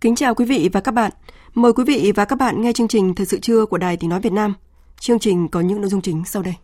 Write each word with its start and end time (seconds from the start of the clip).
Kính 0.00 0.14
chào 0.14 0.34
quý 0.34 0.44
vị 0.44 0.70
và 0.72 0.80
các 0.80 0.92
bạn. 0.92 1.10
Mời 1.54 1.72
quý 1.72 1.84
vị 1.86 2.12
và 2.16 2.24
các 2.24 2.36
bạn 2.36 2.62
nghe 2.62 2.72
chương 2.72 2.88
trình 2.88 3.14
Thời 3.14 3.26
sự 3.26 3.38
trưa 3.40 3.66
của 3.66 3.78
Đài 3.78 3.96
Tiếng 3.96 4.10
Nói 4.10 4.20
Việt 4.20 4.32
Nam. 4.32 4.54
Chương 5.00 5.18
trình 5.18 5.48
có 5.48 5.60
những 5.60 5.80
nội 5.80 5.90
dung 5.90 6.00
chính 6.00 6.22
sau 6.24 6.42
đây. 6.42 6.54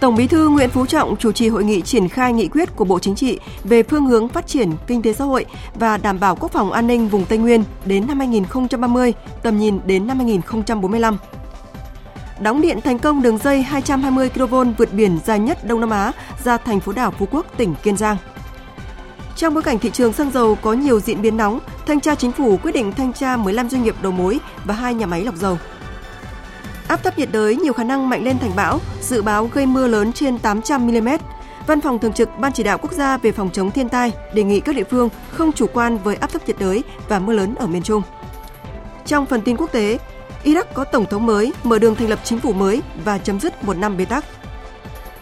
Tổng 0.00 0.16
Bí 0.16 0.26
thư 0.26 0.48
Nguyễn 0.48 0.70
Phú 0.70 0.86
Trọng 0.86 1.16
chủ 1.16 1.32
trì 1.32 1.48
hội 1.48 1.64
nghị 1.64 1.82
triển 1.82 2.08
khai 2.08 2.32
nghị 2.32 2.48
quyết 2.48 2.76
của 2.76 2.84
Bộ 2.84 2.98
Chính 2.98 3.14
trị 3.14 3.38
về 3.64 3.82
phương 3.82 4.06
hướng 4.06 4.28
phát 4.28 4.46
triển 4.46 4.70
kinh 4.86 5.02
tế 5.02 5.12
xã 5.12 5.24
hội 5.24 5.44
và 5.74 5.96
đảm 5.96 6.20
bảo 6.20 6.36
quốc 6.36 6.52
phòng 6.52 6.72
an 6.72 6.86
ninh 6.86 7.08
vùng 7.08 7.24
Tây 7.24 7.38
Nguyên 7.38 7.64
đến 7.84 8.06
năm 8.06 8.18
2030, 8.18 9.12
tầm 9.42 9.58
nhìn 9.58 9.78
đến 9.86 10.06
năm 10.06 10.18
2045 10.18 11.18
đóng 12.40 12.60
điện 12.60 12.80
thành 12.80 12.98
công 12.98 13.22
đường 13.22 13.38
dây 13.38 13.62
220 13.62 14.28
kV 14.28 14.54
vượt 14.78 14.92
biển 14.92 15.18
dài 15.24 15.38
nhất 15.38 15.64
Đông 15.64 15.80
Nam 15.80 15.90
Á 15.90 16.12
ra 16.44 16.56
thành 16.56 16.80
phố 16.80 16.92
đảo 16.92 17.10
Phú 17.10 17.28
Quốc, 17.30 17.46
tỉnh 17.56 17.74
Kiên 17.82 17.96
Giang. 17.96 18.16
Trong 19.36 19.54
bối 19.54 19.62
cảnh 19.62 19.78
thị 19.78 19.90
trường 19.90 20.12
xăng 20.12 20.30
dầu 20.30 20.58
có 20.62 20.72
nhiều 20.72 21.00
diễn 21.00 21.22
biến 21.22 21.36
nóng, 21.36 21.58
thanh 21.86 22.00
tra 22.00 22.14
chính 22.14 22.32
phủ 22.32 22.56
quyết 22.62 22.72
định 22.72 22.92
thanh 22.92 23.12
tra 23.12 23.36
15 23.36 23.68
doanh 23.68 23.82
nghiệp 23.82 23.94
đầu 24.02 24.12
mối 24.12 24.40
và 24.64 24.74
hai 24.74 24.94
nhà 24.94 25.06
máy 25.06 25.24
lọc 25.24 25.36
dầu. 25.36 25.58
Áp 26.88 27.02
thấp 27.02 27.18
nhiệt 27.18 27.28
đới 27.32 27.56
nhiều 27.56 27.72
khả 27.72 27.84
năng 27.84 28.08
mạnh 28.08 28.24
lên 28.24 28.38
thành 28.38 28.56
bão, 28.56 28.78
dự 29.00 29.22
báo 29.22 29.50
gây 29.52 29.66
mưa 29.66 29.86
lớn 29.86 30.12
trên 30.12 30.38
800 30.38 30.86
mm. 30.86 31.08
Văn 31.66 31.80
phòng 31.80 31.98
Thường 31.98 32.12
trực 32.12 32.38
Ban 32.38 32.52
Chỉ 32.52 32.62
đạo 32.62 32.78
Quốc 32.78 32.92
gia 32.92 33.16
về 33.16 33.32
phòng 33.32 33.50
chống 33.52 33.70
thiên 33.70 33.88
tai 33.88 34.12
đề 34.34 34.42
nghị 34.42 34.60
các 34.60 34.76
địa 34.76 34.84
phương 34.84 35.08
không 35.30 35.52
chủ 35.52 35.66
quan 35.72 35.98
với 35.98 36.16
áp 36.16 36.32
thấp 36.32 36.46
nhiệt 36.46 36.58
đới 36.58 36.82
và 37.08 37.18
mưa 37.18 37.32
lớn 37.32 37.54
ở 37.54 37.66
miền 37.66 37.82
Trung. 37.82 38.02
Trong 39.06 39.26
phần 39.26 39.42
tin 39.42 39.56
quốc 39.56 39.72
tế, 39.72 39.98
Iraq 40.44 40.64
có 40.74 40.84
tổng 40.84 41.06
thống 41.06 41.26
mới, 41.26 41.52
mở 41.62 41.78
đường 41.78 41.94
thành 41.94 42.08
lập 42.08 42.18
chính 42.24 42.40
phủ 42.40 42.52
mới 42.52 42.82
và 43.04 43.18
chấm 43.18 43.40
dứt 43.40 43.64
một 43.64 43.76
năm 43.76 43.96
bế 43.96 44.04
tắc. 44.04 44.24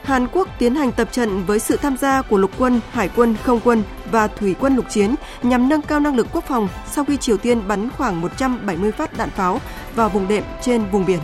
Hàn 0.03 0.27
Quốc 0.33 0.49
tiến 0.59 0.75
hành 0.75 0.93
tập 0.93 1.09
trận 1.13 1.45
với 1.45 1.59
sự 1.59 1.77
tham 1.77 1.97
gia 1.97 2.23
của 2.23 2.39
lục 2.39 2.51
quân, 2.59 2.81
hải 2.91 3.11
quân, 3.17 3.37
không 3.43 3.61
quân 3.65 3.83
và 4.11 4.27
thủy 4.27 4.55
quân 4.61 4.77
lục 4.77 4.85
chiến 4.91 5.15
nhằm 5.43 5.69
nâng 5.69 5.83
cao 5.83 6.01
năng 6.01 6.17
lực 6.17 6.27
quốc 6.33 6.45
phòng 6.45 6.69
sau 6.93 7.05
khi 7.05 7.17
Triều 7.17 7.37
Tiên 7.37 7.69
bắn 7.69 7.91
khoảng 7.91 8.21
170 8.21 8.93
phát 8.93 9.17
đạn 9.17 9.31
pháo 9.31 9.61
vào 9.95 10.09
vùng 10.09 10.29
đệm 10.29 10.45
trên 10.63 10.85
vùng 10.91 11.07
biển. 11.07 11.21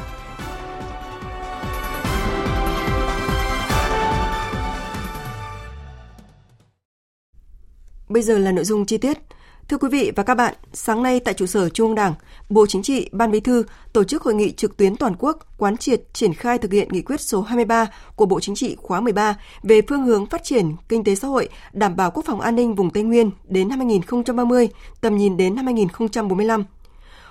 Bây 8.08 8.22
giờ 8.22 8.38
là 8.38 8.52
nội 8.52 8.64
dung 8.64 8.86
chi 8.86 8.98
tiết. 8.98 9.18
Thưa 9.68 9.78
quý 9.78 9.88
vị 9.88 10.12
và 10.16 10.22
các 10.22 10.34
bạn, 10.34 10.54
sáng 10.72 11.02
nay 11.02 11.20
tại 11.20 11.34
trụ 11.34 11.46
sở 11.46 11.68
Trung 11.68 11.88
ương 11.88 11.94
Đảng, 11.94 12.14
Bộ 12.48 12.66
Chính 12.66 12.82
trị, 12.82 13.08
Ban 13.12 13.30
Bí 13.30 13.40
thư 13.40 13.64
tổ 13.92 14.04
chức 14.04 14.22
hội 14.22 14.34
nghị 14.34 14.52
trực 14.52 14.76
tuyến 14.76 14.96
toàn 14.96 15.14
quốc 15.18 15.38
quán 15.58 15.76
triệt 15.76 16.02
triển 16.12 16.34
khai 16.34 16.58
thực 16.58 16.72
hiện 16.72 16.88
nghị 16.90 17.02
quyết 17.02 17.20
số 17.20 17.42
23 17.42 17.86
của 18.16 18.26
Bộ 18.26 18.40
Chính 18.40 18.54
trị 18.54 18.76
khóa 18.78 19.00
13 19.00 19.36
về 19.62 19.80
phương 19.88 20.02
hướng 20.02 20.26
phát 20.26 20.44
triển 20.44 20.72
kinh 20.88 21.04
tế 21.04 21.14
xã 21.14 21.28
hội, 21.28 21.48
đảm 21.72 21.96
bảo 21.96 22.10
quốc 22.10 22.24
phòng 22.26 22.40
an 22.40 22.56
ninh 22.56 22.74
vùng 22.74 22.90
Tây 22.90 23.02
Nguyên 23.02 23.30
đến 23.44 23.68
năm 23.68 23.78
2030, 23.78 24.68
tầm 25.00 25.16
nhìn 25.16 25.36
đến 25.36 25.54
năm 25.54 25.64
2045. 25.64 26.64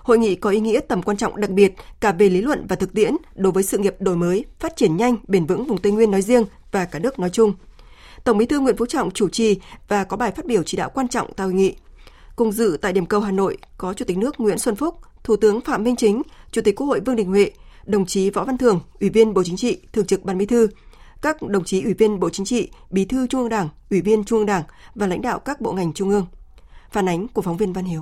Hội 0.04 0.18
nghị 0.18 0.36
có 0.36 0.50
ý 0.50 0.60
nghĩa 0.60 0.80
tầm 0.80 1.02
quan 1.02 1.18
trọng 1.18 1.42
đặc 1.42 1.50
biệt 1.50 1.74
cả 2.00 2.12
về 2.12 2.30
lý 2.30 2.42
luận 2.42 2.66
và 2.70 2.76
thực 2.76 2.94
tiễn 2.94 3.16
đối 3.36 3.52
với 3.52 3.64
sự 3.64 3.78
nghiệp 3.78 3.96
đổi 4.00 4.16
mới, 4.16 4.46
phát 4.60 4.76
triển 4.76 4.98
nhanh, 4.98 5.16
bền 5.28 5.46
vững 5.46 5.66
vùng 5.66 5.78
Tây 5.78 5.92
Nguyên 5.92 6.12
nói 6.12 6.22
riêng 6.22 6.44
và 6.72 6.86
cả 6.86 7.00
nước 7.00 7.20
nói 7.20 7.30
chung. 7.30 7.54
Tổng 8.24 8.38
Bí 8.38 8.46
thư 8.46 8.60
Nguyễn 8.60 8.78
Phú 8.78 8.86
Trọng 8.86 9.12
chủ 9.12 9.30
trì 9.30 9.60
và 9.88 10.04
có 10.04 10.18
bài 10.18 10.32
phát 10.32 10.46
biểu 10.46 10.64
chỉ 10.64 10.78
đạo 10.78 10.90
quan 10.94 11.08
trọng 11.08 11.34
tại 11.34 11.46
hội 11.46 11.54
nghị. 11.54 11.76
Cùng 12.38 12.52
dự 12.52 12.78
tại 12.82 12.94
điểm 12.94 13.06
cầu 13.06 13.20
Hà 13.20 13.32
Nội 13.32 13.58
có 13.78 13.94
Chủ 13.94 14.06
tịch 14.06 14.18
nước 14.18 14.40
Nguyễn 14.40 14.58
Xuân 14.58 14.76
Phúc, 14.76 14.96
Thủ 15.24 15.36
tướng 15.36 15.62
Phạm 15.62 15.84
Minh 15.84 15.96
Chính, 15.96 16.22
Chủ 16.52 16.62
tịch 16.62 16.76
Quốc 16.76 16.88
hội 16.88 17.00
Vương 17.06 17.16
Đình 17.16 17.30
Huệ, 17.30 17.52
đồng 17.86 18.06
chí 18.06 18.30
Võ 18.30 18.44
Văn 18.44 18.58
Thưởng, 18.58 18.80
Ủy 19.00 19.10
viên 19.10 19.34
Bộ 19.34 19.44
Chính 19.44 19.58
trị, 19.58 19.78
Thường 19.94 20.06
trực 20.06 20.24
Ban 20.24 20.38
Bí 20.38 20.46
thư, 20.46 20.68
các 21.22 21.42
đồng 21.42 21.64
chí 21.64 21.84
Ủy 21.84 21.94
viên 21.94 22.20
Bộ 22.20 22.30
Chính 22.30 22.46
trị, 22.46 22.70
Bí 22.90 23.06
thư 23.06 23.28
Trung 23.28 23.42
ương 23.42 23.50
Đảng, 23.50 23.70
Ủy 23.90 24.02
viên 24.02 24.24
Trung 24.24 24.40
ương 24.40 24.46
Đảng 24.46 24.64
và 24.96 25.08
lãnh 25.08 25.22
đạo 25.22 25.40
các 25.40 25.62
bộ 25.62 25.74
ngành 25.74 25.94
trung 25.94 26.10
ương. 26.10 26.26
Phản 26.92 27.10
ánh 27.10 27.28
của 27.28 27.42
phóng 27.42 27.58
viên 27.58 27.74
Văn 27.74 27.86
Hiếu. 27.86 28.02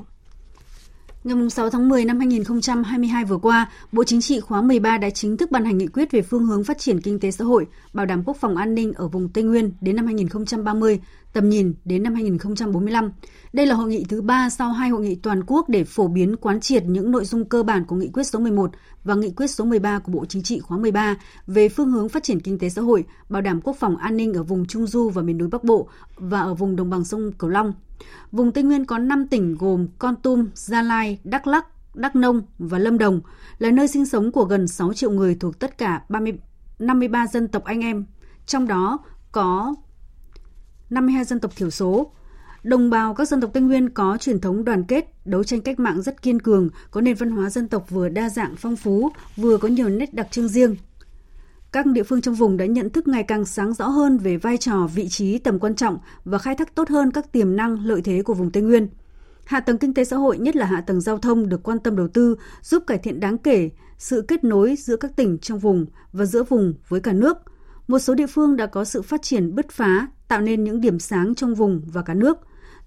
Ngày 1.23 1.49
6 1.49 1.69
tháng 1.69 1.89
10 1.89 2.05
năm 2.05 2.19
2022 2.19 3.25
vừa 3.25 3.37
qua, 3.37 3.71
Bộ 3.91 4.03
Chính 4.03 4.21
trị 4.21 4.39
khóa 4.39 4.61
13 4.61 4.97
đã 4.97 5.09
chính 5.09 5.37
thức 5.37 5.51
ban 5.51 5.65
hành 5.65 5.77
nghị 5.77 5.87
quyết 5.87 6.11
về 6.11 6.21
phương 6.21 6.45
hướng 6.45 6.63
phát 6.63 6.77
triển 6.77 7.01
kinh 7.01 7.19
tế 7.19 7.31
xã 7.31 7.45
hội, 7.45 7.65
bảo 7.93 8.05
đảm 8.05 8.23
quốc 8.25 8.37
phòng 8.37 8.57
an 8.57 8.75
ninh 8.75 8.93
ở 8.93 9.07
vùng 9.07 9.29
Tây 9.29 9.43
Nguyên 9.43 9.71
đến 9.81 9.95
năm 9.95 10.05
2030, 10.05 10.99
tầm 11.35 11.49
nhìn 11.49 11.73
đến 11.85 12.03
năm 12.03 12.13
2045. 12.13 13.11
Đây 13.53 13.65
là 13.65 13.75
hội 13.75 13.89
nghị 13.89 14.05
thứ 14.09 14.21
ba 14.21 14.49
sau 14.49 14.71
hai 14.71 14.89
hội 14.89 15.01
nghị 15.01 15.15
toàn 15.15 15.43
quốc 15.47 15.69
để 15.69 15.83
phổ 15.83 16.07
biến 16.07 16.35
quán 16.35 16.59
triệt 16.59 16.83
những 16.83 17.11
nội 17.11 17.25
dung 17.25 17.45
cơ 17.45 17.63
bản 17.63 17.85
của 17.85 17.95
nghị 17.95 18.09
quyết 18.13 18.23
số 18.23 18.39
11 18.39 18.71
và 19.03 19.15
nghị 19.15 19.31
quyết 19.31 19.47
số 19.47 19.65
13 19.65 19.99
của 19.99 20.11
Bộ 20.11 20.25
Chính 20.25 20.43
trị 20.43 20.59
khóa 20.59 20.77
13 20.77 21.15
về 21.47 21.69
phương 21.69 21.91
hướng 21.91 22.09
phát 22.09 22.23
triển 22.23 22.39
kinh 22.39 22.59
tế 22.59 22.69
xã 22.69 22.81
hội, 22.81 23.05
bảo 23.29 23.41
đảm 23.41 23.61
quốc 23.61 23.75
phòng 23.79 23.97
an 23.97 24.17
ninh 24.17 24.33
ở 24.33 24.43
vùng 24.43 24.65
Trung 24.65 24.87
Du 24.87 25.09
và 25.09 25.21
miền 25.21 25.37
núi 25.37 25.47
Bắc 25.47 25.63
Bộ 25.63 25.89
và 26.15 26.41
ở 26.41 26.53
vùng 26.53 26.75
đồng 26.75 26.89
bằng 26.89 27.03
sông 27.03 27.31
Cửu 27.31 27.49
Long. 27.49 27.73
Vùng 28.31 28.51
Tây 28.51 28.63
Nguyên 28.63 28.85
có 28.85 28.97
5 28.97 29.27
tỉnh 29.27 29.55
gồm 29.59 29.87
Con 29.99 30.15
Tum, 30.15 30.47
Gia 30.53 30.81
Lai, 30.81 31.19
Đắk 31.23 31.47
Lắk, 31.47 31.65
Đắk 31.95 32.15
Nông 32.15 32.41
và 32.59 32.79
Lâm 32.79 32.97
Đồng, 32.97 33.21
là 33.57 33.71
nơi 33.71 33.87
sinh 33.87 34.05
sống 34.05 34.31
của 34.31 34.45
gần 34.45 34.67
6 34.67 34.93
triệu 34.93 35.11
người 35.11 35.35
thuộc 35.35 35.59
tất 35.59 35.77
cả 35.77 36.01
30, 36.09 36.33
53 36.79 37.27
dân 37.27 37.47
tộc 37.47 37.63
anh 37.63 37.81
em, 37.81 38.05
trong 38.45 38.67
đó 38.67 38.99
có 39.31 39.75
52 40.89 41.23
dân 41.23 41.39
tộc 41.39 41.51
thiểu 41.55 41.69
số. 41.69 42.11
Đồng 42.63 42.89
bào 42.89 43.13
các 43.13 43.27
dân 43.27 43.41
tộc 43.41 43.51
Tây 43.53 43.63
Nguyên 43.63 43.89
có 43.89 44.17
truyền 44.17 44.39
thống 44.39 44.65
đoàn 44.65 44.83
kết, 44.83 45.13
đấu 45.25 45.43
tranh 45.43 45.61
cách 45.61 45.79
mạng 45.79 46.01
rất 46.01 46.21
kiên 46.21 46.39
cường, 46.39 46.69
có 46.91 47.01
nền 47.01 47.15
văn 47.15 47.31
hóa 47.31 47.49
dân 47.49 47.67
tộc 47.67 47.89
vừa 47.89 48.09
đa 48.09 48.29
dạng 48.29 48.55
phong 48.57 48.75
phú, 48.75 49.09
vừa 49.35 49.57
có 49.57 49.67
nhiều 49.67 49.89
nét 49.89 50.13
đặc 50.13 50.27
trưng 50.31 50.47
riêng. 50.47 50.75
Các 51.71 51.85
địa 51.85 52.03
phương 52.03 52.21
trong 52.21 52.35
vùng 52.35 52.57
đã 52.57 52.65
nhận 52.65 52.89
thức 52.89 53.07
ngày 53.07 53.23
càng 53.23 53.45
sáng 53.45 53.73
rõ 53.73 53.87
hơn 53.87 54.17
về 54.17 54.37
vai 54.37 54.57
trò, 54.57 54.87
vị 54.95 55.07
trí, 55.09 55.37
tầm 55.37 55.59
quan 55.59 55.75
trọng 55.75 55.97
và 56.25 56.37
khai 56.37 56.55
thác 56.55 56.75
tốt 56.75 56.89
hơn 56.89 57.11
các 57.11 57.31
tiềm 57.31 57.55
năng, 57.55 57.85
lợi 57.85 58.01
thế 58.01 58.21
của 58.21 58.33
vùng 58.33 58.51
Tây 58.51 58.63
Nguyên. 58.63 58.87
Hạ 59.45 59.59
tầng 59.59 59.77
kinh 59.77 59.93
tế 59.93 60.05
xã 60.05 60.15
hội, 60.17 60.37
nhất 60.37 60.55
là 60.55 60.65
hạ 60.65 60.81
tầng 60.81 61.01
giao 61.01 61.17
thông 61.17 61.49
được 61.49 61.63
quan 61.63 61.79
tâm 61.79 61.95
đầu 61.95 62.07
tư, 62.07 62.35
giúp 62.61 62.83
cải 62.87 62.97
thiện 62.97 63.19
đáng 63.19 63.37
kể 63.37 63.69
sự 63.97 64.21
kết 64.21 64.43
nối 64.43 64.75
giữa 64.75 64.95
các 64.95 65.15
tỉnh 65.15 65.37
trong 65.37 65.59
vùng 65.59 65.85
và 66.13 66.25
giữa 66.25 66.43
vùng 66.43 66.73
với 66.87 66.99
cả 66.99 67.13
nước. 67.13 67.37
Một 67.87 67.99
số 67.99 68.15
địa 68.15 68.27
phương 68.27 68.55
đã 68.55 68.65
có 68.65 68.85
sự 68.85 69.01
phát 69.01 69.21
triển 69.21 69.55
bứt 69.55 69.71
phá, 69.71 70.07
tạo 70.27 70.41
nên 70.41 70.63
những 70.63 70.81
điểm 70.81 70.99
sáng 70.99 71.35
trong 71.35 71.55
vùng 71.55 71.81
và 71.85 72.01
cả 72.01 72.13
nước. 72.13 72.37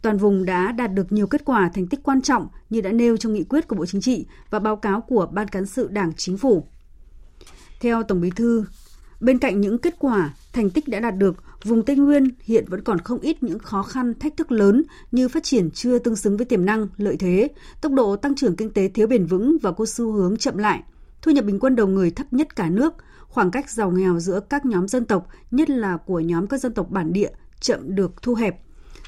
Toàn 0.03 0.19
vùng 0.19 0.45
đã 0.45 0.73
đạt 0.73 0.95
được 0.95 1.13
nhiều 1.13 1.27
kết 1.27 1.45
quả 1.45 1.71
thành 1.75 1.87
tích 1.87 2.01
quan 2.03 2.23
trọng 2.23 2.49
như 2.71 2.81
đã 2.81 2.93
nêu 2.93 3.17
trong 3.17 3.33
nghị 3.33 3.45
quyết 3.45 3.69
của 3.69 3.77
Bộ 3.77 3.87
Chính 3.87 4.01
trị 4.01 4.27
và 4.51 4.59
báo 4.59 4.77
cáo 4.77 5.01
của 5.01 5.29
Ban 5.33 5.49
cán 5.49 5.67
sự 5.67 5.89
Đảng 5.89 6.13
Chính 6.17 6.39
phủ. 6.39 6.67
Theo 7.81 8.03
Tổng 8.03 8.21
Bí 8.21 8.31
thư, 8.31 8.65
bên 9.21 9.39
cạnh 9.39 9.61
những 9.61 9.79
kết 9.79 9.95
quả, 9.99 10.35
thành 10.53 10.71
tích 10.71 10.89
đã 10.89 11.01
đạt 11.01 11.17
được, 11.17 11.37
vùng 11.65 11.83
Tây 11.83 11.97
Nguyên 11.97 12.29
hiện 12.41 12.65
vẫn 12.69 12.83
còn 12.83 12.99
không 12.99 13.21
ít 13.21 13.43
những 13.43 13.59
khó 13.59 13.83
khăn, 13.83 14.15
thách 14.15 14.37
thức 14.37 14.53
lớn 14.53 14.83
như 15.13 15.29
phát 15.29 15.43
triển 15.43 15.71
chưa 15.71 15.99
tương 15.99 16.17
xứng 16.17 16.37
với 16.37 16.47
tiềm 16.47 16.65
năng, 16.65 16.89
lợi 16.97 17.17
thế, 17.17 17.49
tốc 17.81 17.93
độ 17.93 18.17
tăng 18.17 18.35
trưởng 18.35 18.57
kinh 18.57 18.71
tế 18.71 18.89
thiếu 18.89 19.07
bền 19.07 19.27
vững 19.27 19.57
và 19.63 19.73
có 19.73 19.87
xu 19.87 20.13
hướng 20.13 20.37
chậm 20.37 20.59
lại, 20.59 20.83
thu 21.23 21.33
nhập 21.33 21.45
bình 21.45 21.59
quân 21.59 21.77
đầu 21.77 21.87
người 21.87 22.11
thấp 22.11 22.33
nhất 22.33 22.57
cả 22.57 22.71
nước, 22.71 22.95
khoảng 23.29 23.51
cách 23.51 23.71
giàu 23.71 23.91
nghèo 23.91 24.21
giữa 24.21 24.41
các 24.41 24.67
nhóm 24.67 24.89
dân 24.89 25.05
tộc, 25.05 25.29
nhất 25.51 25.71
là 25.71 25.97
của 25.97 26.21
nhóm 26.21 26.47
các 26.47 26.61
dân 26.61 26.75
tộc 26.75 26.91
bản 26.91 27.13
địa, 27.13 27.31
chậm 27.61 27.95
được 27.95 28.23
thu 28.23 28.35
hẹp. 28.35 28.61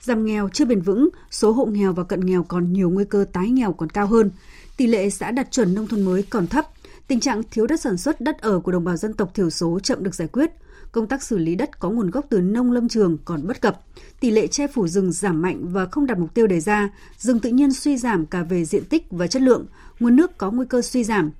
Giảm 0.02 0.24
nghèo 0.24 0.48
chưa 0.48 0.64
bền 0.64 0.80
vững, 0.80 1.08
số 1.30 1.52
hộ 1.52 1.66
nghèo 1.66 1.92
và 1.92 2.04
cận 2.04 2.26
nghèo 2.26 2.42
còn 2.42 2.72
nhiều 2.72 2.90
nguy 2.90 3.04
cơ 3.04 3.24
tái 3.32 3.50
nghèo 3.50 3.72
còn 3.72 3.90
cao 3.90 4.06
hơn. 4.06 4.30
Tỷ 4.76 4.86
lệ 4.86 5.10
xã 5.10 5.30
đạt 5.30 5.50
chuẩn 5.50 5.74
nông 5.74 5.86
thôn 5.86 6.02
mới 6.02 6.22
còn 6.22 6.46
thấp. 6.46 6.66
Tình 7.06 7.20
trạng 7.20 7.42
thiếu 7.50 7.66
đất 7.66 7.80
sản 7.80 7.96
xuất, 7.96 8.20
đất 8.20 8.38
ở 8.38 8.60
của 8.60 8.72
đồng 8.72 8.84
bào 8.84 8.96
dân 8.96 9.12
tộc 9.12 9.34
thiểu 9.34 9.50
số 9.50 9.80
chậm 9.80 10.04
được 10.04 10.14
giải 10.14 10.28
quyết. 10.28 10.50
công 10.92 11.06
tác 11.06 11.22
xử 11.22 11.38
lý 11.38 11.54
đất 11.54 11.78
có 11.78 11.90
nguồn 11.90 12.10
gốc 12.10 12.26
từ 12.28 12.40
nông 12.40 12.72
lâm 12.72 12.88
trường 12.88 13.18
còn 13.24 13.46
bất 13.46 13.60
cập, 13.60 13.80
tỷ 14.20 14.30
lệ 14.30 14.46
che 14.46 14.66
phủ 14.66 14.88
rừng 14.88 15.12
giảm 15.12 15.42
mạnh 15.42 15.72
và 15.72 15.86
không 15.86 16.06
đạt 16.06 16.18
mục 16.18 16.34
tiêu 16.34 16.46
đề 16.46 16.60
ra, 16.60 16.88
rừng 17.18 17.40
tự 17.40 17.50
nhiên 17.50 17.72
suy 17.72 17.96
giảm 17.96 18.26
cả 18.26 18.42
về 18.42 18.64
diện 18.64 18.84
tích 18.84 19.06
và 19.10 19.26
chất 19.26 19.42
lượng, 19.42 19.66
nguồn 20.00 20.16
nước 20.16 20.38
có 20.38 20.50
nguy 20.50 20.66
cơ 20.68 20.82
suy 20.82 21.04
giảm. 21.04 21.30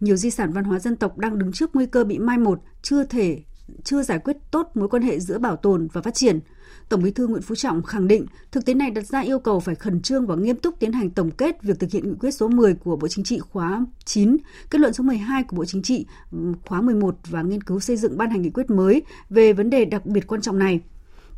Nhiều 0.00 0.16
di 0.16 0.30
sản 0.30 0.52
văn 0.52 0.64
hóa 0.64 0.78
dân 0.78 0.96
tộc 0.96 1.18
đang 1.18 1.38
đứng 1.38 1.52
trước 1.52 1.70
nguy 1.74 1.86
cơ 1.86 2.04
bị 2.04 2.18
mai 2.18 2.38
một, 2.38 2.60
chưa 2.82 3.04
thể 3.04 3.42
chưa 3.84 4.02
giải 4.02 4.18
quyết 4.18 4.36
tốt 4.50 4.70
mối 4.74 4.88
quan 4.88 5.02
hệ 5.02 5.20
giữa 5.20 5.38
bảo 5.38 5.56
tồn 5.56 5.88
và 5.92 6.02
phát 6.02 6.14
triển. 6.14 6.40
Tổng 6.88 7.02
Bí 7.02 7.10
thư 7.10 7.26
Nguyễn 7.26 7.42
Phú 7.42 7.54
Trọng 7.54 7.82
khẳng 7.82 8.08
định 8.08 8.26
thực 8.52 8.66
tế 8.66 8.74
này 8.74 8.90
đặt 8.90 9.06
ra 9.06 9.20
yêu 9.20 9.38
cầu 9.38 9.60
phải 9.60 9.74
khẩn 9.74 10.02
trương 10.02 10.26
và 10.26 10.36
nghiêm 10.36 10.56
túc 10.56 10.74
tiến 10.80 10.92
hành 10.92 11.10
tổng 11.10 11.30
kết 11.30 11.62
việc 11.62 11.78
thực 11.80 11.90
hiện 11.90 12.08
nghị 12.08 12.14
quyết 12.20 12.30
số 12.30 12.48
10 12.48 12.74
của 12.74 12.96
Bộ 12.96 13.08
Chính 13.08 13.24
trị 13.24 13.38
khóa 13.38 13.86
9, 14.04 14.36
kết 14.70 14.78
luận 14.78 14.92
số 14.92 15.04
12 15.04 15.42
của 15.42 15.56
Bộ 15.56 15.64
Chính 15.64 15.82
trị 15.82 16.06
ừ, 16.32 16.38
khóa 16.66 16.80
11 16.80 17.16
và 17.28 17.42
nghiên 17.42 17.62
cứu 17.62 17.80
xây 17.80 17.96
dựng 17.96 18.18
ban 18.18 18.30
hành 18.30 18.42
nghị 18.42 18.50
quyết 18.50 18.70
mới 18.70 19.02
về 19.30 19.52
vấn 19.52 19.70
đề 19.70 19.84
đặc 19.84 20.06
biệt 20.06 20.26
quan 20.26 20.40
trọng 20.40 20.58
này. 20.58 20.80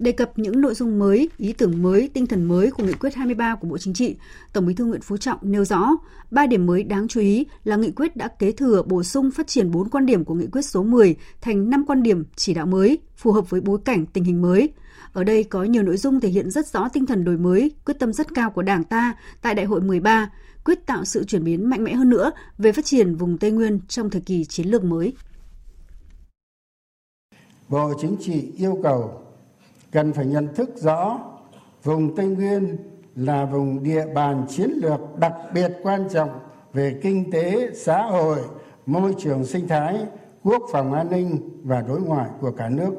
Đề 0.01 0.13
cập 0.13 0.39
những 0.39 0.61
nội 0.61 0.75
dung 0.75 0.99
mới, 0.99 1.31
ý 1.39 1.53
tưởng 1.53 1.83
mới, 1.83 2.11
tinh 2.15 2.27
thần 2.27 2.45
mới 2.45 2.71
của 2.71 2.85
nghị 2.85 2.93
quyết 2.93 3.15
23 3.15 3.55
của 3.55 3.69
Bộ 3.69 3.79
Chính 3.79 3.95
trị, 3.95 4.17
Tổng 4.53 4.67
Bí 4.67 4.75
thư 4.75 4.85
Nguyễn 4.85 5.01
Phú 5.01 5.17
Trọng 5.17 5.39
nêu 5.43 5.65
rõ, 5.65 5.91
ba 6.31 6.47
điểm 6.47 6.67
mới 6.67 6.83
đáng 6.83 7.09
chú 7.09 7.21
ý 7.21 7.47
là 7.65 7.77
nghị 7.77 7.91
quyết 7.91 8.17
đã 8.17 8.29
kế 8.29 8.53
thừa 8.53 8.83
bổ 8.83 9.03
sung 9.03 9.31
phát 9.31 9.47
triển 9.47 9.71
bốn 9.71 9.89
quan 9.89 10.07
điểm 10.07 10.25
của 10.25 10.35
nghị 10.35 10.47
quyết 10.47 10.63
số 10.63 10.83
10 10.83 11.17
thành 11.41 11.71
5 11.71 11.85
quan 11.87 12.03
điểm 12.03 12.25
chỉ 12.37 12.55
đạo 12.55 12.67
mới, 12.67 12.99
phù 13.17 13.33
hợp 13.33 13.51
với 13.51 13.61
bối 13.61 13.79
cảnh 13.85 14.07
tình 14.07 14.25
hình 14.25 14.43
mới. 14.43 14.73
Ở 15.13 15.25
đây 15.25 15.45
có 15.45 15.65
nhiều 15.65 15.83
nội 15.83 15.97
dung 15.97 16.21
thể 16.21 16.29
hiện 16.29 16.51
rất 16.51 16.67
rõ 16.67 16.89
tinh 16.93 17.07
thần 17.07 17.25
đổi 17.25 17.37
mới, 17.37 17.73
quyết 17.85 17.95
tâm 17.99 18.13
rất 18.13 18.35
cao 18.35 18.51
của 18.51 18.63
Đảng 18.63 18.85
ta 18.85 19.15
tại 19.43 19.55
Đại 19.55 19.67
hội 19.67 19.81
13, 19.81 20.31
quyết 20.65 20.87
tạo 20.87 21.05
sự 21.05 21.25
chuyển 21.25 21.45
biến 21.45 21.71
mạnh 21.71 21.85
mẽ 21.85 21.95
hơn 21.95 22.09
nữa 22.11 22.31
về 22.59 22.73
phát 22.73 22.85
triển 22.85 23.15
vùng 23.15 23.39
Tây 23.39 23.51
Nguyên 23.51 23.81
trong 23.89 24.11
thời 24.11 24.21
kỳ 24.21 24.45
chiến 24.45 24.67
lược 24.67 24.85
mới. 24.85 25.13
Bộ 27.69 27.93
Chính 28.01 28.17
trị 28.21 28.53
yêu 28.57 28.81
cầu 28.83 29.30
cần 29.93 30.13
phải 30.13 30.27
nhận 30.27 30.55
thức 30.55 30.71
rõ 30.77 31.21
vùng 31.83 32.17
Tây 32.17 32.27
Nguyên 32.27 32.77
là 33.17 33.45
vùng 33.45 33.83
địa 33.83 34.07
bàn 34.15 34.47
chiến 34.49 34.71
lược 34.71 35.01
đặc 35.19 35.35
biệt 35.55 35.73
quan 35.83 36.09
trọng 36.11 36.31
về 36.73 36.99
kinh 37.03 37.31
tế, 37.31 37.71
xã 37.75 38.03
hội, 38.03 38.39
môi 38.87 39.15
trường 39.19 39.45
sinh 39.45 39.69
thái, 39.69 39.99
quốc 40.45 40.63
phòng 40.73 40.93
an 40.93 41.11
ninh 41.11 41.39
và 41.63 41.81
đối 41.81 42.01
ngoại 42.01 42.31
của 42.41 42.51
cả 42.51 42.69
nước. 42.69 42.95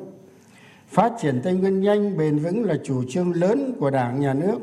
Phát 0.88 1.14
triển 1.22 1.42
Tây 1.44 1.54
Nguyên 1.54 1.82
nhanh, 1.82 2.18
bền 2.18 2.40
vững 2.40 2.64
là 2.64 2.76
chủ 2.84 3.04
trương 3.10 3.32
lớn 3.36 3.76
của 3.80 3.90
Đảng, 3.90 4.20
Nhà 4.20 4.34
nước 4.34 4.60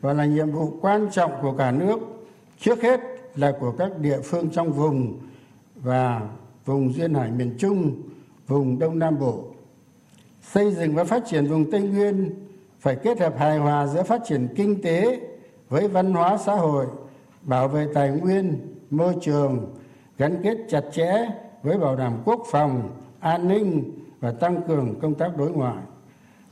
và 0.00 0.12
là 0.12 0.24
nhiệm 0.24 0.50
vụ 0.50 0.72
quan 0.80 1.08
trọng 1.10 1.32
của 1.42 1.52
cả 1.52 1.70
nước. 1.70 1.98
Trước 2.58 2.82
hết 2.82 3.00
là 3.34 3.52
của 3.60 3.72
các 3.78 3.98
địa 3.98 4.20
phương 4.20 4.50
trong 4.50 4.72
vùng 4.72 5.18
và 5.74 6.22
vùng 6.64 6.92
duyên 6.94 7.14
hải 7.14 7.30
miền 7.30 7.54
Trung, 7.58 8.02
vùng 8.46 8.78
Đông 8.78 8.98
Nam 8.98 9.18
Bộ 9.18 9.44
xây 10.52 10.72
dựng 10.74 10.94
và 10.94 11.04
phát 11.04 11.22
triển 11.26 11.46
vùng 11.46 11.70
tây 11.70 11.82
nguyên, 11.82 12.30
phải 12.80 12.96
kết 12.96 13.20
hợp 13.20 13.38
hài 13.38 13.58
hòa 13.58 13.86
giữa 13.86 14.02
phát 14.02 14.20
triển 14.26 14.48
kinh 14.56 14.82
tế 14.82 15.20
với 15.68 15.88
văn 15.88 16.12
hóa 16.12 16.38
xã 16.38 16.54
hội, 16.54 16.86
bảo 17.42 17.68
vệ 17.68 17.86
tài 17.94 18.10
nguyên, 18.10 18.58
môi 18.90 19.14
trường, 19.20 19.74
gắn 20.18 20.42
kết 20.42 20.56
chặt 20.68 20.84
chẽ 20.92 21.30
với 21.62 21.78
bảo 21.78 21.96
đảm 21.96 22.12
quốc 22.24 22.42
phòng, 22.50 22.90
an 23.20 23.48
ninh 23.48 23.92
và 24.20 24.32
tăng 24.32 24.62
cường 24.68 25.00
công 25.00 25.14
tác 25.14 25.36
đối 25.36 25.50
ngoại. 25.50 25.82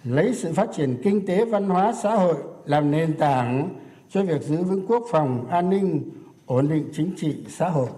Lấy 0.05 0.35
sự 0.35 0.53
phát 0.53 0.69
triển 0.73 0.97
kinh 1.03 1.27
tế 1.27 1.45
văn 1.45 1.69
hóa 1.69 1.93
xã 2.03 2.15
hội 2.15 2.37
làm 2.65 2.91
nền 2.91 3.17
tảng 3.17 3.69
cho 4.11 4.23
việc 4.23 4.43
giữ 4.43 4.63
vững 4.63 4.87
quốc 4.87 5.03
phòng, 5.11 5.47
an 5.51 5.71
ninh, 5.71 6.11
ổn 6.47 6.69
định 6.69 6.89
chính 6.93 7.13
trị 7.17 7.37
xã 7.49 7.69
hội. 7.69 7.89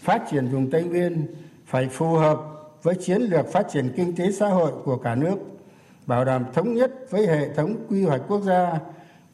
Phát 0.00 0.22
triển 0.30 0.48
vùng 0.48 0.70
tây 0.70 0.84
nguyên 0.84 1.26
phải 1.66 1.88
phù 1.88 2.06
hợp 2.06 2.53
với 2.84 2.94
chiến 2.94 3.22
lược 3.22 3.52
phát 3.52 3.66
triển 3.72 3.92
kinh 3.96 4.16
tế 4.16 4.32
xã 4.32 4.48
hội 4.48 4.72
của 4.84 4.96
cả 4.96 5.14
nước, 5.14 5.36
bảo 6.06 6.24
đảm 6.24 6.44
thống 6.54 6.74
nhất 6.74 6.92
với 7.10 7.26
hệ 7.26 7.54
thống 7.54 7.76
quy 7.88 8.04
hoạch 8.04 8.22
quốc 8.28 8.42
gia, 8.42 8.78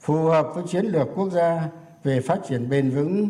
phù 0.01 0.25
hợp 0.25 0.47
với 0.55 0.65
chiến 0.69 0.87
lược 0.87 1.09
quốc 1.15 1.31
gia 1.31 1.69
về 2.05 2.21
phát 2.21 2.41
triển 2.49 2.69
bền 2.69 2.91
vững, 2.91 3.29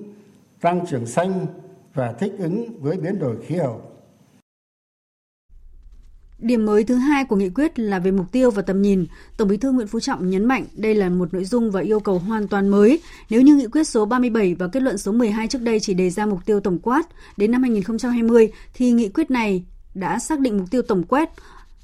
tăng 0.60 0.86
trưởng 0.86 1.06
xanh 1.06 1.46
và 1.94 2.12
thích 2.12 2.32
ứng 2.38 2.80
với 2.80 2.96
biến 2.96 3.18
đổi 3.18 3.36
khí 3.46 3.56
hậu 3.56 3.80
Điểm 6.38 6.66
mới 6.66 6.84
thứ 6.84 6.94
hai 6.94 7.24
của 7.24 7.36
nghị 7.36 7.50
quyết 7.50 7.78
là 7.78 7.98
về 7.98 8.10
mục 8.10 8.26
tiêu 8.32 8.50
và 8.50 8.62
tầm 8.62 8.82
nhìn. 8.82 9.06
Tổng 9.36 9.48
Bí 9.48 9.56
thư 9.56 9.72
Nguyễn 9.72 9.86
Phú 9.86 10.00
Trọng 10.00 10.30
nhấn 10.30 10.44
mạnh 10.44 10.64
đây 10.74 10.94
là 10.94 11.08
một 11.08 11.34
nội 11.34 11.44
dung 11.44 11.70
và 11.70 11.80
yêu 11.80 12.00
cầu 12.00 12.18
hoàn 12.18 12.48
toàn 12.48 12.68
mới. 12.68 13.00
Nếu 13.30 13.42
như 13.42 13.56
nghị 13.56 13.66
quyết 13.66 13.84
số 13.84 14.06
37 14.06 14.54
và 14.54 14.68
kết 14.68 14.82
luận 14.82 14.98
số 14.98 15.12
12 15.12 15.48
trước 15.48 15.62
đây 15.62 15.80
chỉ 15.80 15.94
đề 15.94 16.10
ra 16.10 16.26
mục 16.26 16.38
tiêu 16.46 16.60
tổng 16.60 16.78
quát 16.78 17.02
đến 17.36 17.50
năm 17.50 17.62
2020 17.62 18.52
thì 18.74 18.92
nghị 18.92 19.08
quyết 19.08 19.30
này 19.30 19.64
đã 19.94 20.18
xác 20.18 20.40
định 20.40 20.58
mục 20.58 20.70
tiêu 20.70 20.82
tổng 20.82 21.02
quát 21.02 21.30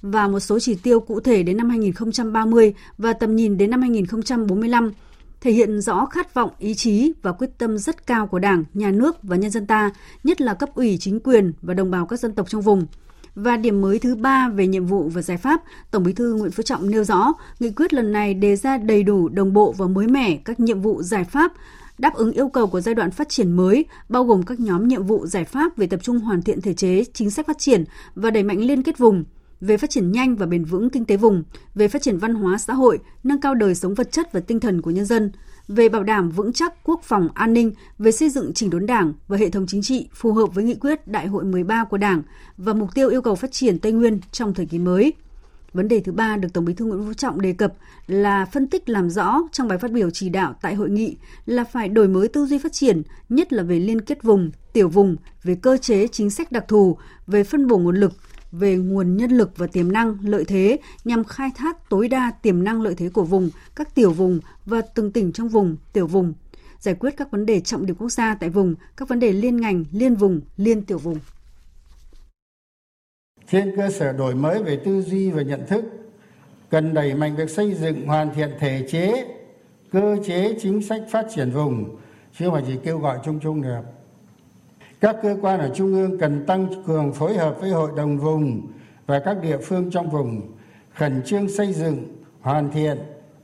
và 0.03 0.29
một 0.29 0.41
số 0.41 0.59
chỉ 0.59 0.75
tiêu 0.75 1.01
cụ 1.01 1.21
thể 1.21 1.43
đến 1.43 1.57
năm 1.57 1.71
2030 1.71 2.75
và 2.99 3.13
tầm 3.13 3.37
nhìn 3.37 3.59
đến 3.59 3.71
năm 3.71 3.81
2045, 3.81 4.93
thể 5.41 5.53
hiện 5.53 5.81
rõ 5.81 6.07
khát 6.07 6.35
vọng, 6.35 6.51
ý 6.59 6.75
chí 6.75 7.13
và 7.23 7.33
quyết 7.33 7.51
tâm 7.59 7.79
rất 7.79 8.07
cao 8.07 8.27
của 8.27 8.39
Đảng, 8.39 8.65
Nhà 8.75 8.91
nước 8.91 9.23
và 9.23 9.37
nhân 9.37 9.51
dân 9.51 9.67
ta, 9.67 9.91
nhất 10.25 10.41
là 10.41 10.55
cấp 10.55 10.69
ủy 10.75 10.99
chính 11.01 11.21
quyền 11.21 11.53
và 11.63 11.75
đồng 11.75 11.91
bào 11.91 12.07
các 12.07 12.21
dân 12.21 12.35
tộc 12.35 12.49
trong 12.49 12.63
vùng. 12.63 12.87
Và 13.35 13.57
điểm 13.57 13.81
mới 13.81 13.99
thứ 13.99 14.15
ba 14.15 14.49
về 14.49 14.67
nhiệm 14.67 14.87
vụ 14.87 15.09
và 15.09 15.23
giải 15.23 15.37
pháp, 15.37 15.63
Tổng 15.91 16.05
Bí 16.05 16.13
thư 16.13 16.35
Nguyễn 16.35 16.51
Phú 16.51 16.63
Trọng 16.63 16.91
nêu 16.91 17.05
rõ, 17.05 17.33
nghị 17.61 17.71
quyết 17.71 17.95
lần 17.95 18.13
này 18.13 18.35
đề 18.35 18.57
ra 18.57 18.79
đầy 18.79 19.03
đủ, 19.03 19.29
đồng 19.29 19.53
bộ 19.53 19.73
và 19.73 19.87
mới 19.87 20.07
mẻ 20.07 20.37
các 20.37 20.61
nhiệm 20.61 20.81
vụ 20.81 21.03
giải 21.03 21.25
pháp 21.25 21.53
đáp 21.99 22.15
ứng 22.15 22.33
yêu 22.33 22.49
cầu 22.49 22.67
của 22.67 22.81
giai 22.81 22.95
đoạn 22.95 23.11
phát 23.11 23.29
triển 23.29 23.53
mới, 23.53 23.85
bao 24.09 24.25
gồm 24.25 24.43
các 24.43 24.61
nhóm 24.61 24.89
nhiệm 24.89 25.03
vụ 25.03 25.27
giải 25.27 25.45
pháp 25.45 25.77
về 25.77 25.87
tập 25.87 26.01
trung 26.03 26.19
hoàn 26.19 26.43
thiện 26.43 26.61
thể 26.61 26.75
chế, 26.75 27.05
chính 27.13 27.31
sách 27.31 27.47
phát 27.47 27.59
triển 27.59 27.85
và 28.15 28.31
đẩy 28.31 28.43
mạnh 28.43 28.61
liên 28.61 28.83
kết 28.83 28.99
vùng, 28.99 29.25
về 29.61 29.77
phát 29.77 29.91
triển 29.91 30.13
nhanh 30.13 30.37
và 30.37 30.47
bền 30.47 30.65
vững 30.65 30.91
kinh 30.91 31.05
tế 31.05 31.17
vùng, 31.17 31.43
về 31.75 31.89
phát 31.89 32.03
triển 32.03 32.19
văn 32.19 32.35
hóa 32.35 32.59
xã 32.59 32.75
hội, 32.75 32.99
nâng 33.25 33.41
cao 33.41 33.55
đời 33.55 33.75
sống 33.75 33.95
vật 33.95 34.13
chất 34.13 34.33
và 34.33 34.41
tinh 34.41 34.61
thần 34.61 34.83
của 34.83 34.91
nhân 34.91 35.05
dân, 35.05 35.33
về 35.69 35.89
bảo 35.89 36.03
đảm 36.03 36.31
vững 36.31 36.53
chắc 36.53 36.85
quốc 36.85 37.01
phòng 37.03 37.29
an 37.35 37.53
ninh, 37.53 37.73
về 37.99 38.13
xây 38.13 38.31
dựng 38.31 38.53
chỉnh 38.55 38.71
đốn 38.71 38.87
Đảng 38.87 39.13
và 39.29 39.37
hệ 39.37 39.51
thống 39.51 39.67
chính 39.67 39.83
trị 39.83 40.09
phù 40.15 40.33
hợp 40.33 40.55
với 40.55 40.65
nghị 40.65 40.75
quyết 40.75 41.09
Đại 41.09 41.27
hội 41.27 41.45
13 41.45 41.85
của 41.85 41.97
Đảng 41.97 42.23
và 42.57 42.73
mục 42.73 42.95
tiêu 42.95 43.09
yêu 43.09 43.23
cầu 43.23 43.35
phát 43.35 43.53
triển 43.53 43.79
Tây 43.79 43.93
Nguyên 43.93 44.21
trong 44.33 44.55
thời 44.55 44.67
kỳ 44.67 44.79
mới. 44.79 45.13
Vấn 45.77 45.89
đề 45.89 46.01
thứ 46.01 46.13
ba 46.13 46.37
được 46.37 46.49
Tổng 46.53 46.65
Bí 46.65 46.75
thư 46.75 46.85
Nguyễn 46.85 47.07
Phú 47.07 47.15
Trọng 47.15 47.41
đề 47.41 47.53
cập 47.53 47.75
là 48.07 48.45
phân 48.45 48.67
tích 48.67 48.89
làm 48.89 49.11
rõ 49.11 49.43
trong 49.53 49.69
bài 49.69 49.79
phát 49.79 49.93
biểu 49.93 50.11
chỉ 50.11 50.29
đạo 50.29 50.55
tại 50.63 50.75
hội 50.75 50.91
nghị 50.91 51.17
là 51.47 51.65
phải 51.65 51.89
đổi 51.89 52.09
mới 52.09 52.29
tư 52.29 52.47
duy 52.47 52.59
phát 52.59 52.73
triển, 52.73 53.03
nhất 53.29 53.53
là 53.53 53.63
về 53.63 53.81
liên 53.81 54.01
kết 54.01 54.23
vùng, 54.23 54.51
tiểu 54.73 54.89
vùng, 54.89 55.17
về 55.43 55.55
cơ 55.55 55.77
chế 55.77 56.07
chính 56.09 56.31
sách 56.31 56.53
đặc 56.53 56.65
thù, 56.69 56.97
về 57.27 57.45
phân 57.45 57.67
bổ 57.67 57.79
nguồn 57.79 57.97
lực, 57.97 58.13
về 58.53 58.77
nguồn 58.77 59.17
nhân 59.17 59.31
lực 59.31 59.51
và 59.57 59.67
tiềm 59.67 59.93
năng, 59.93 60.19
lợi 60.23 60.45
thế 60.45 60.79
nhằm 61.05 61.25
khai 61.25 61.51
thác 61.57 61.91
tối 61.91 62.09
đa 62.09 62.33
tiềm 62.43 62.65
năng 62.65 62.83
lợi 62.83 62.95
thế 62.95 63.09
của 63.09 63.25
vùng, 63.25 63.51
các 63.75 63.95
tiểu 63.95 64.13
vùng 64.13 64.41
và 64.67 64.81
từng 64.81 65.13
tỉnh 65.13 65.33
trong 65.33 65.49
vùng, 65.49 65.77
tiểu 65.93 66.07
vùng, 66.07 66.35
giải 66.81 66.95
quyết 66.95 67.17
các 67.17 67.31
vấn 67.31 67.47
đề 67.47 67.61
trọng 67.61 67.87
điểm 67.87 67.97
quốc 67.97 68.11
gia 68.11 68.35
tại 68.35 68.51
vùng, 68.51 68.75
các 68.97 69.09
vấn 69.09 69.21
đề 69.21 69.33
liên 69.33 69.61
ngành, 69.61 69.85
liên 69.93 70.15
vùng, 70.15 70.41
liên 70.57 70.83
tiểu 70.83 70.99
vùng 70.99 71.19
trên 73.49 73.77
cơ 73.77 73.91
sở 73.91 74.13
đổi 74.13 74.35
mới 74.35 74.63
về 74.63 74.77
tư 74.77 75.03
duy 75.03 75.31
và 75.31 75.43
nhận 75.43 75.67
thức, 75.67 75.85
cần 76.71 76.95
đẩy 76.95 77.15
mạnh 77.15 77.37
việc 77.37 77.51
xây 77.51 77.75
dựng, 77.75 78.07
hoàn 78.07 78.35
thiện 78.35 78.51
thể 78.59 78.87
chế, 78.89 79.25
cơ 79.93 80.17
chế 80.25 80.55
chính 80.61 80.83
sách 80.83 81.03
phát 81.11 81.27
triển 81.35 81.51
vùng, 81.51 81.97
chứ 82.39 82.45
không 82.45 82.55
phải 82.55 82.63
chỉ 82.67 82.79
kêu 82.85 82.99
gọi 82.99 83.19
chung 83.25 83.41
chung 83.43 83.63
được. 83.63 83.81
Các 85.01 85.17
cơ 85.23 85.37
quan 85.43 85.61
ở 85.61 85.71
trung 85.75 85.95
ương 85.95 86.19
cần 86.19 86.47
tăng 86.47 86.85
cường 86.87 87.13
phối 87.13 87.37
hợp 87.37 87.61
với 87.61 87.71
hội 87.71 87.91
đồng 87.97 88.19
vùng 88.19 88.63
và 89.07 89.19
các 89.19 89.43
địa 89.43 89.59
phương 89.59 89.91
trong 89.91 90.11
vùng, 90.11 90.41
khẩn 90.95 91.23
trương 91.23 91.49
xây 91.49 91.73
dựng, 91.73 92.05
hoàn 92.41 92.71
thiện, 92.71 92.99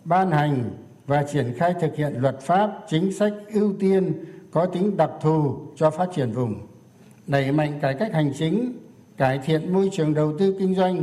ban 0.04 0.30
hành 0.30 0.70
và 1.06 1.22
triển 1.32 1.54
khai 1.56 1.74
thực 1.80 1.96
hiện 1.96 2.14
luật 2.18 2.40
pháp, 2.40 2.70
chính 2.88 3.12
sách 3.12 3.32
ưu 3.54 3.74
tiên 3.80 4.24
có 4.50 4.66
tính 4.66 4.96
đặc 4.96 5.10
thù 5.20 5.56
cho 5.76 5.90
phát 5.90 6.08
triển 6.14 6.32
vùng. 6.32 6.54
Đẩy 7.26 7.52
mạnh 7.52 7.78
cải 7.82 7.94
cách 7.94 8.12
hành 8.12 8.32
chính 8.38 8.72
cải 9.22 9.38
thiện 9.38 9.72
môi 9.72 9.88
trường 9.92 10.14
đầu 10.14 10.38
tư 10.38 10.56
kinh 10.58 10.74
doanh, 10.74 11.02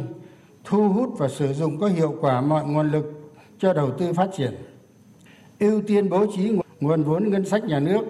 thu 0.64 0.90
hút 0.90 1.10
và 1.18 1.28
sử 1.28 1.54
dụng 1.54 1.80
có 1.80 1.88
hiệu 1.88 2.16
quả 2.22 2.42
mọi 2.42 2.66
nguồn 2.66 2.92
lực 2.92 3.06
cho 3.60 3.74
đầu 3.74 3.92
tư 3.92 4.14
phát 4.14 4.30
triển. 4.38 4.54
Ưu 5.60 5.82
tiên 5.82 6.10
bố 6.10 6.26
trí 6.36 6.52
nguồn 6.80 7.04
vốn 7.04 7.30
ngân 7.30 7.46
sách 7.46 7.64
nhà 7.64 7.80
nước 7.80 8.02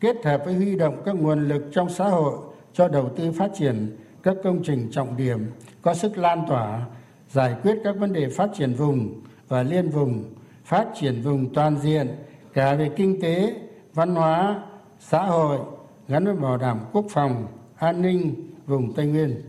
kết 0.00 0.16
hợp 0.24 0.42
với 0.44 0.54
huy 0.54 0.76
động 0.76 1.02
các 1.04 1.14
nguồn 1.14 1.48
lực 1.48 1.62
trong 1.72 1.90
xã 1.90 2.08
hội 2.08 2.38
cho 2.72 2.88
đầu 2.88 3.10
tư 3.16 3.32
phát 3.32 3.50
triển 3.58 3.96
các 4.22 4.36
công 4.44 4.62
trình 4.64 4.88
trọng 4.90 5.16
điểm 5.16 5.46
có 5.82 5.94
sức 5.94 6.18
lan 6.18 6.44
tỏa, 6.48 6.86
giải 7.30 7.54
quyết 7.62 7.78
các 7.84 7.96
vấn 7.98 8.12
đề 8.12 8.28
phát 8.28 8.50
triển 8.54 8.74
vùng 8.74 9.20
và 9.48 9.62
liên 9.62 9.88
vùng, 9.88 10.24
phát 10.64 10.86
triển 11.00 11.22
vùng 11.22 11.54
toàn 11.54 11.76
diện 11.78 12.08
cả 12.52 12.74
về 12.74 12.90
kinh 12.96 13.20
tế, 13.20 13.54
văn 13.94 14.14
hóa, 14.14 14.62
xã 15.00 15.22
hội 15.22 15.58
gắn 16.08 16.24
với 16.24 16.34
bảo 16.34 16.56
đảm 16.56 16.80
quốc 16.92 17.04
phòng, 17.10 17.46
an 17.76 18.02
ninh 18.02 18.34
vùng 18.66 18.92
Tây 18.94 19.06
Nguyên. 19.06 19.42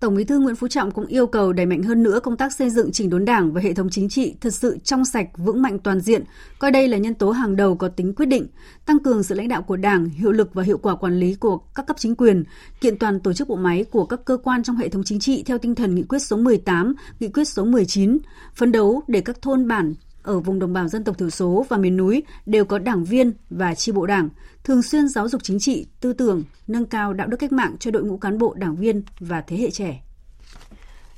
Tổng 0.00 0.14
Bí 0.14 0.24
thư 0.24 0.38
Nguyễn 0.38 0.56
Phú 0.56 0.68
Trọng 0.68 0.90
cũng 0.90 1.06
yêu 1.06 1.26
cầu 1.26 1.52
đẩy 1.52 1.66
mạnh 1.66 1.82
hơn 1.82 2.02
nữa 2.02 2.20
công 2.20 2.36
tác 2.36 2.52
xây 2.52 2.70
dựng 2.70 2.92
chỉnh 2.92 3.10
đốn 3.10 3.24
Đảng 3.24 3.52
và 3.52 3.60
hệ 3.60 3.74
thống 3.74 3.90
chính 3.90 4.08
trị 4.08 4.34
thật 4.40 4.54
sự 4.54 4.78
trong 4.84 5.04
sạch, 5.04 5.28
vững 5.36 5.62
mạnh 5.62 5.78
toàn 5.78 6.00
diện, 6.00 6.24
coi 6.58 6.70
đây 6.70 6.88
là 6.88 6.98
nhân 6.98 7.14
tố 7.14 7.30
hàng 7.30 7.56
đầu 7.56 7.76
có 7.76 7.88
tính 7.88 8.14
quyết 8.14 8.26
định, 8.26 8.46
tăng 8.86 8.98
cường 8.98 9.22
sự 9.22 9.34
lãnh 9.34 9.48
đạo 9.48 9.62
của 9.62 9.76
Đảng, 9.76 10.08
hiệu 10.08 10.32
lực 10.32 10.54
và 10.54 10.62
hiệu 10.62 10.78
quả 10.78 10.96
quản 10.96 11.18
lý 11.18 11.34
của 11.34 11.58
các 11.74 11.86
cấp 11.86 11.96
chính 11.98 12.16
quyền, 12.16 12.44
kiện 12.80 12.98
toàn 12.98 13.20
tổ 13.20 13.32
chức 13.32 13.48
bộ 13.48 13.56
máy 13.56 13.84
của 13.84 14.06
các 14.06 14.24
cơ 14.24 14.36
quan 14.36 14.62
trong 14.62 14.76
hệ 14.76 14.88
thống 14.88 15.04
chính 15.04 15.20
trị 15.20 15.42
theo 15.46 15.58
tinh 15.58 15.74
thần 15.74 15.94
nghị 15.94 16.02
quyết 16.02 16.18
số 16.18 16.36
18, 16.36 16.94
nghị 17.20 17.28
quyết 17.28 17.44
số 17.48 17.64
19, 17.64 18.18
phấn 18.54 18.72
đấu 18.72 19.02
để 19.06 19.20
các 19.20 19.42
thôn 19.42 19.68
bản, 19.68 19.94
ở 20.26 20.40
vùng 20.40 20.58
đồng 20.58 20.72
bào 20.72 20.88
dân 20.88 21.04
tộc 21.04 21.18
thiểu 21.18 21.30
số 21.30 21.66
và 21.68 21.76
miền 21.76 21.96
núi 21.96 22.22
đều 22.46 22.64
có 22.64 22.78
đảng 22.78 23.04
viên 23.04 23.32
và 23.50 23.74
chi 23.74 23.92
bộ 23.92 24.06
đảng, 24.06 24.28
thường 24.64 24.82
xuyên 24.82 25.08
giáo 25.08 25.28
dục 25.28 25.42
chính 25.44 25.58
trị, 25.58 25.86
tư 26.00 26.12
tưởng, 26.12 26.42
nâng 26.66 26.86
cao 26.86 27.12
đạo 27.12 27.26
đức 27.26 27.36
cách 27.36 27.52
mạng 27.52 27.76
cho 27.80 27.90
đội 27.90 28.02
ngũ 28.02 28.16
cán 28.16 28.38
bộ 28.38 28.54
đảng 28.54 28.76
viên 28.76 29.02
và 29.20 29.40
thế 29.40 29.56
hệ 29.56 29.70
trẻ. 29.70 30.02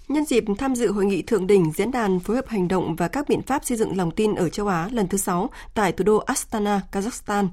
Nhân 0.09 0.25
dịp 0.25 0.45
tham 0.59 0.75
dự 0.75 0.93
hội 0.93 1.05
nghị 1.05 1.23
thượng 1.23 1.47
đỉnh 1.47 1.73
diễn 1.73 1.91
đàn 1.91 2.21
phối 2.21 2.37
hợp 2.37 2.49
hành 2.49 2.69
động 2.69 2.97
và 2.97 3.09
các 3.09 3.29
biện 3.29 3.43
pháp 3.43 3.65
xây 3.65 3.77
dựng 3.77 3.97
lòng 3.97 4.11
tin 4.11 4.35
ở 4.35 4.49
châu 4.49 4.67
Á 4.67 4.88
lần 4.93 5.09
thứ 5.09 5.19
6 5.19 5.50
tại 5.75 5.93
thủ 5.93 6.05
đô 6.05 6.17
Astana, 6.17 6.81
Kazakhstan, 6.93 7.49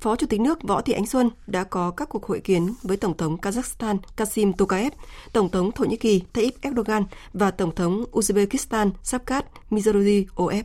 Phó 0.00 0.16
Chủ 0.16 0.26
tịch 0.26 0.40
nước 0.40 0.62
Võ 0.62 0.80
Thị 0.80 0.92
Ánh 0.92 1.06
Xuân 1.06 1.30
đã 1.46 1.64
có 1.64 1.90
các 1.90 2.08
cuộc 2.08 2.26
hội 2.26 2.40
kiến 2.40 2.74
với 2.82 2.96
Tổng 2.96 3.16
thống 3.16 3.36
Kazakhstan 3.36 3.98
Kasim 4.16 4.52
Tokayev, 4.52 4.92
Tổng 5.32 5.48
thống 5.48 5.72
Thổ 5.72 5.84
Nhĩ 5.84 5.96
Kỳ 5.96 6.22
Tayyip 6.32 6.54
Erdogan 6.60 7.04
và 7.32 7.50
Tổng 7.50 7.74
thống 7.74 8.04
Uzbekistan 8.12 8.90
Shavkat 9.02 9.44
Mirziyoyev. 9.70 10.62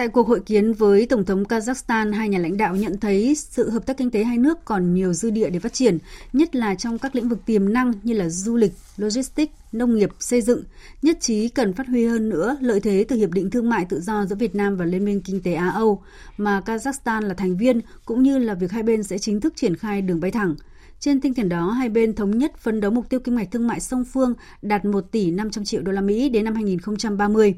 Tại 0.00 0.08
cuộc 0.08 0.28
hội 0.28 0.40
kiến 0.40 0.72
với 0.72 1.06
Tổng 1.06 1.24
thống 1.24 1.44
Kazakhstan, 1.44 2.12
hai 2.12 2.28
nhà 2.28 2.38
lãnh 2.38 2.56
đạo 2.56 2.76
nhận 2.76 2.98
thấy 2.98 3.34
sự 3.34 3.70
hợp 3.70 3.86
tác 3.86 3.96
kinh 3.96 4.10
tế 4.10 4.24
hai 4.24 4.38
nước 4.38 4.64
còn 4.64 4.94
nhiều 4.94 5.12
dư 5.12 5.30
địa 5.30 5.50
để 5.50 5.58
phát 5.58 5.72
triển, 5.72 5.98
nhất 6.32 6.54
là 6.54 6.74
trong 6.74 6.98
các 6.98 7.14
lĩnh 7.14 7.28
vực 7.28 7.38
tiềm 7.46 7.72
năng 7.72 7.92
như 8.02 8.14
là 8.14 8.28
du 8.28 8.56
lịch, 8.56 8.72
logistics, 8.96 9.52
nông 9.72 9.96
nghiệp, 9.96 10.10
xây 10.20 10.40
dựng. 10.42 10.62
Nhất 11.02 11.16
trí 11.20 11.48
cần 11.48 11.72
phát 11.72 11.86
huy 11.86 12.06
hơn 12.06 12.28
nữa 12.28 12.56
lợi 12.60 12.80
thế 12.80 13.04
từ 13.08 13.16
Hiệp 13.16 13.30
định 13.30 13.50
Thương 13.50 13.68
mại 13.68 13.84
Tự 13.84 14.00
do 14.00 14.26
giữa 14.26 14.36
Việt 14.36 14.54
Nam 14.54 14.76
và 14.76 14.84
Liên 14.84 15.04
minh 15.04 15.20
Kinh 15.20 15.42
tế 15.42 15.54
Á-Âu, 15.54 16.02
mà 16.36 16.62
Kazakhstan 16.66 17.20
là 17.20 17.34
thành 17.34 17.56
viên, 17.56 17.80
cũng 18.04 18.22
như 18.22 18.38
là 18.38 18.54
việc 18.54 18.70
hai 18.70 18.82
bên 18.82 19.02
sẽ 19.02 19.18
chính 19.18 19.40
thức 19.40 19.52
triển 19.56 19.76
khai 19.76 20.02
đường 20.02 20.20
bay 20.20 20.30
thẳng. 20.30 20.54
Trên 21.00 21.20
tinh 21.20 21.34
thần 21.34 21.48
đó, 21.48 21.70
hai 21.70 21.88
bên 21.88 22.14
thống 22.14 22.38
nhất 22.38 22.58
phấn 22.58 22.80
đấu 22.80 22.90
mục 22.90 23.08
tiêu 23.08 23.20
kim 23.20 23.36
ngạch 23.36 23.50
thương 23.50 23.66
mại 23.66 23.80
song 23.80 24.04
phương 24.04 24.34
đạt 24.62 24.84
1 24.84 25.00
tỷ 25.10 25.30
500 25.30 25.64
triệu 25.64 25.82
đô 25.82 25.92
la 25.92 26.00
Mỹ 26.00 26.28
đến 26.28 26.44
năm 26.44 26.54
2030. 26.54 27.54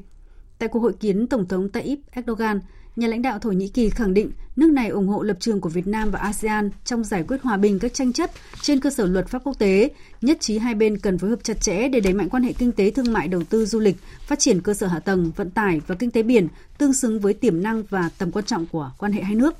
Tại 0.59 0.69
cuộc 0.69 0.79
hội 0.79 0.93
kiến 0.93 1.27
Tổng 1.27 1.47
thống 1.47 1.69
Tayyip 1.69 1.99
Erdogan, 2.11 2.59
nhà 2.95 3.07
lãnh 3.07 3.21
đạo 3.21 3.39
Thổ 3.39 3.51
Nhĩ 3.51 3.67
Kỳ 3.67 3.89
khẳng 3.89 4.13
định 4.13 4.31
nước 4.55 4.71
này 4.71 4.89
ủng 4.89 5.07
hộ 5.07 5.23
lập 5.23 5.37
trường 5.39 5.61
của 5.61 5.69
Việt 5.69 5.87
Nam 5.87 6.11
và 6.11 6.19
ASEAN 6.19 6.69
trong 6.85 7.03
giải 7.03 7.23
quyết 7.27 7.41
hòa 7.41 7.57
bình 7.57 7.79
các 7.79 7.93
tranh 7.93 8.13
chấp 8.13 8.29
trên 8.61 8.79
cơ 8.79 8.89
sở 8.89 9.05
luật 9.05 9.27
pháp 9.27 9.41
quốc 9.43 9.59
tế, 9.59 9.89
nhất 10.21 10.37
trí 10.39 10.57
hai 10.57 10.75
bên 10.75 10.97
cần 10.97 11.17
phối 11.17 11.29
hợp 11.29 11.43
chặt 11.43 11.61
chẽ 11.61 11.87
để 11.87 11.99
đẩy 11.99 12.13
mạnh 12.13 12.29
quan 12.29 12.43
hệ 12.43 12.53
kinh 12.53 12.71
tế 12.71 12.91
thương 12.91 13.13
mại 13.13 13.27
đầu 13.27 13.43
tư 13.43 13.65
du 13.65 13.79
lịch, 13.79 13.95
phát 14.27 14.39
triển 14.39 14.61
cơ 14.61 14.73
sở 14.73 14.87
hạ 14.87 14.99
tầng, 14.99 15.31
vận 15.35 15.49
tải 15.49 15.81
và 15.87 15.95
kinh 15.95 16.11
tế 16.11 16.23
biển 16.23 16.47
tương 16.77 16.93
xứng 16.93 17.19
với 17.19 17.33
tiềm 17.33 17.63
năng 17.63 17.83
và 17.89 18.09
tầm 18.17 18.31
quan 18.31 18.45
trọng 18.45 18.65
của 18.65 18.91
quan 18.97 19.11
hệ 19.11 19.21
hai 19.21 19.35
nước. 19.35 19.55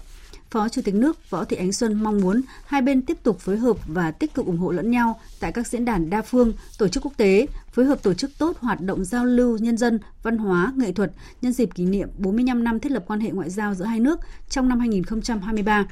Phó 0.53 0.69
Chủ 0.69 0.81
tịch 0.81 0.95
nước 0.95 1.29
Võ 1.29 1.45
Thị 1.45 1.57
Ánh 1.57 1.73
Xuân 1.73 2.03
mong 2.03 2.21
muốn 2.21 2.41
hai 2.65 2.81
bên 2.81 3.01
tiếp 3.01 3.17
tục 3.23 3.39
phối 3.39 3.57
hợp 3.57 3.77
và 3.87 4.11
tích 4.11 4.33
cực 4.33 4.45
ủng 4.45 4.57
hộ 4.57 4.71
lẫn 4.71 4.91
nhau 4.91 5.19
tại 5.39 5.51
các 5.51 5.67
diễn 5.67 5.85
đàn 5.85 6.09
đa 6.09 6.21
phương, 6.21 6.53
tổ 6.77 6.87
chức 6.87 7.03
quốc 7.03 7.13
tế, 7.17 7.47
phối 7.71 7.85
hợp 7.85 8.03
tổ 8.03 8.13
chức 8.13 8.31
tốt 8.37 8.57
hoạt 8.59 8.81
động 8.81 9.05
giao 9.05 9.25
lưu 9.25 9.57
nhân 9.57 9.77
dân, 9.77 9.99
văn 10.23 10.37
hóa, 10.37 10.73
nghệ 10.75 10.91
thuật 10.91 11.11
nhân 11.41 11.53
dịp 11.53 11.69
kỷ 11.75 11.85
niệm 11.85 12.09
45 12.17 12.63
năm 12.63 12.79
thiết 12.79 12.91
lập 12.91 13.03
quan 13.07 13.19
hệ 13.19 13.31
ngoại 13.31 13.49
giao 13.49 13.73
giữa 13.73 13.85
hai 13.85 13.99
nước 13.99 14.19
trong 14.49 14.69
năm 14.69 14.79
2023. 14.79 15.85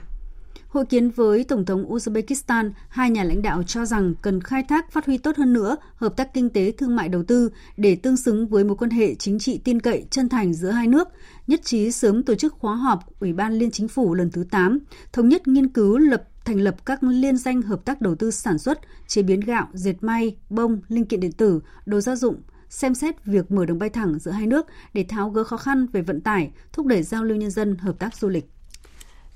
Hội 0.68 0.86
kiến 0.86 1.10
với 1.10 1.44
Tổng 1.44 1.66
thống 1.66 1.92
Uzbekistan, 1.94 2.72
hai 2.90 3.10
nhà 3.10 3.24
lãnh 3.24 3.42
đạo 3.42 3.64
cho 3.64 3.86
rằng 3.86 4.14
cần 4.22 4.42
khai 4.42 4.64
thác 4.64 4.92
phát 4.92 5.06
huy 5.06 5.18
tốt 5.18 5.38
hơn 5.38 5.54
nữa 5.54 5.76
hợp 5.96 6.18
tác 6.18 6.34
kinh 6.34 6.50
tế 6.50 6.72
thương 6.72 6.96
mại 6.96 7.10
đầu 7.10 7.24
tư 7.24 7.50
để 7.78 7.96
tương 7.96 8.18
xứng 8.18 8.48
với 8.48 8.64
mối 8.64 8.78
quan 8.78 8.92
hệ 8.92 9.16
chính 9.16 9.40
trị 9.40 9.60
tin 9.64 9.80
cậy 9.80 10.06
chân 10.10 10.30
thành 10.30 10.54
giữa 10.54 10.72
hai 10.72 10.88
nước, 10.88 11.08
nhất 11.48 11.62
trí 11.64 11.92
sớm 11.92 12.24
tổ 12.24 12.36
chức 12.36 12.54
khóa 12.54 12.76
họp 12.76 13.20
Ủy 13.20 13.34
ban 13.34 13.54
Liên 13.54 13.72
Chính 13.72 13.88
phủ 13.88 14.14
lần 14.14 14.32
thứ 14.32 14.44
8, 14.52 14.80
thống 15.14 15.30
nhất 15.30 15.48
nghiên 15.48 15.68
cứu 15.68 15.98
lập 15.98 16.24
thành 16.46 16.60
lập 16.60 16.86
các 16.86 17.04
liên 17.04 17.38
danh 17.38 17.62
hợp 17.62 17.86
tác 17.86 18.02
đầu 18.02 18.16
tư 18.16 18.32
sản 18.32 18.58
xuất, 18.58 18.80
chế 19.08 19.22
biến 19.22 19.40
gạo, 19.40 19.68
dệt 19.74 19.96
may, 20.02 20.36
bông, 20.50 20.82
linh 20.88 21.06
kiện 21.06 21.20
điện 21.20 21.32
tử, 21.32 21.62
đồ 21.86 22.00
gia 22.00 22.16
dụng, 22.16 22.42
xem 22.70 22.96
xét 22.96 23.26
việc 23.26 23.52
mở 23.52 23.66
đường 23.66 23.80
bay 23.80 23.90
thẳng 23.90 24.20
giữa 24.20 24.32
hai 24.32 24.48
nước 24.48 24.66
để 24.94 25.06
tháo 25.10 25.30
gỡ 25.30 25.44
khó 25.44 25.58
khăn 25.58 25.88
về 25.88 26.02
vận 26.02 26.22
tải, 26.22 26.52
thúc 26.74 26.86
đẩy 26.86 27.04
giao 27.04 27.24
lưu 27.24 27.38
nhân 27.38 27.52
dân, 27.52 27.78
hợp 27.78 28.00
tác 28.00 28.16
du 28.16 28.30
lịch. 28.30 28.46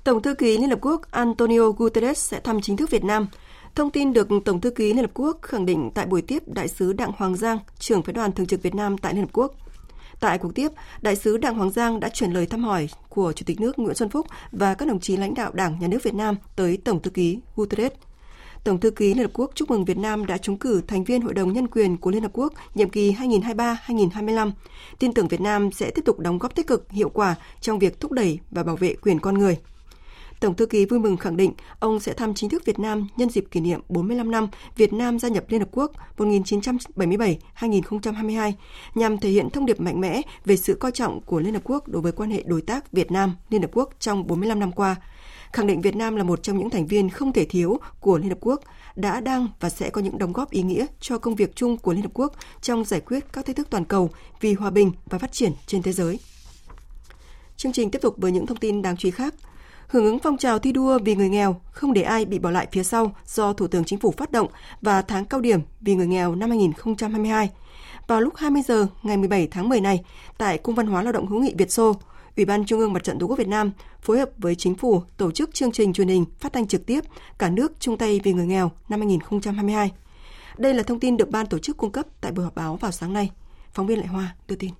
Tổng 0.04 0.22
thư 0.22 0.34
ký 0.34 0.58
Liên 0.58 0.70
Hợp 0.70 0.78
Quốc 0.82 1.10
Antonio 1.10 1.70
Guterres 1.70 2.18
sẽ 2.18 2.40
thăm 2.40 2.60
chính 2.60 2.76
thức 2.76 2.90
Việt 2.90 3.04
Nam. 3.04 3.26
Thông 3.74 3.90
tin 3.90 4.12
được 4.12 4.28
Tổng 4.44 4.60
thư 4.60 4.70
ký 4.70 4.92
Liên 4.92 5.04
Hợp 5.04 5.10
Quốc 5.14 5.38
khẳng 5.42 5.66
định 5.66 5.90
tại 5.94 6.06
buổi 6.06 6.22
tiếp 6.22 6.42
Đại 6.46 6.68
sứ 6.68 6.92
Đặng 6.92 7.12
Hoàng 7.16 7.36
Giang, 7.36 7.58
trưởng 7.78 8.02
phái 8.02 8.12
đoàn 8.12 8.32
thường 8.32 8.46
trực 8.46 8.62
Việt 8.62 8.74
Nam 8.74 8.98
tại 8.98 9.14
Liên 9.14 9.22
Hợp 9.22 9.30
Quốc. 9.32 9.54
Tại 10.20 10.38
cuộc 10.38 10.54
tiếp, 10.54 10.68
Đại 11.02 11.16
sứ 11.16 11.36
Đặng 11.36 11.54
Hoàng 11.54 11.70
Giang 11.70 12.00
đã 12.00 12.08
chuyển 12.08 12.30
lời 12.30 12.46
thăm 12.46 12.64
hỏi 12.64 12.88
của 13.08 13.32
Chủ 13.32 13.44
tịch 13.46 13.60
nước 13.60 13.78
Nguyễn 13.78 13.94
Xuân 13.94 14.08
Phúc 14.08 14.26
và 14.52 14.74
các 14.74 14.88
đồng 14.88 15.00
chí 15.00 15.16
lãnh 15.16 15.34
đạo 15.34 15.50
Đảng, 15.54 15.78
Nhà 15.80 15.88
nước 15.88 16.02
Việt 16.02 16.14
Nam 16.14 16.36
tới 16.56 16.78
Tổng 16.84 17.02
thư 17.02 17.10
ký 17.10 17.40
Guterres. 17.56 17.92
Tổng 18.64 18.80
thư 18.80 18.90
ký 18.90 19.14
Liên 19.14 19.24
Hợp 19.24 19.30
Quốc 19.34 19.50
chúc 19.54 19.70
mừng 19.70 19.84
Việt 19.84 19.98
Nam 19.98 20.26
đã 20.26 20.38
trúng 20.38 20.58
cử 20.58 20.82
thành 20.86 21.04
viên 21.04 21.20
Hội 21.20 21.34
đồng 21.34 21.52
Nhân 21.52 21.68
quyền 21.68 21.96
của 21.96 22.10
Liên 22.10 22.22
Hợp 22.22 22.30
Quốc 22.32 22.52
nhiệm 22.74 22.90
kỳ 22.90 23.12
2023-2025. 23.12 24.50
Tin 24.98 25.12
tưởng 25.12 25.28
Việt 25.28 25.40
Nam 25.40 25.72
sẽ 25.72 25.90
tiếp 25.90 26.02
tục 26.04 26.18
đóng 26.18 26.38
góp 26.38 26.54
tích 26.54 26.66
cực, 26.66 26.90
hiệu 26.90 27.08
quả 27.08 27.34
trong 27.60 27.78
việc 27.78 28.00
thúc 28.00 28.12
đẩy 28.12 28.38
và 28.50 28.62
bảo 28.62 28.76
vệ 28.76 28.94
quyền 28.94 29.20
con 29.20 29.38
người. 29.38 29.58
Tổng 30.40 30.54
thư 30.54 30.66
ký 30.66 30.84
vui 30.84 30.98
mừng 30.98 31.16
khẳng 31.16 31.36
định 31.36 31.52
ông 31.78 32.00
sẽ 32.00 32.12
thăm 32.12 32.34
chính 32.34 32.50
thức 32.50 32.64
Việt 32.64 32.78
Nam 32.78 33.08
nhân 33.16 33.30
dịp 33.30 33.44
kỷ 33.50 33.60
niệm 33.60 33.80
45 33.88 34.30
năm 34.30 34.48
Việt 34.76 34.92
Nam 34.92 35.18
gia 35.18 35.28
nhập 35.28 35.44
Liên 35.48 35.60
Hợp 35.60 35.68
Quốc 35.72 35.92
1977-2022 36.16 38.52
nhằm 38.94 39.18
thể 39.18 39.30
hiện 39.30 39.50
thông 39.50 39.66
điệp 39.66 39.80
mạnh 39.80 40.00
mẽ 40.00 40.22
về 40.44 40.56
sự 40.56 40.74
coi 40.74 40.92
trọng 40.92 41.20
của 41.20 41.40
Liên 41.40 41.54
Hợp 41.54 41.62
Quốc 41.64 41.88
đối 41.88 42.02
với 42.02 42.12
quan 42.12 42.30
hệ 42.30 42.42
đối 42.46 42.62
tác 42.62 42.92
Việt 42.92 43.10
Nam-Liên 43.10 43.62
Hợp 43.62 43.70
Quốc 43.72 43.90
trong 43.98 44.26
45 44.26 44.60
năm 44.60 44.72
qua 44.72 44.96
khẳng 45.52 45.66
định 45.66 45.80
Việt 45.80 45.96
Nam 45.96 46.16
là 46.16 46.22
một 46.22 46.42
trong 46.42 46.58
những 46.58 46.70
thành 46.70 46.86
viên 46.86 47.10
không 47.10 47.32
thể 47.32 47.44
thiếu 47.44 47.80
của 48.00 48.18
Liên 48.18 48.28
Hợp 48.28 48.38
Quốc, 48.40 48.60
đã 48.96 49.20
đang 49.20 49.48
và 49.60 49.70
sẽ 49.70 49.90
có 49.90 50.00
những 50.00 50.18
đóng 50.18 50.32
góp 50.32 50.50
ý 50.50 50.62
nghĩa 50.62 50.86
cho 51.00 51.18
công 51.18 51.34
việc 51.34 51.56
chung 51.56 51.76
của 51.76 51.92
Liên 51.92 52.02
Hợp 52.02 52.10
Quốc 52.14 52.32
trong 52.60 52.84
giải 52.84 53.00
quyết 53.00 53.32
các 53.32 53.46
thách 53.46 53.56
thức 53.56 53.70
toàn 53.70 53.84
cầu 53.84 54.10
vì 54.40 54.54
hòa 54.54 54.70
bình 54.70 54.92
và 55.06 55.18
phát 55.18 55.32
triển 55.32 55.52
trên 55.66 55.82
thế 55.82 55.92
giới. 55.92 56.18
Chương 57.56 57.72
trình 57.72 57.90
tiếp 57.90 58.02
tục 58.02 58.14
với 58.18 58.32
những 58.32 58.46
thông 58.46 58.58
tin 58.58 58.82
đáng 58.82 58.96
chú 58.96 59.06
ý 59.06 59.10
khác 59.10 59.34
hưởng 59.88 60.04
ứng 60.04 60.18
phong 60.18 60.36
trào 60.36 60.58
thi 60.58 60.72
đua 60.72 60.98
vì 60.98 61.14
người 61.14 61.28
nghèo, 61.28 61.60
không 61.70 61.92
để 61.92 62.02
ai 62.02 62.24
bị 62.24 62.38
bỏ 62.38 62.50
lại 62.50 62.66
phía 62.72 62.82
sau 62.82 63.12
do 63.26 63.52
Thủ 63.52 63.66
tướng 63.66 63.84
Chính 63.84 63.98
phủ 63.98 64.14
phát 64.16 64.32
động 64.32 64.48
và 64.82 65.02
tháng 65.02 65.24
cao 65.24 65.40
điểm 65.40 65.60
vì 65.80 65.94
người 65.94 66.06
nghèo 66.06 66.34
năm 66.34 66.50
2022. 66.50 67.50
Vào 68.06 68.20
lúc 68.20 68.36
20 68.36 68.62
giờ 68.62 68.86
ngày 69.02 69.16
17 69.16 69.48
tháng 69.50 69.68
10 69.68 69.80
này, 69.80 70.04
tại 70.38 70.58
Cung 70.58 70.74
văn 70.74 70.86
hóa 70.86 71.02
lao 71.02 71.12
động 71.12 71.26
hữu 71.26 71.40
nghị 71.40 71.54
Việt 71.58 71.72
Xô, 71.72 71.96
Ủy 72.36 72.44
ban 72.44 72.64
Trung 72.64 72.80
ương 72.80 72.92
Mặt 72.92 73.04
trận 73.04 73.18
Tổ 73.18 73.26
quốc 73.26 73.38
Việt 73.38 73.48
Nam 73.48 73.70
phối 74.02 74.18
hợp 74.18 74.30
với 74.38 74.54
chính 74.54 74.74
phủ 74.74 75.02
tổ 75.16 75.30
chức 75.30 75.54
chương 75.54 75.72
trình 75.72 75.92
truyền 75.92 76.08
hình 76.08 76.24
phát 76.38 76.52
thanh 76.52 76.66
trực 76.66 76.86
tiếp 76.86 77.00
Cả 77.38 77.50
nước 77.50 77.72
chung 77.80 77.96
tay 77.96 78.20
vì 78.24 78.32
người 78.32 78.46
nghèo 78.46 78.70
năm 78.88 79.00
2022. 79.00 79.92
Đây 80.58 80.74
là 80.74 80.82
thông 80.82 81.00
tin 81.00 81.16
được 81.16 81.30
ban 81.30 81.46
tổ 81.46 81.58
chức 81.58 81.76
cung 81.76 81.92
cấp 81.92 82.06
tại 82.20 82.32
buổi 82.32 82.44
họp 82.44 82.54
báo 82.54 82.76
vào 82.76 82.92
sáng 82.92 83.12
nay. 83.12 83.30
Phóng 83.72 83.86
viên 83.86 83.98
Lại 83.98 84.06
Hoa 84.06 84.34
đưa 84.48 84.56
tin. 84.56 84.70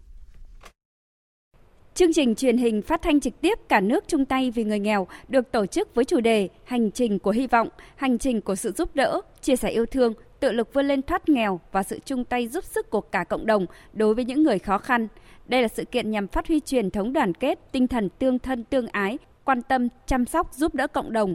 Chương 1.96 2.12
trình 2.12 2.34
truyền 2.34 2.56
hình 2.56 2.82
phát 2.82 3.02
thanh 3.02 3.20
trực 3.20 3.40
tiếp 3.40 3.58
cả 3.68 3.80
nước 3.80 4.04
chung 4.08 4.24
tay 4.24 4.50
vì 4.50 4.64
người 4.64 4.78
nghèo 4.78 5.06
được 5.28 5.52
tổ 5.52 5.66
chức 5.66 5.94
với 5.94 6.04
chủ 6.04 6.20
đề 6.20 6.48
Hành 6.64 6.90
trình 6.90 7.18
của 7.18 7.30
hy 7.30 7.46
vọng, 7.46 7.68
hành 7.96 8.18
trình 8.18 8.40
của 8.40 8.54
sự 8.54 8.72
giúp 8.72 8.96
đỡ, 8.96 9.20
chia 9.42 9.56
sẻ 9.56 9.70
yêu 9.70 9.86
thương, 9.86 10.14
tự 10.40 10.52
lực 10.52 10.74
vươn 10.74 10.86
lên 10.86 11.02
thoát 11.02 11.28
nghèo 11.28 11.60
và 11.72 11.82
sự 11.82 11.98
chung 12.04 12.24
tay 12.24 12.48
giúp 12.48 12.64
sức 12.64 12.90
của 12.90 13.00
cả 13.00 13.24
cộng 13.24 13.46
đồng 13.46 13.66
đối 13.92 14.14
với 14.14 14.24
những 14.24 14.42
người 14.42 14.58
khó 14.58 14.78
khăn. 14.78 15.08
Đây 15.46 15.62
là 15.62 15.68
sự 15.68 15.84
kiện 15.84 16.10
nhằm 16.10 16.28
phát 16.28 16.48
huy 16.48 16.60
truyền 16.60 16.90
thống 16.90 17.12
đoàn 17.12 17.34
kết, 17.34 17.58
tinh 17.72 17.88
thần 17.88 18.08
tương 18.08 18.38
thân 18.38 18.64
tương 18.64 18.86
ái, 18.86 19.18
quan 19.44 19.62
tâm, 19.62 19.88
chăm 20.06 20.26
sóc, 20.26 20.54
giúp 20.54 20.74
đỡ 20.74 20.86
cộng 20.86 21.12
đồng. 21.12 21.34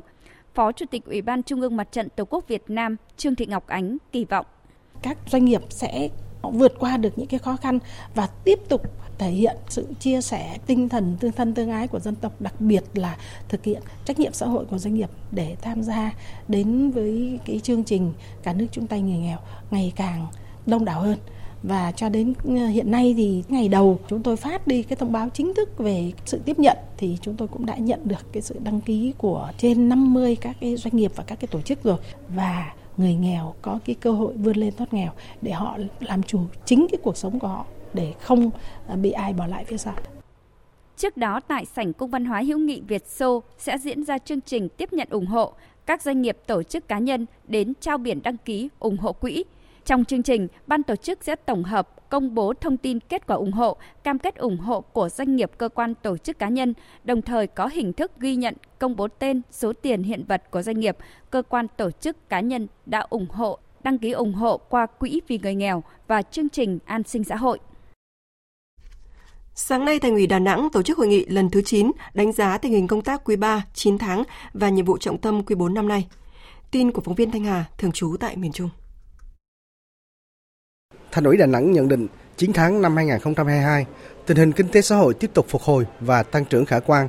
Phó 0.54 0.72
Chủ 0.72 0.86
tịch 0.92 1.06
Ủy 1.06 1.22
ban 1.22 1.44
Trung 1.44 1.62
ương 1.62 1.78
Mặt 1.78 1.92
trận 1.92 2.08
Tổ 2.16 2.26
quốc 2.26 2.48
Việt 2.48 2.64
Nam 2.68 2.96
Trương 3.18 3.36
Thị 3.36 3.46
Ngọc 3.46 3.68
Ánh 3.68 3.98
kỳ 4.12 4.26
vọng 4.26 4.46
các 5.02 5.18
doanh 5.32 5.46
nghiệp 5.46 5.62
sẽ 5.70 6.10
vượt 6.42 6.74
qua 6.80 6.98
được 6.98 7.18
những 7.18 7.28
cái 7.28 7.40
khó 7.40 7.56
khăn 7.56 7.80
và 8.16 8.28
tiếp 8.44 8.60
tục 8.70 8.82
thể 9.22 9.30
hiện 9.30 9.56
sự 9.70 9.88
chia 10.00 10.22
sẻ 10.22 10.58
tinh 10.66 10.90
thần, 10.90 11.18
tương 11.20 11.32
thân 11.32 11.54
tương 11.54 11.70
ái 11.70 11.88
của 11.88 12.00
dân 12.00 12.16
tộc, 12.16 12.42
đặc 12.42 12.62
biệt 12.62 12.84
là 12.94 13.18
thực 13.50 13.64
hiện 13.64 13.82
trách 14.06 14.20
nhiệm 14.20 14.34
xã 14.34 14.46
hội 14.46 14.66
của 14.66 14.78
doanh 14.78 14.94
nghiệp 14.94 15.10
để 15.32 15.56
tham 15.62 15.84
gia 15.84 16.14
đến 16.48 16.92
với 16.92 17.40
cái 17.46 17.60
chương 17.60 17.84
trình 17.84 18.14
cả 18.44 18.54
nước 18.54 18.66
chung 18.72 18.88
tay 18.88 19.02
người 19.02 19.18
nghèo 19.18 19.38
ngày 19.72 19.94
càng 19.96 20.28
đông 20.66 20.86
đảo 20.86 21.02
hơn. 21.02 21.18
Và 21.64 21.92
cho 21.92 22.10
đến 22.10 22.34
ờ, 22.48 22.68
hiện 22.68 22.92
nay 22.92 23.14
thì 23.18 23.44
ngày 23.50 23.68
đầu 23.68 24.00
chúng 24.08 24.24
tôi 24.24 24.38
phát 24.38 24.68
đi 24.68 24.84
cái 24.84 24.96
thông 24.96 25.12
báo 25.12 25.30
chính 25.34 25.54
thức 25.54 25.78
về 25.78 26.12
sự 26.26 26.40
tiếp 26.46 26.60
nhận 26.60 26.78
thì 26.98 27.18
chúng 27.22 27.36
tôi 27.36 27.48
cũng 27.48 27.66
đã 27.66 27.76
nhận 27.76 28.00
được 28.04 28.34
cái 28.34 28.42
sự 28.42 28.56
đăng 28.64 28.82
ký 28.82 29.14
của 29.18 29.52
trên 29.58 29.90
50 29.90 30.36
các 30.36 30.56
cái 30.62 30.76
doanh 30.76 30.96
nghiệp 30.96 31.12
và 31.16 31.24
các 31.24 31.40
cái 31.40 31.48
tổ 31.52 31.62
chức 31.62 31.84
rồi. 31.84 31.98
Và 32.36 32.74
người 32.98 33.14
nghèo 33.14 33.54
có 33.62 33.80
cái 33.86 33.96
cơ 33.96 34.12
hội 34.12 34.34
vươn 34.34 34.58
lên 34.58 34.74
thoát 34.78 34.94
nghèo 34.94 35.12
để 35.42 35.52
họ 35.52 35.78
làm 36.00 36.24
chủ 36.24 36.40
chính 36.66 36.88
cái 36.92 37.00
cuộc 37.04 37.18
sống 37.18 37.40
của 37.40 37.48
họ 37.48 37.66
để 37.94 38.14
không 38.22 38.52
à, 38.88 38.96
bị 38.96 39.12
ai 39.12 39.34
bỏ 39.34 39.48
lại 39.48 39.66
phía 39.66 39.78
sau. 39.78 39.94
Trước 40.98 41.18
đó 41.18 41.40
tại 41.48 41.66
sảnh 41.66 41.94
cung 41.94 42.12
văn 42.12 42.26
hóa 42.26 42.42
hữu 42.42 42.60
nghị 42.60 42.82
Việt 42.88 43.08
Xô 43.08 43.44
sẽ 43.58 43.78
diễn 43.78 44.04
ra 44.04 44.18
chương 44.18 44.42
trình 44.42 44.70
tiếp 44.70 44.94
nhận 44.94 45.08
ủng 45.10 45.26
hộ 45.26 45.54
các 45.86 46.02
doanh 46.02 46.22
nghiệp 46.22 46.38
tổ 46.48 46.64
chức 46.64 46.88
cá 46.88 47.00
nhân 47.00 47.26
đến 47.48 47.74
trao 47.82 47.98
biển 47.98 48.24
đăng 48.24 48.38
ký 48.38 48.70
ủng 48.80 48.98
hộ 48.98 49.14
quỹ. 49.14 49.44
Trong 49.86 50.06
chương 50.06 50.24
trình, 50.24 50.48
ban 50.68 50.84
tổ 50.84 50.96
chức 50.96 51.24
sẽ 51.24 51.36
tổng 51.36 51.64
hợp 51.64 52.10
công 52.10 52.36
bố 52.36 52.54
thông 52.54 52.78
tin 52.78 53.00
kết 53.00 53.28
quả 53.28 53.36
ủng 53.36 53.52
hộ, 53.52 53.78
cam 54.04 54.20
kết 54.20 54.36
ủng 54.36 54.58
hộ 54.58 54.82
của 54.82 55.10
doanh 55.10 55.36
nghiệp, 55.36 55.52
cơ 55.58 55.70
quan, 55.70 55.96
tổ 55.96 56.18
chức 56.18 56.40
cá 56.40 56.50
nhân, 56.50 56.74
đồng 57.04 57.22
thời 57.22 57.48
có 57.48 57.68
hình 57.68 57.94
thức 57.94 58.12
ghi 58.20 58.36
nhận, 58.36 58.54
công 58.80 58.96
bố 58.96 59.08
tên, 59.08 59.42
số 59.52 59.74
tiền 59.74 60.04
hiện 60.04 60.24
vật 60.28 60.44
của 60.52 60.62
doanh 60.62 60.80
nghiệp, 60.80 60.98
cơ 61.30 61.44
quan, 61.50 61.68
tổ 61.78 61.92
chức 61.92 62.30
cá 62.30 62.40
nhân 62.40 62.68
đã 62.86 63.00
ủng 63.10 63.28
hộ, 63.30 63.58
đăng 63.84 63.98
ký 63.98 64.12
ủng 64.12 64.34
hộ 64.34 64.58
qua 64.58 64.86
Quỹ 64.86 65.22
vì 65.28 65.40
người 65.44 65.56
nghèo 65.56 65.84
và 66.08 66.22
chương 66.22 66.50
trình 66.50 66.80
an 66.86 67.04
sinh 67.04 67.24
xã 67.24 67.36
hội. 67.36 67.60
Sáng 69.56 69.86
nay, 69.86 70.00
Thành 70.00 70.12
ủy 70.12 70.28
Đà 70.28 70.40
Nẵng 70.40 70.70
tổ 70.74 70.82
chức 70.82 70.98
hội 70.98 71.08
nghị 71.08 71.26
lần 71.26 71.50
thứ 71.50 71.62
9 71.62 71.92
đánh 72.14 72.32
giá 72.32 72.58
tình 72.58 72.72
hình 72.72 72.88
công 72.88 73.02
tác 73.02 73.22
quý 73.24 73.36
3, 73.36 73.66
9 73.74 73.98
tháng 73.98 74.24
và 74.54 74.70
nhiệm 74.70 74.86
vụ 74.86 74.98
trọng 74.98 75.18
tâm 75.18 75.44
quý 75.44 75.56
4 75.56 75.74
năm 75.74 75.88
nay. 75.88 76.08
Tin 76.72 76.92
của 76.92 77.02
phóng 77.02 77.16
viên 77.16 77.32
Thanh 77.32 77.44
Hà, 77.44 77.66
thường 77.78 77.92
trú 77.92 78.16
tại 78.20 78.36
miền 78.36 78.52
Trung. 78.52 78.70
Thành 81.12 81.24
ủy 81.24 81.38
Đà 81.38 81.46
Nẵng 81.46 81.72
nhận 81.72 81.88
định 81.88 82.08
9 82.38 82.54
tháng 82.54 82.82
năm 82.82 82.96
2022, 82.96 83.86
tình 84.26 84.38
hình 84.38 84.52
kinh 84.52 84.68
tế 84.68 84.82
xã 84.82 84.96
hội 84.96 85.14
tiếp 85.14 85.32
tục 85.34 85.46
phục 85.50 85.62
hồi 85.62 85.86
và 86.00 86.24
tăng 86.24 86.46
trưởng 86.46 86.66
khả 86.66 86.80
quan. 86.80 87.08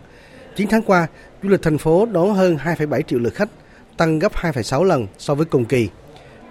9 0.57 0.69
tháng 0.69 0.83
qua, 0.83 1.07
du 1.43 1.49
lịch 1.49 1.63
thành 1.63 1.79
phố 1.79 2.07
đón 2.07 2.35
hơn 2.35 2.57
2,7 2.57 3.03
triệu 3.03 3.19
lượt 3.19 3.35
khách, 3.35 3.49
tăng 3.97 4.19
gấp 4.19 4.33
2,6 4.33 4.85
lần 4.85 5.07
so 5.19 5.35
với 5.35 5.47
cùng 5.47 5.65
kỳ. 5.65 5.89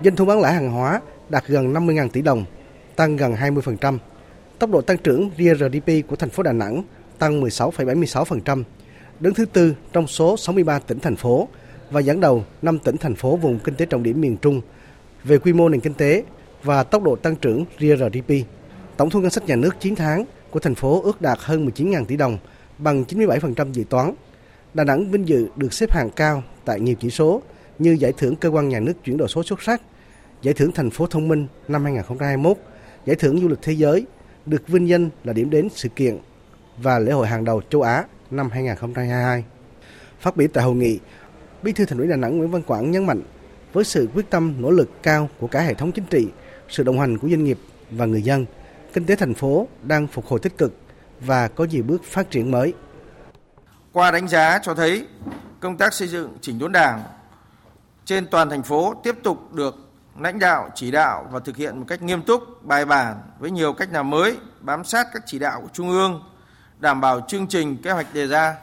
Doanh 0.04 0.16
thu 0.16 0.26
bán 0.26 0.42
lẻ 0.42 0.52
hàng 0.52 0.72
hóa 0.72 1.02
đạt 1.30 1.48
gần 1.48 1.74
50.000 1.74 2.10
tỷ 2.10 2.22
đồng, 2.22 2.46
tăng 2.96 3.18
gần 3.18 3.36
20%. 3.36 3.98
Tốc 4.62 4.72
độ 4.72 4.82
tăng 4.82 4.98
trưởng 4.98 5.30
GRDP 5.38 6.08
của 6.08 6.16
thành 6.16 6.30
phố 6.30 6.44
Đà 6.44 6.52
Nẵng 6.52 6.84
tăng 7.20 7.42
16,76%, 7.42 8.64
đứng 9.20 9.34
thứ 9.34 9.46
tư 9.46 9.76
trong 9.94 10.08
số 10.08 10.38
63 10.38 10.80
tỉnh 10.80 11.00
thành 11.00 11.16
phố 11.16 11.48
và 11.92 12.00
dẫn 12.00 12.20
đầu 12.20 12.46
5 12.62 12.80
tỉnh 12.80 12.98
thành 12.98 13.16
phố 13.16 13.36
vùng 13.36 13.60
kinh 13.60 13.76
tế 13.76 13.86
trọng 13.86 14.04
điểm 14.04 14.22
miền 14.22 14.38
Trung 14.38 14.62
về 15.24 15.38
quy 15.38 15.54
mô 15.54 15.70
nền 15.70 15.82
kinh 15.82 15.94
tế 15.94 16.24
và 16.64 16.84
tốc 16.84 17.04
độ 17.04 17.16
tăng 17.16 17.36
trưởng 17.36 17.66
GRDP. 17.80 18.34
Tổng 18.98 19.10
thu 19.10 19.22
ngân 19.22 19.32
sách 19.32 19.46
nhà 19.46 19.56
nước 19.56 19.76
9 19.80 19.96
tháng 19.96 20.26
của 20.52 20.60
thành 20.60 20.76
phố 20.76 21.02
ước 21.02 21.22
đạt 21.22 21.38
hơn 21.42 21.66
19.000 21.66 22.06
tỷ 22.06 22.18
đồng, 22.18 22.38
bằng 22.78 23.04
97% 23.04 23.72
dự 23.72 23.84
toán. 23.90 24.14
Đà 24.74 24.84
Nẵng 24.84 25.12
vinh 25.12 25.28
dự 25.28 25.48
được 25.56 25.74
xếp 25.74 25.92
hạng 25.92 26.10
cao 26.16 26.44
tại 26.66 26.80
nhiều 26.80 26.96
chỉ 27.00 27.10
số 27.10 27.42
như 27.80 27.92
giải 28.00 28.14
thưởng 28.18 28.36
cơ 28.36 28.50
quan 28.50 28.70
nhà 28.70 28.80
nước 28.80 28.94
chuyển 29.04 29.18
đổi 29.18 29.28
số 29.28 29.44
xuất 29.44 29.62
sắc, 29.62 29.82
giải 30.42 30.54
thưởng 30.54 30.72
thành 30.72 30.90
phố 30.90 31.08
thông 31.08 31.28
minh 31.28 31.48
năm 31.68 31.84
2021, 31.84 32.58
giải 33.06 33.16
thưởng 33.16 33.42
du 33.42 33.48
lịch 33.48 33.60
thế 33.62 33.74
giới, 33.74 34.06
được 34.46 34.68
vinh 34.68 34.90
danh 34.90 35.10
là 35.24 35.34
điểm 35.34 35.50
đến 35.50 35.70
sự 35.76 35.90
kiện 35.90 36.18
và 36.78 37.00
lễ 37.00 37.12
hội 37.12 37.28
hàng 37.28 37.46
đầu 37.46 37.62
châu 37.70 37.82
Á 37.82 38.04
năm 38.32 38.50
2022. 38.50 39.44
Phát 40.20 40.38
biểu 40.38 40.48
tại 40.54 40.64
hội 40.64 40.76
nghị, 40.76 41.00
Bí 41.64 41.72
thư 41.72 41.86
Thành 41.86 41.98
ủy 41.98 42.08
Đà 42.08 42.16
Nẵng 42.16 42.38
Nguyễn 42.38 42.52
Văn 42.52 42.62
Quảng 42.62 42.92
nhấn 42.92 43.06
mạnh 43.06 43.22
với 43.74 43.84
sự 43.84 44.10
quyết 44.14 44.30
tâm 44.30 44.56
nỗ 44.60 44.72
lực 44.72 44.90
cao 45.04 45.30
của 45.40 45.48
cả 45.48 45.62
hệ 45.62 45.74
thống 45.74 45.92
chính 45.92 46.06
trị, 46.06 46.28
sự 46.70 46.84
đồng 46.84 47.00
hành 47.00 47.18
của 47.18 47.30
doanh 47.30 47.44
nghiệp 47.44 47.58
và 47.92 48.06
người 48.06 48.22
dân, 48.22 48.46
kinh 48.94 49.06
tế 49.06 49.16
thành 49.16 49.34
phố 49.34 49.68
đang 49.84 50.08
phục 50.08 50.26
hồi 50.26 50.40
tích 50.40 50.58
cực 50.58 50.74
và 51.20 51.48
có 51.48 51.64
nhiều 51.64 51.84
bước 51.84 52.04
phát 52.04 52.32
triển 52.32 52.52
mới. 52.52 52.74
Qua 53.92 54.12
đánh 54.12 54.28
giá 54.28 54.60
cho 54.64 54.74
thấy 54.74 55.08
công 55.60 55.78
tác 55.78 55.94
xây 55.94 56.08
dựng 56.08 56.38
chỉnh 56.42 56.60
đốn 56.60 56.72
Đảng 56.72 57.04
trên 58.06 58.28
toàn 58.28 58.50
thành 58.50 58.64
phố 58.64 58.94
tiếp 59.04 59.16
tục 59.24 59.54
được 59.54 59.81
lãnh 60.20 60.40
đạo 60.40 60.70
chỉ 60.76 60.92
đạo 60.92 61.28
và 61.32 61.40
thực 61.40 61.58
hiện 61.58 61.80
một 61.80 61.86
cách 61.88 62.02
nghiêm 62.02 62.22
túc, 62.22 62.66
bài 62.66 62.86
bản 62.86 63.22
với 63.40 63.52
nhiều 63.52 63.74
cách 63.74 63.90
làm 63.92 64.10
mới, 64.10 64.38
bám 64.60 64.84
sát 64.84 65.08
các 65.14 65.24
chỉ 65.26 65.40
đạo 65.40 65.62
của 65.62 65.68
Trung 65.74 65.90
ương, 65.90 66.24
đảm 66.80 67.02
bảo 67.02 67.22
chương 67.28 67.48
trình 67.48 67.78
kế 67.78 67.92
hoạch 67.92 68.14
đề 68.14 68.28
ra. 68.28 68.56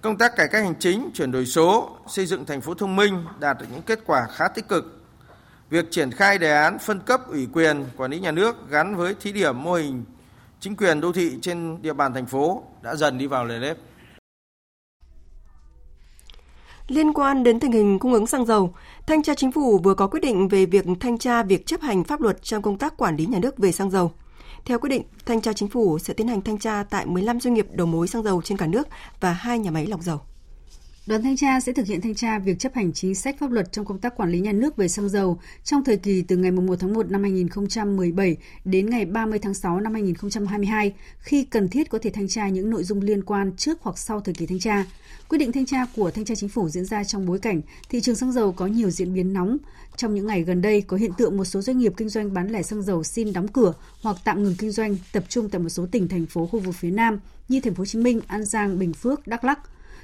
Công 0.00 0.18
tác 0.18 0.36
cải 0.36 0.48
cách 0.48 0.64
hành 0.64 0.74
chính, 0.78 1.10
chuyển 1.14 1.32
đổi 1.32 1.46
số, 1.46 1.96
xây 2.06 2.26
dựng 2.26 2.46
thành 2.46 2.60
phố 2.60 2.74
thông 2.74 2.96
minh 2.96 3.24
đạt 3.40 3.58
được 3.60 3.66
những 3.72 3.82
kết 3.82 3.98
quả 4.06 4.26
khá 4.26 4.48
tích 4.48 4.68
cực. 4.68 4.98
Việc 5.70 5.90
triển 5.90 6.10
khai 6.10 6.38
đề 6.38 6.52
án 6.52 6.78
phân 6.78 7.00
cấp 7.00 7.20
ủy 7.28 7.48
quyền 7.52 7.84
quản 7.96 8.10
lý 8.10 8.20
nhà 8.20 8.30
nước 8.30 8.70
gắn 8.70 8.96
với 8.96 9.14
thí 9.20 9.32
điểm 9.32 9.62
mô 9.62 9.74
hình 9.74 10.04
chính 10.60 10.76
quyền 10.76 11.00
đô 11.00 11.12
thị 11.12 11.38
trên 11.42 11.82
địa 11.82 11.92
bàn 11.92 12.14
thành 12.14 12.26
phố 12.26 12.62
đã 12.82 12.94
dần 12.94 13.18
đi 13.18 13.26
vào 13.26 13.44
lề 13.44 13.58
nếp. 13.58 13.76
Liên 16.92 17.12
quan 17.12 17.42
đến 17.42 17.60
tình 17.60 17.72
hình 17.72 17.98
cung 17.98 18.12
ứng 18.12 18.26
xăng 18.26 18.46
dầu, 18.46 18.74
Thanh 19.06 19.22
tra 19.22 19.34
Chính 19.34 19.52
phủ 19.52 19.78
vừa 19.78 19.94
có 19.94 20.06
quyết 20.06 20.20
định 20.20 20.48
về 20.48 20.66
việc 20.66 20.84
thanh 21.00 21.18
tra 21.18 21.42
việc 21.42 21.66
chấp 21.66 21.80
hành 21.80 22.04
pháp 22.04 22.20
luật 22.20 22.42
trong 22.42 22.62
công 22.62 22.78
tác 22.78 22.96
quản 22.96 23.16
lý 23.16 23.26
nhà 23.26 23.38
nước 23.38 23.58
về 23.58 23.72
xăng 23.72 23.90
dầu. 23.90 24.12
Theo 24.64 24.78
quyết 24.78 24.90
định, 24.90 25.02
Thanh 25.26 25.40
tra 25.40 25.52
Chính 25.52 25.68
phủ 25.68 25.98
sẽ 25.98 26.14
tiến 26.14 26.28
hành 26.28 26.42
thanh 26.42 26.58
tra 26.58 26.84
tại 26.90 27.06
15 27.06 27.40
doanh 27.40 27.54
nghiệp 27.54 27.66
đầu 27.72 27.86
mối 27.86 28.08
xăng 28.08 28.22
dầu 28.22 28.42
trên 28.42 28.58
cả 28.58 28.66
nước 28.66 28.88
và 29.20 29.32
hai 29.32 29.58
nhà 29.58 29.70
máy 29.70 29.86
lọc 29.86 30.00
dầu. 30.02 30.20
Đoàn 31.06 31.22
thanh 31.22 31.36
tra 31.36 31.60
sẽ 31.60 31.72
thực 31.72 31.86
hiện 31.86 32.00
thanh 32.00 32.14
tra 32.14 32.38
việc 32.38 32.58
chấp 32.58 32.74
hành 32.74 32.92
chính 32.92 33.14
sách 33.14 33.36
pháp 33.38 33.50
luật 33.50 33.72
trong 33.72 33.84
công 33.84 33.98
tác 33.98 34.16
quản 34.16 34.30
lý 34.30 34.40
nhà 34.40 34.52
nước 34.52 34.76
về 34.76 34.88
xăng 34.88 35.08
dầu 35.08 35.38
trong 35.64 35.84
thời 35.84 35.96
kỳ 35.96 36.22
từ 36.22 36.36
ngày 36.36 36.50
1 36.50 36.76
tháng 36.80 36.92
1 36.92 37.10
năm 37.10 37.22
2017 37.22 38.36
đến 38.64 38.90
ngày 38.90 39.04
30 39.04 39.38
tháng 39.38 39.54
6 39.54 39.80
năm 39.80 39.92
2022, 39.92 40.94
khi 41.18 41.44
cần 41.44 41.68
thiết 41.68 41.90
có 41.90 41.98
thể 42.02 42.10
thanh 42.10 42.28
tra 42.28 42.48
những 42.48 42.70
nội 42.70 42.84
dung 42.84 43.00
liên 43.00 43.22
quan 43.22 43.52
trước 43.56 43.78
hoặc 43.80 43.98
sau 43.98 44.20
thời 44.20 44.34
kỳ 44.34 44.46
thanh 44.46 44.58
tra. 44.58 44.84
Quyết 45.28 45.38
định 45.38 45.52
thanh 45.52 45.66
tra 45.66 45.86
của 45.96 46.10
thanh 46.10 46.24
tra 46.24 46.34
chính 46.34 46.48
phủ 46.48 46.68
diễn 46.68 46.84
ra 46.84 47.04
trong 47.04 47.26
bối 47.26 47.38
cảnh 47.38 47.60
thị 47.88 48.00
trường 48.00 48.16
xăng 48.16 48.32
dầu 48.32 48.52
có 48.52 48.66
nhiều 48.66 48.90
diễn 48.90 49.14
biến 49.14 49.32
nóng. 49.32 49.56
Trong 49.96 50.14
những 50.14 50.26
ngày 50.26 50.42
gần 50.42 50.62
đây 50.62 50.80
có 50.80 50.96
hiện 50.96 51.12
tượng 51.18 51.36
một 51.36 51.44
số 51.44 51.60
doanh 51.60 51.78
nghiệp 51.78 51.92
kinh 51.96 52.08
doanh 52.08 52.34
bán 52.34 52.48
lẻ 52.48 52.62
xăng 52.62 52.82
dầu 52.82 53.04
xin 53.04 53.32
đóng 53.32 53.48
cửa 53.48 53.74
hoặc 54.02 54.16
tạm 54.24 54.42
ngừng 54.42 54.56
kinh 54.58 54.70
doanh 54.70 54.96
tập 55.12 55.24
trung 55.28 55.48
tại 55.48 55.60
một 55.60 55.68
số 55.68 55.86
tỉnh 55.86 56.08
thành 56.08 56.26
phố 56.26 56.46
khu 56.46 56.60
vực 56.60 56.74
phía 56.74 56.90
Nam 56.90 57.18
như 57.48 57.60
thành 57.60 57.74
phố 57.74 57.80
Hồ 57.80 57.86
Chí 57.86 57.98
Minh, 57.98 58.20
An 58.26 58.44
Giang, 58.44 58.78
Bình 58.78 58.92
Phước, 58.92 59.26
Đắk 59.26 59.44
Lắk. 59.44 59.58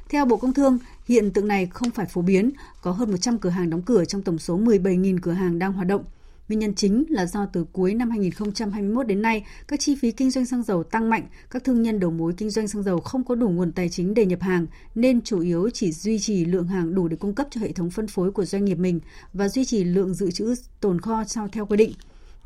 Theo 0.08 0.24
Bộ 0.24 0.36
Công 0.36 0.54
Thương, 0.54 0.78
hiện 1.08 1.30
tượng 1.30 1.48
này 1.48 1.66
không 1.66 1.90
phải 1.90 2.06
phổ 2.06 2.22
biến, 2.22 2.50
có 2.82 2.90
hơn 2.90 3.10
100 3.10 3.38
cửa 3.38 3.50
hàng 3.50 3.70
đóng 3.70 3.82
cửa 3.82 4.04
trong 4.04 4.22
tổng 4.22 4.38
số 4.38 4.58
17.000 4.58 5.18
cửa 5.22 5.32
hàng 5.32 5.58
đang 5.58 5.72
hoạt 5.72 5.86
động. 5.86 6.04
Nguyên 6.48 6.58
nhân 6.58 6.74
chính 6.74 7.04
là 7.08 7.26
do 7.26 7.46
từ 7.46 7.64
cuối 7.72 7.94
năm 7.94 8.10
2021 8.10 9.06
đến 9.06 9.22
nay, 9.22 9.44
các 9.68 9.80
chi 9.80 9.94
phí 9.94 10.12
kinh 10.12 10.30
doanh 10.30 10.46
xăng 10.46 10.62
dầu 10.62 10.82
tăng 10.82 11.10
mạnh, 11.10 11.22
các 11.50 11.64
thương 11.64 11.82
nhân 11.82 12.00
đầu 12.00 12.10
mối 12.10 12.32
kinh 12.36 12.50
doanh 12.50 12.68
xăng 12.68 12.82
dầu 12.82 13.00
không 13.00 13.24
có 13.24 13.34
đủ 13.34 13.48
nguồn 13.48 13.72
tài 13.72 13.88
chính 13.88 14.14
để 14.14 14.26
nhập 14.26 14.42
hàng, 14.42 14.66
nên 14.94 15.20
chủ 15.20 15.40
yếu 15.40 15.70
chỉ 15.70 15.92
duy 15.92 16.18
trì 16.18 16.44
lượng 16.44 16.66
hàng 16.66 16.94
đủ 16.94 17.08
để 17.08 17.16
cung 17.16 17.34
cấp 17.34 17.46
cho 17.50 17.60
hệ 17.60 17.72
thống 17.72 17.90
phân 17.90 18.06
phối 18.06 18.30
của 18.30 18.44
doanh 18.44 18.64
nghiệp 18.64 18.78
mình 18.78 19.00
và 19.32 19.48
duy 19.48 19.64
trì 19.64 19.84
lượng 19.84 20.14
dự 20.14 20.30
trữ 20.30 20.54
tồn 20.80 21.00
kho 21.00 21.24
sao 21.24 21.48
theo 21.52 21.66
quy 21.66 21.76
định. 21.76 21.92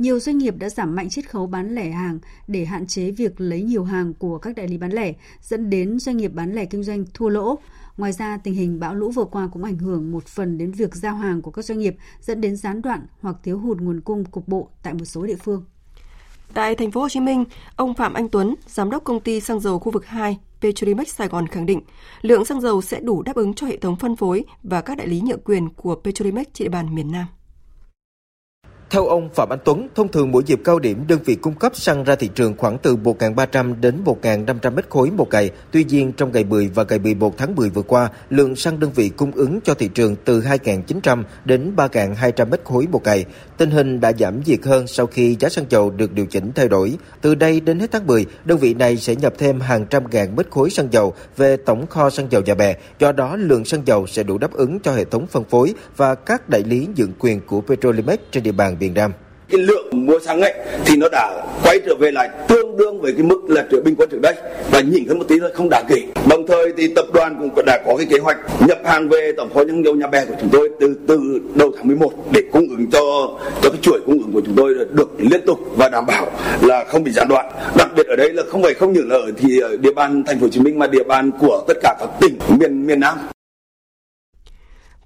Nhiều 0.03 0.21
doanh 0.21 0.39
nghiệp 0.39 0.55
đã 0.59 0.69
giảm 0.69 0.95
mạnh 0.95 1.11
chiết 1.11 1.31
khấu 1.31 1.47
bán 1.47 1.75
lẻ 1.75 1.91
hàng 1.91 2.19
để 2.49 2.65
hạn 2.65 2.87
chế 2.87 3.11
việc 3.11 3.41
lấy 3.41 3.63
nhiều 3.63 3.85
hàng 3.85 4.15
của 4.15 4.39
các 4.39 4.57
đại 4.57 4.69
lý 4.69 4.79
bán 4.79 4.93
lẻ, 4.93 5.13
dẫn 5.43 5.71
đến 5.71 5.99
doanh 5.99 6.17
nghiệp 6.17 6.29
bán 6.35 6.53
lẻ 6.53 6.65
kinh 6.65 6.83
doanh 6.83 7.05
thua 7.15 7.29
lỗ. 7.29 7.59
Ngoài 7.97 8.13
ra, 8.13 8.37
tình 8.37 8.55
hình 8.55 8.81
bão 8.81 8.95
lũ 8.95 9.11
vừa 9.11 9.25
qua 9.25 9.49
cũng 9.53 9.65
ảnh 9.65 9.79
hưởng 9.79 10.13
một 10.13 10.27
phần 10.27 10.59
đến 10.59 10.73
việc 10.73 10.95
giao 10.95 11.17
hàng 11.17 11.43
của 11.43 11.51
các 11.51 11.65
doanh 11.65 11.79
nghiệp, 11.79 11.97
dẫn 12.21 12.41
đến 12.41 12.57
gián 12.57 12.83
đoạn 12.83 13.07
hoặc 13.21 13.37
thiếu 13.43 13.59
hụt 13.59 13.79
nguồn 13.79 14.01
cung 14.01 14.25
cục 14.25 14.49
bộ 14.49 14.69
tại 14.83 14.95
một 14.95 15.05
số 15.05 15.27
địa 15.27 15.37
phương. 15.37 15.65
Tại 16.55 16.75
thành 16.75 16.91
phố 16.91 17.01
Hồ 17.01 17.09
Chí 17.09 17.21
Minh, 17.21 17.45
ông 17.77 17.95
Phạm 17.95 18.15
Anh 18.15 18.29
Tuấn, 18.29 18.55
giám 18.67 18.91
đốc 18.91 19.05
công 19.05 19.21
ty 19.21 19.41
xăng 19.41 19.61
dầu 19.61 19.79
khu 19.79 19.93
vực 19.93 20.07
2 20.07 20.39
Petrolimex 20.61 21.09
Sài 21.09 21.29
Gòn 21.29 21.47
khẳng 21.47 21.67
định, 21.67 21.81
lượng 22.23 22.45
xăng 22.45 22.61
dầu 22.61 22.83
sẽ 22.83 23.01
đủ 23.01 23.23
đáp 23.23 23.37
ứng 23.37 23.55
cho 23.55 23.67
hệ 23.67 23.77
thống 23.77 23.97
phân 23.97 24.17
phối 24.17 24.45
và 24.63 24.81
các 24.81 24.99
đại 24.99 25.07
lý 25.07 25.21
nhượng 25.21 25.41
quyền 25.45 25.71
của 25.71 25.95
Petrolimex 26.05 26.47
trên 26.53 26.65
địa 26.65 26.71
bàn 26.71 26.95
miền 26.95 27.13
Nam. 27.13 27.27
Theo 28.93 29.07
ông 29.07 29.29
Phạm 29.35 29.49
Anh 29.49 29.59
Tuấn, 29.65 29.89
thông 29.95 30.09
thường 30.09 30.31
mỗi 30.31 30.43
dịp 30.47 30.61
cao 30.65 30.79
điểm 30.79 31.05
đơn 31.09 31.19
vị 31.25 31.35
cung 31.35 31.55
cấp 31.55 31.77
xăng 31.77 32.05
ra 32.05 32.15
thị 32.15 32.31
trường 32.35 32.57
khoảng 32.57 32.79
từ 32.79 32.97
1.300 32.97 33.81
đến 33.81 34.05
1.500 34.05 34.75
mét 34.75 34.91
khối 34.91 35.11
một 35.11 35.29
ngày. 35.31 35.51
Tuy 35.71 35.85
nhiên, 35.85 36.13
trong 36.13 36.33
ngày 36.33 36.45
10 36.45 36.69
và 36.75 36.85
ngày 36.89 36.99
11 36.99 37.39
tháng 37.39 37.55
10 37.55 37.71
vừa 37.71 37.83
qua, 37.83 38.11
lượng 38.31 38.57
xăng 38.57 38.81
đơn 38.81 38.91
vị 38.95 39.09
cung 39.09 39.33
ứng 39.33 39.61
cho 39.65 39.75
thị 39.75 39.89
trường 39.95 40.17
từ 40.25 40.41
2.900 40.41 41.23
đến 41.45 41.73
3.200 41.77 42.49
mét 42.51 42.61
khối 42.65 42.87
một 42.87 43.03
ngày. 43.05 43.25
Tình 43.57 43.71
hình 43.71 44.01
đã 44.01 44.13
giảm 44.13 44.41
nhiệt 44.47 44.65
hơn 44.65 44.87
sau 44.87 45.07
khi 45.07 45.37
giá 45.41 45.49
xăng 45.49 45.65
dầu 45.69 45.91
được 45.91 46.13
điều 46.13 46.27
chỉnh 46.27 46.53
thay 46.55 46.69
đổi. 46.69 46.97
Từ 47.21 47.35
đây 47.35 47.61
đến 47.61 47.79
hết 47.79 47.93
tháng 47.93 48.07
10, 48.07 48.27
đơn 48.45 48.59
vị 48.59 48.75
này 48.75 48.97
sẽ 48.97 49.15
nhập 49.17 49.35
thêm 49.39 49.61
hàng 49.61 49.87
trăm 49.87 50.05
ngàn 50.11 50.37
mét 50.37 50.51
khối 50.51 50.71
xăng 50.71 50.93
dầu 50.93 51.15
về 51.37 51.57
tổng 51.57 51.87
kho 51.87 52.11
xăng 52.11 52.27
dầu 52.31 52.43
nhà 52.43 52.55
bè. 52.55 52.77
Do 52.99 53.13
đó, 53.13 53.37
lượng 53.37 53.65
xăng 53.65 53.87
dầu 53.87 54.07
sẽ 54.07 54.23
đủ 54.23 54.39
đáp 54.39 54.53
ứng 54.53 54.81
cho 54.81 54.93
hệ 54.93 55.05
thống 55.05 55.27
phân 55.27 55.45
phối 55.45 55.75
và 55.97 56.15
các 56.15 56.49
đại 56.49 56.63
lý 56.63 56.89
nhượng 56.97 57.13
quyền 57.19 57.41
của 57.47 57.61
Petrolimex 57.61 58.19
trên 58.31 58.43
địa 58.43 58.53
bàn 58.53 58.77
miền 58.83 58.95
Nam. 58.95 59.13
Cái 59.49 59.61
lượng 59.61 60.07
mua 60.07 60.19
xăng 60.19 60.41
ấy 60.41 60.55
thì 60.85 60.97
nó 60.97 61.09
đã 61.13 61.45
quay 61.65 61.79
trở 61.87 61.95
về 61.95 62.11
lại 62.11 62.31
tương 62.49 62.77
đương 62.77 63.01
với 63.01 63.13
cái 63.13 63.23
mức 63.23 63.41
là 63.49 63.67
trở 63.71 63.81
bình 63.81 63.95
quân 63.99 64.09
trước 64.11 64.21
đây 64.23 64.35
và 64.71 64.81
nhỉnh 64.81 65.09
hơn 65.09 65.19
một 65.19 65.25
tí 65.29 65.39
thôi 65.41 65.51
không 65.55 65.69
đáng 65.71 65.85
kể. 65.89 66.03
Đồng 66.29 66.47
thời 66.47 66.73
thì 66.77 66.95
tập 66.95 67.07
đoàn 67.13 67.37
cũng 67.39 67.65
đã 67.67 67.79
có 67.87 67.97
cái 67.97 68.07
kế 68.11 68.19
hoạch 68.19 68.39
nhập 68.69 68.79
hàng 68.85 69.09
về 69.09 69.33
tổng 69.37 69.55
kho 69.55 69.65
xăng 69.67 69.85
dầu 69.85 69.95
nhà 69.95 70.07
bè 70.07 70.25
của 70.25 70.35
chúng 70.41 70.51
tôi 70.53 70.71
từ 70.81 70.95
từ 71.09 71.41
đầu 71.55 71.71
tháng 71.77 71.87
11 71.87 72.13
để 72.33 72.43
cung 72.53 72.69
ứng 72.69 72.91
cho 72.91 73.01
cho 73.63 73.71
cái 73.71 73.79
chuỗi 73.83 74.01
cung 74.07 74.19
ứng 74.19 74.33
của 74.33 74.41
chúng 74.47 74.55
tôi 74.57 74.75
được 74.75 75.11
liên 75.19 75.41
tục 75.47 75.59
và 75.77 75.89
đảm 75.89 76.07
bảo 76.07 76.27
là 76.63 76.85
không 76.85 77.05
bị 77.05 77.13
gián 77.13 77.29
đoạn. 77.29 77.53
Đặc 77.77 77.89
biệt 77.97 78.07
ở 78.07 78.17
đây 78.17 78.33
là 78.33 78.43
không 78.49 78.63
phải 78.63 78.75
không 78.75 78.93
những 78.93 79.09
là 79.09 79.17
ở 79.17 79.31
thì 79.39 79.61
địa 79.81 79.93
bàn 79.93 80.25
thành 80.27 80.39
phố 80.39 80.43
Hồ 80.43 80.49
Chí 80.49 80.61
Minh 80.61 80.79
mà 80.79 80.87
địa 80.87 81.05
bàn 81.05 81.31
của 81.41 81.65
tất 81.69 81.75
cả 81.83 81.97
các 82.01 82.09
tỉnh 82.21 82.39
miền 82.59 82.87
miền 82.87 83.01
Nam. 83.01 83.19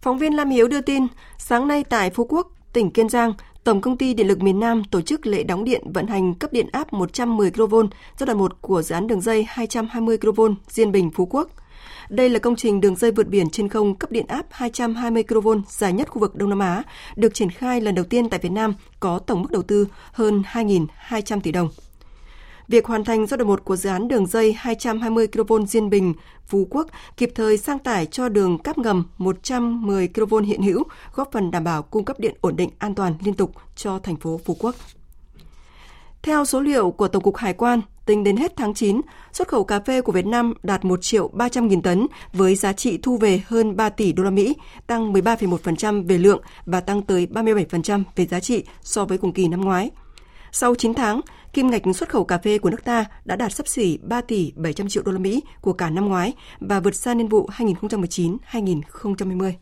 Phóng 0.03 0.19
viên 0.19 0.37
Lam 0.37 0.51
Hiếu 0.51 0.69
đưa 0.69 0.81
tin, 0.81 1.07
sáng 1.39 1.69
nay 1.69 1.85
tại 1.89 2.11
Phú 2.11 2.25
Quốc, 2.25 2.47
tỉnh 2.73 2.91
Kiên 2.91 3.09
Giang, 3.09 3.33
Tổng 3.67 3.81
công 3.81 3.97
ty 3.97 4.15
Điện 4.15 4.29
lực 4.29 4.43
miền 4.43 4.61
Nam 4.61 4.85
tổ 4.85 5.01
chức 5.01 5.27
lễ 5.27 5.43
đóng 5.43 5.65
điện 5.65 5.93
vận 5.93 6.07
hành 6.07 6.35
cấp 6.35 6.53
điện 6.53 6.67
áp 6.73 6.93
110 6.93 7.51
kV 7.51 7.75
giai 8.19 8.27
đoạn 8.27 8.39
1 8.39 8.61
của 8.61 8.83
dự 8.83 8.95
án 8.95 9.07
đường 9.07 9.21
dây 9.21 9.47
220 9.49 10.19
kV 10.19 10.41
Diên 10.69 10.93
Bình 10.93 11.11
Phú 11.11 11.27
Quốc. 11.27 11.51
Đây 12.09 12.29
là 12.29 12.39
công 12.39 12.57
trình 12.57 12.81
đường 12.81 12.97
dây 12.97 13.11
vượt 13.11 13.29
biển 13.29 13.51
trên 13.51 13.69
không 13.69 13.95
cấp 13.95 14.11
điện 14.11 14.27
áp 14.27 14.47
220 14.51 15.23
kV 15.23 15.49
dài 15.69 15.93
nhất 15.93 16.09
khu 16.09 16.21
vực 16.21 16.37
Đông 16.37 16.49
Nam 16.49 16.59
Á, 16.59 16.83
được 17.17 17.35
triển 17.35 17.51
khai 17.51 17.81
lần 17.81 17.95
đầu 17.95 18.05
tiên 18.05 18.29
tại 18.29 18.41
Việt 18.43 18.53
Nam, 18.53 18.75
có 19.01 19.19
tổng 19.19 19.43
mức 19.43 19.51
đầu 19.51 19.63
tư 19.63 19.87
hơn 20.13 20.43
2.200 20.53 21.41
tỷ 21.41 21.53
đồng. 21.53 21.69
Việc 22.69 22.87
hoàn 22.87 23.05
thành 23.05 23.27
giai 23.27 23.39
đoạn 23.39 23.49
1 23.49 23.65
của 23.65 23.77
dự 23.77 23.91
án 23.91 24.09
đường 24.09 24.27
dây 24.27 24.53
220 24.53 25.27
kV 25.27 25.53
Diên 25.69 25.91
Bình, 25.91 26.15
Phú 26.47 26.67
Quốc 26.71 26.87
kịp 27.17 27.31
thời 27.35 27.59
sang 27.59 27.79
tải 27.79 28.07
cho 28.07 28.29
đường 28.29 28.59
cáp 28.59 28.79
ngầm 28.79 29.05
110 29.19 30.09
kV 30.09 30.35
hiện 30.45 30.63
hữu, 30.63 30.83
góp 31.15 31.33
phần 31.33 31.51
đảm 31.51 31.65
bảo 31.65 31.83
cung 31.83 32.05
cấp 32.05 32.21
điện 32.21 32.35
ổn 32.41 32.57
định, 32.57 32.71
an 32.79 32.95
toàn, 32.95 33.15
liên 33.25 33.35
tục 33.35 33.53
cho 33.77 33.99
thành 33.99 34.17
phố 34.17 34.41
Phú 34.45 34.57
Quốc. 34.59 34.75
Theo 36.23 36.45
số 36.45 36.61
liệu 36.61 36.91
của 36.91 37.09
Tổng 37.09 37.23
cục 37.23 37.37
Hải 37.37 37.53
quan, 37.53 37.81
tính 38.07 38.25
đến 38.25 38.37
hết 38.37 38.53
tháng 38.57 38.75
9, 38.75 39.01
xuất 39.33 39.49
khẩu 39.49 39.65
cà 39.65 39.81
phê 39.81 40.01
của 40.01 40.13
Việt 40.13 40.27
Nam 40.27 40.55
đạt 40.63 40.85
1 40.85 41.03
triệu 41.03 41.29
300 41.29 41.69
nghìn 41.69 41.83
tấn 41.83 42.07
với 42.33 42.55
giá 42.55 42.73
trị 42.73 42.99
thu 43.03 43.17
về 43.17 43.43
hơn 43.47 43.77
3 43.77 43.89
tỷ 43.89 44.13
đô 44.13 44.23
la 44.23 44.31
Mỹ, 44.31 44.57
tăng 44.87 45.13
13,1% 45.13 46.07
về 46.07 46.19
lượng 46.19 46.43
và 46.67 46.81
tăng 46.81 47.03
tới 47.03 47.29
37% 47.31 48.03
về 48.17 48.27
giá 48.27 48.41
trị 48.41 48.65
so 48.83 49.05
với 49.05 49.19
cùng 49.19 49.33
kỳ 49.33 49.49
năm 49.49 49.61
ngoái. 49.61 49.91
Sau 50.53 50.75
9 50.75 50.95
tháng, 50.95 51.21
kim 51.57 51.71
ngạch 51.71 51.83
xuất 51.95 52.09
khẩu 52.09 52.25
cà 52.25 52.39
phê 52.39 52.59
của 52.59 52.71
nước 52.71 52.85
ta 52.85 53.05
đã 53.25 53.37
đạt 53.37 53.53
sấp 53.53 53.69
xỉ 53.69 53.99
3 54.03 54.21
tỷ 54.21 54.53
700 54.57 54.89
triệu 54.89 55.03
đô 55.03 55.13
la 55.13 55.19
Mỹ 55.19 55.43
của 55.61 55.73
cả 55.73 55.91
năm 55.91 56.09
ngoái 56.09 56.35
và 56.61 56.81
vượt 56.81 56.95
xa 56.95 57.15
niên 57.15 57.29
vụ 57.29 57.49
2019-2020. 57.57 59.53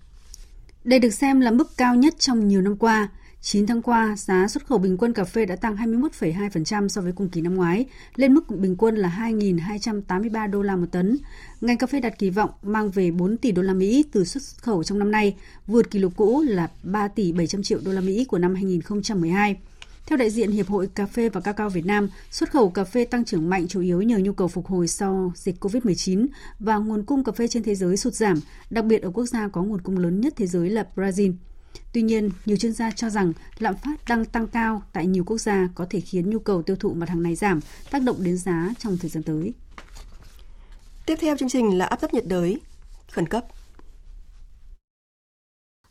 Đây 0.84 0.98
được 0.98 1.10
xem 1.10 1.40
là 1.40 1.50
mức 1.50 1.76
cao 1.76 1.94
nhất 1.94 2.14
trong 2.18 2.48
nhiều 2.48 2.62
năm 2.62 2.76
qua. 2.76 3.08
9 3.40 3.66
tháng 3.66 3.82
qua, 3.82 4.16
giá 4.16 4.48
xuất 4.48 4.66
khẩu 4.66 4.78
bình 4.78 4.96
quân 4.96 5.12
cà 5.12 5.24
phê 5.24 5.46
đã 5.46 5.56
tăng 5.56 5.76
21,2% 5.76 6.88
so 6.88 7.00
với 7.00 7.12
cùng 7.12 7.28
kỳ 7.28 7.40
năm 7.40 7.54
ngoái, 7.54 7.84
lên 8.14 8.34
mức 8.34 8.50
bình 8.50 8.76
quân 8.76 8.96
là 8.96 9.16
2.283 9.18 10.50
đô 10.50 10.62
la 10.62 10.76
một 10.76 10.86
tấn. 10.92 11.18
Ngành 11.60 11.78
cà 11.78 11.86
phê 11.86 12.00
đặt 12.00 12.18
kỳ 12.18 12.30
vọng 12.30 12.50
mang 12.62 12.90
về 12.90 13.10
4 13.10 13.36
tỷ 13.36 13.52
đô 13.52 13.62
la 13.62 13.74
Mỹ 13.74 14.04
từ 14.12 14.24
xuất 14.24 14.42
khẩu 14.60 14.84
trong 14.84 14.98
năm 14.98 15.10
nay, 15.10 15.36
vượt 15.66 15.90
kỷ 15.90 15.98
lục 15.98 16.12
cũ 16.16 16.42
là 16.42 16.68
3 16.82 17.08
tỷ 17.08 17.32
700 17.32 17.62
triệu 17.62 17.78
đô 17.84 17.92
la 17.92 18.00
Mỹ 18.00 18.24
của 18.24 18.38
năm 18.38 18.54
2012. 18.54 19.56
Theo 20.06 20.16
đại 20.16 20.30
diện 20.30 20.50
Hiệp 20.50 20.68
hội 20.68 20.88
Cà 20.94 21.06
phê 21.06 21.28
và 21.28 21.40
Cacao 21.40 21.68
Việt 21.68 21.86
Nam, 21.86 22.08
xuất 22.30 22.50
khẩu 22.50 22.70
cà 22.70 22.84
phê 22.84 23.04
tăng 23.04 23.24
trưởng 23.24 23.50
mạnh 23.50 23.68
chủ 23.68 23.80
yếu 23.80 24.02
nhờ 24.02 24.18
nhu 24.18 24.32
cầu 24.32 24.48
phục 24.48 24.66
hồi 24.66 24.88
sau 24.88 25.32
dịch 25.36 25.64
COVID-19 25.64 26.26
và 26.58 26.76
nguồn 26.76 27.02
cung 27.02 27.24
cà 27.24 27.32
phê 27.32 27.48
trên 27.48 27.62
thế 27.62 27.74
giới 27.74 27.96
sụt 27.96 28.14
giảm, 28.14 28.40
đặc 28.70 28.84
biệt 28.84 29.02
ở 29.02 29.10
quốc 29.10 29.26
gia 29.26 29.48
có 29.48 29.62
nguồn 29.62 29.80
cung 29.80 29.98
lớn 29.98 30.20
nhất 30.20 30.34
thế 30.36 30.46
giới 30.46 30.70
là 30.70 30.86
Brazil. 30.96 31.32
Tuy 31.92 32.02
nhiên, 32.02 32.30
nhiều 32.46 32.56
chuyên 32.56 32.72
gia 32.72 32.90
cho 32.90 33.10
rằng 33.10 33.32
lạm 33.58 33.74
phát 33.76 34.00
đang 34.08 34.24
tăng 34.24 34.46
cao 34.46 34.82
tại 34.92 35.06
nhiều 35.06 35.24
quốc 35.24 35.38
gia 35.38 35.68
có 35.74 35.86
thể 35.90 36.00
khiến 36.00 36.30
nhu 36.30 36.38
cầu 36.38 36.62
tiêu 36.62 36.76
thụ 36.76 36.94
mặt 36.94 37.08
hàng 37.08 37.22
này 37.22 37.34
giảm, 37.34 37.60
tác 37.90 38.02
động 38.02 38.16
đến 38.18 38.36
giá 38.36 38.70
trong 38.78 38.98
thời 38.98 39.10
gian 39.10 39.22
tới. 39.22 39.54
Tiếp 41.06 41.16
theo 41.20 41.36
chương 41.36 41.48
trình 41.48 41.78
là 41.78 41.84
áp 41.84 41.96
thấp 41.96 42.14
nhiệt 42.14 42.26
đới 42.26 42.60
khẩn 43.10 43.28
cấp 43.28 43.46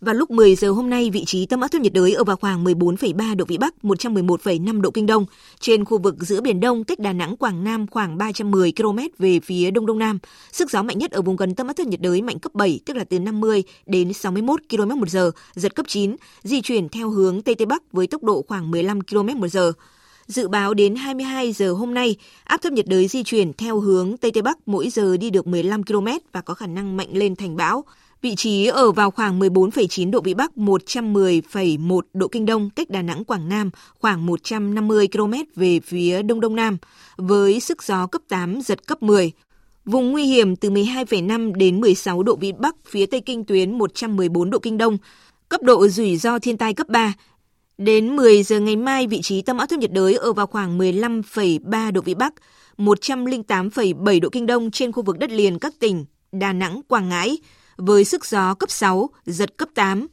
và 0.05 0.13
lúc 0.13 0.31
10 0.31 0.55
giờ 0.55 0.71
hôm 0.71 0.89
nay, 0.89 1.09
vị 1.09 1.25
trí 1.25 1.45
tâm 1.45 1.61
áp 1.61 1.67
thấp 1.67 1.81
nhiệt 1.81 1.93
đới 1.93 2.13
ở 2.13 2.23
vào 2.23 2.35
khoảng 2.35 2.63
14,3 2.63 3.35
độ 3.35 3.45
Vĩ 3.45 3.57
Bắc, 3.57 3.73
111,5 3.83 4.81
độ 4.81 4.91
Kinh 4.91 5.05
Đông, 5.05 5.25
trên 5.59 5.85
khu 5.85 5.97
vực 5.97 6.15
giữa 6.19 6.41
Biển 6.41 6.59
Đông, 6.59 6.83
cách 6.83 6.99
Đà 6.99 7.13
Nẵng, 7.13 7.37
Quảng 7.37 7.63
Nam 7.63 7.87
khoảng 7.87 8.17
310 8.17 8.73
km 8.77 8.99
về 9.19 9.39
phía 9.39 9.71
Đông 9.71 9.85
Đông 9.85 9.99
Nam. 9.99 10.19
Sức 10.51 10.71
gió 10.71 10.83
mạnh 10.83 10.97
nhất 10.97 11.11
ở 11.11 11.21
vùng 11.21 11.35
gần 11.35 11.55
tâm 11.55 11.67
áp 11.67 11.73
thấp 11.73 11.87
nhiệt 11.87 12.01
đới 12.01 12.21
mạnh 12.21 12.39
cấp 12.39 12.53
7, 12.55 12.79
tức 12.85 12.97
là 12.97 13.03
từ 13.03 13.19
50 13.19 13.63
đến 13.85 14.13
61 14.13 14.59
km 14.69 14.99
một 14.99 15.09
giờ, 15.09 15.31
giật 15.55 15.75
cấp 15.75 15.85
9, 15.89 16.15
di 16.43 16.61
chuyển 16.61 16.89
theo 16.89 17.09
hướng 17.09 17.41
Tây 17.41 17.55
Tây 17.55 17.65
Bắc 17.65 17.93
với 17.93 18.07
tốc 18.07 18.23
độ 18.23 18.45
khoảng 18.47 18.71
15 18.71 19.01
km 19.01 19.39
một 19.39 19.47
giờ. 19.47 19.71
Dự 20.27 20.47
báo 20.47 20.73
đến 20.73 20.95
22 20.95 21.51
giờ 21.51 21.71
hôm 21.71 21.93
nay, 21.93 22.15
áp 22.43 22.61
thấp 22.61 22.73
nhiệt 22.73 22.87
đới 22.87 23.07
di 23.07 23.23
chuyển 23.23 23.53
theo 23.53 23.79
hướng 23.79 24.17
Tây 24.17 24.31
Tây 24.31 24.41
Bắc 24.41 24.57
mỗi 24.65 24.89
giờ 24.89 25.17
đi 25.17 25.29
được 25.29 25.47
15 25.47 25.83
km 25.83 26.07
và 26.31 26.41
có 26.41 26.53
khả 26.53 26.67
năng 26.67 26.97
mạnh 26.97 27.09
lên 27.11 27.35
thành 27.35 27.55
bão. 27.55 27.83
Vị 28.23 28.35
trí 28.35 28.65
ở 28.65 28.91
vào 28.91 29.11
khoảng 29.11 29.39
14,9 29.39 30.11
độ 30.11 30.21
Vĩ 30.21 30.33
Bắc, 30.33 30.51
110,1 30.55 32.01
độ 32.13 32.27
Kinh 32.27 32.45
Đông, 32.45 32.69
cách 32.69 32.89
Đà 32.89 33.01
Nẵng, 33.01 33.23
Quảng 33.23 33.49
Nam, 33.49 33.69
khoảng 33.99 34.25
150 34.25 35.07
km 35.07 35.33
về 35.55 35.79
phía 35.79 36.21
Đông 36.21 36.39
Đông 36.39 36.55
Nam, 36.55 36.77
với 37.17 37.59
sức 37.59 37.83
gió 37.83 38.07
cấp 38.07 38.21
8, 38.29 38.61
giật 38.61 38.87
cấp 38.87 39.03
10. 39.03 39.31
Vùng 39.85 40.11
nguy 40.11 40.23
hiểm 40.25 40.55
từ 40.55 40.69
12,5 40.69 41.53
đến 41.53 41.81
16 41.81 42.23
độ 42.23 42.35
Vĩ 42.35 42.51
Bắc, 42.51 42.75
phía 42.85 43.05
Tây 43.05 43.21
Kinh 43.21 43.45
tuyến 43.45 43.77
114 43.77 44.49
độ 44.49 44.59
Kinh 44.59 44.77
Đông, 44.77 44.97
cấp 45.49 45.61
độ 45.61 45.87
rủi 45.87 46.17
ro 46.17 46.39
thiên 46.39 46.57
tai 46.57 46.73
cấp 46.73 46.89
3. 46.89 47.13
Đến 47.77 48.15
10 48.15 48.43
giờ 48.43 48.59
ngày 48.59 48.75
mai, 48.75 49.07
vị 49.07 49.21
trí 49.21 49.41
tâm 49.41 49.57
áp 49.57 49.65
thấp 49.65 49.79
nhiệt 49.79 49.91
đới 49.91 50.13
ở 50.13 50.33
vào 50.33 50.47
khoảng 50.47 50.77
15,3 50.79 51.91
độ 51.91 52.01
Vĩ 52.01 52.13
Bắc, 52.13 52.33
108,7 52.77 54.21
độ 54.21 54.29
Kinh 54.29 54.45
Đông 54.45 54.71
trên 54.71 54.91
khu 54.91 55.03
vực 55.03 55.19
đất 55.19 55.31
liền 55.31 55.59
các 55.59 55.73
tỉnh 55.79 56.05
Đà 56.31 56.53
Nẵng, 56.53 56.81
Quảng 56.87 57.09
Ngãi, 57.09 57.37
với 57.77 58.05
sức 58.05 58.25
gió 58.25 58.53
cấp 58.53 58.71
6, 58.71 59.09
giật 59.25 59.57
cấp 59.57 59.69
8. 59.73 60.07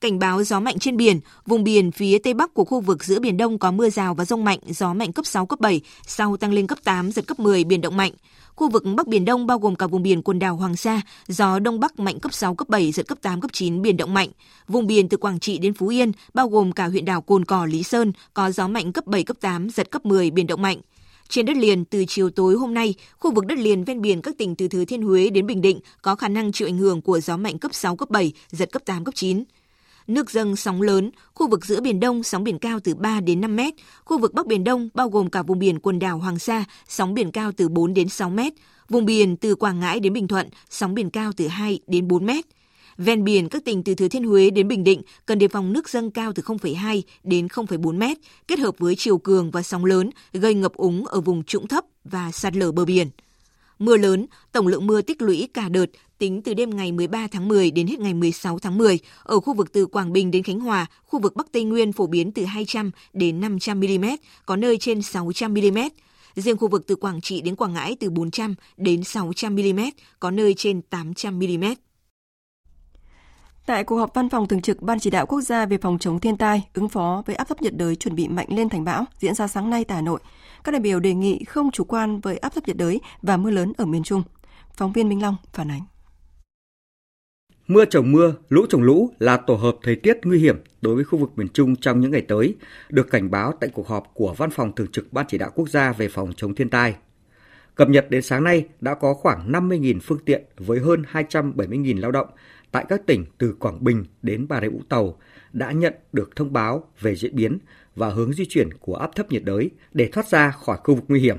Cảnh 0.00 0.18
báo 0.18 0.44
gió 0.44 0.60
mạnh 0.60 0.78
trên 0.78 0.96
biển, 0.96 1.20
vùng 1.46 1.64
biển 1.64 1.90
phía 1.90 2.18
tây 2.18 2.34
bắc 2.34 2.54
của 2.54 2.64
khu 2.64 2.80
vực 2.80 3.04
giữa 3.04 3.20
Biển 3.20 3.36
Đông 3.36 3.58
có 3.58 3.70
mưa 3.70 3.90
rào 3.90 4.14
và 4.14 4.24
rông 4.24 4.44
mạnh, 4.44 4.58
gió 4.66 4.94
mạnh 4.94 5.12
cấp 5.12 5.26
6, 5.26 5.46
cấp 5.46 5.60
7, 5.60 5.80
sau 6.06 6.36
tăng 6.36 6.52
lên 6.52 6.66
cấp 6.66 6.78
8, 6.84 7.12
giật 7.12 7.26
cấp 7.26 7.38
10, 7.40 7.64
biển 7.64 7.80
động 7.80 7.96
mạnh. 7.96 8.12
Khu 8.54 8.68
vực 8.68 8.84
Bắc 8.96 9.06
Biển 9.06 9.24
Đông 9.24 9.46
bao 9.46 9.58
gồm 9.58 9.76
cả 9.76 9.86
vùng 9.86 10.02
biển 10.02 10.22
quần 10.22 10.38
đảo 10.38 10.56
Hoàng 10.56 10.76
Sa, 10.76 11.00
gió 11.28 11.58
Đông 11.58 11.80
Bắc 11.80 11.98
mạnh 11.98 12.20
cấp 12.20 12.34
6, 12.34 12.54
cấp 12.54 12.68
7, 12.68 12.92
giật 12.92 13.08
cấp 13.08 13.18
8, 13.22 13.40
cấp 13.40 13.50
9, 13.52 13.82
biển 13.82 13.96
động 13.96 14.14
mạnh. 14.14 14.28
Vùng 14.68 14.86
biển 14.86 15.08
từ 15.08 15.16
Quảng 15.16 15.40
Trị 15.40 15.58
đến 15.58 15.74
Phú 15.74 15.88
Yên, 15.88 16.12
bao 16.34 16.48
gồm 16.48 16.72
cả 16.72 16.86
huyện 16.86 17.04
đảo 17.04 17.20
Cồn 17.20 17.44
Cỏ, 17.44 17.66
Lý 17.66 17.82
Sơn, 17.82 18.12
có 18.34 18.50
gió 18.50 18.68
mạnh 18.68 18.92
cấp 18.92 19.06
7, 19.06 19.24
cấp 19.24 19.36
8, 19.40 19.70
giật 19.70 19.90
cấp 19.90 20.06
10, 20.06 20.30
biển 20.30 20.46
động 20.46 20.62
mạnh. 20.62 20.78
Trên 21.34 21.46
đất 21.46 21.56
liền, 21.56 21.84
từ 21.84 22.04
chiều 22.08 22.30
tối 22.30 22.54
hôm 22.54 22.74
nay, 22.74 22.94
khu 23.18 23.32
vực 23.34 23.46
đất 23.46 23.58
liền 23.58 23.84
ven 23.84 24.00
biển 24.00 24.22
các 24.22 24.34
tỉnh 24.38 24.56
từ 24.56 24.68
Thừa 24.68 24.84
Thiên 24.84 25.02
Huế 25.02 25.30
đến 25.30 25.46
Bình 25.46 25.60
Định 25.60 25.80
có 26.02 26.14
khả 26.14 26.28
năng 26.28 26.52
chịu 26.52 26.68
ảnh 26.68 26.78
hưởng 26.78 27.02
của 27.02 27.20
gió 27.20 27.36
mạnh 27.36 27.58
cấp 27.58 27.74
6, 27.74 27.96
cấp 27.96 28.10
7, 28.10 28.32
giật 28.50 28.72
cấp 28.72 28.82
8, 28.84 29.04
cấp 29.04 29.14
9. 29.14 29.44
Nước 30.06 30.30
dâng 30.30 30.56
sóng 30.56 30.82
lớn, 30.82 31.10
khu 31.34 31.48
vực 31.48 31.64
giữa 31.64 31.80
Biển 31.80 32.00
Đông 32.00 32.22
sóng 32.22 32.44
biển 32.44 32.58
cao 32.58 32.80
từ 32.80 32.94
3 32.94 33.20
đến 33.20 33.40
5 33.40 33.56
mét, 33.56 33.74
khu 34.04 34.18
vực 34.18 34.34
Bắc 34.34 34.46
Biển 34.46 34.64
Đông 34.64 34.88
bao 34.94 35.08
gồm 35.08 35.30
cả 35.30 35.42
vùng 35.42 35.58
biển 35.58 35.78
quần 35.80 35.98
đảo 35.98 36.18
Hoàng 36.18 36.38
Sa, 36.38 36.64
sóng 36.88 37.14
biển 37.14 37.30
cao 37.30 37.52
từ 37.56 37.68
4 37.68 37.94
đến 37.94 38.08
6 38.08 38.30
mét, 38.30 38.52
vùng 38.88 39.04
biển 39.04 39.36
từ 39.36 39.54
Quảng 39.54 39.80
Ngãi 39.80 40.00
đến 40.00 40.12
Bình 40.12 40.28
Thuận, 40.28 40.48
sóng 40.70 40.94
biển 40.94 41.10
cao 41.10 41.32
từ 41.36 41.46
2 41.48 41.80
đến 41.86 42.08
4 42.08 42.26
mét. 42.26 42.44
Ven 42.98 43.24
biển 43.24 43.48
các 43.48 43.64
tỉnh 43.64 43.82
từ 43.82 43.94
Thừa 43.94 44.08
Thiên 44.08 44.24
Huế 44.24 44.50
đến 44.50 44.68
Bình 44.68 44.84
Định 44.84 45.02
cần 45.26 45.38
đề 45.38 45.48
phòng 45.48 45.72
nước 45.72 45.88
dâng 45.88 46.10
cao 46.10 46.32
từ 46.32 46.42
0,2 46.42 47.02
đến 47.24 47.46
0,4 47.46 47.98
mét, 47.98 48.18
kết 48.48 48.58
hợp 48.58 48.78
với 48.78 48.94
chiều 48.98 49.18
cường 49.18 49.50
và 49.50 49.62
sóng 49.62 49.84
lớn 49.84 50.10
gây 50.32 50.54
ngập 50.54 50.74
úng 50.74 51.06
ở 51.06 51.20
vùng 51.20 51.44
trũng 51.44 51.66
thấp 51.66 51.84
và 52.04 52.32
sạt 52.32 52.56
lở 52.56 52.72
bờ 52.72 52.84
biển. 52.84 53.10
Mưa 53.78 53.96
lớn, 53.96 54.26
tổng 54.52 54.66
lượng 54.66 54.86
mưa 54.86 55.02
tích 55.02 55.22
lũy 55.22 55.48
cả 55.54 55.68
đợt 55.68 55.86
tính 56.18 56.42
từ 56.42 56.54
đêm 56.54 56.76
ngày 56.76 56.92
13 56.92 57.26
tháng 57.26 57.48
10 57.48 57.70
đến 57.70 57.86
hết 57.86 58.00
ngày 58.00 58.14
16 58.14 58.58
tháng 58.58 58.78
10 58.78 58.98
ở 59.22 59.40
khu 59.40 59.54
vực 59.54 59.72
từ 59.72 59.86
Quảng 59.86 60.12
Bình 60.12 60.30
đến 60.30 60.42
Khánh 60.42 60.60
Hòa, 60.60 60.86
khu 61.04 61.20
vực 61.20 61.36
Bắc 61.36 61.52
Tây 61.52 61.64
Nguyên 61.64 61.92
phổ 61.92 62.06
biến 62.06 62.32
từ 62.32 62.44
200 62.44 62.90
đến 63.12 63.40
500 63.40 63.80
mm, 63.80 64.04
có 64.46 64.56
nơi 64.56 64.78
trên 64.78 65.02
600 65.02 65.54
mm. 65.54 65.78
Riêng 66.36 66.56
khu 66.56 66.68
vực 66.68 66.86
từ 66.86 66.96
Quảng 66.96 67.20
Trị 67.20 67.40
đến 67.40 67.56
Quảng 67.56 67.72
Ngãi 67.72 67.96
từ 68.00 68.10
400 68.10 68.54
đến 68.76 69.04
600 69.04 69.54
mm, 69.54 69.80
có 70.20 70.30
nơi 70.30 70.54
trên 70.54 70.82
800 70.82 71.38
mm. 71.38 71.64
Tại 73.66 73.84
cuộc 73.84 73.96
họp 73.96 74.14
văn 74.14 74.28
phòng 74.28 74.48
thường 74.48 74.62
trực 74.62 74.82
Ban 74.82 75.00
chỉ 75.00 75.10
đạo 75.10 75.26
quốc 75.26 75.40
gia 75.40 75.66
về 75.66 75.78
phòng 75.78 75.98
chống 75.98 76.20
thiên 76.20 76.36
tai, 76.36 76.68
ứng 76.74 76.88
phó 76.88 77.22
với 77.26 77.36
áp 77.36 77.48
thấp 77.48 77.62
nhiệt 77.62 77.76
đới 77.76 77.96
chuẩn 77.96 78.14
bị 78.14 78.28
mạnh 78.28 78.46
lên 78.50 78.68
thành 78.68 78.84
bão 78.84 79.04
diễn 79.18 79.34
ra 79.34 79.48
sáng 79.48 79.70
nay 79.70 79.84
tại 79.84 79.96
Hà 79.96 80.02
Nội, 80.02 80.20
các 80.64 80.72
đại 80.72 80.80
biểu 80.80 81.00
đề 81.00 81.14
nghị 81.14 81.44
không 81.44 81.70
chủ 81.70 81.84
quan 81.84 82.20
với 82.20 82.36
áp 82.36 82.48
thấp 82.54 82.66
nhiệt 82.66 82.76
đới 82.76 83.00
và 83.22 83.36
mưa 83.36 83.50
lớn 83.50 83.72
ở 83.76 83.84
miền 83.84 84.02
Trung. 84.02 84.22
Phóng 84.76 84.92
viên 84.92 85.08
Minh 85.08 85.22
Long 85.22 85.36
phản 85.52 85.70
ánh. 85.70 85.80
Mưa 87.66 87.84
trồng 87.84 88.12
mưa, 88.12 88.34
lũ 88.48 88.66
trồng 88.68 88.82
lũ 88.82 89.10
là 89.18 89.36
tổ 89.36 89.54
hợp 89.54 89.76
thời 89.82 89.96
tiết 89.96 90.18
nguy 90.22 90.38
hiểm 90.38 90.56
đối 90.80 90.94
với 90.94 91.04
khu 91.04 91.18
vực 91.18 91.30
miền 91.36 91.48
Trung 91.48 91.76
trong 91.76 92.00
những 92.00 92.10
ngày 92.10 92.22
tới, 92.28 92.56
được 92.88 93.10
cảnh 93.10 93.30
báo 93.30 93.52
tại 93.60 93.70
cuộc 93.74 93.88
họp 93.88 94.10
của 94.14 94.34
Văn 94.36 94.50
phòng 94.50 94.74
Thường 94.74 94.92
trực 94.92 95.12
Ban 95.12 95.26
Chỉ 95.28 95.38
đạo 95.38 95.50
Quốc 95.54 95.68
gia 95.68 95.92
về 95.92 96.08
phòng 96.08 96.32
chống 96.36 96.54
thiên 96.54 96.70
tai. 96.70 96.94
Cập 97.74 97.88
nhật 97.88 98.10
đến 98.10 98.22
sáng 98.22 98.44
nay 98.44 98.64
đã 98.80 98.94
có 98.94 99.14
khoảng 99.14 99.52
50.000 99.52 99.98
phương 100.02 100.24
tiện 100.24 100.44
với 100.56 100.78
hơn 100.80 101.02
270.000 101.12 102.00
lao 102.00 102.12
động 102.12 102.28
tại 102.74 102.84
các 102.88 103.06
tỉnh 103.06 103.24
từ 103.38 103.54
Quảng 103.58 103.84
Bình 103.84 104.04
đến 104.22 104.46
Bà 104.48 104.60
Rịa 104.60 104.68
Vũng 104.68 104.84
Tàu 104.88 105.18
đã 105.52 105.72
nhận 105.72 105.94
được 106.12 106.36
thông 106.36 106.52
báo 106.52 106.88
về 107.00 107.16
diễn 107.16 107.36
biến 107.36 107.58
và 107.96 108.08
hướng 108.08 108.32
di 108.32 108.44
chuyển 108.48 108.68
của 108.80 108.96
áp 108.96 109.10
thấp 109.14 109.30
nhiệt 109.30 109.44
đới 109.44 109.70
để 109.92 110.08
thoát 110.12 110.28
ra 110.28 110.50
khỏi 110.50 110.78
khu 110.84 110.94
vực 110.94 111.04
nguy 111.08 111.20
hiểm. 111.20 111.36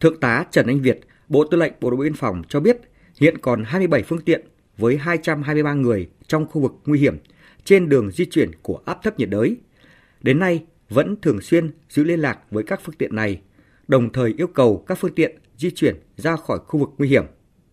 Thượng 0.00 0.20
tá 0.20 0.44
Trần 0.50 0.66
Anh 0.66 0.80
Việt, 0.80 1.00
Bộ 1.28 1.44
Tư 1.44 1.56
lệnh 1.56 1.72
Bộ 1.80 1.90
đội 1.90 2.04
Biên 2.04 2.14
phòng 2.14 2.42
cho 2.48 2.60
biết 2.60 2.76
hiện 3.20 3.38
còn 3.38 3.64
27 3.64 4.02
phương 4.02 4.20
tiện 4.20 4.46
với 4.78 4.96
223 4.96 5.74
người 5.74 6.08
trong 6.26 6.46
khu 6.46 6.62
vực 6.62 6.72
nguy 6.86 6.98
hiểm 6.98 7.18
trên 7.64 7.88
đường 7.88 8.10
di 8.10 8.24
chuyển 8.24 8.50
của 8.62 8.82
áp 8.84 8.98
thấp 9.02 9.18
nhiệt 9.18 9.30
đới. 9.30 9.56
Đến 10.20 10.38
nay 10.38 10.64
vẫn 10.88 11.16
thường 11.22 11.40
xuyên 11.40 11.70
giữ 11.88 12.04
liên 12.04 12.20
lạc 12.20 12.38
với 12.50 12.64
các 12.64 12.80
phương 12.84 12.94
tiện 12.94 13.16
này, 13.16 13.40
đồng 13.88 14.12
thời 14.12 14.34
yêu 14.36 14.46
cầu 14.46 14.84
các 14.86 14.98
phương 14.98 15.14
tiện 15.14 15.38
di 15.56 15.70
chuyển 15.70 15.96
ra 16.16 16.36
khỏi 16.36 16.58
khu 16.66 16.80
vực 16.80 16.90
nguy 16.98 17.08
hiểm. 17.08 17.24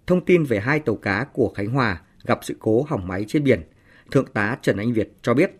Thông 0.07 0.25
tin 0.25 0.43
về 0.43 0.59
hai 0.59 0.79
tàu 0.79 0.95
cá 0.95 1.25
của 1.33 1.53
Khánh 1.55 1.67
Hòa 1.67 2.01
gặp 2.23 2.39
sự 2.41 2.55
cố 2.59 2.85
hỏng 2.89 3.07
máy 3.07 3.25
trên 3.27 3.43
biển, 3.43 3.61
Thượng 4.11 4.25
tá 4.33 4.57
Trần 4.61 4.77
Anh 4.77 4.93
Việt 4.93 5.11
cho 5.21 5.33
biết. 5.33 5.51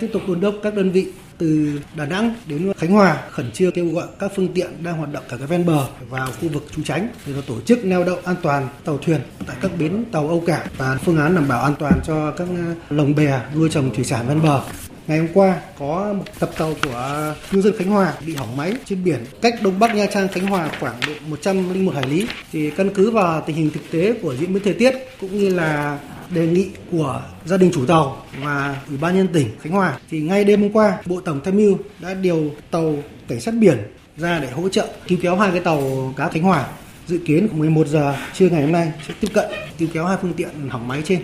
Tiếp 0.00 0.08
tục 0.12 0.22
đôn 0.28 0.40
đốc 0.40 0.54
các 0.62 0.74
đơn 0.74 0.90
vị 0.90 1.12
từ 1.38 1.80
Đà 1.96 2.06
Nẵng 2.06 2.34
đến 2.46 2.72
Khánh 2.76 2.90
Hòa 2.90 3.22
khẩn 3.30 3.50
trương 3.52 3.72
kêu 3.72 3.86
gọi 3.86 4.06
các 4.18 4.32
phương 4.36 4.48
tiện 4.54 4.70
đang 4.82 4.96
hoạt 4.96 5.12
động 5.12 5.24
ở 5.28 5.38
các 5.38 5.48
ven 5.48 5.66
bờ 5.66 5.88
vào 6.08 6.28
khu 6.40 6.48
vực 6.48 6.66
trú 6.70 6.82
tránh 6.82 7.08
để 7.26 7.32
tổ 7.46 7.60
chức 7.60 7.84
neo 7.84 8.04
đậu 8.04 8.16
an 8.24 8.36
toàn 8.42 8.68
tàu 8.84 8.98
thuyền 8.98 9.20
tại 9.46 9.56
các 9.60 9.70
bến 9.78 10.04
tàu 10.12 10.28
âu 10.28 10.42
cả 10.46 10.66
và 10.76 10.98
phương 11.04 11.16
án 11.16 11.34
đảm 11.34 11.48
bảo 11.48 11.62
an 11.62 11.74
toàn 11.78 12.00
cho 12.04 12.30
các 12.30 12.48
lồng 12.90 13.14
bè 13.14 13.40
nuôi 13.54 13.68
trồng 13.70 13.94
thủy 13.94 14.04
sản 14.04 14.28
ven 14.28 14.42
bờ. 14.42 14.62
Ngày 15.06 15.18
hôm 15.18 15.28
qua 15.34 15.60
có 15.78 16.14
một 16.18 16.24
tập 16.38 16.50
tàu 16.58 16.74
của 16.84 17.34
ngư 17.52 17.60
dân 17.60 17.74
Khánh 17.78 17.88
Hòa 17.88 18.14
bị 18.26 18.34
hỏng 18.34 18.56
máy 18.56 18.74
trên 18.84 19.04
biển 19.04 19.24
cách 19.42 19.54
đông 19.62 19.78
bắc 19.78 19.94
Nha 19.94 20.06
Trang 20.06 20.28
Khánh 20.28 20.46
Hòa 20.46 20.70
khoảng 20.80 20.94
độ 21.06 21.12
101 21.28 21.94
hải 21.94 22.06
lý. 22.08 22.26
Thì 22.52 22.70
căn 22.70 22.90
cứ 22.94 23.10
vào 23.10 23.42
tình 23.46 23.56
hình 23.56 23.70
thực 23.70 23.90
tế 23.90 24.14
của 24.22 24.34
diễn 24.36 24.54
biến 24.54 24.62
thời 24.64 24.74
tiết 24.74 24.94
cũng 25.20 25.38
như 25.38 25.48
là 25.48 25.98
đề 26.34 26.46
nghị 26.46 26.68
của 26.90 27.22
gia 27.44 27.56
đình 27.56 27.70
chủ 27.74 27.86
tàu 27.86 28.26
và 28.42 28.80
ủy 28.88 28.96
ban 28.96 29.16
nhân 29.16 29.28
tỉnh 29.32 29.48
Khánh 29.60 29.72
Hòa 29.72 29.98
thì 30.10 30.20
ngay 30.20 30.44
đêm 30.44 30.62
hôm 30.62 30.72
qua 30.72 30.98
Bộ 31.06 31.20
Tổng 31.20 31.40
tham 31.44 31.56
mưu 31.56 31.78
đã 32.00 32.14
điều 32.14 32.50
tàu 32.70 32.94
cảnh 33.28 33.40
sát 33.40 33.54
biển 33.54 33.78
ra 34.16 34.38
để 34.38 34.50
hỗ 34.50 34.68
trợ 34.68 34.88
cứu 35.08 35.18
kéo 35.22 35.36
hai 35.36 35.50
cái 35.50 35.60
tàu 35.60 36.12
cá 36.16 36.28
Khánh 36.28 36.42
Hòa 36.42 36.68
dự 37.06 37.18
kiến 37.26 37.48
11 37.52 37.86
giờ 37.86 38.16
trưa 38.34 38.48
ngày 38.48 38.62
hôm 38.62 38.72
nay 38.72 38.92
sẽ 39.08 39.14
tiếp 39.20 39.28
cận 39.34 39.50
cứu 39.78 39.88
kéo 39.92 40.04
hai 40.04 40.16
phương 40.22 40.32
tiện 40.32 40.48
hỏng 40.68 40.88
máy 40.88 41.02
trên. 41.04 41.20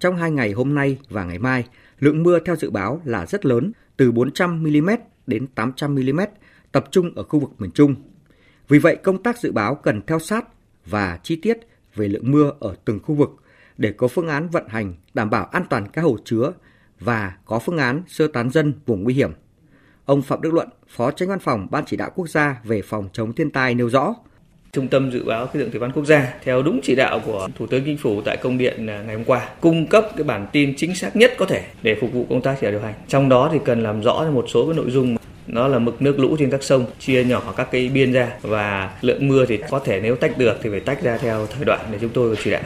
Trong 0.00 0.16
hai 0.16 0.30
ngày 0.30 0.52
hôm 0.52 0.74
nay 0.74 0.96
và 1.08 1.24
ngày 1.24 1.38
mai, 1.38 1.64
lượng 2.00 2.22
mưa 2.22 2.38
theo 2.44 2.56
dự 2.56 2.70
báo 2.70 3.02
là 3.04 3.26
rất 3.26 3.46
lớn, 3.46 3.72
từ 3.96 4.12
400 4.12 4.62
mm 4.62 4.90
đến 5.26 5.46
800 5.46 5.94
mm, 5.94 6.20
tập 6.72 6.84
trung 6.90 7.12
ở 7.14 7.22
khu 7.22 7.40
vực 7.40 7.50
miền 7.58 7.70
Trung. 7.70 7.94
Vì 8.68 8.78
vậy, 8.78 8.96
công 8.96 9.22
tác 9.22 9.38
dự 9.38 9.52
báo 9.52 9.74
cần 9.74 10.02
theo 10.06 10.18
sát 10.18 10.44
và 10.86 11.18
chi 11.22 11.36
tiết 11.36 11.58
về 11.94 12.08
lượng 12.08 12.30
mưa 12.30 12.52
ở 12.60 12.74
từng 12.84 13.00
khu 13.02 13.14
vực 13.14 13.30
để 13.78 13.92
có 13.92 14.08
phương 14.08 14.28
án 14.28 14.48
vận 14.48 14.68
hành 14.68 14.94
đảm 15.14 15.30
bảo 15.30 15.44
an 15.44 15.64
toàn 15.70 15.88
các 15.88 16.02
hồ 16.02 16.16
chứa 16.24 16.52
và 17.00 17.36
có 17.46 17.58
phương 17.58 17.78
án 17.78 18.02
sơ 18.06 18.28
tán 18.28 18.50
dân 18.50 18.74
vùng 18.86 19.04
nguy 19.04 19.14
hiểm. 19.14 19.32
Ông 20.04 20.22
Phạm 20.22 20.40
Đức 20.40 20.54
Luận, 20.54 20.68
Phó 20.88 21.10
Tránh 21.10 21.28
Văn 21.28 21.38
phòng 21.38 21.66
Ban 21.70 21.84
Chỉ 21.86 21.96
đạo 21.96 22.10
Quốc 22.14 22.28
gia 22.28 22.60
về 22.64 22.82
phòng 22.82 23.08
chống 23.12 23.32
thiên 23.32 23.50
tai 23.50 23.74
nêu 23.74 23.88
rõ. 23.88 24.14
Trung 24.72 24.88
tâm 24.88 25.10
Dự 25.10 25.24
báo 25.24 25.46
Khí 25.46 25.60
tượng 25.60 25.70
Thủy 25.70 25.80
văn 25.80 25.92
Quốc 25.92 26.04
gia 26.04 26.34
theo 26.44 26.62
đúng 26.62 26.80
chỉ 26.82 26.94
đạo 26.94 27.20
của 27.26 27.48
Thủ 27.58 27.66
tướng 27.66 27.84
Chính 27.84 27.96
phủ 27.96 28.20
tại 28.24 28.36
công 28.36 28.58
điện 28.58 28.86
à, 28.86 29.02
ngày 29.06 29.16
hôm 29.16 29.24
qua, 29.24 29.48
cung 29.60 29.86
cấp 29.86 30.06
cái 30.16 30.24
bản 30.24 30.46
tin 30.52 30.74
chính 30.76 30.94
xác 30.94 31.16
nhất 31.16 31.32
có 31.38 31.46
thể 31.46 31.62
để 31.82 31.96
phục 32.00 32.12
vụ 32.12 32.26
công 32.30 32.42
tác 32.42 32.56
chỉ 32.60 32.64
đạo 32.64 32.70
điều 32.70 32.80
hành. 32.80 32.94
Trong 33.08 33.28
đó 33.28 33.48
thì 33.52 33.58
cần 33.64 33.82
làm 33.82 34.02
rõ 34.02 34.24
một 34.32 34.46
số 34.48 34.66
cái 34.66 34.76
nội 34.76 34.90
dung, 34.90 35.16
nó 35.46 35.68
là 35.68 35.78
mực 35.78 36.02
nước 36.02 36.18
lũ 36.18 36.36
trên 36.38 36.50
các 36.50 36.62
sông, 36.62 36.84
chia 36.98 37.24
nhỏ 37.24 37.54
các 37.56 37.68
cái 37.72 37.88
biên 37.88 38.12
ra 38.12 38.32
và 38.42 38.90
lượng 39.00 39.28
mưa 39.28 39.46
thì 39.46 39.58
có 39.70 39.78
thể 39.78 40.00
nếu 40.00 40.16
tách 40.16 40.38
được 40.38 40.58
thì 40.62 40.70
phải 40.70 40.80
tách 40.80 41.02
ra 41.02 41.18
theo 41.18 41.46
thời 41.46 41.64
đoạn 41.64 41.80
để 41.92 41.98
chúng 42.00 42.10
tôi 42.10 42.36
chỉ 42.44 42.50
đạo. 42.50 42.62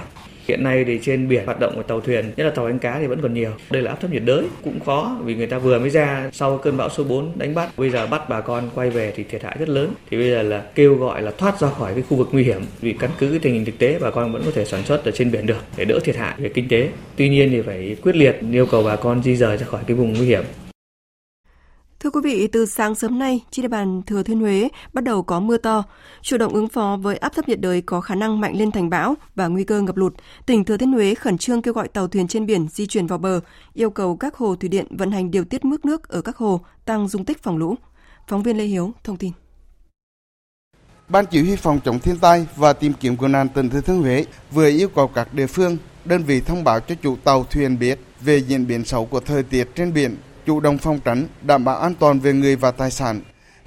Hiện 0.48 0.62
nay 0.62 0.85
thì 0.85 1.00
trên 1.02 1.28
biển 1.28 1.46
hoạt 1.46 1.61
động 1.61 1.72
của 1.76 1.83
tàu 1.83 2.00
thuyền, 2.00 2.33
nhất 2.37 2.44
là 2.44 2.50
tàu 2.50 2.68
đánh 2.68 2.78
cá 2.78 2.98
thì 2.98 3.07
vẫn 3.07 3.20
còn 3.22 3.35
nhiều. 3.35 3.50
Đây 3.70 3.83
là 3.83 3.90
áp 3.90 4.00
thấp 4.00 4.12
nhiệt 4.12 4.22
đới, 4.24 4.44
cũng 4.64 4.80
khó 4.80 5.16
vì 5.24 5.35
người 5.35 5.46
ta 5.46 5.59
vừa 5.59 5.78
mới 5.78 5.90
ra 5.90 6.30
sau 6.33 6.59
cơn 6.59 6.76
bão 6.76 6.88
số 6.88 7.04
4 7.04 7.33
đánh 7.35 7.54
bắt. 7.54 7.68
Bây 7.76 7.90
giờ 7.90 8.07
bắt 8.07 8.28
bà 8.28 8.40
con 8.40 8.70
quay 8.74 8.90
về 8.90 9.12
thì 9.16 9.24
thiệt 9.24 9.42
hại 9.42 9.57
rất 9.59 9.68
lớn. 9.68 9.90
Thì 10.11 10.16
bây 10.16 10.30
giờ 10.30 10.42
là 10.42 10.62
kêu 10.74 10.94
gọi 10.94 11.22
là 11.22 11.30
thoát 11.38 11.61
ra 11.61 11.68
khỏi 11.68 11.94
cái 11.94 12.02
khu 12.09 12.16
vực 12.16 12.28
nguy 12.33 12.42
hiểm 12.42 12.62
vì 12.80 12.92
căn 12.92 13.11
cứ 13.18 13.30
cái 13.30 13.38
tình 13.38 13.54
hình 13.54 13.64
thực 13.64 13.78
tế 13.78 13.98
bà 14.00 14.11
con 14.11 14.33
vẫn 14.33 14.42
có 14.44 14.50
thể 14.54 14.64
sản 14.64 14.83
xuất 14.85 15.04
ở 15.04 15.11
trên 15.11 15.30
biển 15.30 15.46
được 15.46 15.61
để 15.76 15.85
đỡ 15.85 15.98
thiệt 16.04 16.16
hại 16.16 16.35
về 16.38 16.48
kinh 16.48 16.68
tế. 16.68 16.88
Tuy 17.16 17.28
nhiên 17.28 17.50
thì 17.50 17.62
phải 17.62 17.96
quyết 18.02 18.16
liệt 18.16 18.37
yêu 18.52 18.66
cầu 18.66 18.83
bà 18.83 18.96
con 18.96 19.22
di 19.22 19.37
rời 19.37 19.57
ra 19.57 19.66
khỏi 19.66 19.80
cái 19.87 19.96
vùng 19.96 20.12
nguy 20.12 20.26
hiểm. 20.26 20.44
Thưa 22.04 22.10
quý 22.10 22.20
vị, 22.24 22.46
từ 22.46 22.66
sáng 22.66 22.94
sớm 22.94 23.18
nay, 23.18 23.40
trên 23.50 23.62
địa 23.62 23.68
bàn 23.68 24.02
Thừa 24.06 24.22
Thiên 24.22 24.40
Huế 24.40 24.68
bắt 24.92 25.04
đầu 25.04 25.22
có 25.22 25.40
mưa 25.40 25.56
to. 25.56 25.84
Chủ 26.22 26.36
động 26.38 26.54
ứng 26.54 26.68
phó 26.68 26.98
với 27.02 27.16
áp 27.16 27.28
thấp 27.34 27.48
nhiệt 27.48 27.60
đới 27.60 27.80
có 27.82 28.00
khả 28.00 28.14
năng 28.14 28.40
mạnh 28.40 28.56
lên 28.56 28.70
thành 28.70 28.90
bão 28.90 29.14
và 29.34 29.48
nguy 29.48 29.64
cơ 29.64 29.80
ngập 29.80 29.96
lụt, 29.96 30.14
tỉnh 30.46 30.64
Thừa 30.64 30.76
Thiên 30.76 30.92
Huế 30.92 31.14
khẩn 31.14 31.38
trương 31.38 31.62
kêu 31.62 31.74
gọi 31.74 31.88
tàu 31.88 32.08
thuyền 32.08 32.28
trên 32.28 32.46
biển 32.46 32.68
di 32.68 32.86
chuyển 32.86 33.06
vào 33.06 33.18
bờ, 33.18 33.40
yêu 33.74 33.90
cầu 33.90 34.16
các 34.16 34.36
hồ 34.36 34.56
thủy 34.56 34.68
điện 34.68 34.86
vận 34.90 35.10
hành 35.10 35.30
điều 35.30 35.44
tiết 35.44 35.64
mức 35.64 35.84
nước 35.84 36.08
ở 36.08 36.22
các 36.22 36.36
hồ, 36.36 36.60
tăng 36.84 37.08
dung 37.08 37.24
tích 37.24 37.42
phòng 37.42 37.56
lũ. 37.56 37.74
Phóng 38.28 38.42
viên 38.42 38.58
Lê 38.58 38.64
Hiếu 38.64 38.92
thông 39.04 39.16
tin. 39.16 39.32
Ban 41.08 41.26
chỉ 41.26 41.42
huy 41.42 41.56
phòng 41.56 41.80
chống 41.84 41.98
thiên 41.98 42.18
tai 42.18 42.46
và 42.56 42.72
tìm 42.72 42.92
kiếm 43.00 43.16
cứu 43.16 43.28
nạn 43.28 43.48
tỉnh 43.48 43.70
Thừa 43.70 43.80
Thiên 43.80 44.02
Huế 44.02 44.24
vừa 44.50 44.68
yêu 44.68 44.88
cầu 44.88 45.08
các 45.08 45.34
địa 45.34 45.46
phương, 45.46 45.76
đơn 46.04 46.22
vị 46.22 46.40
thông 46.40 46.64
báo 46.64 46.80
cho 46.80 46.94
chủ 47.02 47.16
tàu 47.24 47.44
thuyền 47.44 47.78
biết 47.78 47.98
về 48.20 48.38
diễn 48.38 48.66
biến 48.66 48.84
xấu 48.84 49.06
của 49.06 49.20
thời 49.20 49.42
tiết 49.42 49.68
trên 49.74 49.92
biển 49.92 50.16
chủ 50.46 50.61
động 50.61 50.78
phòng 50.78 51.00
tránh, 51.04 51.26
đảm 51.42 51.64
bảo 51.64 51.78
an 51.78 51.94
toàn 51.94 52.20
về 52.20 52.33
người 52.33 52.57
và 52.57 52.70
tài 52.70 52.90
sản. 52.90 53.20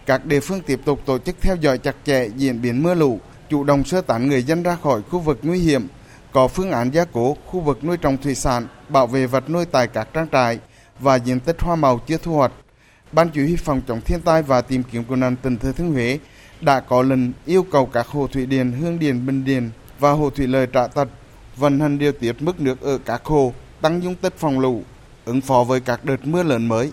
Các 0.05 0.25
địa 0.25 0.39
phương 0.39 0.61
tiếp 0.61 0.79
tục 0.85 0.99
tổ 1.05 1.17
chức 1.17 1.35
theo 1.41 1.55
dõi 1.55 1.77
chặt 1.77 1.95
chẽ 2.05 2.27
diễn 2.35 2.61
biến 2.61 2.83
mưa 2.83 2.93
lũ, 2.93 3.19
chủ 3.49 3.63
động 3.63 3.83
sơ 3.83 4.01
tán 4.01 4.29
người 4.29 4.43
dân 4.43 4.63
ra 4.63 4.77
khỏi 4.83 5.01
khu 5.01 5.19
vực 5.19 5.39
nguy 5.43 5.59
hiểm, 5.59 5.87
có 6.31 6.47
phương 6.47 6.71
án 6.71 6.91
gia 6.91 7.05
cố 7.05 7.37
khu 7.45 7.59
vực 7.59 7.83
nuôi 7.83 7.97
trồng 7.97 8.17
thủy 8.17 8.35
sản, 8.35 8.67
bảo 8.89 9.07
vệ 9.07 9.27
vật 9.27 9.49
nuôi 9.49 9.65
tại 9.65 9.87
các 9.87 10.07
trang 10.13 10.27
trại 10.31 10.59
và 10.99 11.15
diện 11.15 11.39
tích 11.39 11.61
hoa 11.61 11.75
màu 11.75 11.99
chưa 12.07 12.17
thu 12.17 12.33
hoạch. 12.33 12.51
Ban 13.11 13.29
chỉ 13.29 13.41
huy 13.41 13.55
phòng 13.55 13.81
chống 13.87 14.01
thiên 14.01 14.21
tai 14.21 14.41
và 14.41 14.61
tìm 14.61 14.83
kiếm 14.91 15.03
cứu 15.03 15.15
nạn 15.15 15.35
tỉnh 15.35 15.57
Thừa 15.57 15.71
Thiên 15.71 15.93
Huế 15.93 16.19
đã 16.61 16.79
có 16.79 17.01
lần 17.01 17.33
yêu 17.45 17.65
cầu 17.71 17.85
các 17.85 18.07
hồ 18.07 18.27
thủy 18.27 18.45
điện 18.45 18.71
Hương 18.71 18.99
Điền, 18.99 19.25
Bình 19.25 19.45
Điền 19.45 19.69
và 19.99 20.11
hồ 20.11 20.29
thủy 20.29 20.47
lợi 20.47 20.67
Trạ 20.73 20.87
Tật 20.87 21.07
vận 21.57 21.79
hành 21.79 21.99
điều 21.99 22.11
tiết 22.11 22.35
mức 22.39 22.61
nước 22.61 22.81
ở 22.81 22.97
các 23.05 23.25
hồ, 23.25 23.53
tăng 23.81 24.03
dung 24.03 24.15
tích 24.15 24.33
phòng 24.37 24.59
lũ, 24.59 24.83
ứng 25.27 25.41
phó 25.41 25.63
với 25.63 25.79
các 25.79 26.05
đợt 26.05 26.27
mưa 26.27 26.43
lớn 26.43 26.67
mới. 26.67 26.91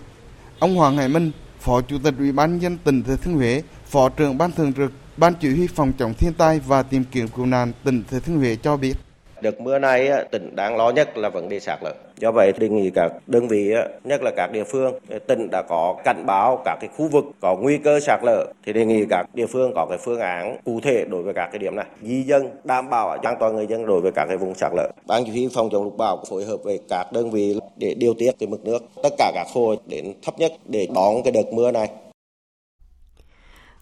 Ông 0.59 0.75
Hoàng 0.75 0.97
Hải 0.97 1.07
Minh, 1.09 1.31
Phó 1.59 1.81
Chủ 1.81 1.97
tịch 2.03 2.13
Ủy 2.17 2.31
ban 2.31 2.59
nhân 2.59 2.77
tỉnh 2.83 3.03
Thừa 3.03 3.15
Thiên 3.15 3.35
Huế, 3.35 3.61
Phó 3.85 4.09
trưởng 4.09 4.37
Ban 4.37 4.51
thường 4.51 4.73
trực 4.73 4.91
Ban 5.17 5.33
chỉ 5.33 5.49
huy 5.49 5.67
phòng 5.67 5.93
chống 5.99 6.13
thiên 6.13 6.33
tai 6.33 6.59
và 6.59 6.83
tìm 6.83 7.03
kiếm 7.11 7.27
cứu 7.27 7.45
nạn 7.45 7.71
tỉnh 7.83 8.03
Thừa 8.11 8.19
Thiên 8.19 8.37
Huế 8.37 8.55
cho 8.55 8.77
biết. 8.77 8.93
Đợt 9.41 9.61
mưa 9.61 9.79
này 9.79 10.09
tỉnh 10.31 10.55
đáng 10.55 10.77
lo 10.77 10.89
nhất 10.89 11.17
là 11.17 11.29
vấn 11.29 11.49
đề 11.49 11.59
sạt 11.59 11.79
lở. 11.83 11.93
Do 12.19 12.31
vậy 12.31 12.53
đề 12.57 12.69
nghị 12.69 12.89
các 12.89 13.11
đơn 13.27 13.47
vị 13.47 13.73
nhất 14.03 14.21
là 14.23 14.31
các 14.35 14.51
địa 14.51 14.63
phương 14.63 14.93
tỉnh 15.27 15.49
đã 15.51 15.61
có 15.69 15.95
cảnh 16.03 16.25
báo 16.25 16.61
các 16.65 16.77
cái 16.81 16.89
khu 16.97 17.07
vực 17.07 17.25
có 17.41 17.55
nguy 17.55 17.77
cơ 17.77 17.99
sạt 17.99 18.19
lở 18.23 18.53
thì 18.65 18.73
đề 18.73 18.85
nghị 18.85 19.05
các 19.09 19.25
địa 19.33 19.47
phương 19.47 19.71
có 19.75 19.85
cái 19.89 19.97
phương 19.97 20.19
án 20.19 20.57
cụ 20.65 20.79
thể 20.83 21.05
đối 21.09 21.23
với 21.23 21.33
các 21.33 21.49
cái 21.51 21.59
điểm 21.59 21.75
này 21.75 21.85
di 22.01 22.23
dân 22.23 22.49
đảm 22.63 22.89
bảo 22.89 23.09
an 23.09 23.35
toàn 23.39 23.55
người 23.55 23.67
dân 23.67 23.85
đối 23.85 24.01
với 24.01 24.11
các 24.11 24.25
cái 24.25 24.37
vùng 24.37 24.55
sạt 24.55 24.71
lở. 24.75 24.91
Ban 25.07 25.25
chỉ 25.25 25.31
huy 25.31 25.49
phòng 25.53 25.69
chống 25.71 25.83
lụt 25.83 25.93
bão 25.97 26.23
phối 26.29 26.45
hợp 26.45 26.57
với 26.63 26.79
các 26.89 27.11
đơn 27.11 27.31
vị 27.31 27.59
để 27.77 27.93
điều 27.93 28.13
tiết 28.13 28.31
cái 28.39 28.49
mực 28.49 28.65
nước 28.65 28.83
tất 29.03 29.13
cả 29.17 29.31
các 29.35 29.47
hồ 29.53 29.75
đến 29.85 30.13
thấp 30.23 30.39
nhất 30.39 30.51
để 30.65 30.87
đón 30.95 31.23
cái 31.23 31.31
đợt 31.31 31.53
mưa 31.53 31.71
này. 31.71 31.89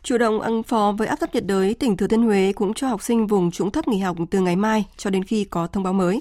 Chủ 0.04 0.18
động 0.18 0.42
ứng 0.42 0.64
phó 0.64 0.94
với 0.98 1.08
áp 1.08 1.16
thấp 1.16 1.30
nhiệt 1.34 1.46
đới, 1.46 1.74
tỉnh 1.74 1.98
Thừa 1.98 2.08
Thiên 2.08 2.24
Huế 2.24 2.54
cũng 2.56 2.74
cho 2.74 2.88
học 2.88 3.04
sinh 3.04 3.28
vùng 3.28 3.52
trũng 3.52 3.72
thấp 3.72 3.88
nghỉ 3.88 3.98
học 3.98 4.18
từ 4.32 4.40
ngày 4.40 4.56
mai 4.56 4.86
cho 4.98 5.10
đến 5.10 5.24
khi 5.24 5.44
có 5.44 5.68
thông 5.68 5.84
báo 5.84 5.94
mới. 5.94 6.20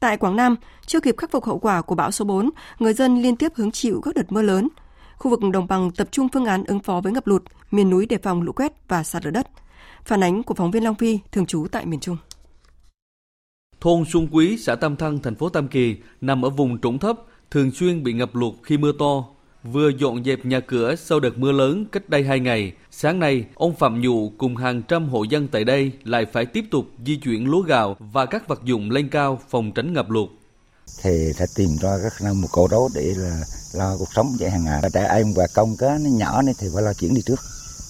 Tại 0.00 0.16
Quảng 0.16 0.36
Nam, 0.36 0.56
chưa 0.86 1.00
kịp 1.00 1.14
khắc 1.18 1.30
phục 1.30 1.44
hậu 1.44 1.58
quả 1.58 1.82
của 1.82 1.94
bão 1.94 2.10
số 2.10 2.24
4, 2.24 2.50
người 2.78 2.92
dân 2.92 3.22
liên 3.22 3.36
tiếp 3.36 3.52
hứng 3.54 3.70
chịu 3.70 4.00
các 4.04 4.14
đợt 4.14 4.32
mưa 4.32 4.42
lớn. 4.42 4.68
Khu 5.16 5.30
vực 5.30 5.40
đồng 5.52 5.66
bằng 5.66 5.90
tập 5.90 6.08
trung 6.10 6.28
phương 6.32 6.44
án 6.44 6.64
ứng 6.64 6.80
phó 6.80 7.00
với 7.00 7.12
ngập 7.12 7.26
lụt, 7.26 7.42
miền 7.70 7.90
núi 7.90 8.06
đề 8.06 8.18
phòng 8.18 8.42
lũ 8.42 8.52
quét 8.52 8.72
và 8.88 9.02
sạt 9.02 9.24
lở 9.24 9.30
đất. 9.30 9.48
Phản 10.04 10.22
ánh 10.24 10.42
của 10.42 10.54
phóng 10.54 10.70
viên 10.70 10.84
Long 10.84 10.94
Phi, 10.94 11.18
thường 11.32 11.46
trú 11.46 11.66
tại 11.72 11.86
miền 11.86 12.00
Trung. 12.00 12.16
Thôn 13.80 14.04
Xuân 14.12 14.28
Quý, 14.32 14.58
xã 14.58 14.74
Tam 14.74 14.96
Thăng, 14.96 15.18
thành 15.18 15.34
phố 15.34 15.48
Tam 15.48 15.68
Kỳ 15.68 15.96
nằm 16.20 16.44
ở 16.44 16.50
vùng 16.50 16.80
trũng 16.80 16.98
thấp, 16.98 17.18
thường 17.50 17.70
xuyên 17.70 18.02
bị 18.02 18.12
ngập 18.12 18.34
lụt 18.34 18.54
khi 18.62 18.78
mưa 18.78 18.92
to, 18.98 19.24
vừa 19.64 19.88
dọn 19.88 20.24
dẹp 20.24 20.44
nhà 20.44 20.60
cửa 20.60 20.94
sau 20.96 21.20
đợt 21.20 21.38
mưa 21.38 21.52
lớn 21.52 21.86
cách 21.92 22.08
đây 22.08 22.24
hai 22.24 22.40
ngày. 22.40 22.72
Sáng 22.90 23.18
nay, 23.18 23.44
ông 23.54 23.74
Phạm 23.74 24.00
Nhụ 24.00 24.32
cùng 24.38 24.56
hàng 24.56 24.82
trăm 24.82 25.08
hộ 25.08 25.22
dân 25.22 25.48
tại 25.48 25.64
đây 25.64 25.92
lại 26.04 26.26
phải 26.32 26.46
tiếp 26.46 26.64
tục 26.70 26.84
di 27.06 27.16
chuyển 27.16 27.50
lúa 27.50 27.60
gạo 27.60 27.96
và 27.98 28.26
các 28.26 28.48
vật 28.48 28.60
dụng 28.64 28.90
lên 28.90 29.08
cao 29.08 29.40
phòng 29.50 29.72
tránh 29.72 29.92
ngập 29.92 30.10
lụt. 30.10 30.28
Thì 31.02 31.32
phải 31.38 31.46
tìm 31.56 31.68
ra 31.80 31.90
các 32.02 32.12
năng 32.22 32.40
một 32.40 32.48
cầu 32.52 32.68
đó 32.68 32.88
để 32.94 33.14
là 33.16 33.40
lo 33.74 33.96
cuộc 33.98 34.08
sống 34.14 34.26
vậy 34.38 34.50
hàng 34.50 34.64
ngày. 34.64 34.82
Trẻ 34.92 35.06
em 35.14 35.26
và 35.36 35.46
công 35.54 35.76
cá 35.78 35.98
nó 36.04 36.10
nhỏ 36.10 36.42
này 36.42 36.54
thì 36.58 36.66
phải 36.74 36.82
lo 36.82 36.92
chuyển 36.92 37.14
đi 37.14 37.22
trước. 37.26 37.40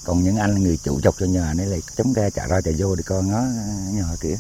Còn 0.07 0.23
những 0.23 0.37
anh 0.37 0.63
người 0.63 0.77
chủ 0.85 1.01
chọc 1.01 1.15
cho 1.19 1.27
nhà 1.27 1.55
này 1.57 1.67
là 1.67 1.77
chống 1.97 2.13
ra 2.13 2.31
chạy 2.31 2.49
ra 2.51 2.61
chạy 2.65 2.75
vô 2.79 2.95
để 2.97 3.03
con 3.07 3.31
nó 3.31 3.43
nhỏ 3.95 4.07
kia. 4.23 4.37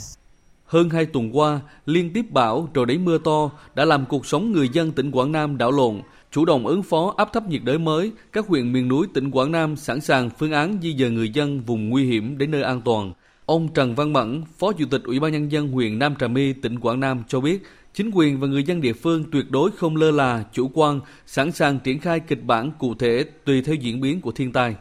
Hơn 0.64 0.90
hai 0.90 1.06
tuần 1.06 1.38
qua, 1.38 1.60
liên 1.86 2.12
tiếp 2.12 2.24
bão 2.30 2.68
rồi 2.74 2.86
đến 2.86 3.04
mưa 3.04 3.18
to 3.24 3.50
đã 3.74 3.84
làm 3.84 4.06
cuộc 4.06 4.26
sống 4.26 4.52
người 4.52 4.68
dân 4.68 4.92
tỉnh 4.92 5.10
Quảng 5.10 5.32
Nam 5.32 5.58
đảo 5.58 5.70
lộn, 5.70 6.02
chủ 6.32 6.44
động 6.44 6.66
ứng 6.66 6.82
phó 6.82 7.14
áp 7.16 7.32
thấp 7.32 7.48
nhiệt 7.48 7.60
đới 7.64 7.78
mới, 7.78 8.12
các 8.32 8.46
huyện 8.46 8.72
miền 8.72 8.88
núi 8.88 9.06
tỉnh 9.14 9.30
Quảng 9.30 9.52
Nam 9.52 9.76
sẵn 9.76 10.00
sàng 10.00 10.30
phương 10.30 10.52
án 10.52 10.78
di 10.82 10.96
dời 10.98 11.10
người 11.10 11.28
dân 11.28 11.60
vùng 11.60 11.88
nguy 11.88 12.04
hiểm 12.04 12.38
đến 12.38 12.50
nơi 12.50 12.62
an 12.62 12.80
toàn. 12.80 13.12
Ông 13.46 13.68
Trần 13.74 13.94
Văn 13.94 14.12
Mẫn, 14.12 14.42
Phó 14.58 14.72
Chủ 14.72 14.84
tịch 14.90 15.02
Ủy 15.04 15.20
ban 15.20 15.32
nhân 15.32 15.52
dân 15.52 15.68
huyện 15.68 15.98
Nam 15.98 16.14
Trà 16.20 16.28
My, 16.28 16.52
tỉnh 16.52 16.80
Quảng 16.80 17.00
Nam 17.00 17.22
cho 17.28 17.40
biết, 17.40 17.62
chính 17.94 18.10
quyền 18.14 18.40
và 18.40 18.46
người 18.46 18.64
dân 18.64 18.80
địa 18.80 18.92
phương 18.92 19.24
tuyệt 19.32 19.50
đối 19.50 19.70
không 19.70 19.96
lơ 19.96 20.10
là, 20.10 20.44
chủ 20.52 20.70
quan, 20.74 21.00
sẵn 21.26 21.52
sàng 21.52 21.78
triển 21.78 21.98
khai 21.98 22.20
kịch 22.20 22.44
bản 22.44 22.70
cụ 22.78 22.94
thể 22.94 23.24
tùy 23.44 23.62
theo 23.62 23.74
diễn 23.74 24.00
biến 24.00 24.20
của 24.20 24.32
thiên 24.32 24.52
tai. 24.52 24.74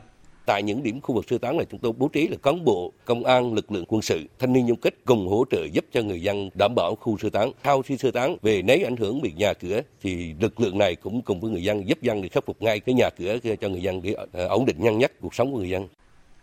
Tại 0.47 0.63
những 0.63 0.83
điểm 0.83 1.01
khu 1.01 1.15
vực 1.15 1.25
sơ 1.29 1.38
tán 1.38 1.57
này 1.57 1.65
chúng 1.71 1.79
tôi 1.79 1.91
bố 1.97 2.07
trí 2.07 2.27
là 2.27 2.38
cán 2.43 2.65
bộ, 2.65 2.93
công 3.05 3.23
an, 3.23 3.53
lực 3.53 3.71
lượng 3.71 3.86
quân 3.88 4.01
sự, 4.01 4.23
thanh 4.39 4.53
niên 4.53 4.65
nhung 4.65 4.79
kích 4.79 5.05
cùng 5.05 5.27
hỗ 5.27 5.45
trợ 5.51 5.65
giúp 5.73 5.86
cho 5.93 6.01
người 6.01 6.21
dân 6.21 6.49
đảm 6.53 6.75
bảo 6.75 6.95
khu 6.95 7.17
sơ 7.17 7.29
tán. 7.29 7.51
Sau 7.63 7.81
khi 7.81 7.97
sơ 7.97 8.12
tán 8.12 8.38
về 8.41 8.62
nếu 8.62 8.77
ảnh 8.83 8.97
hưởng 8.97 9.21
bị 9.21 9.33
nhà 9.38 9.53
cửa 9.53 9.81
thì 10.01 10.33
lực 10.39 10.60
lượng 10.60 10.77
này 10.77 10.95
cũng 10.95 11.21
cùng 11.21 11.39
với 11.39 11.51
người 11.51 11.63
dân 11.63 11.88
giúp 11.88 12.01
dân 12.01 12.21
để 12.21 12.29
khắc 12.29 12.45
phục 12.45 12.62
ngay 12.62 12.79
cái 12.79 12.95
nhà 12.95 13.10
cửa 13.10 13.38
cho 13.62 13.69
người 13.69 13.81
dân 13.81 14.01
để 14.01 14.15
ờ, 14.33 14.47
ổn 14.47 14.65
định 14.65 14.75
nhanh 14.79 14.97
nhất 14.97 15.12
cuộc 15.21 15.36
sống 15.36 15.51
của 15.51 15.60
người 15.60 15.69
dân. 15.69 15.88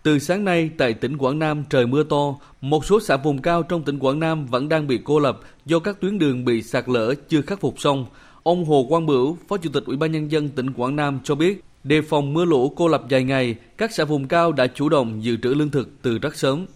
Từ 0.03 0.19
sáng 0.19 0.45
nay, 0.45 0.71
tại 0.79 0.95
tỉnh 0.95 1.19
Quảng 1.19 1.39
Nam 1.39 1.65
trời 1.71 1.87
mưa 1.87 2.05
to, 2.05 2.35
một 2.61 2.85
số 2.85 3.01
xã 3.01 3.17
vùng 3.17 3.43
cao 3.43 3.63
trong 3.63 3.83
tỉnh 3.83 3.99
Quảng 3.99 4.21
Nam 4.21 4.47
vẫn 4.47 4.69
đang 4.69 4.87
bị 4.87 4.99
cô 5.05 5.19
lập 5.19 5.41
do 5.67 5.79
các 5.79 6.01
tuyến 6.01 6.19
đường 6.19 6.45
bị 6.45 6.63
sạt 6.63 6.89
lở 6.89 7.15
chưa 7.29 7.41
khắc 7.41 7.61
phục 7.61 7.81
xong. 7.81 8.07
Ông 8.43 8.65
Hồ 8.65 8.87
Quang 8.89 9.07
Bửu, 9.07 9.37
Phó 9.49 9.57
Chủ 9.57 9.71
tịch 9.73 9.85
Ủy 9.87 9.97
ban 9.97 10.13
nhân 10.13 10.31
dân 10.31 10.49
tỉnh 10.49 10.73
Quảng 10.73 10.97
Nam 10.97 11.21
cho 11.25 11.35
biết, 11.35 11.61
đề 11.85 12.03
phòng 12.03 12.35
mưa 12.35 12.45
lũ 12.45 12.73
cô 12.77 12.89
lập 12.89 13.03
dài 13.09 13.25
ngày, 13.25 13.55
các 13.79 13.93
xã 13.93 14.05
vùng 14.05 14.29
cao 14.29 14.53
đã 14.53 14.67
chủ 14.75 14.89
động 14.89 15.25
dự 15.25 15.37
trữ 15.43 15.49
lương 15.49 15.71
thực 15.71 15.89
từ 16.03 16.19
rất 16.19 16.37
sớm. 16.37 16.67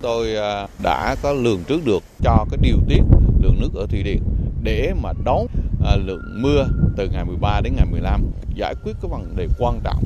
Tôi 0.00 0.36
à, 0.36 0.66
đã 0.82 1.16
có 1.22 1.32
lường 1.32 1.64
trước 1.68 1.80
được 1.84 2.02
cho 2.22 2.46
cái 2.50 2.58
điều 2.62 2.76
tiết 2.88 3.00
lượng 3.42 3.60
nước 3.60 3.70
ở 3.74 3.86
thủy 3.90 4.02
điện 4.02 4.22
để 4.62 4.92
mà 5.02 5.12
đón 5.24 5.46
à, 5.84 5.96
lượng 5.96 6.42
mưa 6.42 6.66
từ 6.96 7.08
ngày 7.08 7.24
13 7.24 7.60
đến 7.60 7.72
ngày 7.76 7.86
15 7.90 8.22
giải 8.54 8.74
quyết 8.84 8.92
cái 9.02 9.10
vấn 9.10 9.36
đề 9.36 9.48
quan 9.58 9.80
trọng 9.84 10.04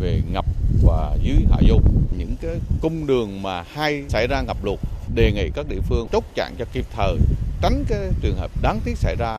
về 0.00 0.22
ngập 0.32 0.44
và 0.84 1.16
dưới 1.22 1.36
hạ 1.50 1.56
du 1.68 1.80
những 2.18 2.34
cái 2.42 2.56
cung 2.82 3.06
đường 3.06 3.42
mà 3.42 3.62
hay 3.62 4.04
xảy 4.08 4.26
ra 4.26 4.42
ngập 4.42 4.64
lụt 4.64 4.78
đề 5.14 5.32
nghị 5.32 5.50
các 5.54 5.66
địa 5.68 5.80
phương 5.88 6.08
chốt 6.12 6.24
chặn 6.34 6.54
cho 6.58 6.64
kịp 6.72 6.84
thời 6.96 7.16
tránh 7.62 7.84
cái 7.88 8.10
trường 8.20 8.36
hợp 8.36 8.50
đáng 8.62 8.80
tiếc 8.84 8.96
xảy 8.96 9.16
ra 9.16 9.36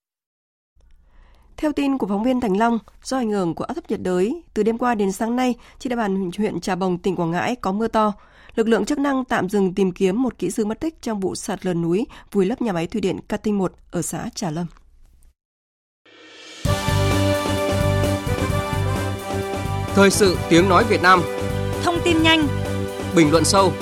theo 1.58 1.72
tin 1.72 1.98
của 1.98 2.08
phóng 2.08 2.24
viên 2.24 2.42
Thành 2.42 2.58
Long, 2.58 2.80
do 3.04 3.18
ảnh 3.18 3.32
hưởng 3.32 3.54
của 3.54 3.63
áp 3.63 3.74
thấp 3.74 3.84
nhiệt 3.89 4.02
đới, 4.02 4.42
từ 4.54 4.63
đêm 4.63 4.78
qua 4.78 4.96
đến 4.96 5.12
sáng 5.12 5.36
nay, 5.36 5.56
trên 5.80 5.89
địa 5.89 5.96
bàn 5.96 6.32
huyện 6.38 6.60
Trà 6.60 6.76
Bồng, 6.76 6.98
tỉnh 6.98 7.16
Quảng 7.16 7.32
Ngãi 7.32 7.56
có 7.56 7.72
mưa 7.72 7.88
to. 7.88 8.13
Lực 8.56 8.68
lượng 8.68 8.86
chức 8.86 9.00
năng 9.00 9.26
tạm 9.26 9.50
dừng 9.50 9.74
tìm 9.74 9.92
kiếm 9.92 10.22
một 10.22 10.38
kỹ 10.38 10.52
sư 10.52 10.66
mất 10.66 10.80
tích 10.80 11.02
trong 11.02 11.20
vụ 11.20 11.36
sạt 11.36 11.66
lở 11.66 11.74
núi 11.74 12.08
vùi 12.32 12.46
lấp 12.46 12.62
nhà 12.62 12.72
máy 12.72 12.88
thủy 12.88 13.02
điện 13.02 13.20
Cát 13.28 13.44
Tinh 13.44 13.58
1 13.58 13.74
ở 13.92 14.02
xã 14.02 14.30
Trà 14.36 14.50
Lâm. 14.52 14.66
Thời 19.96 20.12
sự 20.12 20.38
tiếng 20.50 20.70
nói 20.70 20.84
Việt 20.89 21.02
Nam 21.02 21.22
Thông 21.84 21.96
tin 22.04 22.24
nhanh 22.24 22.48
Bình 23.16 23.32
luận 23.32 23.44
sâu 23.46 23.74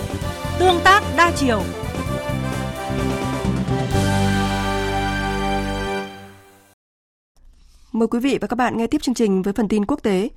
Tương 0.60 0.80
tác 0.84 1.04
đa 1.18 1.32
chiều 1.36 1.62
Mời 7.92 8.08
quý 8.08 8.20
vị 8.20 8.38
và 8.42 8.48
các 8.48 8.56
bạn 8.56 8.78
nghe 8.78 8.88
tiếp 8.88 9.02
chương 9.02 9.16
trình 9.16 9.42
với 9.42 9.54
phần 9.54 9.68
tin 9.68 9.86
quốc 9.86 10.04
tế. 10.04 10.30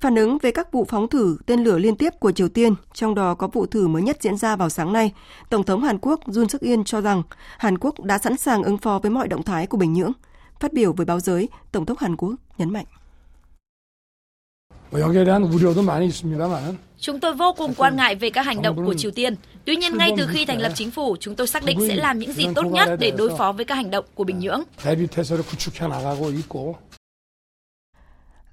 Phản 0.00 0.14
ứng 0.14 0.38
về 0.42 0.50
các 0.50 0.72
vụ 0.72 0.84
phóng 0.88 1.08
thử 1.08 1.36
tên 1.46 1.64
lửa 1.64 1.78
liên 1.78 1.96
tiếp 1.96 2.10
của 2.20 2.32
Triều 2.32 2.48
Tiên, 2.48 2.74
trong 2.94 3.14
đó 3.14 3.34
có 3.34 3.48
vụ 3.48 3.66
thử 3.66 3.88
mới 3.88 4.02
nhất 4.02 4.16
diễn 4.20 4.36
ra 4.36 4.56
vào 4.56 4.68
sáng 4.68 4.92
nay, 4.92 5.12
Tổng 5.50 5.62
thống 5.64 5.82
Hàn 5.82 5.98
Quốc 5.98 6.20
Jun 6.26 6.48
suk 6.48 6.62
Yeol 6.62 6.80
cho 6.84 7.00
rằng 7.00 7.22
Hàn 7.58 7.78
Quốc 7.78 8.00
đã 8.00 8.18
sẵn 8.18 8.36
sàng 8.36 8.62
ứng 8.62 8.78
phó 8.78 8.98
với 8.98 9.10
mọi 9.10 9.28
động 9.28 9.42
thái 9.42 9.66
của 9.66 9.78
Bình 9.78 9.92
Nhưỡng. 9.92 10.12
Phát 10.60 10.72
biểu 10.72 10.92
với 10.92 11.06
báo 11.06 11.20
giới, 11.20 11.48
Tổng 11.72 11.86
thống 11.86 11.96
Hàn 12.00 12.16
Quốc 12.16 12.34
nhấn 12.58 12.72
mạnh. 12.72 12.86
Chúng 16.98 17.20
tôi 17.20 17.34
vô 17.34 17.54
cùng 17.56 17.74
quan 17.74 17.96
ngại 17.96 18.14
về 18.14 18.30
các 18.30 18.46
hành 18.46 18.62
động 18.62 18.86
của 18.86 18.94
Triều 18.94 19.10
Tiên. 19.10 19.34
Tuy 19.64 19.76
nhiên, 19.76 19.96
ngay 19.96 20.12
từ 20.16 20.26
khi 20.26 20.44
thành 20.44 20.60
lập 20.60 20.72
chính 20.74 20.90
phủ, 20.90 21.16
chúng 21.20 21.34
tôi 21.34 21.46
xác 21.46 21.64
định 21.64 21.78
sẽ 21.88 21.94
làm 21.94 22.18
những 22.18 22.32
gì 22.32 22.46
tốt 22.54 22.62
nhất 22.62 22.88
để 22.98 23.10
đối 23.10 23.36
phó 23.38 23.52
với 23.52 23.64
các 23.64 23.74
hành 23.74 23.90
động 23.90 24.04
của 24.14 24.24
Bình 24.24 24.38
Nhưỡng. 24.38 24.62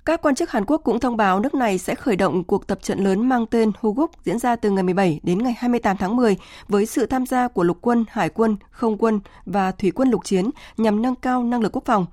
Các 0.06 0.22
quan 0.22 0.36
chức 0.36 0.52
Hàn 0.52 0.66
Quốc 0.66 0.82
cũng 0.84 1.00
thông 1.00 1.18
báo 1.18 1.40
nước 1.40 1.54
này 1.54 1.78
sẽ 1.78 1.96
khởi 1.96 2.16
động 2.16 2.44
cuộc 2.44 2.68
tập 2.68 2.80
trận 2.82 3.04
lớn 3.04 3.30
mang 3.30 3.46
tên 3.46 3.72
Huguk 3.80 4.12
diễn 4.26 4.40
ra 4.40 4.56
từ 4.56 4.70
ngày 4.70 4.84
17 4.84 5.20
đến 5.24 5.44
ngày 5.44 5.54
28 5.58 5.98
tháng 5.98 6.16
10 6.16 6.38
với 6.68 6.86
sự 6.86 7.06
tham 7.06 7.26
gia 7.26 7.48
của 7.48 7.64
lục 7.64 7.78
quân, 7.82 8.06
hải 8.10 8.30
quân, 8.30 8.58
không 8.72 8.98
quân 8.98 9.20
và 9.46 9.72
thủy 9.72 9.92
quân 9.92 10.10
lục 10.10 10.22
chiến 10.26 10.50
nhằm 10.78 11.02
nâng 11.02 11.16
cao 11.16 11.44
năng 11.44 11.62
lực 11.62 11.76
quốc 11.76 11.86
phòng. 11.86 12.06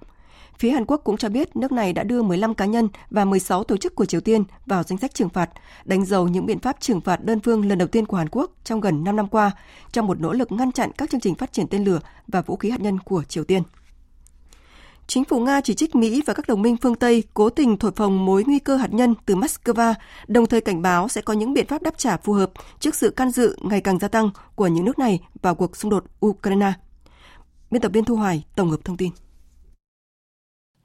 Phía 0.61 0.71
Hàn 0.71 0.85
Quốc 0.85 1.01
cũng 1.05 1.17
cho 1.17 1.29
biết 1.29 1.57
nước 1.57 1.73
này 1.73 1.93
đã 1.93 2.03
đưa 2.03 2.23
15 2.23 2.55
cá 2.55 2.65
nhân 2.65 2.89
và 3.11 3.25
16 3.25 3.65
tổ 3.65 3.77
chức 3.77 3.95
của 3.95 4.05
Triều 4.05 4.21
Tiên 4.21 4.45
vào 4.67 4.83
danh 4.83 4.99
sách 4.99 5.15
trừng 5.15 5.29
phạt, 5.29 5.51
đánh 5.85 6.05
dấu 6.05 6.29
những 6.29 6.47
biện 6.47 6.59
pháp 6.59 6.81
trừng 6.81 7.01
phạt 7.01 7.25
đơn 7.25 7.41
phương 7.41 7.69
lần 7.69 7.79
đầu 7.79 7.89
tiên 7.89 8.07
của 8.07 8.17
Hàn 8.17 8.29
Quốc 8.29 8.51
trong 8.65 8.81
gần 8.81 9.05
5 9.05 9.17
năm 9.17 9.29
qua, 9.29 9.51
trong 9.93 10.07
một 10.07 10.21
nỗ 10.21 10.33
lực 10.33 10.53
ngăn 10.53 10.73
chặn 10.73 10.91
các 10.99 11.11
chương 11.11 11.21
trình 11.21 11.35
phát 11.35 11.53
triển 11.53 11.67
tên 11.67 11.85
lửa 11.85 12.01
và 12.29 12.43
vũ 12.43 12.57
khí 12.57 12.71
hạt 12.71 12.81
nhân 12.81 12.99
của 12.99 13.23
Triều 13.23 13.45
Tiên. 13.45 13.63
Chính 15.07 15.25
phủ 15.25 15.41
Nga 15.41 15.61
chỉ 15.61 15.75
trích 15.75 15.95
Mỹ 15.95 16.23
và 16.27 16.35
các 16.35 16.49
đồng 16.49 16.63
minh 16.63 16.77
phương 16.77 16.95
Tây 16.95 17.25
cố 17.35 17.51
tình 17.51 17.77
thổi 17.77 17.93
phồng 17.97 18.25
mối 18.25 18.45
nguy 18.47 18.59
cơ 18.59 18.77
hạt 18.77 18.93
nhân 18.93 19.15
từ 19.27 19.35
Moscow, 19.35 19.95
đồng 20.29 20.47
thời 20.47 20.61
cảnh 20.61 20.83
báo 20.83 21.09
sẽ 21.09 21.21
có 21.21 21.33
những 21.33 21.53
biện 21.53 21.67
pháp 21.67 21.83
đáp 21.83 21.99
trả 21.99 22.17
phù 22.17 22.33
hợp 22.33 22.51
trước 22.81 22.95
sự 22.95 23.11
can 23.11 23.31
dự 23.31 23.57
ngày 23.63 23.81
càng 23.81 23.99
gia 23.99 24.09
tăng 24.09 24.31
của 24.55 24.67
những 24.67 24.85
nước 24.85 24.99
này 24.99 25.21
vào 25.43 25.55
cuộc 25.55 25.77
xung 25.77 25.91
đột 25.91 26.05
Ukraine. 26.27 26.73
Biên 27.71 27.83
tập 27.83 27.93
viên 27.95 28.05
Thu 28.05 28.17
Hoài 28.17 28.45
tổng 28.57 28.71
hợp 28.71 28.81
thông 28.85 28.97
tin. 28.97 29.11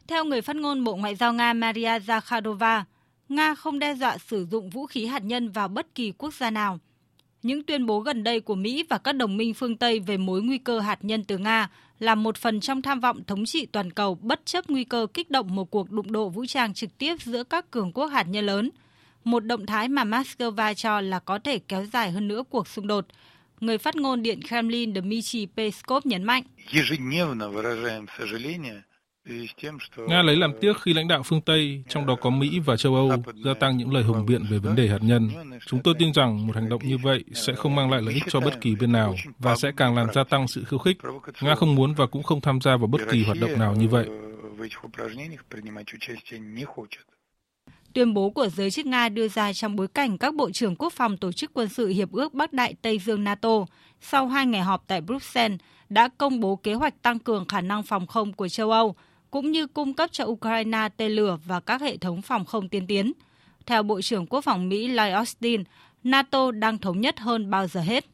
Theo 0.07 0.25
người 0.25 0.41
phát 0.41 0.55
ngôn 0.55 0.83
Bộ 0.83 0.95
Ngoại 0.95 1.15
giao 1.15 1.33
Nga 1.33 1.53
Maria 1.53 1.99
Zakharova, 1.99 2.83
Nga 3.29 3.55
không 3.55 3.79
đe 3.79 3.95
dọa 3.95 4.17
sử 4.17 4.45
dụng 4.51 4.69
vũ 4.69 4.85
khí 4.85 5.05
hạt 5.05 5.23
nhân 5.23 5.49
vào 5.49 5.67
bất 5.67 5.95
kỳ 5.95 6.11
quốc 6.17 6.33
gia 6.33 6.49
nào. 6.51 6.79
Những 7.43 7.63
tuyên 7.63 7.85
bố 7.85 7.99
gần 7.99 8.23
đây 8.23 8.39
của 8.39 8.55
Mỹ 8.55 8.85
và 8.89 8.97
các 8.97 9.13
đồng 9.13 9.37
minh 9.37 9.53
phương 9.53 9.77
Tây 9.77 9.99
về 9.99 10.17
mối 10.17 10.41
nguy 10.41 10.57
cơ 10.57 10.79
hạt 10.79 10.99
nhân 11.01 11.23
từ 11.23 11.37
Nga 11.37 11.69
là 11.99 12.15
một 12.15 12.37
phần 12.37 12.59
trong 12.59 12.81
tham 12.81 12.99
vọng 12.99 13.23
thống 13.27 13.45
trị 13.45 13.65
toàn 13.65 13.91
cầu 13.91 14.15
bất 14.15 14.45
chấp 14.45 14.69
nguy 14.69 14.83
cơ 14.83 15.07
kích 15.13 15.31
động 15.31 15.55
một 15.55 15.71
cuộc 15.71 15.91
đụng 15.91 16.11
độ 16.11 16.29
vũ 16.29 16.45
trang 16.45 16.73
trực 16.73 16.97
tiếp 16.97 17.15
giữa 17.21 17.43
các 17.43 17.71
cường 17.71 17.91
quốc 17.93 18.05
hạt 18.05 18.23
nhân 18.23 18.45
lớn, 18.45 18.69
một 19.23 19.39
động 19.39 19.65
thái 19.65 19.87
mà 19.87 20.03
Moscow 20.03 20.73
cho 20.73 21.01
là 21.01 21.19
có 21.19 21.39
thể 21.39 21.59
kéo 21.59 21.85
dài 21.85 22.11
hơn 22.11 22.27
nữa 22.27 22.43
cuộc 22.49 22.67
xung 22.67 22.87
đột. 22.87 23.05
Người 23.59 23.77
phát 23.77 23.95
ngôn 23.95 24.23
Điện 24.23 24.39
Kremlin 24.47 24.93
Dmitry 24.95 25.45
Peskov 25.45 26.05
nhấn 26.05 26.23
mạnh. 26.23 26.43
Nga 30.07 30.21
lấy 30.21 30.35
làm 30.35 30.51
tiếc 30.61 30.73
khi 30.81 30.93
lãnh 30.93 31.07
đạo 31.07 31.23
phương 31.23 31.41
Tây, 31.41 31.83
trong 31.89 32.05
đó 32.05 32.15
có 32.21 32.29
Mỹ 32.29 32.59
và 32.65 32.77
châu 32.77 32.95
Âu, 32.95 33.11
gia 33.45 33.53
tăng 33.53 33.77
những 33.77 33.93
lời 33.93 34.03
hùng 34.03 34.25
biện 34.25 34.43
về 34.49 34.57
vấn 34.57 34.75
đề 34.75 34.87
hạt 34.87 34.97
nhân. 35.01 35.29
Chúng 35.67 35.79
tôi 35.83 35.93
tin 35.99 36.13
rằng 36.13 36.47
một 36.47 36.55
hành 36.55 36.69
động 36.69 36.81
như 36.83 36.97
vậy 36.97 37.23
sẽ 37.33 37.53
không 37.53 37.75
mang 37.75 37.91
lại 37.91 38.01
lợi 38.01 38.13
ích 38.13 38.23
cho 38.29 38.39
bất 38.39 38.61
kỳ 38.61 38.75
bên 38.75 38.91
nào 38.91 39.15
và 39.39 39.55
sẽ 39.55 39.71
càng 39.77 39.95
làm 39.95 40.07
gia 40.13 40.23
tăng 40.23 40.47
sự 40.47 40.63
khiêu 40.63 40.79
khích. 40.79 40.97
Nga 41.41 41.55
không 41.55 41.75
muốn 41.75 41.93
và 41.93 42.07
cũng 42.07 42.23
không 42.23 42.41
tham 42.41 42.61
gia 42.61 42.77
vào 42.77 42.87
bất 42.87 43.01
kỳ 43.11 43.23
hoạt 43.23 43.37
động 43.41 43.59
nào 43.59 43.75
như 43.75 43.87
vậy. 43.87 44.07
Tuyên 47.93 48.13
bố 48.13 48.29
của 48.29 48.49
giới 48.49 48.71
chức 48.71 48.85
Nga 48.85 49.09
đưa 49.09 49.27
ra 49.27 49.53
trong 49.53 49.75
bối 49.75 49.87
cảnh 49.87 50.17
các 50.17 50.35
bộ 50.35 50.51
trưởng 50.51 50.75
quốc 50.75 50.93
phòng 50.93 51.17
tổ 51.17 51.31
chức 51.31 51.51
quân 51.53 51.69
sự 51.69 51.87
Hiệp 51.87 52.11
ước 52.11 52.33
Bắc 52.33 52.53
Đại 52.53 52.73
Tây 52.81 52.99
Dương 52.99 53.23
NATO 53.23 53.65
sau 54.01 54.27
hai 54.27 54.45
ngày 54.45 54.61
họp 54.61 54.83
tại 54.87 55.01
Bruxelles 55.01 55.59
đã 55.89 56.09
công 56.17 56.39
bố 56.39 56.55
kế 56.55 56.73
hoạch 56.73 57.01
tăng 57.01 57.19
cường 57.19 57.45
khả 57.45 57.61
năng 57.61 57.83
phòng 57.83 58.07
không 58.07 58.33
của 58.33 58.47
châu 58.47 58.71
Âu 58.71 58.95
cũng 59.35 59.51
như 59.51 59.67
cung 59.67 59.93
cấp 59.93 60.09
cho 60.13 60.25
Ukraine 60.25 60.89
tên 60.97 61.11
lửa 61.11 61.37
và 61.45 61.59
các 61.59 61.81
hệ 61.81 61.97
thống 61.97 62.21
phòng 62.21 62.45
không 62.45 62.69
tiên 62.69 62.87
tiến. 62.87 63.13
Theo 63.65 63.83
Bộ 63.83 64.01
trưởng 64.01 64.27
Quốc 64.27 64.41
phòng 64.41 64.69
Mỹ 64.69 64.87
Lloyd 64.87 65.13
Austin, 65.13 65.63
NATO 66.03 66.51
đang 66.51 66.77
thống 66.77 67.01
nhất 67.01 67.19
hơn 67.19 67.49
bao 67.49 67.67
giờ 67.67 67.81
hết. 67.81 68.05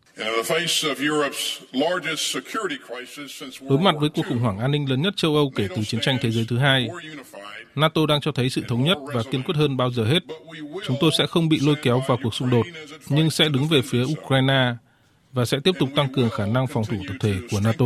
Đối 3.69 3.79
mặt 3.79 3.95
với 3.99 4.09
cuộc 4.09 4.25
khủng 4.29 4.39
hoảng 4.39 4.59
an 4.59 4.71
ninh 4.71 4.89
lớn 4.89 5.01
nhất 5.01 5.13
châu 5.17 5.35
Âu 5.35 5.51
kể 5.55 5.67
từ 5.75 5.83
chiến 5.83 6.01
tranh 6.01 6.17
thế 6.21 6.31
giới 6.31 6.45
thứ 6.49 6.57
hai, 6.57 6.87
NATO 7.75 8.05
đang 8.05 8.21
cho 8.21 8.31
thấy 8.31 8.49
sự 8.49 8.61
thống 8.67 8.83
nhất 8.83 8.97
và 9.13 9.23
kiên 9.31 9.43
quyết 9.43 9.55
hơn 9.55 9.77
bao 9.77 9.91
giờ 9.91 10.05
hết. 10.05 10.19
Chúng 10.85 10.97
tôi 11.01 11.11
sẽ 11.17 11.27
không 11.27 11.49
bị 11.49 11.59
lôi 11.61 11.75
kéo 11.81 12.03
vào 12.07 12.17
cuộc 12.23 12.33
xung 12.33 12.49
đột, 12.49 12.65
nhưng 13.09 13.31
sẽ 13.31 13.49
đứng 13.49 13.67
về 13.67 13.81
phía 13.81 14.03
Ukraine 14.03 14.73
và 15.31 15.45
sẽ 15.45 15.57
tiếp 15.63 15.75
tục 15.79 15.89
tăng 15.95 16.13
cường 16.13 16.29
khả 16.29 16.45
năng 16.45 16.67
phòng 16.67 16.83
thủ 16.85 16.97
tập 17.07 17.15
thể 17.19 17.33
của 17.51 17.59
NATO. 17.59 17.85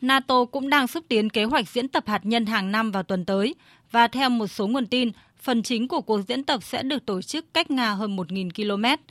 NATO 0.00 0.44
cũng 0.44 0.70
đang 0.70 0.86
xúc 0.86 1.04
tiến 1.08 1.30
kế 1.30 1.44
hoạch 1.44 1.68
diễn 1.68 1.88
tập 1.88 2.04
hạt 2.06 2.26
nhân 2.26 2.46
hàng 2.46 2.72
năm 2.72 2.90
vào 2.90 3.02
tuần 3.02 3.24
tới 3.24 3.54
và 3.90 4.08
theo 4.08 4.30
một 4.30 4.46
số 4.46 4.66
nguồn 4.66 4.86
tin, 4.86 5.10
phần 5.42 5.62
chính 5.62 5.88
của 5.88 6.00
cuộc 6.00 6.20
diễn 6.28 6.44
tập 6.44 6.62
sẽ 6.62 6.82
được 6.82 7.06
tổ 7.06 7.22
chức 7.22 7.54
cách 7.54 7.70
Nga 7.70 7.92
hơn 7.92 8.16
1.000 8.16 8.50
km. 8.50 9.02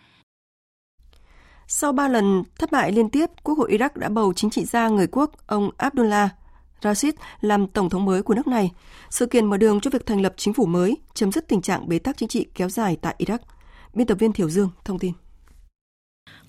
Sau 1.68 1.92
3 1.92 2.08
lần 2.08 2.44
thất 2.60 2.72
bại 2.72 2.92
liên 2.92 3.10
tiếp, 3.10 3.26
Quốc 3.44 3.58
hội 3.58 3.72
Iraq 3.72 3.90
đã 3.96 4.10
bầu 4.10 4.34
chính 4.34 4.50
trị 4.50 4.66
gia 4.66 4.90
người 4.90 5.08
quốc 5.08 5.48
ông 5.48 5.70
Abdullah 5.78 6.30
Rashid 6.84 7.14
làm 7.42 7.68
tổng 7.68 7.90
thống 7.90 8.06
mới 8.06 8.24
của 8.24 8.34
nước 8.34 8.48
này. 8.48 8.72
Sự 9.10 9.26
kiện 9.26 9.46
mở 9.46 9.58
đường 9.58 9.80
cho 9.80 9.90
việc 9.90 10.06
thành 10.06 10.22
lập 10.22 10.34
chính 10.38 10.54
phủ 10.54 10.66
mới, 10.66 10.98
chấm 11.14 11.32
dứt 11.32 11.48
tình 11.48 11.62
trạng 11.62 11.90
bế 11.90 12.00
tắc 12.00 12.18
chính 12.18 12.30
trị 12.30 12.48
kéo 12.54 12.70
dài 12.70 12.98
tại 13.02 13.16
Iraq. 13.20 13.38
Biên 13.94 14.08
tập 14.08 14.18
viên 14.20 14.34
Thiểu 14.34 14.50
Dương 14.50 14.70
thông 14.86 15.00
tin. 15.00 15.14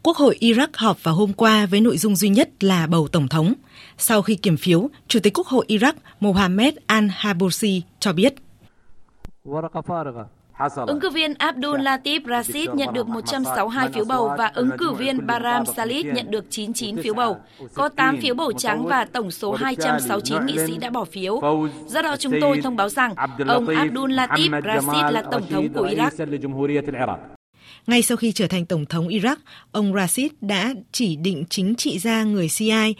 Quốc 0.03 0.17
hội 0.17 0.37
Iraq 0.41 0.69
họp 0.75 1.05
vào 1.05 1.15
hôm 1.15 1.33
qua 1.33 1.67
với 1.67 1.81
nội 1.81 1.99
dung 1.99 2.17
duy 2.17 2.29
nhất 2.29 2.65
là 2.65 2.87
bầu 2.87 3.09
tổng 3.09 3.29
thống. 3.29 3.53
Sau 3.99 4.23
khi 4.23 4.35
kiểm 4.35 4.57
phiếu, 4.57 4.89
Chủ 5.09 5.21
tịch 5.21 5.39
Quốc 5.39 5.47
hội 5.47 5.65
Iraq 5.69 5.93
Mohammed 6.21 6.75
al-Habousi 6.87 7.81
cho 8.01 8.13
biết. 8.13 8.35
Ứng 10.87 11.01
cử 11.01 11.11
viên 11.11 11.35
Abdul 11.35 11.81
Latif 11.81 12.21
Rashid 12.29 12.69
nhận 12.75 12.93
được 12.93 13.09
162 13.09 13.89
phiếu 13.89 14.05
bầu 14.05 14.33
và 14.39 14.51
ứng 14.55 14.71
cử 14.79 14.93
viên 14.93 15.27
Baram 15.27 15.67
Salih 15.67 16.07
nhận 16.07 16.31
được 16.31 16.45
99 16.51 17.03
phiếu 17.03 17.15
bầu. 17.15 17.37
Có 17.75 17.89
8 17.89 18.17
phiếu 18.23 18.35
bầu 18.35 18.53
trắng 18.53 18.87
và 18.87 19.05
tổng 19.05 19.31
số 19.31 19.53
269 19.53 20.47
nghị 20.47 20.57
sĩ 20.67 20.79
đã 20.79 20.91
bỏ 20.91 21.05
phiếu. 21.05 21.41
Do 21.87 22.03
đó 22.03 22.17
chúng 22.17 22.33
tôi 22.41 22.61
thông 22.63 22.77
báo 22.77 22.89
rằng 22.89 23.15
ông 23.49 23.67
Abdul 23.67 24.13
Latif 24.13 24.63
Rashid 24.65 25.15
là 25.15 25.23
tổng 25.31 25.47
thống 25.51 25.69
của 25.73 25.87
Iraq. 25.87 27.37
Ngay 27.87 28.03
sau 28.03 28.17
khi 28.17 28.33
trở 28.33 28.47
thành 28.47 28.67
tổng 28.67 28.87
thống 28.87 29.09
Iraq, 29.09 29.37
ông 29.73 29.95
Rashid 29.95 30.33
đã 30.41 30.75
chỉ 30.93 31.17
định 31.17 31.45
chính 31.51 31.75
trị 31.75 31.99
gia 31.99 32.25
người 32.25 32.49
CIA 32.59 32.93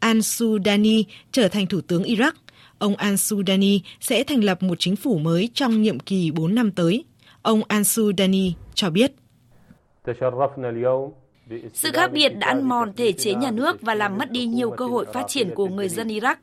Al-Sudani 0.00 1.02
trở 1.32 1.48
thành 1.48 1.66
thủ 1.66 1.80
tướng 1.80 2.02
Iraq. 2.02 2.32
Ông 2.78 2.94
Al-Sudani 2.94 3.78
sẽ 4.00 4.24
thành 4.24 4.44
lập 4.44 4.62
một 4.62 4.74
chính 4.78 4.96
phủ 4.96 5.18
mới 5.18 5.48
trong 5.54 5.82
nhiệm 5.82 5.98
kỳ 5.98 6.30
4 6.30 6.54
năm 6.54 6.70
tới. 6.70 7.04
Ông 7.42 7.62
Al-Sudani 7.68 8.52
cho 8.74 8.90
biết. 8.90 9.12
Sự 11.72 11.90
khác 11.92 12.12
biệt 12.12 12.28
đã 12.28 12.46
ăn 12.46 12.68
mòn 12.68 12.92
thể 12.96 13.12
chế 13.12 13.34
nhà 13.34 13.50
nước 13.50 13.82
và 13.82 13.94
làm 13.94 14.18
mất 14.18 14.30
đi 14.30 14.46
nhiều 14.46 14.70
cơ 14.70 14.86
hội 14.86 15.06
phát 15.12 15.24
triển 15.28 15.50
của 15.54 15.68
người 15.68 15.88
dân 15.88 16.08
Iraq. 16.08 16.36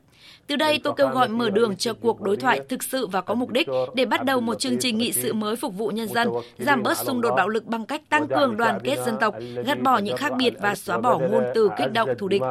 Từ 0.46 0.56
đây 0.56 0.80
tôi 0.84 0.94
kêu 0.96 1.08
gọi 1.08 1.28
mở 1.28 1.50
đường 1.50 1.76
cho 1.76 1.94
cuộc 1.94 2.20
đối 2.20 2.36
thoại 2.36 2.60
thực 2.68 2.82
sự 2.82 3.06
và 3.06 3.20
có 3.20 3.34
mục 3.34 3.50
đích 3.50 3.68
để 3.94 4.06
bắt 4.06 4.24
đầu 4.24 4.40
một 4.40 4.58
chương 4.58 4.78
trình 4.78 4.98
nghị 4.98 5.12
sự 5.12 5.32
mới 5.32 5.56
phục 5.56 5.74
vụ 5.74 5.88
nhân 5.88 6.08
dân, 6.08 6.28
giảm 6.58 6.82
bớt 6.82 6.98
xung 6.98 7.20
đột 7.20 7.34
bạo 7.36 7.48
lực 7.48 7.64
bằng 7.66 7.86
cách 7.86 8.02
tăng 8.08 8.28
cường 8.28 8.56
đoàn 8.56 8.78
kết 8.84 8.98
dân 9.06 9.16
tộc, 9.20 9.34
gạt 9.66 9.82
bỏ 9.82 9.98
những 9.98 10.16
khác 10.16 10.32
biệt 10.38 10.54
và 10.60 10.74
xóa 10.74 10.98
bỏ 10.98 11.18
ngôn 11.18 11.44
từ 11.54 11.70
kích 11.78 11.92
động 11.92 12.08
thù 12.18 12.28
địch. 12.28 12.42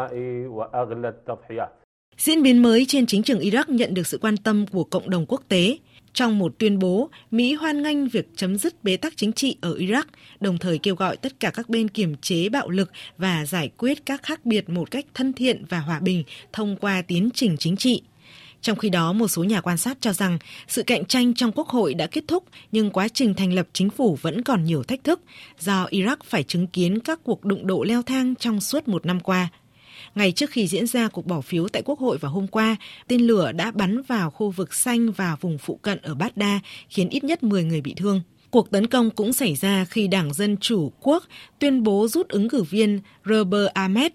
Diễn 2.17 2.43
biến 2.43 2.63
mới 2.63 2.85
trên 2.87 3.05
chính 3.05 3.23
trường 3.23 3.39
Iraq 3.39 3.63
nhận 3.67 3.93
được 3.93 4.07
sự 4.07 4.17
quan 4.21 4.37
tâm 4.37 4.65
của 4.71 4.83
cộng 4.83 5.09
đồng 5.09 5.25
quốc 5.25 5.41
tế. 5.47 5.77
Trong 6.16 6.39
một 6.39 6.55
tuyên 6.59 6.80
bố, 6.80 7.09
Mỹ 7.32 7.53
hoan 7.53 7.84
nghênh 7.84 8.07
việc 8.07 8.28
chấm 8.36 8.57
dứt 8.57 8.84
bế 8.84 8.97
tắc 8.97 9.13
chính 9.18 9.34
trị 9.34 9.57
ở 9.61 9.76
Iraq, 9.76 10.03
đồng 10.39 10.57
thời 10.57 10.78
kêu 10.78 10.95
gọi 10.95 11.18
tất 11.18 11.39
cả 11.39 11.51
các 11.51 11.70
bên 11.70 11.88
kiềm 11.88 12.16
chế 12.16 12.49
bạo 12.49 12.70
lực 12.70 12.91
và 13.18 13.45
giải 13.45 13.70
quyết 13.78 14.05
các 14.05 14.24
khác 14.24 14.45
biệt 14.45 14.70
một 14.70 14.91
cách 14.91 15.05
thân 15.13 15.34
thiện 15.34 15.66
và 15.70 15.80
hòa 15.80 15.99
bình 15.99 16.24
thông 16.53 16.76
qua 16.76 17.01
tiến 17.01 17.30
trình 17.34 17.55
chính 17.59 17.78
trị. 17.78 18.01
Trong 18.61 18.78
khi 18.78 18.89
đó, 18.89 19.13
một 19.13 19.28
số 19.28 19.43
nhà 19.43 19.61
quan 19.61 19.78
sát 19.78 19.97
cho 20.01 20.13
rằng 20.13 20.38
sự 20.68 20.84
cạnh 20.84 21.05
tranh 21.05 21.34
trong 21.34 21.51
quốc 21.51 21.68
hội 21.68 21.93
đã 21.93 22.07
kết 22.07 22.24
thúc 22.28 22.43
nhưng 22.72 22.91
quá 22.91 23.07
trình 23.07 23.34
thành 23.34 23.53
lập 23.53 23.68
chính 23.74 23.89
phủ 23.89 24.18
vẫn 24.22 24.41
còn 24.41 24.63
nhiều 24.63 24.84
thách 24.84 25.03
thức 25.03 25.22
do 25.59 25.86
Iraq 25.86 26.18
phải 26.26 26.43
chứng 26.43 26.68
kiến 26.68 26.99
các 26.99 27.20
cuộc 27.24 27.45
đụng 27.45 27.68
độ 27.68 27.84
leo 27.84 28.01
thang 28.01 28.36
trong 28.36 28.61
suốt 28.61 28.88
một 28.88 29.05
năm 29.05 29.20
qua– 29.20 29.49
Ngày 30.16 30.32
trước 30.32 30.49
khi 30.49 30.68
diễn 30.68 30.88
ra 30.88 31.07
cuộc 31.07 31.26
bỏ 31.26 31.41
phiếu 31.41 31.68
tại 31.68 31.82
Quốc 31.86 31.99
hội 31.99 32.18
vào 32.18 32.32
hôm 32.32 32.47
qua, 32.47 32.76
tên 33.07 33.22
lửa 33.22 33.51
đã 33.51 33.72
bắn 33.72 34.01
vào 34.01 34.30
khu 34.30 34.49
vực 34.49 34.74
xanh 34.74 35.11
và 35.11 35.36
vùng 35.41 35.57
phụ 35.57 35.76
cận 35.76 36.01
ở 36.01 36.16
Baghdad, 36.16 36.61
khiến 36.89 37.09
ít 37.09 37.24
nhất 37.24 37.43
10 37.43 37.63
người 37.63 37.82
bị 37.82 37.93
thương. 37.97 38.22
Cuộc 38.51 38.72
tấn 38.72 38.88
công 38.88 39.09
cũng 39.09 39.34
xảy 39.34 39.55
ra 39.55 39.86
khi 39.86 40.07
Đảng 40.07 40.34
Dân 40.34 40.57
Chủ 40.57 40.91
Quốc 41.01 41.24
tuyên 41.59 41.84
bố 41.84 42.07
rút 42.07 42.30
ứng 42.30 42.49
cử 42.49 42.63
viên 42.63 42.99
Robert 43.26 43.68
Ahmed. 43.74 44.11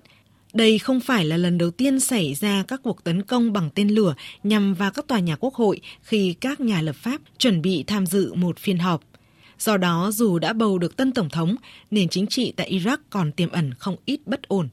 Đây 0.53 0.79
không 0.79 1.01
phải 1.01 1.25
là 1.25 1.37
lần 1.37 1.59
đầu 1.59 1.71
tiên 1.71 2.01
xảy 2.01 2.35
ra 2.35 2.65
các 2.69 2.81
cuộc 2.83 3.05
tấn 3.05 3.23
công 3.23 3.53
bằng 3.53 3.71
tên 3.75 3.89
lửa 3.89 4.15
nhằm 4.43 4.75
vào 4.75 4.91
các 4.91 5.07
tòa 5.07 5.19
nhà 5.19 5.37
quốc 5.37 5.55
hội 5.55 5.81
khi 6.03 6.33
các 6.33 6.61
nhà 6.61 6.83
lập 6.83 6.97
pháp 6.97 7.21
chuẩn 7.39 7.63
bị 7.63 7.85
tham 7.87 8.07
dự 8.07 8.35
một 8.35 8.59
phiên 8.59 8.79
họp. 8.79 9.03
Do 9.59 9.77
đó, 9.77 10.11
dù 10.15 10.39
đã 10.39 10.53
bầu 10.53 10.79
được 10.79 10.97
tân 10.97 11.13
tổng 11.13 11.29
thống, 11.29 11.57
nền 11.91 12.09
chính 12.09 12.27
trị 12.27 12.53
tại 12.57 12.73
Iraq 12.73 12.97
còn 13.11 13.33
tiềm 13.33 13.51
ẩn 13.51 13.75
không 13.75 13.97
ít 14.05 14.21
bất 14.27 14.49
ổn. 14.49 14.69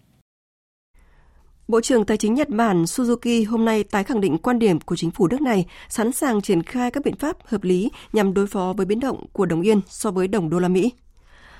Bộ 1.67 1.81
trưởng 1.81 2.05
Tài 2.05 2.17
chính 2.17 2.33
Nhật 2.33 2.49
Bản 2.49 2.83
Suzuki 2.83 3.49
hôm 3.49 3.65
nay 3.65 3.83
tái 3.83 4.03
khẳng 4.03 4.21
định 4.21 4.37
quan 4.37 4.59
điểm 4.59 4.79
của 4.79 4.95
chính 4.95 5.11
phủ 5.11 5.27
nước 5.27 5.41
này 5.41 5.65
sẵn 5.89 6.11
sàng 6.11 6.41
triển 6.41 6.63
khai 6.63 6.91
các 6.91 7.05
biện 7.05 7.15
pháp 7.15 7.37
hợp 7.45 7.63
lý 7.63 7.91
nhằm 8.13 8.33
đối 8.33 8.47
phó 8.47 8.73
với 8.77 8.85
biến 8.85 8.99
động 8.99 9.25
của 9.33 9.45
đồng 9.45 9.61
yên 9.61 9.81
so 9.87 10.11
với 10.11 10.27
đồng 10.27 10.49
đô 10.49 10.59
la 10.59 10.67
Mỹ. 10.67 10.91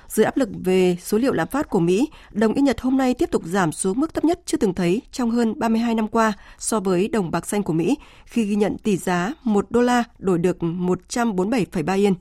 Dưới 0.08 0.24
áp 0.24 0.36
lực 0.36 0.48
về 0.64 0.96
số 1.02 1.18
liệu 1.18 1.32
lạm 1.32 1.48
phát 1.48 1.70
của 1.70 1.80
Mỹ, 1.80 2.08
đồng 2.30 2.52
yên 2.52 2.64
Nhật 2.64 2.80
hôm 2.80 2.96
nay 2.96 3.14
tiếp 3.14 3.30
tục 3.30 3.42
giảm 3.44 3.72
xuống 3.72 4.00
mức 4.00 4.14
thấp 4.14 4.24
nhất 4.24 4.40
chưa 4.46 4.58
từng 4.58 4.74
thấy 4.74 5.02
trong 5.12 5.30
hơn 5.30 5.58
32 5.58 5.94
năm 5.94 6.08
qua 6.08 6.32
so 6.58 6.80
với 6.80 7.08
đồng 7.08 7.30
bạc 7.30 7.46
xanh 7.46 7.62
của 7.62 7.72
Mỹ 7.72 7.96
khi 8.24 8.44
ghi 8.44 8.56
nhận 8.56 8.78
tỷ 8.78 8.96
giá 8.96 9.34
1 9.44 9.70
đô 9.70 9.80
la 9.80 10.04
đổi 10.18 10.38
được 10.38 10.58
147,3 10.60 11.98
yên. 11.98 12.14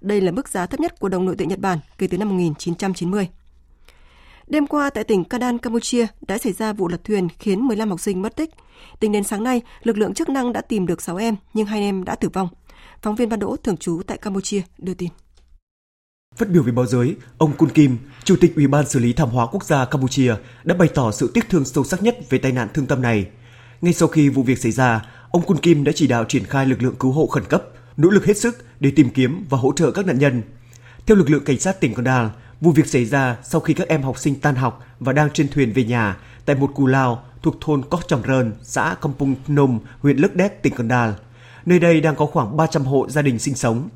Đây 0.00 0.20
là 0.20 0.32
mức 0.32 0.48
giá 0.48 0.66
thấp 0.66 0.80
nhất 0.80 1.00
của 1.00 1.08
đồng 1.08 1.24
nội 1.24 1.36
tệ 1.36 1.46
Nhật 1.46 1.58
Bản 1.58 1.78
kể 1.98 2.06
từ 2.06 2.18
năm 2.18 2.28
1990. 2.28 3.28
Đêm 4.46 4.66
qua 4.66 4.90
tại 4.90 5.04
tỉnh 5.04 5.24
Kadan, 5.24 5.58
Campuchia 5.58 6.06
đã 6.26 6.38
xảy 6.38 6.52
ra 6.52 6.72
vụ 6.72 6.88
lật 6.88 7.04
thuyền 7.04 7.28
khiến 7.38 7.60
15 7.60 7.90
học 7.90 8.00
sinh 8.00 8.22
mất 8.22 8.36
tích. 8.36 8.50
Tính 9.00 9.12
đến 9.12 9.24
sáng 9.24 9.42
nay, 9.42 9.62
lực 9.82 9.98
lượng 9.98 10.14
chức 10.14 10.28
năng 10.28 10.52
đã 10.52 10.60
tìm 10.60 10.86
được 10.86 11.02
6 11.02 11.16
em 11.16 11.36
nhưng 11.54 11.66
hai 11.66 11.80
em 11.80 12.04
đã 12.04 12.14
tử 12.14 12.28
vong. 12.28 12.48
Phóng 13.02 13.14
viên 13.14 13.28
Văn 13.28 13.38
Đỗ 13.38 13.56
thường 13.56 13.76
trú 13.76 14.02
tại 14.06 14.18
Campuchia 14.18 14.62
đưa 14.78 14.94
tin. 14.94 15.08
Phát 16.36 16.48
biểu 16.48 16.62
với 16.62 16.72
báo 16.72 16.86
giới, 16.86 17.16
ông 17.38 17.52
Kun 17.56 17.68
Kim, 17.70 17.96
Chủ 18.24 18.36
tịch 18.40 18.56
Ủy 18.56 18.66
ban 18.66 18.88
xử 18.88 18.98
lý 18.98 19.12
thảm 19.12 19.28
họa 19.28 19.46
quốc 19.46 19.64
gia 19.64 19.84
Campuchia 19.84 20.34
đã 20.64 20.74
bày 20.74 20.88
tỏ 20.94 21.12
sự 21.12 21.30
tiếc 21.34 21.48
thương 21.48 21.64
sâu 21.64 21.84
sắc 21.84 22.02
nhất 22.02 22.18
về 22.30 22.38
tai 22.38 22.52
nạn 22.52 22.68
thương 22.74 22.86
tâm 22.86 23.02
này. 23.02 23.26
Ngay 23.80 23.92
sau 23.92 24.08
khi 24.08 24.28
vụ 24.28 24.42
việc 24.42 24.58
xảy 24.58 24.72
ra, 24.72 25.06
ông 25.30 25.42
Kun 25.42 25.58
Kim 25.58 25.84
đã 25.84 25.92
chỉ 25.94 26.06
đạo 26.06 26.24
triển 26.28 26.44
khai 26.44 26.66
lực 26.66 26.82
lượng 26.82 26.94
cứu 27.00 27.12
hộ 27.12 27.26
khẩn 27.26 27.44
cấp, 27.44 27.64
nỗ 27.96 28.08
lực 28.08 28.26
hết 28.26 28.36
sức 28.36 28.64
để 28.80 28.92
tìm 28.96 29.10
kiếm 29.10 29.46
và 29.50 29.58
hỗ 29.58 29.72
trợ 29.72 29.90
các 29.90 30.06
nạn 30.06 30.18
nhân. 30.18 30.42
Theo 31.06 31.16
lực 31.16 31.30
lượng 31.30 31.44
cảnh 31.44 31.58
sát 31.58 31.80
tỉnh 31.80 31.94
Kandal, 31.94 32.26
Vụ 32.62 32.70
việc 32.70 32.86
xảy 32.86 33.04
ra 33.04 33.36
sau 33.42 33.60
khi 33.60 33.74
các 33.74 33.88
em 33.88 34.02
học 34.02 34.18
sinh 34.18 34.40
tan 34.40 34.54
học 34.54 34.84
và 35.00 35.12
đang 35.12 35.30
trên 35.30 35.48
thuyền 35.48 35.72
về 35.72 35.84
nhà 35.84 36.16
tại 36.44 36.56
một 36.56 36.70
cù 36.74 36.86
lao 36.86 37.24
thuộc 37.42 37.56
thôn 37.60 37.82
Cóc 37.90 38.08
Trầm 38.08 38.22
Rơn, 38.28 38.52
xã 38.62 38.96
Kampung 39.02 39.34
Phnom, 39.46 39.80
huyện 40.00 40.16
Lức 40.16 40.36
Đét, 40.36 40.62
tỉnh 40.62 40.74
Cần 40.74 40.88
Đal. 40.88 41.10
Nơi 41.66 41.78
đây 41.78 42.00
đang 42.00 42.16
có 42.16 42.26
khoảng 42.26 42.56
300 42.56 42.82
hộ 42.82 43.08
gia 43.08 43.22
đình 43.22 43.38
sinh 43.38 43.54
sống. 43.54 43.88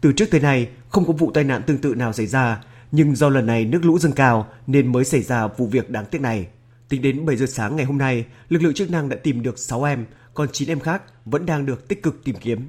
Từ 0.00 0.12
trước 0.12 0.24
tới 0.30 0.40
nay, 0.40 0.68
không 0.88 1.04
có 1.04 1.12
vụ 1.12 1.30
tai 1.34 1.44
nạn 1.44 1.62
tương 1.66 1.78
tự 1.78 1.94
nào 1.94 2.12
xảy 2.12 2.26
ra, 2.26 2.60
nhưng 2.92 3.16
do 3.16 3.28
lần 3.28 3.46
này 3.46 3.64
nước 3.64 3.84
lũ 3.84 3.98
dâng 3.98 4.12
cao 4.12 4.46
nên 4.66 4.92
mới 4.92 5.04
xảy 5.04 5.22
ra 5.22 5.46
vụ 5.46 5.66
việc 5.66 5.90
đáng 5.90 6.04
tiếc 6.10 6.20
này. 6.20 6.46
Tính 6.88 7.02
đến 7.02 7.26
7 7.26 7.36
giờ 7.36 7.46
sáng 7.46 7.76
ngày 7.76 7.84
hôm 7.84 7.98
nay, 7.98 8.24
lực 8.48 8.62
lượng 8.62 8.74
chức 8.74 8.90
năng 8.90 9.08
đã 9.08 9.16
tìm 9.22 9.42
được 9.42 9.58
6 9.58 9.84
em, 9.84 10.06
còn 10.34 10.48
9 10.52 10.68
em 10.68 10.80
khác 10.80 11.02
vẫn 11.24 11.46
đang 11.46 11.66
được 11.66 11.88
tích 11.88 12.02
cực 12.02 12.24
tìm 12.24 12.36
kiếm. 12.40 12.68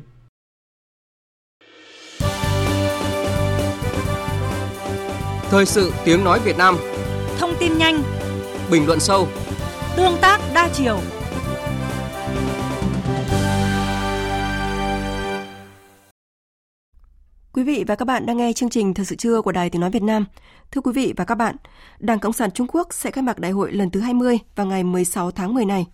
Thời 5.51 5.65
sự 5.65 5.93
tiếng 6.05 6.23
nói 6.23 6.39
Việt 6.39 6.57
Nam. 6.57 6.77
Thông 7.37 7.53
tin 7.59 7.77
nhanh. 7.77 8.03
Bình 8.71 8.87
luận 8.87 8.99
sâu. 8.99 9.27
Tương 9.97 10.17
tác 10.21 10.39
đa 10.53 10.69
chiều. 10.73 10.99
Quý 17.53 17.63
vị 17.63 17.83
và 17.87 17.95
các 17.95 18.05
bạn 18.05 18.25
đang 18.25 18.37
nghe 18.37 18.53
chương 18.53 18.69
trình 18.69 18.93
Thời 18.93 19.05
sự 19.05 19.15
trưa 19.15 19.41
của 19.41 19.51
Đài 19.51 19.69
Tiếng 19.69 19.81
Nói 19.81 19.89
Việt 19.89 20.03
Nam. 20.03 20.25
Thưa 20.71 20.81
quý 20.81 20.91
vị 20.91 21.13
và 21.17 21.25
các 21.25 21.35
bạn, 21.35 21.55
Đảng 21.99 22.19
Cộng 22.19 22.33
sản 22.33 22.51
Trung 22.51 22.67
Quốc 22.67 22.87
sẽ 22.91 23.11
khai 23.11 23.23
mạc 23.23 23.39
đại 23.39 23.51
hội 23.51 23.71
lần 23.71 23.89
thứ 23.89 23.99
20 23.99 24.39
vào 24.55 24.65
ngày 24.67 24.83
16 24.83 25.31
tháng 25.31 25.53
10 25.53 25.65
này. 25.65 25.85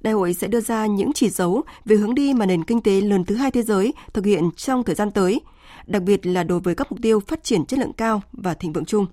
Đại 0.00 0.14
hội 0.14 0.34
sẽ 0.34 0.48
đưa 0.48 0.60
ra 0.60 0.86
những 0.86 1.12
chỉ 1.14 1.30
dấu 1.30 1.62
về 1.84 1.96
hướng 1.96 2.14
đi 2.14 2.34
mà 2.34 2.46
nền 2.46 2.64
kinh 2.64 2.80
tế 2.80 3.00
lớn 3.00 3.24
thứ 3.24 3.34
hai 3.34 3.50
thế 3.50 3.62
giới 3.62 3.94
thực 4.12 4.26
hiện 4.26 4.50
trong 4.56 4.84
thời 4.84 4.94
gian 4.94 5.10
tới– 5.10 5.40
đặc 5.86 6.02
biệt 6.02 6.26
là 6.26 6.42
đối 6.42 6.60
với 6.60 6.74
các 6.74 6.92
mục 6.92 7.02
tiêu 7.02 7.20
phát 7.20 7.44
triển 7.44 7.66
chất 7.66 7.78
lượng 7.78 7.92
cao 7.92 8.22
và 8.32 8.54
thịnh 8.54 8.72
vượng 8.72 8.84
chung. 8.84 9.06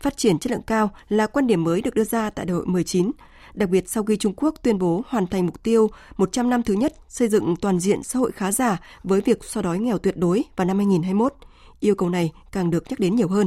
Phát 0.00 0.16
triển 0.16 0.38
chất 0.38 0.50
lượng 0.50 0.62
cao 0.62 0.90
là 1.08 1.26
quan 1.26 1.46
điểm 1.46 1.64
mới 1.64 1.80
được 1.80 1.94
đưa 1.94 2.04
ra 2.04 2.30
tại 2.30 2.46
đại 2.46 2.54
hội 2.54 2.66
19, 2.66 3.10
đặc 3.54 3.68
biệt 3.68 3.88
sau 3.88 4.04
khi 4.04 4.16
Trung 4.16 4.32
Quốc 4.36 4.54
tuyên 4.62 4.78
bố 4.78 5.02
hoàn 5.08 5.26
thành 5.26 5.46
mục 5.46 5.62
tiêu 5.62 5.90
100 6.16 6.50
năm 6.50 6.62
thứ 6.62 6.74
nhất 6.74 6.94
xây 7.08 7.28
dựng 7.28 7.56
toàn 7.56 7.80
diện 7.80 8.02
xã 8.02 8.18
hội 8.18 8.32
khá 8.32 8.52
giả 8.52 8.80
với 9.04 9.20
việc 9.20 9.44
xóa 9.44 9.62
đói 9.62 9.78
nghèo 9.78 9.98
tuyệt 9.98 10.16
đối 10.16 10.44
vào 10.56 10.64
năm 10.64 10.78
2021. 10.78 11.34
Yêu 11.80 11.94
cầu 11.94 12.08
này 12.08 12.32
càng 12.52 12.70
được 12.70 12.84
nhắc 12.90 13.00
đến 13.00 13.16
nhiều 13.16 13.28
hơn. 13.28 13.46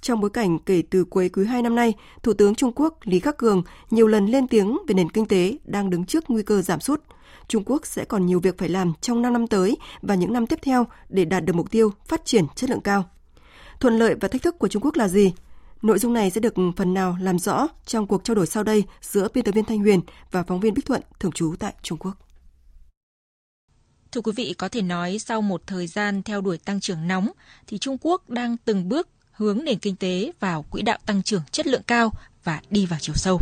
Trong 0.00 0.20
bối 0.20 0.30
cảnh 0.30 0.58
kể 0.58 0.82
từ 0.90 1.04
cuối 1.04 1.28
quý 1.28 1.46
2 1.46 1.62
năm 1.62 1.74
nay, 1.74 1.94
Thủ 2.22 2.32
tướng 2.32 2.54
Trung 2.54 2.72
Quốc 2.74 2.98
Lý 3.02 3.20
Khắc 3.20 3.36
Cường 3.36 3.62
nhiều 3.90 4.06
lần 4.06 4.26
lên 4.26 4.48
tiếng 4.48 4.78
về 4.88 4.94
nền 4.94 5.10
kinh 5.10 5.26
tế 5.26 5.58
đang 5.64 5.90
đứng 5.90 6.04
trước 6.04 6.24
nguy 6.30 6.42
cơ 6.42 6.62
giảm 6.62 6.80
sút– 6.80 7.02
Trung 7.50 7.62
Quốc 7.66 7.86
sẽ 7.86 8.04
còn 8.04 8.26
nhiều 8.26 8.40
việc 8.40 8.58
phải 8.58 8.68
làm 8.68 8.92
trong 9.00 9.22
5 9.22 9.32
năm 9.32 9.46
tới 9.46 9.76
và 10.02 10.14
những 10.14 10.32
năm 10.32 10.46
tiếp 10.46 10.58
theo 10.62 10.86
để 11.08 11.24
đạt 11.24 11.44
được 11.44 11.52
mục 11.52 11.70
tiêu 11.70 11.92
phát 12.06 12.24
triển 12.24 12.44
chất 12.54 12.70
lượng 12.70 12.80
cao. 12.80 13.10
Thuận 13.80 13.98
lợi 13.98 14.14
và 14.20 14.28
thách 14.28 14.42
thức 14.42 14.58
của 14.58 14.68
Trung 14.68 14.82
Quốc 14.82 14.96
là 14.96 15.08
gì? 15.08 15.32
Nội 15.82 15.98
dung 15.98 16.12
này 16.12 16.30
sẽ 16.30 16.40
được 16.40 16.54
phần 16.76 16.94
nào 16.94 17.16
làm 17.20 17.38
rõ 17.38 17.66
trong 17.86 18.06
cuộc 18.06 18.24
trao 18.24 18.34
đổi 18.34 18.46
sau 18.46 18.62
đây 18.62 18.84
giữa 19.00 19.28
biên 19.34 19.44
tập 19.44 19.52
viên 19.52 19.64
Thanh 19.64 19.78
Huyền 19.78 20.00
và 20.30 20.42
phóng 20.42 20.60
viên 20.60 20.74
Bích 20.74 20.86
Thuận 20.86 21.02
thường 21.20 21.32
trú 21.32 21.54
tại 21.58 21.74
Trung 21.82 21.98
Quốc. 21.98 22.12
Thưa 24.12 24.20
quý 24.20 24.32
vị, 24.36 24.54
có 24.58 24.68
thể 24.68 24.82
nói 24.82 25.18
sau 25.18 25.42
một 25.42 25.62
thời 25.66 25.86
gian 25.86 26.22
theo 26.22 26.40
đuổi 26.40 26.58
tăng 26.58 26.80
trưởng 26.80 27.08
nóng 27.08 27.28
thì 27.66 27.78
Trung 27.78 27.96
Quốc 28.00 28.30
đang 28.30 28.56
từng 28.64 28.88
bước 28.88 29.08
hướng 29.32 29.64
nền 29.64 29.78
kinh 29.78 29.96
tế 29.96 30.32
vào 30.40 30.62
quỹ 30.62 30.82
đạo 30.82 30.98
tăng 31.06 31.22
trưởng 31.22 31.42
chất 31.50 31.66
lượng 31.66 31.82
cao 31.86 32.12
và 32.44 32.60
đi 32.70 32.86
vào 32.86 32.98
chiều 33.02 33.14
sâu. 33.14 33.40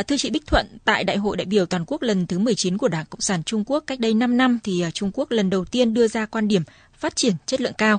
À, 0.00 0.02
thưa 0.02 0.16
chị 0.16 0.30
Bích 0.30 0.46
Thuận, 0.46 0.66
tại 0.84 1.04
Đại 1.04 1.16
hội 1.16 1.36
đại 1.36 1.44
biểu 1.44 1.66
toàn 1.66 1.84
quốc 1.86 2.02
lần 2.02 2.26
thứ 2.26 2.38
19 2.38 2.78
của 2.78 2.88
Đảng 2.88 3.04
Cộng 3.10 3.20
sản 3.20 3.42
Trung 3.42 3.64
Quốc 3.66 3.84
cách 3.86 4.00
đây 4.00 4.14
5 4.14 4.36
năm 4.36 4.58
thì 4.64 4.82
à, 4.82 4.90
Trung 4.90 5.10
Quốc 5.14 5.30
lần 5.30 5.50
đầu 5.50 5.64
tiên 5.64 5.94
đưa 5.94 6.08
ra 6.08 6.26
quan 6.26 6.48
điểm 6.48 6.62
phát 6.94 7.16
triển 7.16 7.32
chất 7.46 7.60
lượng 7.60 7.72
cao. 7.78 7.98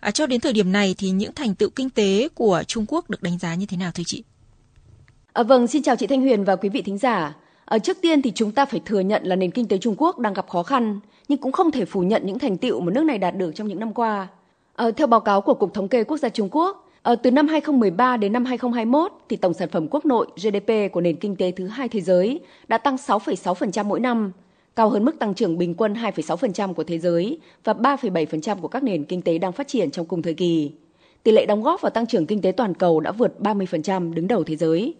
À, 0.00 0.10
cho 0.10 0.26
đến 0.26 0.40
thời 0.40 0.52
điểm 0.52 0.72
này 0.72 0.94
thì 0.98 1.10
những 1.10 1.34
thành 1.34 1.54
tựu 1.54 1.70
kinh 1.70 1.90
tế 1.90 2.28
của 2.34 2.62
Trung 2.66 2.84
Quốc 2.88 3.10
được 3.10 3.22
đánh 3.22 3.38
giá 3.38 3.54
như 3.54 3.66
thế 3.66 3.76
nào 3.76 3.90
thưa 3.94 4.02
chị? 4.06 4.22
À, 5.32 5.42
vâng, 5.42 5.66
xin 5.66 5.82
chào 5.82 5.96
chị 5.96 6.06
Thanh 6.06 6.20
Huyền 6.20 6.44
và 6.44 6.56
quý 6.56 6.68
vị 6.68 6.82
thính 6.82 6.98
giả. 6.98 7.34
À, 7.64 7.78
trước 7.78 7.96
tiên 8.02 8.22
thì 8.22 8.32
chúng 8.34 8.52
ta 8.52 8.64
phải 8.64 8.80
thừa 8.84 9.00
nhận 9.00 9.24
là 9.24 9.36
nền 9.36 9.50
kinh 9.50 9.68
tế 9.68 9.78
Trung 9.78 9.94
Quốc 9.98 10.18
đang 10.18 10.34
gặp 10.34 10.48
khó 10.48 10.62
khăn, 10.62 11.00
nhưng 11.28 11.38
cũng 11.38 11.52
không 11.52 11.70
thể 11.70 11.84
phủ 11.84 12.00
nhận 12.00 12.26
những 12.26 12.38
thành 12.38 12.56
tựu 12.56 12.80
mà 12.80 12.92
nước 12.92 13.04
này 13.04 13.18
đạt 13.18 13.36
được 13.36 13.52
trong 13.54 13.68
những 13.68 13.80
năm 13.80 13.94
qua. 13.94 14.28
À, 14.74 14.90
theo 14.96 15.06
báo 15.06 15.20
cáo 15.20 15.40
của 15.40 15.54
Cục 15.54 15.74
Thống 15.74 15.88
kê 15.88 16.04
Quốc 16.04 16.16
gia 16.16 16.28
Trung 16.28 16.48
Quốc, 16.52 16.87
ờ, 17.02 17.16
từ 17.16 17.30
năm 17.30 17.48
2013 17.48 18.16
đến 18.16 18.32
năm 18.32 18.44
2021 18.44 19.12
thì 19.28 19.36
tổng 19.36 19.54
sản 19.54 19.68
phẩm 19.68 19.88
quốc 19.90 20.06
nội 20.06 20.26
GDP 20.36 20.92
của 20.92 21.00
nền 21.00 21.16
kinh 21.16 21.36
tế 21.36 21.50
thứ 21.50 21.66
hai 21.66 21.88
thế 21.88 22.00
giới 22.00 22.40
đã 22.68 22.78
tăng 22.78 22.96
6,6% 22.96 23.84
mỗi 23.84 24.00
năm, 24.00 24.32
cao 24.76 24.88
hơn 24.88 25.04
mức 25.04 25.18
tăng 25.18 25.34
trưởng 25.34 25.58
bình 25.58 25.74
quân 25.74 25.94
2,6% 25.94 26.74
của 26.74 26.84
thế 26.84 26.98
giới 26.98 27.38
và 27.64 27.72
3,7% 27.72 28.60
của 28.60 28.68
các 28.68 28.82
nền 28.82 29.04
kinh 29.04 29.22
tế 29.22 29.38
đang 29.38 29.52
phát 29.52 29.68
triển 29.68 29.90
trong 29.90 30.06
cùng 30.06 30.22
thời 30.22 30.34
kỳ. 30.34 30.72
Tỷ 31.22 31.32
lệ 31.32 31.46
đóng 31.46 31.62
góp 31.62 31.80
vào 31.80 31.90
tăng 31.90 32.06
trưởng 32.06 32.26
kinh 32.26 32.42
tế 32.42 32.52
toàn 32.52 32.74
cầu 32.74 33.00
đã 33.00 33.12
vượt 33.12 33.34
30% 33.40 34.14
đứng 34.14 34.28
đầu 34.28 34.44
thế 34.44 34.56
giới. 34.56 34.94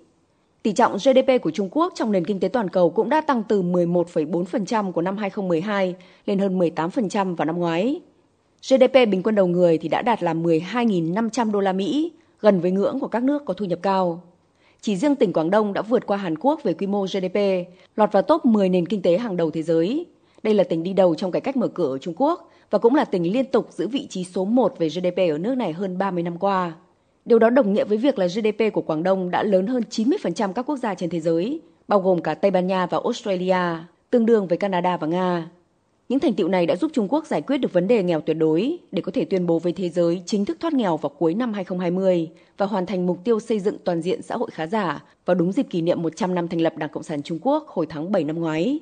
Tỷ 0.63 0.73
trọng 0.73 0.97
GDP 0.97 1.43
của 1.43 1.51
Trung 1.51 1.69
Quốc 1.71 1.93
trong 1.97 2.13
nền 2.13 2.25
kinh 2.25 2.41
tế 2.41 2.49
toàn 2.49 2.69
cầu 2.69 2.91
cũng 2.91 3.09
đã 3.09 3.21
tăng 3.21 3.43
từ 3.49 3.63
11,4% 3.63 4.93
của 4.93 5.03
năm 5.03 5.17
2012 5.17 5.95
lên 6.27 6.39
hơn 6.39 6.59
18% 6.59 7.37
vào 7.37 7.47
năm 7.47 7.59
ngoái. 7.59 8.01
GDP 8.63 8.93
bình 8.93 9.23
quân 9.23 9.35
đầu 9.35 9.47
người 9.47 9.79
thì 9.79 9.89
đã 9.89 10.03
đạt 10.03 10.23
là 10.23 10.35
12.500 10.35 11.53
đô 11.53 11.61
la 11.61 11.73
Mỹ, 11.73 12.13
gần 12.41 12.61
với 12.61 12.71
ngưỡng 12.71 13.01
của 13.01 13.09
các 13.09 13.23
nước 13.23 13.45
có 13.45 13.55
thu 13.55 13.65
nhập 13.65 13.79
cao. 13.83 14.23
chỉ 14.81 14.97
riêng 14.97 15.17
tỉnh 15.17 15.33
Quảng 15.33 15.51
Đông 15.51 15.73
đã 15.73 15.83
vượt 15.83 16.07
qua 16.07 16.17
Hàn 16.17 16.39
Quốc 16.39 16.63
về 16.63 16.73
quy 16.73 16.87
mô 16.87 17.07
GDP, 17.07 17.39
lọt 17.97 18.13
vào 18.13 18.23
top 18.23 18.45
10 18.45 18.69
nền 18.69 18.87
kinh 18.87 19.03
tế 19.03 19.19
hàng 19.19 19.37
đầu 19.37 19.51
thế 19.51 19.63
giới. 19.63 20.07
Đây 20.43 20.55
là 20.55 20.65
tỉnh 20.65 20.83
đi 20.83 20.93
đầu 20.93 21.15
trong 21.15 21.33
cải 21.33 21.41
cách 21.41 21.57
mở 21.57 21.69
cửa 21.69 21.95
ở 21.95 21.99
Trung 21.99 22.15
Quốc 22.17 22.51
và 22.71 22.79
cũng 22.79 22.95
là 22.95 23.05
tỉnh 23.05 23.33
liên 23.33 23.45
tục 23.45 23.69
giữ 23.71 23.89
vị 23.89 24.07
trí 24.07 24.25
số 24.25 24.45
1 24.45 24.79
về 24.79 24.89
GDP 24.89 25.17
ở 25.17 25.39
nước 25.39 25.55
này 25.55 25.73
hơn 25.73 25.99
30 25.99 26.23
năm 26.23 26.39
qua. 26.39 26.73
Điều 27.25 27.39
đó 27.39 27.51
đồng 27.51 27.73
nghĩa 27.73 27.85
với 27.85 27.99
việc 27.99 28.19
là 28.19 28.27
GDP 28.27 28.73
của 28.73 28.83
Quảng 28.83 29.03
Đông 29.03 29.31
đã 29.31 29.43
lớn 29.43 29.67
hơn 29.67 29.83
90% 29.91 30.53
các 30.53 30.63
quốc 30.63 30.77
gia 30.77 30.95
trên 30.95 31.11
thế 31.11 31.21
giới, 31.21 31.61
bao 31.89 32.01
gồm 32.01 32.23
cả 32.23 32.35
Tây 32.35 32.51
Ban 32.51 32.67
Nha 32.67 32.87
và 32.87 33.01
Australia, 33.05 33.85
tương 34.11 34.27
đương 34.27 34.47
với 34.47 34.59
Canada 34.59 34.97
và 34.97 35.07
Nga. 35.07 35.49
Những 36.09 36.21
thành 36.21 36.35
tiệu 36.35 36.49
này 36.49 36.67
đã 36.67 36.77
giúp 36.77 36.91
Trung 36.95 37.09
Quốc 37.09 37.27
giải 37.27 37.43
quyết 37.43 37.59
được 37.59 37.73
vấn 37.73 37.89
đề 37.89 38.03
nghèo 38.03 38.21
tuyệt 38.21 38.37
đối 38.37 38.79
để 38.93 39.03
có 39.03 39.13
thể 39.15 39.25
tuyên 39.25 39.47
bố 39.47 39.59
với 39.59 39.73
thế 39.73 39.89
giới 39.89 40.23
chính 40.27 40.45
thức 40.45 40.57
thoát 40.61 40.73
nghèo 40.73 40.97
vào 40.97 41.11
cuối 41.19 41.35
năm 41.35 41.53
2020 41.53 42.29
và 42.59 42.67
hoàn 42.67 42.87
thành 42.87 43.07
mục 43.07 43.21
tiêu 43.25 43.41
xây 43.41 43.61
dựng 43.61 43.77
toàn 43.85 44.03
diện 44.03 44.23
xã 44.23 44.37
hội 44.37 44.51
khá 44.53 44.67
giả 44.67 45.03
vào 45.25 45.35
đúng 45.35 45.53
dịp 45.53 45.67
kỷ 45.71 45.83
niệm 45.83 46.03
100 46.03 46.35
năm 46.35 46.49
thành 46.49 46.61
lập 46.61 46.77
Đảng 46.77 46.91
Cộng 46.91 47.03
sản 47.03 47.23
Trung 47.23 47.39
Quốc 47.43 47.69
hồi 47.69 47.87
tháng 47.89 48.13
7 48.13 48.25
năm 48.25 48.41
ngoái. 48.41 48.81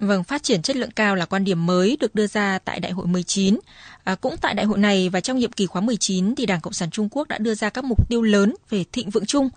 Vâng, 0.00 0.24
phát 0.24 0.42
triển 0.42 0.62
chất 0.62 0.76
lượng 0.76 0.90
cao 0.90 1.14
là 1.16 1.24
quan 1.24 1.44
điểm 1.44 1.66
mới 1.66 1.96
được 2.00 2.14
đưa 2.14 2.26
ra 2.26 2.58
tại 2.58 2.80
Đại 2.80 2.92
hội 2.92 3.06
19. 3.06 3.58
À, 4.04 4.14
cũng 4.14 4.36
tại 4.40 4.54
đại 4.54 4.66
hội 4.66 4.78
này 4.78 5.08
và 5.08 5.20
trong 5.20 5.38
nhiệm 5.38 5.52
kỳ 5.52 5.66
khóa 5.66 5.82
19 5.82 6.34
thì 6.34 6.46
Đảng 6.46 6.60
Cộng 6.60 6.72
sản 6.72 6.90
Trung 6.90 7.08
Quốc 7.10 7.28
đã 7.28 7.38
đưa 7.38 7.54
ra 7.54 7.70
các 7.70 7.84
mục 7.84 8.08
tiêu 8.08 8.22
lớn 8.22 8.54
về 8.70 8.84
thịnh 8.92 9.10
vượng 9.10 9.26
chung. 9.26 9.48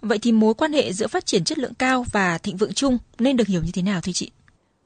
Vậy 0.00 0.18
thì 0.18 0.32
mối 0.32 0.54
quan 0.54 0.72
hệ 0.72 0.92
giữa 0.92 1.06
phát 1.06 1.26
triển 1.26 1.44
chất 1.44 1.58
lượng 1.58 1.74
cao 1.74 2.04
và 2.12 2.38
thịnh 2.38 2.56
vượng 2.56 2.72
chung 2.72 2.98
nên 3.18 3.36
được 3.36 3.46
hiểu 3.46 3.62
như 3.62 3.70
thế 3.74 3.82
nào 3.82 4.00
thưa 4.00 4.12
chị? 4.12 4.30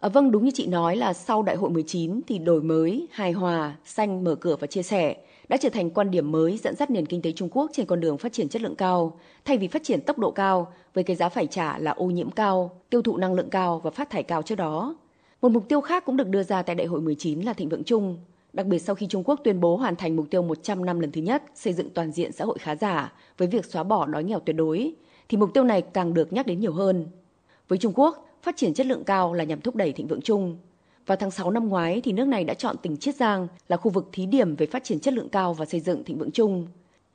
À, 0.01 0.09
vâng, 0.09 0.31
đúng 0.31 0.45
như 0.45 0.51
chị 0.55 0.67
nói 0.67 0.97
là 0.97 1.13
sau 1.13 1.43
đại 1.43 1.57
hội 1.57 1.71
19 1.71 2.21
thì 2.27 2.39
đổi 2.39 2.63
mới, 2.63 3.09
hài 3.11 3.33
hòa, 3.33 3.77
xanh, 3.85 4.25
mở 4.25 4.35
cửa 4.35 4.57
và 4.61 4.67
chia 4.67 4.83
sẻ 4.83 5.17
đã 5.49 5.57
trở 5.57 5.69
thành 5.69 5.91
quan 5.91 6.11
điểm 6.11 6.33
mới 6.33 6.59
dẫn 6.59 6.77
dắt 6.77 6.91
nền 6.91 7.07
kinh 7.07 7.23
tế 7.23 7.33
Trung 7.33 7.49
Quốc 7.53 7.71
trên 7.75 7.87
con 7.87 8.01
đường 8.01 8.19
phát 8.19 8.33
triển 8.33 8.49
chất 8.49 8.63
lượng 8.63 8.75
cao, 8.77 9.19
thay 9.45 9.59
vì 9.59 9.69
phát 9.69 9.83
triển 9.85 10.01
tốc 10.01 10.19
độ 10.19 10.31
cao 10.31 10.73
với 10.95 11.05
cái 11.05 11.17
giá 11.17 11.29
phải 11.29 11.47
trả 11.47 11.79
là 11.79 11.91
ô 11.91 12.07
nhiễm 12.07 12.31
cao, 12.31 12.81
tiêu 12.91 13.03
thụ 13.03 13.17
năng 13.17 13.35
lượng 13.35 13.51
cao 13.51 13.81
và 13.85 13.91
phát 13.91 14.11
thải 14.11 14.23
cao 14.23 14.43
trước 14.43 14.55
đó. 14.55 14.97
Một 15.43 15.53
mục 15.53 15.69
tiêu 15.69 15.81
khác 15.81 16.05
cũng 16.05 16.17
được 16.17 16.29
đưa 16.29 16.43
ra 16.43 16.63
tại 16.63 16.75
đại 16.77 16.87
hội 16.87 17.01
19 17.01 17.41
là 17.41 17.53
thịnh 17.53 17.69
vượng 17.69 17.85
chung, 17.85 18.19
đặc 18.53 18.67
biệt 18.67 18.79
sau 18.79 18.95
khi 18.95 19.07
Trung 19.07 19.23
Quốc 19.25 19.41
tuyên 19.45 19.61
bố 19.61 19.77
hoàn 19.77 19.97
thành 19.97 20.17
mục 20.17 20.27
tiêu 20.31 20.43
100 20.43 20.85
năm 20.85 21.01
lần 21.01 21.13
thứ 21.13 21.21
nhất 21.21 21.43
xây 21.55 21.73
dựng 21.73 21.91
toàn 21.91 22.13
diện 22.13 22.33
xã 22.33 22.45
hội 22.45 22.59
khá 22.59 22.77
giả 22.77 23.13
với 23.39 23.49
việc 23.49 23.65
xóa 23.65 23.83
bỏ 23.83 24.07
đói 24.07 24.25
nghèo 24.25 24.41
tuyệt 24.41 24.57
đối, 24.57 24.93
thì 25.29 25.37
mục 25.37 25.51
tiêu 25.55 25.65
này 25.65 25.83
càng 25.83 26.15
được 26.15 26.33
nhắc 26.33 26.47
đến 26.47 26.61
nhiều 26.61 26.73
hơn. 26.73 27.07
Với 27.69 27.79
Trung 27.79 27.93
Quốc, 27.95 28.26
phát 28.47 28.57
triển 28.57 28.75
chất 28.75 28.87
lượng 28.87 29.05
cao 29.05 29.33
là 29.33 29.45
nhằm 29.45 29.61
thúc 29.61 29.77
đẩy 29.77 29.93
thịnh 29.93 30.07
vượng 30.07 30.21
chung. 30.21 30.57
Vào 31.07 31.17
tháng 31.17 31.31
6 31.31 31.51
năm 31.51 31.69
ngoái 31.69 32.01
thì 32.01 32.13
nước 32.13 32.29
này 32.29 32.45
đã 32.45 32.55
chọn 32.55 32.77
tỉnh 32.83 32.97
Chiết 32.97 33.17
Giang 33.17 33.49
là 33.69 33.77
khu 33.77 33.91
vực 33.91 34.09
thí 34.13 34.27
điểm 34.27 34.57
về 34.57 34.67
phát 34.67 34.85
triển 34.85 35.01
chất 35.01 35.15
lượng 35.15 35.29
cao 35.29 35.55
và 35.55 35.65
xây 35.65 35.81
dựng 35.81 36.05
thịnh 36.05 36.19
vượng 36.19 36.31
chung. 36.31 36.67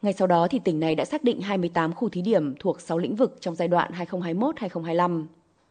Ngay 0.01 0.13
sau 0.13 0.27
đó 0.27 0.47
thì 0.47 0.59
tỉnh 0.59 0.79
này 0.79 0.95
đã 0.95 1.05
xác 1.05 1.23
định 1.23 1.41
28 1.41 1.93
khu 1.93 2.09
thí 2.09 2.21
điểm 2.21 2.55
thuộc 2.59 2.81
6 2.81 2.97
lĩnh 2.97 3.15
vực 3.15 3.37
trong 3.39 3.55
giai 3.55 3.67
đoạn 3.67 3.91
2021-2025. 3.91 5.25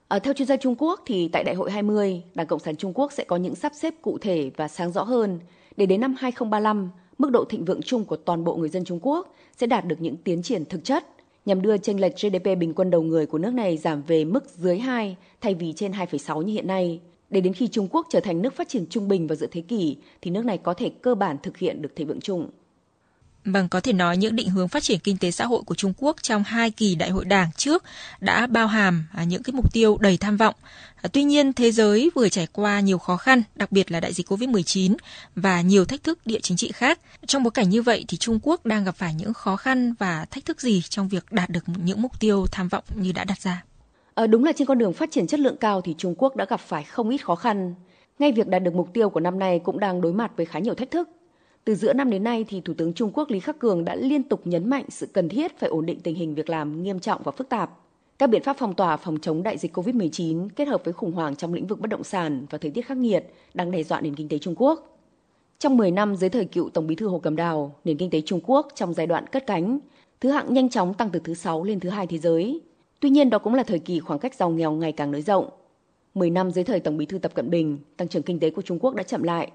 Ở 0.09 0.17
ờ, 0.17 0.19
theo 0.19 0.35
chuyên 0.35 0.49
gia 0.49 0.57
Trung 0.57 0.75
Quốc 0.79 1.01
thì 1.07 1.29
tại 1.29 1.45
Đại 1.45 1.55
hội 1.55 1.71
20, 1.71 2.23
Đảng 2.35 2.47
Cộng 2.47 2.61
sản 2.61 2.77
Trung 2.77 2.93
Quốc 2.95 3.13
sẽ 3.13 3.25
có 3.25 3.37
những 3.37 3.55
sắp 3.55 3.73
xếp 3.75 3.95
cụ 4.03 4.19
thể 4.19 4.51
và 4.57 4.69
sáng 4.69 4.93
rõ 4.93 5.03
hơn 5.03 5.41
để 5.77 5.87
đến 5.87 6.01
năm 6.01 6.15
2035, 6.19 6.91
mức 7.19 7.31
độ 7.31 7.45
thịnh 7.45 7.65
vượng 7.65 7.83
chung 7.83 8.05
của 8.05 8.17
toàn 8.17 8.45
bộ 8.45 8.57
người 8.57 8.69
dân 8.69 8.85
Trung 8.85 8.99
Quốc 9.03 9.35
sẽ 9.57 9.67
đạt 9.67 9.85
được 9.85 10.01
những 10.01 10.17
tiến 10.17 10.43
triển 10.43 10.65
thực 10.65 10.85
chất 10.85 11.05
nhằm 11.51 11.63
đưa 11.63 11.79
chênh 11.79 12.01
lệch 12.01 12.13
GDP 12.17 12.59
bình 12.59 12.75
quân 12.75 12.91
đầu 12.91 13.03
người 13.03 13.27
của 13.27 13.39
nước 13.39 13.55
này 13.55 13.77
giảm 13.77 14.03
về 14.03 14.25
mức 14.25 14.45
dưới 14.57 14.79
2 14.79 15.17
thay 15.41 15.55
vì 15.55 15.73
trên 15.73 15.93
2,6 15.93 16.43
như 16.43 16.53
hiện 16.53 16.67
nay. 16.67 17.01
Để 17.31 17.41
đến 17.41 17.53
khi 17.53 17.69
Trung 17.69 17.89
Quốc 17.91 18.07
trở 18.11 18.21
thành 18.21 18.43
nước 18.43 18.57
phát 18.57 18.69
triển 18.69 18.87
trung 18.91 19.09
bình 19.09 19.27
vào 19.27 19.37
giữa 19.37 19.47
thế 19.51 19.61
kỷ 19.61 19.97
thì 20.23 20.31
nước 20.31 20.45
này 20.45 20.59
có 20.59 20.75
thể 20.75 20.91
cơ 21.03 21.15
bản 21.15 21.37
thực 21.43 21.59
hiện 21.59 21.83
được 21.83 21.93
thế 21.97 22.05
vượng 22.05 22.21
chung. 22.21 22.51
Vâng, 23.45 23.69
có 23.69 23.81
thể 23.81 23.93
nói 23.93 24.17
những 24.17 24.37
định 24.37 24.51
hướng 24.51 24.69
phát 24.69 24.83
triển 24.83 24.99
kinh 24.99 25.17
tế 25.17 25.31
xã 25.31 25.47
hội 25.47 25.63
của 25.67 25.75
Trung 25.75 25.93
Quốc 25.97 26.17
trong 26.23 26.43
hai 26.43 26.71
kỳ 26.71 26.95
đại 26.95 27.11
hội 27.11 27.25
đảng 27.25 27.49
trước 27.57 27.85
đã 28.21 28.47
bao 28.47 28.67
hàm 28.67 29.05
à, 29.15 29.25
những 29.25 29.43
cái 29.43 29.55
mục 29.55 29.73
tiêu 29.73 29.99
đầy 30.01 30.17
tham 30.17 30.37
vọng. 30.37 30.55
À, 31.03 31.09
tuy 31.13 31.23
nhiên, 31.23 31.53
thế 31.53 31.73
giới 31.73 32.11
vừa 32.15 32.29
trải 32.29 32.47
qua 32.53 32.81
nhiều 32.81 32.99
khó 32.99 33.17
khăn, 33.17 33.43
đặc 33.55 33.73
biệt 33.73 33.91
là 33.91 34.01
đại 34.01 34.13
dịch 34.13 34.29
COVID-19 34.33 34.97
và 35.37 35.61
nhiều 35.61 35.85
thách 35.85 36.03
thức 36.03 36.19
địa 36.25 36.41
chính 36.43 36.57
trị 36.57 36.73
khác. 36.73 37.01
Trong 37.27 37.43
bối 37.43 37.51
cảnh 37.51 37.71
như 37.71 37.83
vậy 37.83 38.05
thì 38.09 38.17
Trung 38.17 38.39
Quốc 38.43 38.67
đang 38.67 38.85
gặp 38.85 38.97
phải 38.97 39.15
những 39.15 39.33
khó 39.33 39.57
khăn 39.57 39.95
và 39.99 40.27
thách 40.31 40.45
thức 40.45 40.61
gì 40.61 40.83
trong 40.89 41.09
việc 41.09 41.33
đạt 41.33 41.51
được 41.51 41.65
những 41.85 42.03
mục 42.03 42.21
tiêu 42.21 42.47
tham 42.53 42.69
vọng 42.69 42.85
như 42.95 43.13
đã 43.13 43.25
đặt 43.25 43.41
ra? 43.41 43.65
À, 44.15 44.27
đúng 44.27 44.45
là 44.45 44.53
trên 44.53 44.67
con 44.67 44.79
đường 44.79 44.93
phát 44.93 45.11
triển 45.11 45.27
chất 45.27 45.41
lượng 45.41 45.57
cao 45.57 45.81
thì 45.81 45.95
Trung 45.99 46.15
Quốc 46.19 46.37
đã 46.37 46.45
gặp 46.45 46.61
phải 46.61 46.85
không 46.85 47.11
ít 47.11 47.25
khó 47.25 47.35
khăn. 47.35 47.75
Ngay 48.19 48.33
việc 48.33 48.47
đạt 48.47 48.63
được 48.63 48.75
mục 48.75 48.89
tiêu 48.95 49.11
của 49.11 49.21
năm 49.21 49.39
nay 49.39 49.61
cũng 49.65 49.81
đang 49.81 50.01
đối 50.01 50.13
mặt 50.13 50.33
với 50.37 50.47
khá 50.47 50.59
nhiều 50.59 50.75
thách 50.75 50.91
thức 50.91 51.09
từ 51.65 51.75
giữa 51.75 51.93
năm 51.93 52.11
đến 52.11 52.25
nay 52.25 52.45
thì 52.49 52.61
Thủ 52.61 52.75
tướng 52.75 52.93
Trung 52.93 53.11
Quốc 53.15 53.31
Lý 53.31 53.41
Khắc 53.41 53.59
Cường 53.59 53.85
đã 53.85 53.95
liên 53.95 54.23
tục 54.23 54.41
nhấn 54.45 54.71
mạnh 54.71 54.85
sự 54.89 55.07
cần 55.07 55.29
thiết 55.29 55.59
phải 55.59 55.71
ổn 55.71 55.87
định 55.87 56.01
tình 56.01 56.15
hình 56.15 56.35
việc 56.35 56.51
làm 56.51 56.83
nghiêm 56.83 57.01
trọng 57.01 57.23
và 57.25 57.33
phức 57.33 57.49
tạp. 57.49 57.71
Các 58.19 58.27
biện 58.27 58.43
pháp 58.43 58.57
phong 58.59 58.75
tỏa 58.75 58.97
phòng 58.97 59.19
chống 59.23 59.43
đại 59.43 59.59
dịch 59.59 59.77
COVID-19 59.77 60.49
kết 60.57 60.69
hợp 60.69 60.85
với 60.85 60.93
khủng 60.93 61.13
hoảng 61.13 61.37
trong 61.37 61.55
lĩnh 61.55 61.67
vực 61.67 61.81
bất 61.81 61.91
động 61.91 62.05
sản 62.05 62.47
và 62.51 62.59
thời 62.59 62.71
tiết 62.71 62.83
khắc 62.83 62.97
nghiệt 62.97 63.25
đang 63.55 63.71
đe 63.71 63.83
dọa 63.83 64.01
nền 64.01 64.15
kinh 64.15 64.29
tế 64.29 64.39
Trung 64.39 64.55
Quốc. 64.59 64.99
Trong 65.59 65.77
10 65.77 65.91
năm 65.91 66.17
dưới 66.17 66.31
thời 66.31 66.45
cựu 66.45 66.69
Tổng 66.69 66.87
bí 66.87 66.95
thư 66.95 67.09
Hồ 67.09 67.19
Cầm 67.19 67.37
Đào, 67.37 67.75
nền 67.85 67.97
kinh 67.97 68.11
tế 68.11 68.21
Trung 68.21 68.41
Quốc 68.47 68.69
trong 68.75 68.95
giai 68.95 69.07
đoạn 69.07 69.27
cất 69.27 69.47
cánh, 69.47 69.79
thứ 70.21 70.31
hạng 70.31 70.55
nhanh 70.55 70.69
chóng 70.69 70.95
tăng 70.95 71.11
từ 71.11 71.21
thứ 71.25 71.35
6 71.35 71.65
lên 71.65 71.81
thứ 71.81 71.89
hai 71.89 72.07
thế 72.07 72.19
giới. 72.19 72.61
Tuy 73.01 73.11
nhiên 73.11 73.31
đó 73.31 73.39
cũng 73.39 73.55
là 73.55 73.63
thời 73.63 73.79
kỳ 73.79 74.01
khoảng 74.01 74.19
cách 74.19 74.35
giàu 74.35 74.51
nghèo 74.51 74.73
ngày 74.73 74.93
càng 74.93 75.11
nới 75.11 75.23
rộng. 75.23 75.49
10 76.15 76.31
năm 76.31 76.51
dưới 76.51 76.65
thời 76.65 76.81
Tổng 76.81 76.97
bí 76.97 77.07
thư 77.07 77.19
Tập 77.19 77.35
Cận 77.35 77.51
Bình, 77.51 77.79
tăng 77.97 78.09
trưởng 78.09 78.23
kinh 78.23 78.41
tế 78.41 78.51
của 78.51 78.63
Trung 78.63 78.79
Quốc 78.79 78.95
đã 78.95 79.03
chậm 79.03 79.23
lại, 79.23 79.51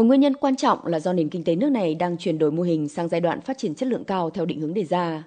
một 0.00 0.04
nguyên 0.04 0.20
nhân 0.20 0.34
quan 0.36 0.56
trọng 0.56 0.86
là 0.86 1.00
do 1.00 1.12
nền 1.12 1.28
kinh 1.28 1.44
tế 1.44 1.56
nước 1.56 1.70
này 1.70 1.94
đang 1.94 2.16
chuyển 2.16 2.38
đổi 2.38 2.52
mô 2.52 2.62
hình 2.62 2.88
sang 2.88 3.08
giai 3.08 3.20
đoạn 3.20 3.40
phát 3.40 3.58
triển 3.58 3.74
chất 3.74 3.88
lượng 3.88 4.04
cao 4.04 4.30
theo 4.30 4.46
định 4.46 4.60
hướng 4.60 4.74
đề 4.74 4.84
ra. 4.84 5.24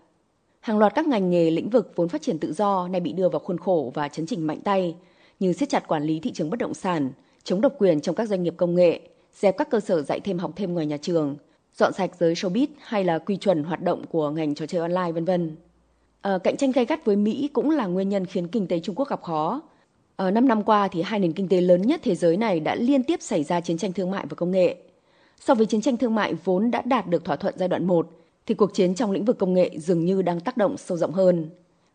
Hàng 0.59 0.78
loạt 0.78 0.95
các 0.95 1.07
ngành 1.07 1.30
nghề 1.30 1.51
lĩnh 1.51 1.69
vực 1.69 1.91
vốn 1.95 2.09
phát 2.09 2.21
triển 2.21 2.39
tự 2.39 2.53
do 2.53 2.88
nay 2.88 3.01
bị 3.01 3.13
đưa 3.13 3.30
vào 3.30 3.39
khuôn 3.39 3.57
khổ 3.57 3.91
và 3.93 4.07
chấn 4.07 4.26
chỉnh 4.26 4.47
mạnh 4.47 4.61
tay, 4.63 4.95
như 5.39 5.53
siết 5.53 5.69
chặt 5.69 5.88
quản 5.88 6.03
lý 6.03 6.19
thị 6.19 6.32
trường 6.32 6.49
bất 6.49 6.59
động 6.59 6.74
sản, 6.74 7.11
chống 7.43 7.61
độc 7.61 7.74
quyền 7.78 8.01
trong 8.01 8.15
các 8.15 8.30
doanh 8.30 8.43
nghiệp 8.43 8.53
công 8.57 8.76
nghệ, 8.76 8.99
dẹp 9.34 9.57
các 9.57 9.69
cơ 9.69 9.80
sở 9.80 10.01
dạy 10.01 10.19
thêm 10.19 10.39
học 10.39 10.51
thêm 10.55 10.74
ngoài 10.74 10.86
nhà 10.86 10.97
trường, 10.97 11.36
dọn 11.78 11.93
sạch 11.93 12.11
giới 12.19 12.34
showbiz 12.34 12.67
hay 12.80 13.03
là 13.03 13.19
quy 13.19 13.38
chuẩn 13.38 13.63
hoạt 13.63 13.82
động 13.82 14.05
của 14.11 14.30
ngành 14.30 14.55
trò 14.55 14.65
chơi 14.65 14.82
online 14.82 15.11
vân 15.11 15.26
vân. 15.26 15.55
À, 16.21 16.38
cạnh 16.43 16.57
tranh 16.57 16.71
gay 16.71 16.86
gắt 16.86 17.05
với 17.05 17.15
Mỹ 17.15 17.49
cũng 17.53 17.69
là 17.69 17.86
nguyên 17.86 18.09
nhân 18.09 18.26
khiến 18.26 18.47
kinh 18.47 18.67
tế 18.67 18.80
Trung 18.80 18.95
Quốc 18.95 19.09
gặp 19.09 19.21
khó. 19.21 19.61
Ờ, 20.16 20.26
Ở 20.26 20.32
5 20.32 20.47
năm 20.47 20.64
qua 20.64 20.88
thì 20.88 21.01
hai 21.01 21.20
nền 21.20 21.34
kinh 21.34 21.47
tế 21.47 21.61
lớn 21.61 21.82
nhất 21.82 21.99
thế 22.03 22.16
giới 22.16 22.38
này 22.38 22.59
đã 22.59 22.76
liên 22.76 23.03
tiếp 23.03 23.22
xảy 23.22 23.43
ra 23.43 23.61
chiến 23.61 23.78
tranh 23.78 23.93
thương 23.93 24.11
mại 24.11 24.26
và 24.26 24.36
công 24.36 24.51
nghệ. 24.51 24.76
So 25.39 25.55
với 25.55 25.66
chiến 25.66 25.82
tranh 25.82 25.97
thương 25.97 26.16
mại 26.16 26.34
vốn 26.34 26.72
đã 26.72 26.82
đạt 26.86 27.07
được 27.07 27.26
thỏa 27.26 27.36
thuận 27.36 27.53
giai 27.57 27.68
đoạn 27.68 27.88
1, 27.88 28.09
thì 28.45 28.55
cuộc 28.55 28.74
chiến 28.74 28.95
trong 28.95 29.11
lĩnh 29.11 29.26
vực 29.26 29.38
công 29.38 29.53
nghệ 29.53 29.70
dường 29.78 30.05
như 30.05 30.22
đang 30.22 30.39
tác 30.39 30.57
động 30.57 30.78
sâu 30.78 30.97
rộng 30.97 31.11
hơn. 31.11 31.49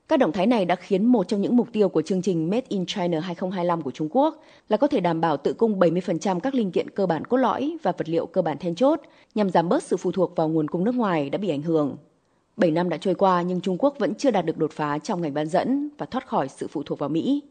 Các 0.08 0.18
động 0.18 0.32
thái 0.32 0.46
này 0.46 0.64
đã 0.64 0.74
khiến 0.74 1.06
một 1.06 1.28
trong 1.28 1.42
những 1.42 1.56
mục 1.56 1.68
tiêu 1.72 1.88
của 1.88 2.02
chương 2.02 2.22
trình 2.22 2.50
Made 2.50 2.66
in 2.68 2.86
China 2.86 3.20
2025 3.20 3.82
của 3.82 3.90
Trung 3.90 4.08
Quốc 4.10 4.42
là 4.68 4.76
có 4.76 4.86
thể 4.86 5.00
đảm 5.00 5.20
bảo 5.20 5.36
tự 5.36 5.52
cung 5.52 5.78
70% 5.78 6.40
các 6.40 6.54
linh 6.54 6.70
kiện 6.70 6.90
cơ 6.90 7.06
bản 7.06 7.24
cốt 7.24 7.36
lõi 7.36 7.76
và 7.82 7.92
vật 7.92 8.08
liệu 8.08 8.26
cơ 8.26 8.42
bản 8.42 8.58
then 8.58 8.74
chốt 8.74 9.00
nhằm 9.34 9.50
giảm 9.50 9.68
bớt 9.68 9.82
sự 9.82 9.96
phụ 9.96 10.12
thuộc 10.12 10.36
vào 10.36 10.48
nguồn 10.48 10.68
cung 10.68 10.84
nước 10.84 10.94
ngoài 10.94 11.30
đã 11.30 11.38
bị 11.38 11.48
ảnh 11.48 11.62
hưởng. 11.62 11.96
7 12.56 12.70
năm 12.70 12.88
đã 12.88 12.96
trôi 12.96 13.14
qua 13.14 13.42
nhưng 13.42 13.60
Trung 13.60 13.76
Quốc 13.78 13.94
vẫn 13.98 14.14
chưa 14.14 14.30
đạt 14.30 14.44
được 14.44 14.58
đột 14.58 14.72
phá 14.72 14.98
trong 14.98 15.22
ngành 15.22 15.34
bán 15.34 15.46
dẫn 15.46 15.88
và 15.98 16.06
thoát 16.06 16.26
khỏi 16.26 16.48
sự 16.48 16.66
phụ 16.68 16.82
thuộc 16.82 16.98
vào 16.98 17.08
Mỹ. 17.08 17.42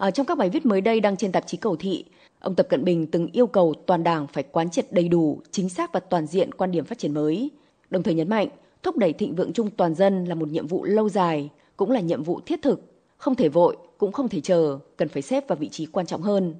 À, 0.00 0.10
trong 0.10 0.26
các 0.26 0.38
bài 0.38 0.50
viết 0.50 0.66
mới 0.66 0.80
đây 0.80 1.00
đăng 1.00 1.16
trên 1.16 1.32
tạp 1.32 1.46
chí 1.46 1.56
Cầu 1.56 1.76
Thị, 1.76 2.04
ông 2.40 2.54
Tập 2.54 2.66
Cận 2.70 2.84
Bình 2.84 3.06
từng 3.06 3.28
yêu 3.32 3.46
cầu 3.46 3.74
toàn 3.86 4.04
đảng 4.04 4.26
phải 4.26 4.42
quán 4.42 4.70
triệt 4.70 4.92
đầy 4.92 5.08
đủ, 5.08 5.40
chính 5.50 5.68
xác 5.68 5.92
và 5.92 6.00
toàn 6.00 6.26
diện 6.26 6.54
quan 6.54 6.72
điểm 6.72 6.84
phát 6.84 6.98
triển 6.98 7.14
mới, 7.14 7.50
đồng 7.90 8.02
thời 8.02 8.14
nhấn 8.14 8.28
mạnh 8.28 8.48
thúc 8.82 8.96
đẩy 8.96 9.12
thịnh 9.12 9.34
vượng 9.34 9.52
chung 9.52 9.70
toàn 9.70 9.94
dân 9.94 10.24
là 10.24 10.34
một 10.34 10.48
nhiệm 10.48 10.66
vụ 10.66 10.84
lâu 10.84 11.08
dài, 11.08 11.50
cũng 11.76 11.90
là 11.90 12.00
nhiệm 12.00 12.22
vụ 12.22 12.40
thiết 12.46 12.62
thực, 12.62 12.80
không 13.16 13.34
thể 13.34 13.48
vội, 13.48 13.76
cũng 13.98 14.12
không 14.12 14.28
thể 14.28 14.40
chờ, 14.40 14.78
cần 14.96 15.08
phải 15.08 15.22
xếp 15.22 15.48
vào 15.48 15.56
vị 15.56 15.68
trí 15.68 15.86
quan 15.86 16.06
trọng 16.06 16.22
hơn. 16.22 16.54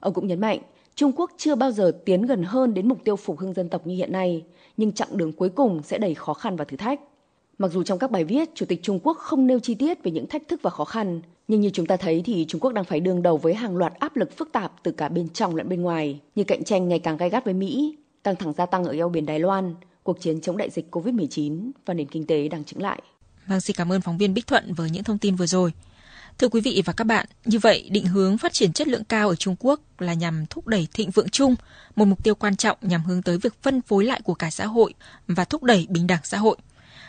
Ông 0.00 0.14
cũng 0.14 0.26
nhấn 0.26 0.40
mạnh, 0.40 0.58
Trung 0.94 1.12
Quốc 1.16 1.30
chưa 1.36 1.54
bao 1.54 1.72
giờ 1.72 1.92
tiến 2.04 2.22
gần 2.22 2.42
hơn 2.42 2.74
đến 2.74 2.88
mục 2.88 2.98
tiêu 3.04 3.16
phục 3.16 3.38
hưng 3.38 3.54
dân 3.54 3.68
tộc 3.68 3.86
như 3.86 3.94
hiện 3.94 4.12
nay, 4.12 4.44
nhưng 4.76 4.92
chặng 4.92 5.16
đường 5.16 5.32
cuối 5.32 5.48
cùng 5.48 5.82
sẽ 5.82 5.98
đầy 5.98 6.14
khó 6.14 6.34
khăn 6.34 6.56
và 6.56 6.64
thử 6.64 6.76
thách. 6.76 7.00
Mặc 7.58 7.70
dù 7.72 7.82
trong 7.82 7.98
các 7.98 8.10
bài 8.10 8.24
viết, 8.24 8.48
Chủ 8.54 8.66
tịch 8.66 8.80
Trung 8.82 9.00
Quốc 9.02 9.18
không 9.18 9.46
nêu 9.46 9.60
chi 9.60 9.74
tiết 9.74 10.02
về 10.02 10.10
những 10.10 10.26
thách 10.26 10.48
thức 10.48 10.60
và 10.62 10.70
khó 10.70 10.84
khăn, 10.84 11.20
nhưng 11.48 11.60
như 11.60 11.70
chúng 11.70 11.86
ta 11.86 11.96
thấy 11.96 12.22
thì 12.24 12.44
Trung 12.48 12.60
Quốc 12.60 12.72
đang 12.72 12.84
phải 12.84 13.00
đương 13.00 13.22
đầu 13.22 13.36
với 13.36 13.54
hàng 13.54 13.76
loạt 13.76 13.92
áp 13.98 14.16
lực 14.16 14.36
phức 14.36 14.52
tạp 14.52 14.72
từ 14.82 14.90
cả 14.90 15.08
bên 15.08 15.28
trong 15.28 15.56
lẫn 15.56 15.68
bên 15.68 15.82
ngoài, 15.82 16.20
như 16.34 16.44
cạnh 16.44 16.64
tranh 16.64 16.88
ngày 16.88 16.98
càng 16.98 17.16
gay 17.16 17.30
gắt 17.30 17.44
với 17.44 17.54
Mỹ, 17.54 17.96
căng 18.24 18.36
thẳng 18.36 18.52
gia 18.52 18.66
tăng 18.66 18.84
ở 18.84 18.92
eo 18.92 19.08
biển 19.08 19.26
Đài 19.26 19.38
Loan, 19.38 19.74
cuộc 20.02 20.20
chiến 20.20 20.40
chống 20.40 20.56
đại 20.56 20.70
dịch 20.70 20.88
COVID-19 20.90 21.70
và 21.86 21.94
nền 21.94 22.06
kinh 22.06 22.26
tế 22.26 22.48
đang 22.48 22.64
chững 22.64 22.82
lại. 22.82 23.02
Vâng, 23.46 23.60
xin 23.60 23.76
cảm 23.76 23.92
ơn 23.92 24.00
phóng 24.00 24.18
viên 24.18 24.34
Bích 24.34 24.46
Thuận 24.46 24.74
với 24.74 24.90
những 24.90 25.04
thông 25.04 25.18
tin 25.18 25.36
vừa 25.36 25.46
rồi. 25.46 25.72
Thưa 26.38 26.48
quý 26.48 26.60
vị 26.60 26.82
và 26.84 26.92
các 26.92 27.04
bạn, 27.04 27.26
như 27.44 27.58
vậy 27.58 27.88
định 27.92 28.06
hướng 28.06 28.38
phát 28.38 28.52
triển 28.52 28.72
chất 28.72 28.88
lượng 28.88 29.04
cao 29.04 29.28
ở 29.28 29.34
Trung 29.34 29.56
Quốc 29.58 29.80
là 29.98 30.14
nhằm 30.14 30.46
thúc 30.50 30.66
đẩy 30.66 30.88
thịnh 30.94 31.10
vượng 31.10 31.28
chung, 31.28 31.54
một 31.96 32.04
mục 32.04 32.24
tiêu 32.24 32.34
quan 32.34 32.56
trọng 32.56 32.78
nhằm 32.80 33.04
hướng 33.04 33.22
tới 33.22 33.38
việc 33.38 33.54
phân 33.62 33.80
phối 33.80 34.04
lại 34.04 34.20
của 34.24 34.34
cả 34.34 34.50
xã 34.50 34.66
hội 34.66 34.94
và 35.28 35.44
thúc 35.44 35.62
đẩy 35.62 35.86
bình 35.90 36.06
đẳng 36.06 36.20
xã 36.24 36.38
hội– 36.38 36.56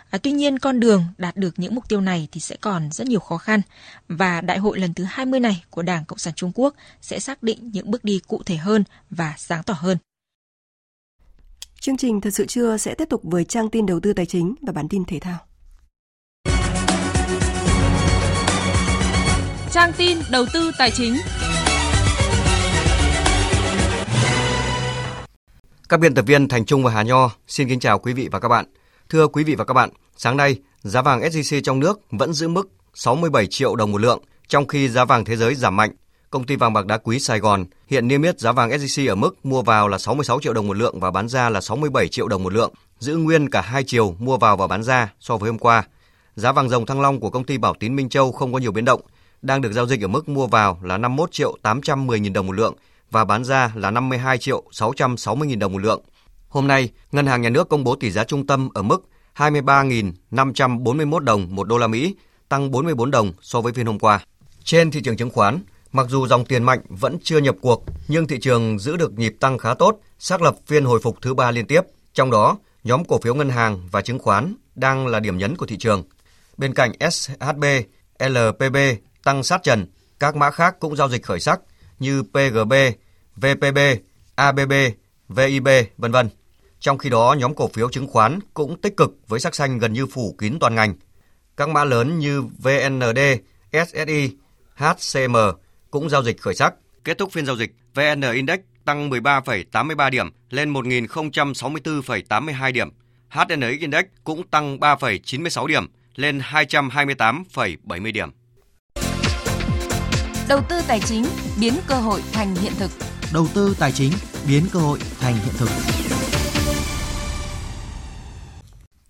À, 0.09 0.17
tuy 0.23 0.31
nhiên 0.31 0.59
con 0.59 0.79
đường 0.79 1.03
đạt 1.17 1.37
được 1.37 1.59
những 1.59 1.75
mục 1.75 1.89
tiêu 1.89 2.01
này 2.01 2.27
thì 2.31 2.41
sẽ 2.41 2.55
còn 2.61 2.91
rất 2.91 3.07
nhiều 3.07 3.19
khó 3.19 3.37
khăn 3.37 3.61
và 4.07 4.41
đại 4.41 4.57
hội 4.57 4.79
lần 4.79 4.93
thứ 4.93 5.03
20 5.03 5.39
này 5.39 5.63
của 5.69 5.81
Đảng 5.81 6.05
Cộng 6.05 6.17
sản 6.17 6.33
Trung 6.33 6.51
Quốc 6.55 6.75
sẽ 7.01 7.19
xác 7.19 7.43
định 7.43 7.71
những 7.71 7.91
bước 7.91 8.03
đi 8.03 8.19
cụ 8.27 8.43
thể 8.45 8.55
hơn 8.55 8.83
và 9.09 9.33
sáng 9.37 9.63
tỏ 9.63 9.73
hơn. 9.73 9.97
Chương 11.79 11.97
trình 11.97 12.21
Thật 12.21 12.29
sự 12.33 12.45
chưa 12.45 12.77
sẽ 12.77 12.95
tiếp 12.95 13.09
tục 13.09 13.21
với 13.23 13.45
trang 13.45 13.69
tin 13.69 13.85
đầu 13.85 13.99
tư 13.99 14.13
tài 14.13 14.25
chính 14.25 14.55
và 14.61 14.73
bản 14.73 14.87
tin 14.89 15.05
thể 15.05 15.19
thao. 15.19 15.37
trang 19.75 19.93
tin 19.97 20.17
đầu 20.31 20.45
tư 20.53 20.71
tài 20.77 20.91
chính. 20.91 21.15
Các 25.89 25.99
biên 25.99 26.13
tập 26.13 26.25
viên 26.27 26.47
Thành 26.47 26.65
Trung 26.65 26.83
và 26.83 26.91
Hà 26.91 27.01
Nho 27.01 27.31
xin 27.47 27.69
kính 27.69 27.79
chào 27.79 27.99
quý 27.99 28.13
vị 28.13 28.29
và 28.31 28.39
các 28.39 28.47
bạn. 28.47 28.65
Thưa 29.09 29.27
quý 29.27 29.43
vị 29.43 29.55
và 29.55 29.65
các 29.65 29.73
bạn, 29.73 29.89
sáng 30.17 30.37
nay 30.37 30.55
giá 30.81 31.01
vàng 31.01 31.21
SJC 31.21 31.61
trong 31.61 31.79
nước 31.79 31.99
vẫn 32.11 32.33
giữ 32.33 32.47
mức 32.47 32.69
67 32.93 33.47
triệu 33.47 33.75
đồng 33.75 33.91
một 33.91 34.01
lượng, 34.01 34.21
trong 34.47 34.67
khi 34.67 34.89
giá 34.89 35.05
vàng 35.05 35.25
thế 35.25 35.35
giới 35.35 35.55
giảm 35.55 35.75
mạnh. 35.75 35.91
Công 36.29 36.43
ty 36.43 36.55
vàng 36.55 36.73
bạc 36.73 36.85
đá 36.85 36.97
quý 36.97 37.19
Sài 37.19 37.39
Gòn 37.39 37.65
hiện 37.87 38.07
niêm 38.07 38.21
yết 38.21 38.39
giá 38.39 38.51
vàng 38.51 38.69
SJC 38.69 39.09
ở 39.09 39.15
mức 39.15 39.45
mua 39.45 39.61
vào 39.61 39.87
là 39.87 39.97
66 39.97 40.39
triệu 40.41 40.53
đồng 40.53 40.67
một 40.67 40.77
lượng 40.77 40.99
và 40.99 41.11
bán 41.11 41.27
ra 41.27 41.49
là 41.49 41.61
67 41.61 42.07
triệu 42.07 42.27
đồng 42.27 42.43
một 42.43 42.53
lượng, 42.53 42.73
giữ 42.99 43.17
nguyên 43.17 43.49
cả 43.49 43.61
hai 43.61 43.83
chiều 43.83 44.15
mua 44.19 44.37
vào 44.37 44.57
và 44.57 44.67
bán 44.67 44.83
ra 44.83 45.13
so 45.19 45.37
với 45.37 45.49
hôm 45.49 45.59
qua. 45.59 45.83
Giá 46.35 46.51
vàng 46.51 46.69
dòng 46.69 46.85
thăng 46.85 47.01
long 47.01 47.19
của 47.19 47.29
công 47.29 47.43
ty 47.43 47.57
Bảo 47.57 47.73
Tín 47.79 47.95
Minh 47.95 48.09
Châu 48.09 48.31
không 48.31 48.53
có 48.53 48.59
nhiều 48.59 48.71
biến 48.71 48.85
động, 48.85 49.01
đang 49.41 49.61
được 49.61 49.71
giao 49.71 49.87
dịch 49.87 50.01
ở 50.01 50.07
mức 50.07 50.29
mua 50.29 50.47
vào 50.47 50.79
là 50.83 50.97
51 50.97 51.31
triệu 51.31 51.57
810 51.61 52.19
nghìn 52.19 52.33
đồng 52.33 52.47
một 52.47 52.53
lượng 52.53 52.75
và 53.11 53.25
bán 53.25 53.43
ra 53.43 53.71
là 53.75 53.91
52 53.91 54.37
triệu 54.37 54.63
660 54.71 55.47
nghìn 55.47 55.59
đồng 55.59 55.73
một 55.73 55.81
lượng. 55.81 56.01
Hôm 56.55 56.67
nay, 56.67 56.89
Ngân 57.11 57.25
hàng 57.25 57.41
Nhà 57.41 57.49
nước 57.49 57.69
công 57.69 57.83
bố 57.83 57.95
tỷ 57.95 58.11
giá 58.11 58.23
trung 58.23 58.47
tâm 58.47 58.69
ở 58.73 58.81
mức 58.81 59.05
23.541 59.35 61.19
đồng 61.19 61.55
một 61.55 61.67
đô 61.67 61.77
la 61.77 61.87
Mỹ, 61.87 62.15
tăng 62.49 62.71
44 62.71 63.11
đồng 63.11 63.33
so 63.41 63.61
với 63.61 63.73
phiên 63.73 63.85
hôm 63.85 63.99
qua. 63.99 64.19
Trên 64.63 64.91
thị 64.91 65.01
trường 65.01 65.17
chứng 65.17 65.29
khoán, 65.29 65.59
mặc 65.91 66.07
dù 66.09 66.27
dòng 66.27 66.45
tiền 66.45 66.63
mạnh 66.63 66.79
vẫn 66.89 67.17
chưa 67.23 67.37
nhập 67.37 67.55
cuộc, 67.61 67.85
nhưng 68.07 68.27
thị 68.27 68.39
trường 68.39 68.79
giữ 68.79 68.97
được 68.97 69.13
nhịp 69.13 69.35
tăng 69.39 69.57
khá 69.57 69.73
tốt, 69.73 69.99
xác 70.19 70.41
lập 70.41 70.55
phiên 70.65 70.85
hồi 70.85 70.99
phục 71.03 71.17
thứ 71.21 71.33
ba 71.33 71.51
liên 71.51 71.67
tiếp. 71.67 71.81
Trong 72.13 72.31
đó, 72.31 72.57
nhóm 72.83 73.05
cổ 73.05 73.19
phiếu 73.19 73.35
ngân 73.35 73.49
hàng 73.49 73.87
và 73.91 74.01
chứng 74.01 74.19
khoán 74.19 74.55
đang 74.75 75.07
là 75.07 75.19
điểm 75.19 75.37
nhấn 75.37 75.57
của 75.57 75.65
thị 75.65 75.77
trường. 75.77 76.03
Bên 76.57 76.73
cạnh 76.73 76.91
SHB, 77.11 77.63
LPB 78.19 78.77
tăng 79.23 79.43
sát 79.43 79.63
trần, 79.63 79.85
các 80.19 80.35
mã 80.35 80.51
khác 80.51 80.75
cũng 80.79 80.95
giao 80.95 81.09
dịch 81.09 81.23
khởi 81.23 81.39
sắc 81.39 81.59
như 81.99 82.23
PGB, 82.23 82.73
VPB, 83.35 83.77
ABB, 84.35 84.73
VIB, 85.29 85.67
vân 85.97 86.11
vân. 86.11 86.29
Trong 86.85 86.97
khi 86.97 87.09
đó, 87.09 87.35
nhóm 87.39 87.55
cổ 87.55 87.67
phiếu 87.67 87.89
chứng 87.89 88.07
khoán 88.07 88.39
cũng 88.53 88.81
tích 88.81 88.97
cực 88.97 89.11
với 89.27 89.39
sắc 89.39 89.55
xanh 89.55 89.77
gần 89.77 89.93
như 89.93 90.05
phủ 90.05 90.35
kín 90.37 90.57
toàn 90.59 90.75
ngành. 90.75 90.95
Các 91.57 91.69
mã 91.69 91.83
lớn 91.83 92.19
như 92.19 92.41
VND, 92.41 93.19
SSI, 93.71 94.29
HCM 94.75 95.35
cũng 95.91 96.09
giao 96.09 96.23
dịch 96.23 96.41
khởi 96.41 96.55
sắc. 96.55 96.73
Kết 97.03 97.17
thúc 97.17 97.31
phiên 97.31 97.45
giao 97.45 97.55
dịch, 97.55 97.71
VN 97.95 98.21
Index 98.33 98.59
tăng 98.85 99.09
13,83 99.09 100.09
điểm 100.09 100.29
lên 100.49 100.73
1.064,82 100.73 102.71
điểm. 102.71 102.89
HNX 103.29 103.79
Index 103.79 104.05
cũng 104.23 104.47
tăng 104.47 104.77
3,96 104.77 105.67
điểm 105.67 105.87
lên 106.15 106.39
228,70 106.39 108.11
điểm. 108.11 108.29
Đầu 110.49 110.61
tư 110.69 110.81
tài 110.87 110.99
chính 110.99 111.25
biến 111.59 111.73
cơ 111.87 111.95
hội 111.95 112.21
thành 112.31 112.55
hiện 112.55 112.73
thực. 112.77 112.91
Đầu 113.33 113.47
tư 113.53 113.75
tài 113.79 113.91
chính 113.91 114.11
biến 114.47 114.63
cơ 114.73 114.79
hội 114.79 114.99
thành 115.19 115.33
hiện 115.33 115.53
thực. 115.57 115.69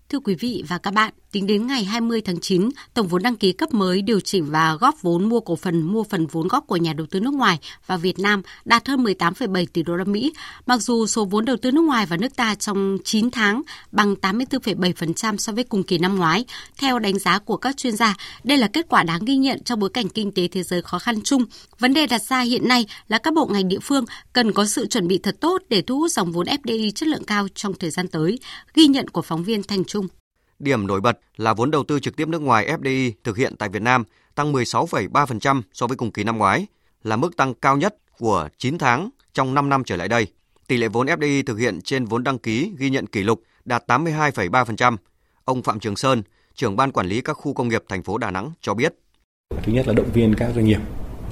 Thưa 0.08 0.20
quý 0.20 0.34
vị 0.34 0.64
và 0.68 0.78
các 0.78 0.94
bạn, 0.94 1.14
tính 1.36 1.46
đến 1.46 1.66
ngày 1.66 1.84
20 1.84 2.20
tháng 2.20 2.40
9, 2.40 2.68
tổng 2.94 3.06
vốn 3.06 3.22
đăng 3.22 3.36
ký 3.36 3.52
cấp 3.52 3.74
mới 3.74 4.02
điều 4.02 4.20
chỉnh 4.20 4.50
và 4.50 4.74
góp 4.74 5.02
vốn 5.02 5.28
mua 5.28 5.40
cổ 5.40 5.56
phần 5.56 5.82
mua 5.82 6.04
phần 6.04 6.26
vốn 6.26 6.48
góp 6.48 6.66
của 6.66 6.76
nhà 6.76 6.92
đầu 6.92 7.06
tư 7.10 7.20
nước 7.20 7.34
ngoài 7.34 7.58
vào 7.86 7.98
Việt 7.98 8.18
Nam 8.18 8.42
đạt 8.64 8.88
hơn 8.88 9.04
18,7 9.04 9.66
tỷ 9.72 9.82
đô 9.82 9.96
la 9.96 10.04
Mỹ, 10.04 10.32
mặc 10.66 10.82
dù 10.82 11.06
số 11.06 11.24
vốn 11.24 11.44
đầu 11.44 11.56
tư 11.56 11.70
nước 11.70 11.80
ngoài 11.80 12.06
vào 12.06 12.18
nước 12.18 12.36
ta 12.36 12.54
trong 12.54 12.98
9 13.04 13.30
tháng 13.30 13.62
bằng 13.92 14.14
84,7% 14.22 15.36
so 15.36 15.52
với 15.52 15.64
cùng 15.64 15.82
kỳ 15.82 15.98
năm 15.98 16.16
ngoái. 16.16 16.44
Theo 16.78 16.98
đánh 16.98 17.18
giá 17.18 17.38
của 17.38 17.56
các 17.56 17.76
chuyên 17.76 17.96
gia, 17.96 18.14
đây 18.44 18.58
là 18.58 18.68
kết 18.68 18.86
quả 18.88 19.02
đáng 19.02 19.24
ghi 19.24 19.36
nhận 19.36 19.62
trong 19.64 19.80
bối 19.80 19.90
cảnh 19.90 20.08
kinh 20.08 20.32
tế 20.32 20.48
thế 20.48 20.62
giới 20.62 20.82
khó 20.82 20.98
khăn 20.98 21.20
chung. 21.24 21.44
Vấn 21.78 21.94
đề 21.94 22.06
đặt 22.06 22.22
ra 22.22 22.40
hiện 22.40 22.68
nay 22.68 22.86
là 23.08 23.18
các 23.18 23.34
bộ 23.34 23.46
ngành 23.46 23.68
địa 23.68 23.80
phương 23.82 24.04
cần 24.32 24.52
có 24.52 24.66
sự 24.66 24.86
chuẩn 24.86 25.08
bị 25.08 25.18
thật 25.18 25.36
tốt 25.40 25.62
để 25.68 25.82
thu 25.82 25.98
hút 25.98 26.10
dòng 26.10 26.32
vốn 26.32 26.46
FDI 26.46 26.90
chất 26.90 27.08
lượng 27.08 27.24
cao 27.24 27.48
trong 27.54 27.74
thời 27.74 27.90
gian 27.90 28.08
tới. 28.08 28.38
Ghi 28.74 28.86
nhận 28.86 29.08
của 29.08 29.22
phóng 29.22 29.44
viên 29.44 29.62
Thành 29.62 29.84
Trung. 29.84 30.08
Điểm 30.58 30.86
nổi 30.86 31.00
bật 31.00 31.18
là 31.36 31.54
vốn 31.54 31.70
đầu 31.70 31.84
tư 31.84 32.00
trực 32.00 32.16
tiếp 32.16 32.28
nước 32.28 32.42
ngoài 32.42 32.76
FDI 32.80 33.12
thực 33.24 33.36
hiện 33.36 33.56
tại 33.58 33.68
Việt 33.68 33.82
Nam 33.82 34.04
tăng 34.34 34.52
16,3% 34.52 35.62
so 35.72 35.86
với 35.86 35.96
cùng 35.96 36.10
kỳ 36.10 36.24
năm 36.24 36.38
ngoái, 36.38 36.66
là 37.02 37.16
mức 37.16 37.36
tăng 37.36 37.54
cao 37.54 37.76
nhất 37.76 37.96
của 38.18 38.48
9 38.58 38.78
tháng 38.78 39.10
trong 39.32 39.54
5 39.54 39.68
năm 39.68 39.84
trở 39.84 39.96
lại 39.96 40.08
đây. 40.08 40.26
Tỷ 40.66 40.76
lệ 40.76 40.88
vốn 40.88 41.06
FDI 41.06 41.42
thực 41.46 41.58
hiện 41.58 41.80
trên 41.80 42.04
vốn 42.04 42.24
đăng 42.24 42.38
ký 42.38 42.72
ghi 42.78 42.90
nhận 42.90 43.06
kỷ 43.06 43.22
lục 43.22 43.42
đạt 43.64 43.84
82,3%. 43.86 44.96
Ông 45.44 45.62
Phạm 45.62 45.80
Trường 45.80 45.96
Sơn, 45.96 46.22
trưởng 46.54 46.76
ban 46.76 46.92
quản 46.92 47.06
lý 47.06 47.20
các 47.20 47.32
khu 47.32 47.54
công 47.54 47.68
nghiệp 47.68 47.84
thành 47.88 48.02
phố 48.02 48.18
Đà 48.18 48.30
Nẵng 48.30 48.52
cho 48.60 48.74
biết. 48.74 48.94
Thứ 49.62 49.72
nhất 49.72 49.86
là 49.86 49.92
động 49.92 50.10
viên 50.14 50.34
các 50.34 50.50
doanh 50.54 50.64
nghiệp 50.64 50.80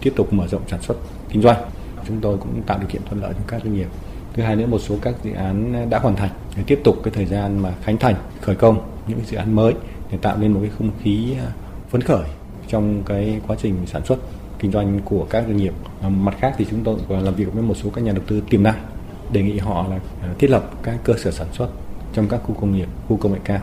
tiếp 0.03 0.13
tục 0.17 0.33
mở 0.33 0.47
rộng 0.49 0.63
sản 0.69 0.83
xuất 0.83 0.95
kinh 1.29 1.43
doanh. 1.43 1.71
Chúng 2.07 2.21
tôi 2.21 2.39
cũng 2.39 2.63
tạo 2.67 2.79
điều 2.79 2.89
kiện 2.89 3.03
thuận 3.05 3.21
lợi 3.21 3.35
cho 3.39 3.45
các 3.49 3.63
doanh 3.65 3.75
nghiệp. 3.75 3.89
Thứ 4.35 4.43
hai 4.43 4.57
nữa 4.57 4.67
một 4.67 4.79
số 4.79 4.97
các 5.03 5.15
dự 5.25 5.33
án 5.33 5.87
đã 5.91 5.99
hoàn 5.99 6.17
thành 6.17 6.31
để 6.57 6.63
tiếp 6.67 6.81
tục 6.85 7.01
cái 7.05 7.15
thời 7.15 7.27
gian 7.27 7.59
mà 7.63 7.75
khánh 7.83 7.99
thành, 7.99 8.15
khởi 8.41 8.57
công 8.57 8.91
những 9.09 9.21
dự 9.27 9.37
án 9.37 9.57
mới 9.57 9.75
để 10.11 10.19
tạo 10.23 10.39
nên 10.39 10.53
một 10.53 10.61
cái 10.63 10.71
không 10.79 10.91
khí 11.03 11.35
à, 11.39 11.53
phấn 11.91 12.01
khởi 12.01 12.29
trong 12.69 13.03
cái 13.07 13.41
quá 13.47 13.57
trình 13.63 13.87
sản 13.87 14.05
xuất 14.05 14.19
kinh 14.59 14.73
doanh 14.73 15.01
của 15.05 15.27
các 15.31 15.45
doanh 15.47 15.57
nghiệp. 15.57 15.73
À, 16.03 16.09
mặt 16.09 16.35
khác 16.41 16.55
thì 16.59 16.67
chúng 16.71 16.85
tôi 16.85 16.99
còn 17.09 17.25
làm 17.25 17.35
việc 17.35 17.53
với 17.53 17.63
một 17.63 17.75
số 17.75 17.91
các 17.91 18.05
nhà 18.05 18.13
đầu 18.13 18.25
tư 18.27 18.43
tiềm 18.51 18.63
năng 18.63 18.87
đề 19.33 19.43
nghị 19.43 19.59
họ 19.59 19.89
là 19.89 20.01
à, 20.23 20.35
thiết 20.39 20.51
lập 20.51 20.71
các 20.83 20.99
cơ 21.05 21.15
sở 21.19 21.31
sản 21.31 21.47
xuất 21.53 21.69
trong 22.13 22.29
các 22.29 22.41
khu 22.45 22.55
công 22.61 22.77
nghiệp, 22.77 22.89
khu 23.09 23.17
công 23.17 23.33
nghệ 23.33 23.41
cao. 23.45 23.61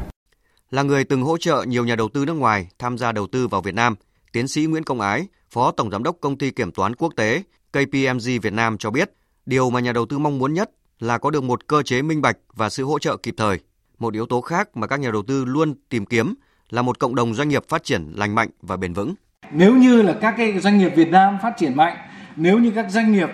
Là 0.72 0.84
người 0.84 1.03
từng 1.03 1.24
hỗ 1.24 1.38
trợ 1.38 1.63
nhiều 1.67 1.86
nhà 1.86 1.95
đầu 1.95 2.09
tư 2.13 2.26
nước 2.26 2.34
ngoài 2.34 2.67
tham 2.80 2.97
gia 2.97 3.11
đầu 3.11 3.28
tư 3.28 3.47
vào 3.47 3.61
Việt 3.61 3.76
Nam, 3.76 3.95
tiến 4.32 4.47
sĩ 4.47 4.65
Nguyễn 4.65 4.84
Công 4.84 5.01
Ái, 5.01 5.28
Phó 5.49 5.72
Tổng 5.72 5.91
Giám 5.91 6.03
đốc 6.03 6.17
Công 6.22 6.38
ty 6.38 6.51
Kiểm 6.51 6.72
toán 6.72 6.95
Quốc 6.95 7.13
tế 7.15 7.43
KPMG 7.72 8.39
Việt 8.41 8.53
Nam 8.53 8.78
cho 8.78 8.91
biết, 8.91 9.11
điều 9.46 9.70
mà 9.70 9.80
nhà 9.80 9.92
đầu 9.92 10.06
tư 10.06 10.20
mong 10.20 10.38
muốn 10.38 10.54
nhất 10.54 10.72
là 11.00 11.18
có 11.18 11.30
được 11.30 11.44
một 11.44 11.68
cơ 11.68 11.84
chế 11.84 12.02
minh 12.02 12.22
bạch 12.22 12.38
và 12.54 12.70
sự 12.70 12.86
hỗ 12.86 13.00
trợ 13.00 13.18
kịp 13.18 13.34
thời. 13.38 13.60
Một 14.00 14.14
yếu 14.14 14.26
tố 14.26 14.42
khác 14.42 14.78
mà 14.78 14.88
các 14.88 15.00
nhà 15.00 15.12
đầu 15.12 15.24
tư 15.28 15.46
luôn 15.46 15.74
tìm 15.89 16.06
kiếm 16.06 16.34
là 16.70 16.82
một 16.82 17.00
cộng 17.00 17.16
đồng 17.16 17.34
doanh 17.34 17.50
nghiệp 17.50 17.64
phát 17.68 17.84
triển 17.84 18.14
lành 18.16 18.36
mạnh 18.36 18.50
và 18.62 18.78
bền 18.78 18.94
vững. 18.94 19.14
Nếu 19.52 19.76
như 19.76 20.02
là 20.02 20.14
các 20.22 20.34
cái 20.38 20.60
doanh 20.60 20.78
nghiệp 20.78 20.92
Việt 20.96 21.10
Nam 21.10 21.38
phát 21.42 21.54
triển 21.58 21.78
mạnh, 21.78 21.98
nếu 22.36 22.60
như 22.60 22.72
các 22.72 22.86
doanh 22.89 23.12
nghiệp 23.12 23.30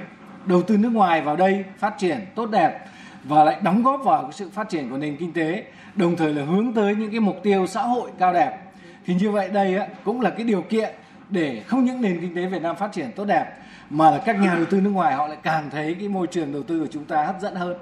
đầu 0.45 0.62
tư 0.62 0.78
nước 0.78 0.89
ngoài 0.89 1.22
vào 1.22 1.36
đây 1.36 1.64
phát 1.80 1.93
triển 1.99 2.26
tốt 2.36 2.45
đẹp 2.45 2.86
và 3.24 3.43
lại 3.43 3.60
đóng 3.64 3.84
góp 3.84 4.01
vào 4.03 4.24
cái 4.24 4.32
sự 4.34 4.49
phát 4.49 4.70
triển 4.70 4.89
của 4.89 4.97
nền 4.97 5.18
kinh 5.18 5.34
tế, 5.34 5.66
đồng 5.95 6.16
thời 6.16 6.34
là 6.34 6.45
hướng 6.45 6.74
tới 6.74 6.95
những 6.95 7.12
cái 7.12 7.20
mục 7.20 7.36
tiêu 7.43 7.68
xã 7.68 7.82
hội 7.82 8.12
cao 8.20 8.34
đẹp 8.34 8.58
thì 9.05 9.14
như 9.14 9.32
vậy 9.32 9.49
đây 9.49 9.80
cũng 10.03 10.22
là 10.22 10.30
cái 10.30 10.43
điều 10.43 10.62
kiện 10.62 10.95
để 11.30 11.64
không 11.68 11.86
những 11.86 12.01
nền 12.01 12.22
kinh 12.22 12.36
tế 12.36 12.45
Việt 12.45 12.62
Nam 12.62 12.76
phát 12.76 12.91
triển 12.93 13.12
tốt 13.16 13.26
đẹp 13.26 13.45
mà 13.89 14.11
là 14.11 14.17
các 14.17 14.39
nhà 14.39 14.55
đầu 14.55 14.65
tư 14.65 14.81
nước 14.81 14.89
ngoài 14.89 15.15
họ 15.15 15.27
lại 15.27 15.38
càng 15.43 15.69
thấy 15.71 15.95
cái 15.99 16.07
môi 16.07 16.27
trường 16.27 16.53
đầu 16.53 16.63
tư 16.63 16.79
của 16.79 16.88
chúng 16.91 17.05
ta 17.05 17.25
hấp 17.25 17.35
dẫn 17.41 17.55
hơn. 17.55 17.77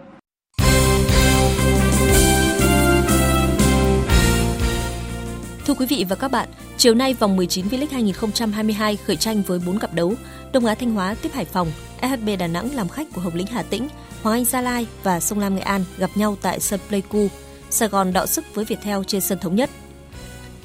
Thưa 5.66 5.74
quý 5.74 5.86
vị 5.86 6.06
và 6.10 6.16
các 6.16 6.32
bạn, 6.32 6.50
chiều 6.78 6.94
nay 6.94 7.14
vòng 7.14 7.36
19 7.36 7.66
V-League 7.66 7.92
2022 7.92 8.96
khởi 8.96 9.16
tranh 9.16 9.42
với 9.42 9.60
4 9.66 9.80
cặp 9.80 9.94
đấu. 9.94 10.14
Đông 10.54 10.66
Á 10.66 10.76
Thanh 10.76 10.92
Hóa 10.92 11.16
tiếp 11.22 11.30
Hải 11.34 11.46
Phòng, 11.46 11.72
FHB 12.02 12.38
Đà 12.38 12.48
Nẵng 12.48 12.76
làm 12.76 12.90
khách 12.90 13.08
của 13.14 13.22
Hồng 13.22 13.36
Lĩnh 13.36 13.48
Hà 13.48 13.64
Tĩnh, 13.64 13.88
Hoàng 14.22 14.36
Anh 14.36 14.46
Gia 14.46 14.62
Lai 14.62 14.88
và 15.04 15.20
Sông 15.20 15.40
Lam 15.40 15.56
Nghệ 15.56 15.62
An 15.62 15.84
gặp 15.98 16.10
nhau 16.16 16.38
tại 16.42 16.60
sân 16.60 16.80
Pleiku. 16.88 17.28
Sài 17.70 17.90
Gòn 17.90 18.14
đọ 18.14 18.26
sức 18.26 18.46
với 18.54 18.66
Viettel 18.66 18.98
trên 19.08 19.22
sân 19.22 19.40
thống 19.40 19.56
nhất. 19.56 19.70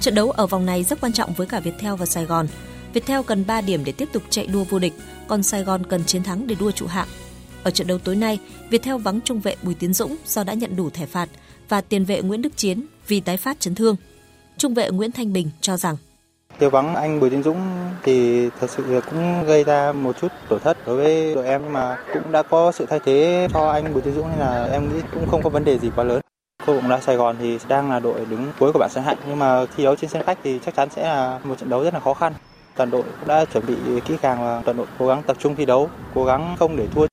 Trận 0.01 0.14
đấu 0.14 0.30
ở 0.30 0.47
vòng 0.47 0.66
này 0.66 0.84
rất 0.84 1.01
quan 1.01 1.12
trọng 1.12 1.32
với 1.32 1.47
cả 1.47 1.61
Viettel 1.61 1.95
và 1.95 2.07
Sài 2.07 2.24
Gòn. 2.24 2.47
Viettel 2.93 3.20
cần 3.26 3.45
3 3.47 3.61
điểm 3.61 3.84
để 3.84 3.93
tiếp 3.93 4.09
tục 4.12 4.22
chạy 4.30 4.47
đua 4.47 4.64
vô 4.64 4.78
địch, 4.78 4.93
còn 5.31 5.43
Sài 5.43 5.62
Gòn 5.64 5.87
cần 5.87 6.05
chiến 6.05 6.22
thắng 6.22 6.47
để 6.47 6.57
đua 6.61 6.70
trụ 6.70 6.87
hạng. 6.87 7.09
Ở 7.64 7.70
trận 7.70 7.87
đấu 7.87 7.99
tối 7.99 8.16
nay, 8.16 8.39
Viettel 8.70 8.97
vắng 8.97 9.20
trung 9.24 9.41
vệ 9.41 9.57
Bùi 9.62 9.74
Tiến 9.74 9.95
Dũng 9.95 10.16
do 10.26 10.45
đã 10.45 10.55
nhận 10.55 10.76
đủ 10.76 10.91
thẻ 10.91 11.07
phạt 11.07 11.28
và 11.68 11.81
tiền 11.81 12.05
vệ 12.05 12.22
Nguyễn 12.22 12.43
Đức 12.43 12.57
Chiến 12.57 12.87
vì 13.09 13.20
tái 13.20 13.37
phát 13.37 13.61
chấn 13.61 13.74
thương. 13.74 13.97
Trung 14.59 14.74
vệ 14.74 14.91
Nguyễn 14.91 15.12
Thanh 15.12 15.33
Bình 15.33 15.51
cho 15.61 15.76
rằng 15.76 15.97
Tiêu 16.59 16.70
vắng 16.70 16.95
anh 16.95 17.20
Bùi 17.20 17.31
Tiến 17.31 17.43
Dũng 17.43 17.61
thì 18.03 18.49
thật 18.61 18.70
sự 18.70 19.03
cũng 19.11 19.45
gây 19.47 19.64
ra 19.64 19.93
một 19.93 20.16
chút 20.20 20.28
tổn 20.49 20.61
thất 20.61 20.87
đối 20.87 20.97
với 20.97 21.35
đội 21.35 21.47
em 21.47 21.62
nhưng 21.62 21.72
mà 21.72 21.99
cũng 22.14 22.33
đã 22.33 22.43
có 22.43 22.72
sự 22.72 22.87
thay 22.87 23.01
thế 23.05 23.49
cho 23.53 23.70
anh 23.70 23.93
Bùi 23.93 24.03
Tiến 24.03 24.14
Dũng 24.14 24.28
nên 24.28 24.39
là 24.39 24.68
em 24.72 24.95
nghĩ 24.95 25.01
cũng 25.14 25.28
không 25.31 25.43
có 25.43 25.51
vấn 25.51 25.64
đề 25.64 25.78
gì 25.78 25.91
quá 25.97 26.05
lớn. 26.05 26.20
Câu 26.66 26.76
bóng 26.76 26.89
đá 26.89 27.01
Sài 27.01 27.16
Gòn 27.16 27.37
thì 27.41 27.59
đang 27.68 27.91
là 27.91 28.01
đội 28.01 28.24
đứng 28.31 28.53
cuối 28.59 28.72
của 28.72 28.78
bảng 28.78 28.91
xếp 28.91 29.01
hạng 29.01 29.16
nhưng 29.28 29.39
mà 29.39 29.66
thi 29.76 29.85
đấu 29.85 29.97
trên 29.97 30.11
sân 30.11 30.22
khách 30.26 30.39
thì 30.43 30.61
chắc 30.64 30.74
chắn 30.74 30.89
sẽ 30.91 31.03
là 31.03 31.41
một 31.45 31.59
trận 31.59 31.68
đấu 31.68 31.85
rất 31.85 31.95
là 31.95 32.01
khó 32.01 32.14
khăn. 32.14 32.33
Toàn 32.81 32.91
đội 32.91 33.03
đã 33.26 33.45
chuẩn 33.45 33.66
bị 33.66 33.74
kỹ 34.09 34.14
càng 34.22 34.41
và 34.41 34.62
toàn 34.64 34.76
đội 34.76 34.87
cố 34.99 35.07
gắng 35.07 35.22
tập 35.26 35.37
trung 35.41 35.57
thi 35.57 35.64
đấu, 35.64 35.91
cố 36.14 36.24
gắng 36.24 36.57
không 36.59 36.76
để 36.76 36.89
thua. 36.95 37.07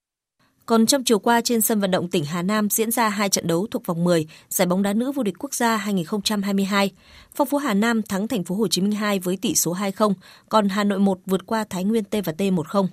Còn 0.66 0.86
trong 0.86 1.04
chiều 1.04 1.18
qua 1.18 1.40
trên 1.40 1.60
sân 1.60 1.80
vận 1.80 1.90
động 1.90 2.08
tỉnh 2.08 2.24
Hà 2.24 2.42
Nam 2.42 2.70
diễn 2.70 2.90
ra 2.90 3.08
hai 3.08 3.28
trận 3.28 3.46
đấu 3.46 3.66
thuộc 3.70 3.86
vòng 3.86 4.04
10 4.04 4.26
giải 4.48 4.66
bóng 4.66 4.82
đá 4.82 4.92
nữ 4.92 5.12
vô 5.12 5.22
địch 5.22 5.34
quốc 5.38 5.54
gia 5.54 5.76
2022. 5.76 6.90
Phong 7.34 7.48
Phú 7.48 7.58
Hà 7.58 7.74
Nam 7.74 8.02
thắng 8.02 8.28
thành 8.28 8.44
phố 8.44 8.54
Hồ 8.54 8.68
Chí 8.68 8.80
Minh 8.82 8.92
2 8.92 9.18
với 9.18 9.36
tỷ 9.36 9.54
số 9.54 9.74
2-0, 9.74 10.14
còn 10.48 10.68
Hà 10.68 10.84
Nội 10.84 10.98
1 10.98 11.18
vượt 11.26 11.46
qua 11.46 11.64
Thái 11.70 11.84
Nguyên 11.84 12.04
T 12.04 12.16
và 12.24 12.32
T 12.32 12.40
1-0. 12.40 12.86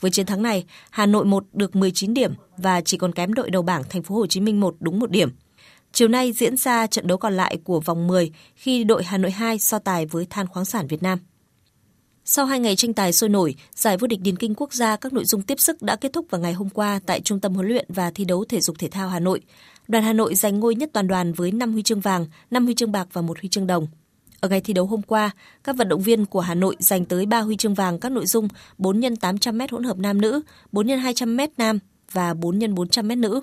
Với 0.00 0.10
chiến 0.10 0.26
thắng 0.26 0.42
này, 0.42 0.64
Hà 0.90 1.06
Nội 1.06 1.24
1 1.24 1.44
được 1.52 1.76
19 1.76 2.14
điểm 2.14 2.34
và 2.56 2.80
chỉ 2.80 2.98
còn 2.98 3.12
kém 3.12 3.34
đội 3.34 3.50
đầu 3.50 3.62
bảng 3.62 3.82
thành 3.88 4.02
phố 4.02 4.14
Hồ 4.14 4.26
Chí 4.26 4.40
Minh 4.40 4.60
1 4.60 4.76
đúng 4.80 4.98
1 4.98 5.10
điểm. 5.10 5.30
Chiều 5.92 6.08
nay 6.08 6.32
diễn 6.32 6.56
ra 6.56 6.86
trận 6.86 7.06
đấu 7.06 7.18
còn 7.18 7.32
lại 7.32 7.58
của 7.64 7.80
vòng 7.80 8.06
10 8.06 8.30
khi 8.54 8.84
đội 8.84 9.04
Hà 9.04 9.18
Nội 9.18 9.30
2 9.30 9.58
so 9.58 9.78
tài 9.78 10.06
với 10.06 10.26
Than 10.30 10.46
khoáng 10.46 10.64
sản 10.64 10.86
Việt 10.86 11.02
Nam. 11.02 11.18
Sau 12.32 12.46
hai 12.46 12.60
ngày 12.60 12.76
tranh 12.76 12.94
tài 12.94 13.12
sôi 13.12 13.28
nổi, 13.28 13.54
giải 13.74 13.96
vô 13.96 14.06
địch 14.06 14.20
điền 14.22 14.36
kinh 14.36 14.54
quốc 14.54 14.72
gia 14.72 14.96
các 14.96 15.12
nội 15.12 15.24
dung 15.24 15.42
tiếp 15.42 15.60
sức 15.60 15.82
đã 15.82 15.96
kết 15.96 16.12
thúc 16.12 16.26
vào 16.30 16.40
ngày 16.40 16.52
hôm 16.52 16.68
qua 16.68 17.00
tại 17.06 17.20
Trung 17.20 17.40
tâm 17.40 17.54
huấn 17.54 17.66
luyện 17.66 17.86
và 17.88 18.10
thi 18.10 18.24
đấu 18.24 18.44
thể 18.44 18.60
dục 18.60 18.78
thể 18.78 18.88
thao 18.88 19.08
Hà 19.08 19.20
Nội. 19.20 19.40
Đoàn 19.88 20.04
Hà 20.04 20.12
Nội 20.12 20.34
giành 20.34 20.60
ngôi 20.60 20.74
nhất 20.74 20.90
toàn 20.92 21.08
đoàn 21.08 21.32
với 21.32 21.52
5 21.52 21.72
huy 21.72 21.82
chương 21.82 22.00
vàng, 22.00 22.26
5 22.50 22.64
huy 22.64 22.74
chương 22.74 22.92
bạc 22.92 23.08
và 23.12 23.22
một 23.22 23.38
huy 23.40 23.48
chương 23.48 23.66
đồng. 23.66 23.86
Ở 24.40 24.48
ngày 24.48 24.60
thi 24.60 24.72
đấu 24.74 24.86
hôm 24.86 25.02
qua, 25.02 25.30
các 25.64 25.76
vận 25.76 25.88
động 25.88 26.02
viên 26.02 26.26
của 26.26 26.40
Hà 26.40 26.54
Nội 26.54 26.76
giành 26.78 27.04
tới 27.04 27.26
3 27.26 27.40
huy 27.40 27.56
chương 27.56 27.74
vàng 27.74 27.98
các 27.98 28.12
nội 28.12 28.26
dung 28.26 28.48
4 28.78 29.02
x 29.02 29.04
800m 29.04 29.66
hỗn 29.70 29.84
hợp 29.84 29.98
nam 29.98 30.20
nữ, 30.20 30.40
4 30.72 30.86
x 30.86 30.90
200m 30.90 31.48
nam 31.56 31.78
và 32.12 32.34
4 32.34 32.60
x 32.60 32.64
400m 32.64 33.20
nữ. 33.20 33.40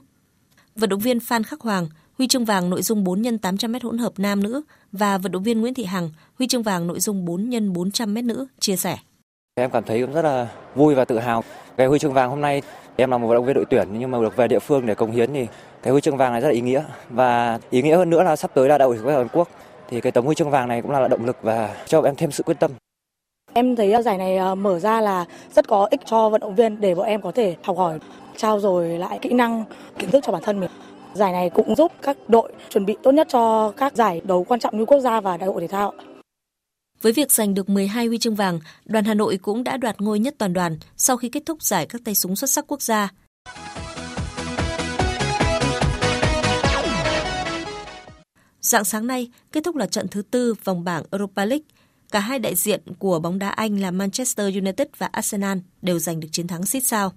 Vận 0.75 0.89
động 0.89 0.99
viên 0.99 1.19
Phan 1.19 1.43
Khắc 1.43 1.61
Hoàng 1.61 1.87
huy 2.17 2.27
chương 2.27 2.45
vàng 2.45 2.69
nội 2.69 2.81
dung 2.81 3.03
4 3.03 3.23
x 3.23 3.27
800m 3.27 3.79
hỗn 3.83 3.97
hợp 3.97 4.13
nam 4.17 4.43
nữ 4.43 4.61
và 4.91 5.17
vận 5.17 5.31
động 5.31 5.43
viên 5.43 5.61
Nguyễn 5.61 5.73
Thị 5.73 5.83
Hằng 5.83 6.09
huy 6.37 6.47
chương 6.47 6.63
vàng 6.63 6.87
nội 6.87 6.99
dung 6.99 7.25
4 7.25 7.51
x 7.51 7.53
400m 7.53 8.25
nữ 8.25 8.47
chia 8.59 8.75
sẻ. 8.75 8.97
Em 9.55 9.69
cảm 9.69 9.83
thấy 9.83 10.01
cũng 10.01 10.13
rất 10.13 10.21
là 10.21 10.47
vui 10.75 10.95
và 10.95 11.05
tự 11.05 11.19
hào. 11.19 11.43
Cái 11.77 11.87
huy 11.87 11.99
chương 11.99 12.13
vàng 12.13 12.29
hôm 12.29 12.41
nay 12.41 12.61
em 12.95 13.11
là 13.11 13.17
một 13.17 13.27
vận 13.27 13.35
động 13.35 13.45
viên 13.45 13.55
đội 13.55 13.65
tuyển 13.69 13.87
nhưng 13.99 14.11
mà 14.11 14.21
được 14.21 14.35
về 14.35 14.47
địa 14.47 14.59
phương 14.59 14.85
để 14.85 14.95
cống 14.95 15.11
hiến 15.11 15.33
thì 15.33 15.47
cái 15.83 15.91
huy 15.91 16.01
chương 16.01 16.17
vàng 16.17 16.31
này 16.31 16.41
rất 16.41 16.47
là 16.47 16.53
ý 16.53 16.61
nghĩa 16.61 16.83
và 17.09 17.59
ý 17.69 17.81
nghĩa 17.81 17.97
hơn 17.97 18.09
nữa 18.09 18.23
là 18.23 18.35
sắp 18.35 18.51
tới 18.53 18.69
là 18.69 18.77
đại 18.77 18.87
hội 18.87 18.97
thể 18.97 19.03
toàn 19.05 19.27
quốc 19.33 19.49
thì 19.89 20.01
cái 20.01 20.11
tấm 20.11 20.25
huy 20.25 20.35
chương 20.35 20.49
vàng 20.49 20.67
này 20.67 20.81
cũng 20.81 20.91
là 20.91 21.07
động 21.07 21.25
lực 21.25 21.37
và 21.41 21.75
cho 21.85 22.01
em 22.01 22.15
thêm 22.15 22.31
sự 22.31 22.43
quyết 22.43 22.59
tâm. 22.59 22.71
Em 23.53 23.75
thấy 23.75 24.03
giải 24.03 24.17
này 24.17 24.37
ờ, 24.37 24.55
mở 24.55 24.79
ra 24.79 25.01
là 25.01 25.25
rất 25.55 25.67
có 25.67 25.87
ích 25.91 26.01
cho 26.05 26.29
vận 26.29 26.41
động 26.41 26.55
viên 26.55 26.81
để 26.81 26.95
bọn 26.95 27.05
em 27.05 27.21
có 27.21 27.31
thể 27.31 27.55
học 27.63 27.77
hỏi, 27.77 27.99
trao 28.37 28.59
dồi 28.59 28.87
lại 28.87 29.19
kỹ 29.21 29.29
năng, 29.29 29.63
kiến 29.99 30.11
thức 30.11 30.23
cho 30.25 30.31
bản 30.31 30.41
thân 30.45 30.59
mình. 30.59 30.69
Giải 31.17 31.31
này 31.31 31.49
cũng 31.49 31.75
giúp 31.75 31.91
các 32.01 32.17
đội 32.27 32.53
chuẩn 32.69 32.85
bị 32.85 32.95
tốt 33.03 33.11
nhất 33.11 33.27
cho 33.29 33.71
các 33.77 33.95
giải 33.95 34.21
đấu 34.23 34.43
quan 34.43 34.59
trọng 34.59 34.77
như 34.77 34.85
quốc 34.85 34.99
gia 34.99 35.21
và 35.21 35.37
đại 35.37 35.49
hội 35.49 35.61
thể 35.61 35.67
thao. 35.67 35.93
Với 37.01 37.13
việc 37.13 37.31
giành 37.31 37.53
được 37.53 37.69
12 37.69 38.07
huy 38.07 38.17
chương 38.17 38.35
vàng, 38.35 38.59
đoàn 38.85 39.05
Hà 39.05 39.13
Nội 39.13 39.37
cũng 39.41 39.63
đã 39.63 39.77
đoạt 39.77 40.01
ngôi 40.01 40.19
nhất 40.19 40.35
toàn 40.37 40.53
đoàn 40.53 40.77
sau 40.97 41.17
khi 41.17 41.29
kết 41.29 41.43
thúc 41.45 41.63
giải 41.63 41.85
các 41.85 42.01
tay 42.05 42.15
súng 42.15 42.35
xuất 42.35 42.49
sắc 42.49 42.65
quốc 42.67 42.81
gia. 42.81 43.09
Dạng 48.61 48.83
sáng 48.83 49.07
nay, 49.07 49.31
kết 49.51 49.63
thúc 49.63 49.75
là 49.75 49.85
trận 49.85 50.07
thứ 50.07 50.21
tư 50.21 50.53
vòng 50.63 50.83
bảng 50.83 51.03
Europa 51.11 51.45
League. 51.45 51.65
Cả 52.11 52.19
hai 52.19 52.39
đại 52.39 52.55
diện 52.55 52.81
của 52.99 53.19
bóng 53.19 53.39
đá 53.39 53.49
Anh 53.49 53.79
là 53.79 53.91
Manchester 53.91 54.55
United 54.55 54.87
và 54.97 55.09
Arsenal 55.11 55.57
đều 55.81 55.99
giành 55.99 56.19
được 56.19 56.27
chiến 56.31 56.47
thắng 56.47 56.65
xít 56.65 56.81
sao. 56.81 57.11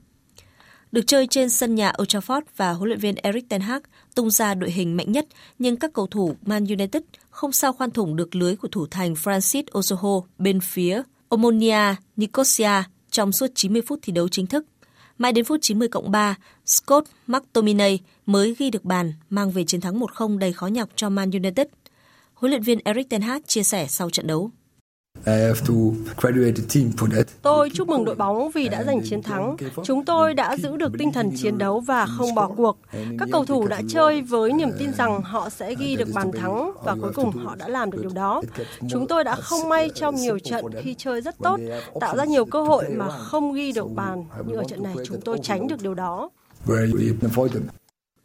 Được 0.93 1.07
chơi 1.07 1.27
trên 1.27 1.51
sân 1.51 1.75
nhà 1.75 1.93
Old 2.03 2.17
Trafford 2.17 2.43
và 2.57 2.73
huấn 2.73 2.89
luyện 2.89 3.01
viên 3.01 3.15
Erik 3.15 3.49
ten 3.49 3.61
Hag 3.61 3.83
tung 4.15 4.31
ra 4.31 4.55
đội 4.55 4.71
hình 4.71 4.97
mạnh 4.97 5.13
nhất, 5.13 5.27
nhưng 5.59 5.77
các 5.77 5.93
cầu 5.93 6.07
thủ 6.07 6.37
Man 6.47 6.65
United 6.65 7.03
không 7.31 7.53
sao 7.53 7.73
khoan 7.73 7.91
thủng 7.91 8.17
được 8.17 8.35
lưới 8.35 8.57
của 8.57 8.69
thủ 8.69 8.87
thành 8.91 9.15
Francis 9.15 9.63
Osoho 9.79 10.23
bên 10.39 10.61
phía 10.61 11.03
Omonia 11.29 11.95
Nicosia 12.17 12.83
trong 13.11 13.33
suốt 13.33 13.47
90 13.55 13.83
phút 13.87 13.99
thi 14.03 14.13
đấu 14.13 14.29
chính 14.29 14.47
thức. 14.47 14.67
Mãi 15.19 15.33
đến 15.33 15.45
phút 15.45 15.59
90 15.63 15.89
cộng 15.89 16.11
3, 16.11 16.37
Scott 16.67 17.09
McTominay 17.27 18.01
mới 18.27 18.55
ghi 18.59 18.71
được 18.71 18.85
bàn, 18.85 19.13
mang 19.31 19.51
về 19.51 19.65
chiến 19.65 19.81
thắng 19.81 20.01
1-0 20.01 20.39
đầy 20.39 20.53
khó 20.53 20.67
nhọc 20.67 20.89
cho 20.97 21.09
Man 21.09 21.31
United. 21.31 21.67
Huấn 22.35 22.51
luyện 22.51 22.63
viên 22.63 22.79
Erik 22.85 23.09
ten 23.09 23.21
Hag 23.21 23.43
chia 23.47 23.63
sẻ 23.63 23.87
sau 23.89 24.11
trận 24.11 24.27
đấu. 24.27 24.51
Tôi 27.43 27.71
chúc 27.71 27.89
mừng 27.89 28.05
đội 28.05 28.15
bóng 28.15 28.51
vì 28.51 28.69
đã 28.69 28.85
giành 28.85 29.01
chiến 29.05 29.23
thắng. 29.23 29.57
Chúng 29.85 30.05
tôi 30.05 30.35
đã 30.35 30.57
giữ 30.57 30.77
được 30.77 30.93
tinh 30.99 31.13
thần 31.13 31.33
chiến 31.37 31.59
đấu 31.59 31.81
và 31.81 32.07
không 32.07 32.35
bỏ 32.35 32.51
cuộc. 32.57 32.79
Các 33.19 33.29
cầu 33.33 33.45
thủ 33.45 33.67
đã 33.67 33.81
chơi 33.89 34.23
với 34.23 34.53
niềm 34.53 34.71
tin 34.79 34.93
rằng 34.93 35.21
họ 35.23 35.51
sẽ 35.51 35.75
ghi 35.75 35.97
được 35.97 36.09
bàn 36.15 36.33
thắng 36.33 36.73
và 36.85 36.97
cuối 37.01 37.13
cùng 37.15 37.31
họ 37.31 37.55
đã 37.57 37.69
làm 37.69 37.91
được 37.91 37.99
điều 38.03 38.13
đó. 38.15 38.43
Chúng 38.91 39.07
tôi 39.07 39.25
đã 39.25 39.35
không 39.35 39.69
may 39.69 39.91
trong 39.95 40.15
nhiều 40.15 40.39
trận 40.39 40.65
khi 40.83 40.95
chơi 40.99 41.21
rất 41.21 41.39
tốt, 41.39 41.61
tạo 42.01 42.17
ra 42.17 42.25
nhiều 42.25 42.45
cơ 42.45 42.63
hội 42.63 42.85
mà 42.89 43.09
không 43.11 43.53
ghi 43.53 43.73
được 43.73 43.87
bàn. 43.95 44.25
Nhưng 44.47 44.57
ở 44.57 44.65
trận 44.65 44.83
này 44.83 44.95
chúng 45.07 45.21
tôi 45.21 45.39
tránh 45.43 45.69
được 45.69 45.83
điều 45.83 45.95
đó. 45.95 46.31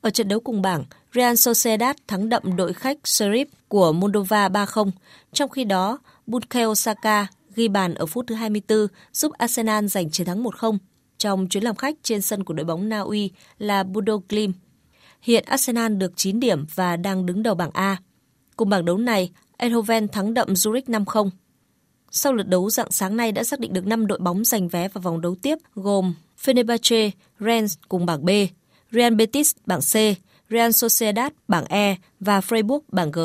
Ở 0.01 0.09
trận 0.09 0.27
đấu 0.27 0.39
cùng 0.39 0.61
bảng, 0.61 0.83
Real 1.13 1.35
Sociedad 1.35 1.95
thắng 2.07 2.29
đậm 2.29 2.55
đội 2.55 2.73
khách 2.73 2.97
Sheriff 3.03 3.45
của 3.67 3.91
Moldova 3.91 4.49
3-0. 4.49 4.91
Trong 5.33 5.49
khi 5.49 5.63
đó, 5.63 5.99
Bukayo 6.27 6.75
Saka 6.75 7.27
ghi 7.55 7.67
bàn 7.67 7.93
ở 7.93 8.05
phút 8.05 8.27
thứ 8.27 8.35
24 8.35 8.87
giúp 9.13 9.31
Arsenal 9.31 9.85
giành 9.85 10.09
chiến 10.09 10.27
thắng 10.27 10.43
1-0 10.43 10.77
trong 11.17 11.47
chuyến 11.47 11.63
làm 11.63 11.75
khách 11.75 11.95
trên 12.03 12.21
sân 12.21 12.43
của 12.43 12.53
đội 12.53 12.65
bóng 12.65 12.89
Na 12.89 12.99
Uy 12.99 13.31
là 13.57 13.83
Budo 13.83 14.13
Glim. 14.29 14.53
Hiện 15.21 15.43
Arsenal 15.47 15.93
được 15.93 16.11
9 16.15 16.39
điểm 16.39 16.65
và 16.75 16.97
đang 16.97 17.25
đứng 17.25 17.43
đầu 17.43 17.55
bảng 17.55 17.71
A. 17.73 17.97
Cùng 18.57 18.69
bảng 18.69 18.85
đấu 18.85 18.97
này, 18.97 19.31
Eindhoven 19.57 20.07
thắng 20.07 20.33
đậm 20.33 20.53
Zurich 20.53 20.83
5-0. 20.87 21.29
Sau 22.11 22.33
lượt 22.33 22.47
đấu 22.47 22.69
dạng 22.69 22.91
sáng 22.91 23.17
nay 23.17 23.31
đã 23.31 23.43
xác 23.43 23.59
định 23.59 23.73
được 23.73 23.85
5 23.87 24.07
đội 24.07 24.19
bóng 24.19 24.45
giành 24.45 24.67
vé 24.67 24.87
vào 24.87 25.01
vòng 25.01 25.21
đấu 25.21 25.35
tiếp 25.41 25.57
gồm 25.75 26.13
Fenerbahce, 26.43 27.11
Rennes 27.39 27.77
cùng 27.89 28.05
bảng 28.05 28.25
B, 28.25 28.29
Real 28.91 29.15
Betis 29.15 29.55
bảng 29.65 29.81
C, 29.81 29.93
Real 30.49 30.71
Sociedad 30.71 31.31
bảng 31.47 31.65
E 31.65 31.95
và 32.19 32.39
Freiburg 32.39 32.79
bảng 32.91 33.11
G. 33.11 33.19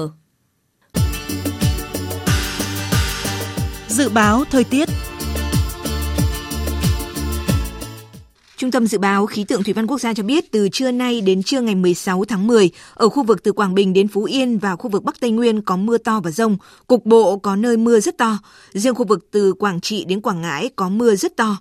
Dự 4.01 4.09
báo 4.09 4.45
thời 4.51 4.65
tiết 4.65 4.89
Trung 8.57 8.71
tâm 8.71 8.87
Dự 8.87 8.99
báo 8.99 9.27
Khí 9.27 9.45
tượng 9.45 9.63
Thủy 9.63 9.75
văn 9.75 9.87
Quốc 9.87 10.01
gia 10.01 10.15
cho 10.15 10.23
biết 10.23 10.53
từ 10.53 10.69
trưa 10.73 10.91
nay 10.91 11.21
đến 11.21 11.43
trưa 11.43 11.61
ngày 11.61 11.75
16 11.75 12.25
tháng 12.25 12.47
10, 12.47 12.71
ở 12.95 13.09
khu 13.09 13.23
vực 13.23 13.43
từ 13.43 13.53
Quảng 13.53 13.75
Bình 13.75 13.93
đến 13.93 14.09
Phú 14.09 14.25
Yên 14.25 14.59
và 14.59 14.77
khu 14.77 14.91
vực 14.91 15.05
Bắc 15.05 15.21
Tây 15.21 15.31
Nguyên 15.31 15.63
có 15.63 15.77
mưa 15.77 15.99
to 15.99 16.21
và 16.25 16.31
rông, 16.31 16.57
cục 16.87 17.07
bộ 17.07 17.37
có 17.37 17.57
nơi 17.57 17.77
mưa 17.77 18.01
rất 18.01 18.19
to. 18.19 18.39
Riêng 18.73 18.95
khu 18.95 19.05
vực 19.05 19.29
từ 19.31 19.53
Quảng 19.53 19.81
Trị 19.81 20.05
đến 20.05 20.21
Quảng 20.21 20.41
Ngãi 20.41 20.71
có 20.77 20.89
mưa 20.89 21.17
rất 21.17 21.37
to. 21.37 21.57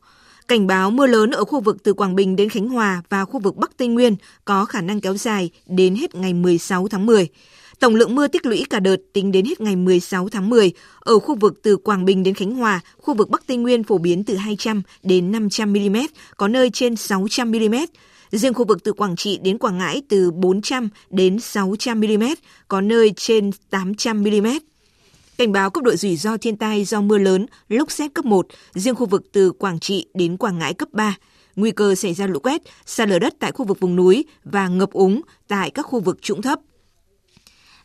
Cảnh 0.48 0.68
báo 0.68 0.92
mưa 0.92 1.08
lớn 1.08 1.32
ở 1.32 1.44
khu 1.46 1.62
vực 1.62 1.78
từ 1.84 1.94
Quảng 1.94 2.16
Bình 2.16 2.36
đến 2.36 2.50
Khánh 2.50 2.70
Hòa 2.70 3.02
và 3.10 3.26
khu 3.26 3.40
vực 3.40 3.56
Bắc 3.56 3.78
Tây 3.78 3.88
Nguyên 3.88 4.16
có 4.46 4.66
khả 4.66 4.82
năng 4.82 5.02
kéo 5.02 5.18
dài 5.18 5.50
đến 5.68 5.96
hết 5.96 6.16
ngày 6.16 6.34
16 6.34 6.88
tháng 6.88 7.06
10. 7.06 7.28
Tổng 7.80 7.96
lượng 7.96 8.16
mưa 8.16 8.28
tích 8.28 8.46
lũy 8.46 8.64
cả 8.70 8.80
đợt 8.80 8.98
tính 9.14 9.32
đến 9.32 9.46
hết 9.46 9.62
ngày 9.62 9.76
16 9.76 10.30
tháng 10.30 10.50
10 10.50 10.72
ở 11.00 11.20
khu 11.20 11.36
vực 11.36 11.60
từ 11.62 11.78
Quảng 11.78 12.06
Bình 12.06 12.24
đến 12.24 12.34
Khánh 12.34 12.56
Hòa, 12.56 12.82
khu 12.98 13.14
vực 13.14 13.30
Bắc 13.30 13.48
Tây 13.48 13.58
Nguyên 13.58 13.84
phổ 13.84 13.98
biến 13.98 14.24
từ 14.24 14.36
200 14.36 14.82
đến 15.04 15.32
500 15.32 15.74
mm, 15.74 15.98
có 16.38 16.48
nơi 16.48 16.70
trên 16.70 16.96
600 16.96 17.52
mm. 17.52 17.76
Riêng 18.32 18.54
khu 18.54 18.66
vực 18.66 18.84
từ 18.84 18.94
Quảng 18.94 19.16
Trị 19.16 19.40
đến 19.44 19.58
Quảng 19.58 19.78
Ngãi 19.78 20.02
từ 20.10 20.32
400 20.32 20.90
đến 21.10 21.40
600 21.40 22.00
mm, 22.00 22.24
có 22.68 22.82
nơi 22.82 23.14
trên 23.16 23.52
800 23.70 24.24
mm. 24.24 24.48
Cảnh 25.38 25.52
báo 25.52 25.70
cấp 25.70 25.84
độ 25.84 25.96
rủi 25.96 26.16
ro 26.16 26.38
thiên 26.38 26.58
tai 26.58 26.84
do 26.84 27.02
mưa 27.02 27.18
lớn, 27.18 27.46
lốc 27.70 27.92
xét 27.92 28.14
cấp 28.14 28.26
1, 28.26 28.48
riêng 28.74 28.96
khu 28.96 29.06
vực 29.06 29.24
từ 29.32 29.52
Quảng 29.52 29.80
Trị 29.80 30.06
đến 30.14 30.38
Quảng 30.38 30.60
Ngãi 30.60 30.74
cấp 30.74 30.90
3. 30.92 31.18
Nguy 31.56 31.72
cơ 31.72 31.96
xảy 31.96 32.14
ra 32.14 32.28
lũ 32.28 32.40
quét, 32.40 32.62
sạt 32.86 33.10
lở 33.10 33.20
đất 33.20 33.34
tại 33.40 33.52
khu 33.52 33.66
vực 33.66 33.80
vùng 33.80 33.96
núi 33.96 34.26
và 34.44 34.68
ngập 34.68 34.92
úng 34.92 35.22
tại 35.48 35.70
các 35.70 35.84
khu 35.84 36.00
vực 36.00 36.22
trũng 36.22 36.42
thấp. 36.42 36.60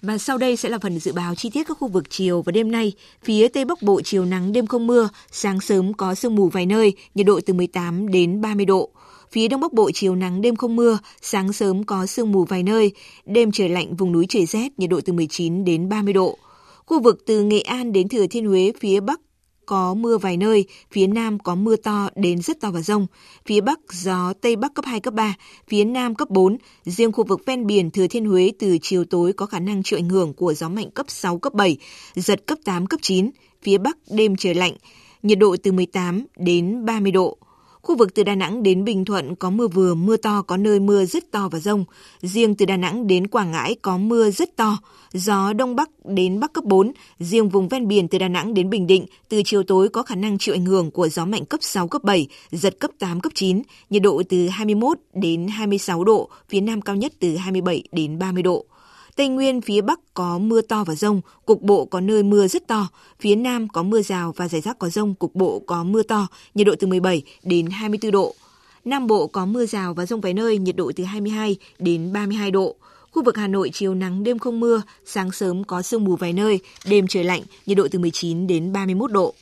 Và 0.06 0.18
sau 0.18 0.38
đây 0.38 0.56
sẽ 0.56 0.68
là 0.68 0.78
phần 0.78 0.98
dự 0.98 1.12
báo 1.12 1.34
chi 1.34 1.50
tiết 1.50 1.66
các 1.68 1.78
khu 1.80 1.88
vực 1.88 2.10
chiều 2.10 2.42
và 2.42 2.52
đêm 2.52 2.70
nay. 2.70 2.92
Phía 3.22 3.48
Tây 3.48 3.64
Bắc 3.64 3.82
Bộ 3.82 4.00
chiều 4.04 4.24
nắng 4.24 4.52
đêm 4.52 4.66
không 4.66 4.86
mưa, 4.86 5.08
sáng 5.30 5.60
sớm 5.60 5.94
có 5.94 6.14
sương 6.14 6.34
mù 6.34 6.48
vài 6.48 6.66
nơi, 6.66 6.92
nhiệt 7.14 7.26
độ 7.26 7.40
từ 7.46 7.54
18 7.54 8.08
đến 8.08 8.40
30 8.40 8.66
độ. 8.66 8.90
Phía 9.32 9.48
Đông 9.48 9.60
Bắc 9.60 9.72
Bộ 9.72 9.90
chiều 9.94 10.14
nắng 10.14 10.40
đêm 10.40 10.56
không 10.56 10.76
mưa, 10.76 10.98
sáng 11.20 11.52
sớm 11.52 11.84
có 11.84 12.06
sương 12.06 12.32
mù 12.32 12.44
vài 12.44 12.62
nơi, 12.62 12.92
đêm 13.26 13.52
trời 13.52 13.68
lạnh 13.68 13.96
vùng 13.96 14.12
núi 14.12 14.26
trời 14.28 14.46
rét, 14.46 14.78
nhiệt 14.78 14.90
độ 14.90 15.00
từ 15.04 15.12
19 15.12 15.64
đến 15.64 15.88
30 15.88 16.12
độ. 16.12 16.38
Khu 16.86 17.00
vực 17.00 17.22
từ 17.26 17.42
Nghệ 17.42 17.60
An 17.60 17.92
đến 17.92 18.08
Thừa 18.08 18.26
Thiên 18.26 18.46
Huế 18.46 18.72
phía 18.80 19.00
Bắc 19.00 19.20
có 19.66 19.94
mưa 19.94 20.18
vài 20.18 20.36
nơi, 20.36 20.64
phía 20.90 21.06
Nam 21.06 21.38
có 21.38 21.54
mưa 21.54 21.76
to 21.76 22.08
đến 22.16 22.42
rất 22.42 22.60
to 22.60 22.70
và 22.70 22.80
rông, 22.80 23.06
phía 23.46 23.60
Bắc 23.60 23.80
gió 23.92 24.32
Tây 24.40 24.56
Bắc 24.56 24.74
cấp 24.74 24.84
2, 24.84 25.00
cấp 25.00 25.14
3, 25.14 25.34
phía 25.68 25.84
Nam 25.84 26.14
cấp 26.14 26.30
4, 26.30 26.56
riêng 26.84 27.12
khu 27.12 27.24
vực 27.24 27.40
ven 27.46 27.66
biển 27.66 27.90
Thừa 27.90 28.06
Thiên 28.06 28.24
Huế 28.24 28.52
từ 28.58 28.78
chiều 28.82 29.04
tối 29.04 29.32
có 29.32 29.46
khả 29.46 29.58
năng 29.58 29.82
chịu 29.82 29.98
ảnh 29.98 30.08
hưởng 30.08 30.32
của 30.32 30.54
gió 30.54 30.68
mạnh 30.68 30.90
cấp 30.90 31.06
6, 31.08 31.38
cấp 31.38 31.54
7, 31.54 31.76
giật 32.14 32.46
cấp 32.46 32.58
8, 32.64 32.86
cấp 32.86 33.00
9, 33.02 33.30
phía 33.62 33.78
Bắc 33.78 33.96
đêm 34.10 34.36
trời 34.36 34.54
lạnh, 34.54 34.74
nhiệt 35.22 35.38
độ 35.38 35.56
từ 35.62 35.72
18 35.72 36.26
đến 36.36 36.84
30 36.84 37.12
độ. 37.12 37.38
Khu 37.84 37.96
vực 37.96 38.14
từ 38.14 38.22
Đà 38.22 38.34
Nẵng 38.34 38.62
đến 38.62 38.84
Bình 38.84 39.04
Thuận 39.04 39.34
có 39.34 39.50
mưa 39.50 39.68
vừa, 39.68 39.94
mưa 39.94 40.16
to, 40.16 40.42
có 40.42 40.56
nơi 40.56 40.80
mưa 40.80 41.04
rất 41.04 41.30
to 41.30 41.48
và 41.48 41.58
rông. 41.58 41.84
Riêng 42.20 42.54
từ 42.54 42.66
Đà 42.66 42.76
Nẵng 42.76 43.06
đến 43.06 43.26
Quảng 43.26 43.50
Ngãi 43.50 43.76
có 43.82 43.98
mưa 43.98 44.30
rất 44.30 44.56
to, 44.56 44.78
gió 45.12 45.52
Đông 45.52 45.76
Bắc 45.76 45.90
đến 46.04 46.40
Bắc 46.40 46.52
cấp 46.52 46.64
4. 46.64 46.92
Riêng 47.18 47.48
vùng 47.48 47.68
ven 47.68 47.88
biển 47.88 48.08
từ 48.08 48.18
Đà 48.18 48.28
Nẵng 48.28 48.54
đến 48.54 48.70
Bình 48.70 48.86
Định, 48.86 49.06
từ 49.28 49.42
chiều 49.44 49.62
tối 49.62 49.88
có 49.88 50.02
khả 50.02 50.14
năng 50.14 50.38
chịu 50.38 50.54
ảnh 50.54 50.64
hưởng 50.64 50.90
của 50.90 51.08
gió 51.08 51.24
mạnh 51.24 51.44
cấp 51.44 51.60
6, 51.62 51.88
cấp 51.88 52.04
7, 52.04 52.26
giật 52.50 52.76
cấp 52.78 52.90
8, 52.98 53.20
cấp 53.20 53.32
9. 53.34 53.62
Nhiệt 53.90 54.02
độ 54.02 54.22
từ 54.28 54.48
21 54.48 54.98
đến 55.14 55.48
26 55.48 56.04
độ, 56.04 56.28
phía 56.48 56.60
Nam 56.60 56.82
cao 56.82 56.96
nhất 56.96 57.12
từ 57.20 57.36
27 57.36 57.82
đến 57.92 58.18
30 58.18 58.42
độ. 58.42 58.66
Tây 59.16 59.28
Nguyên 59.28 59.60
phía 59.60 59.80
Bắc 59.80 60.00
có 60.14 60.38
mưa 60.38 60.60
to 60.60 60.84
và 60.84 60.94
rông, 60.94 61.20
cục 61.46 61.62
bộ 61.62 61.84
có 61.84 62.00
nơi 62.00 62.22
mưa 62.22 62.48
rất 62.48 62.66
to. 62.66 62.88
Phía 63.20 63.34
Nam 63.34 63.68
có 63.68 63.82
mưa 63.82 64.02
rào 64.02 64.32
và 64.36 64.48
rải 64.48 64.60
rác 64.60 64.78
có 64.78 64.88
rông, 64.88 65.14
cục 65.14 65.34
bộ 65.34 65.62
có 65.66 65.84
mưa 65.84 66.02
to, 66.02 66.26
nhiệt 66.54 66.66
độ 66.66 66.74
từ 66.80 66.86
17 66.86 67.22
đến 67.42 67.66
24 67.66 68.10
độ. 68.10 68.34
Nam 68.84 69.06
Bộ 69.06 69.26
có 69.26 69.46
mưa 69.46 69.66
rào 69.66 69.94
và 69.94 70.06
rông 70.06 70.20
vài 70.20 70.34
nơi, 70.34 70.58
nhiệt 70.58 70.76
độ 70.76 70.92
từ 70.96 71.04
22 71.04 71.56
đến 71.78 72.12
32 72.12 72.50
độ. 72.50 72.74
Khu 73.10 73.24
vực 73.24 73.36
Hà 73.36 73.46
Nội 73.48 73.70
chiều 73.72 73.94
nắng 73.94 74.24
đêm 74.24 74.38
không 74.38 74.60
mưa, 74.60 74.82
sáng 75.06 75.32
sớm 75.32 75.64
có 75.64 75.82
sương 75.82 76.04
mù 76.04 76.16
vài 76.16 76.32
nơi, 76.32 76.60
đêm 76.86 77.06
trời 77.06 77.24
lạnh, 77.24 77.42
nhiệt 77.66 77.76
độ 77.76 77.88
từ 77.90 77.98
19 77.98 78.46
đến 78.46 78.72
31 78.72 79.12
độ. 79.12 79.34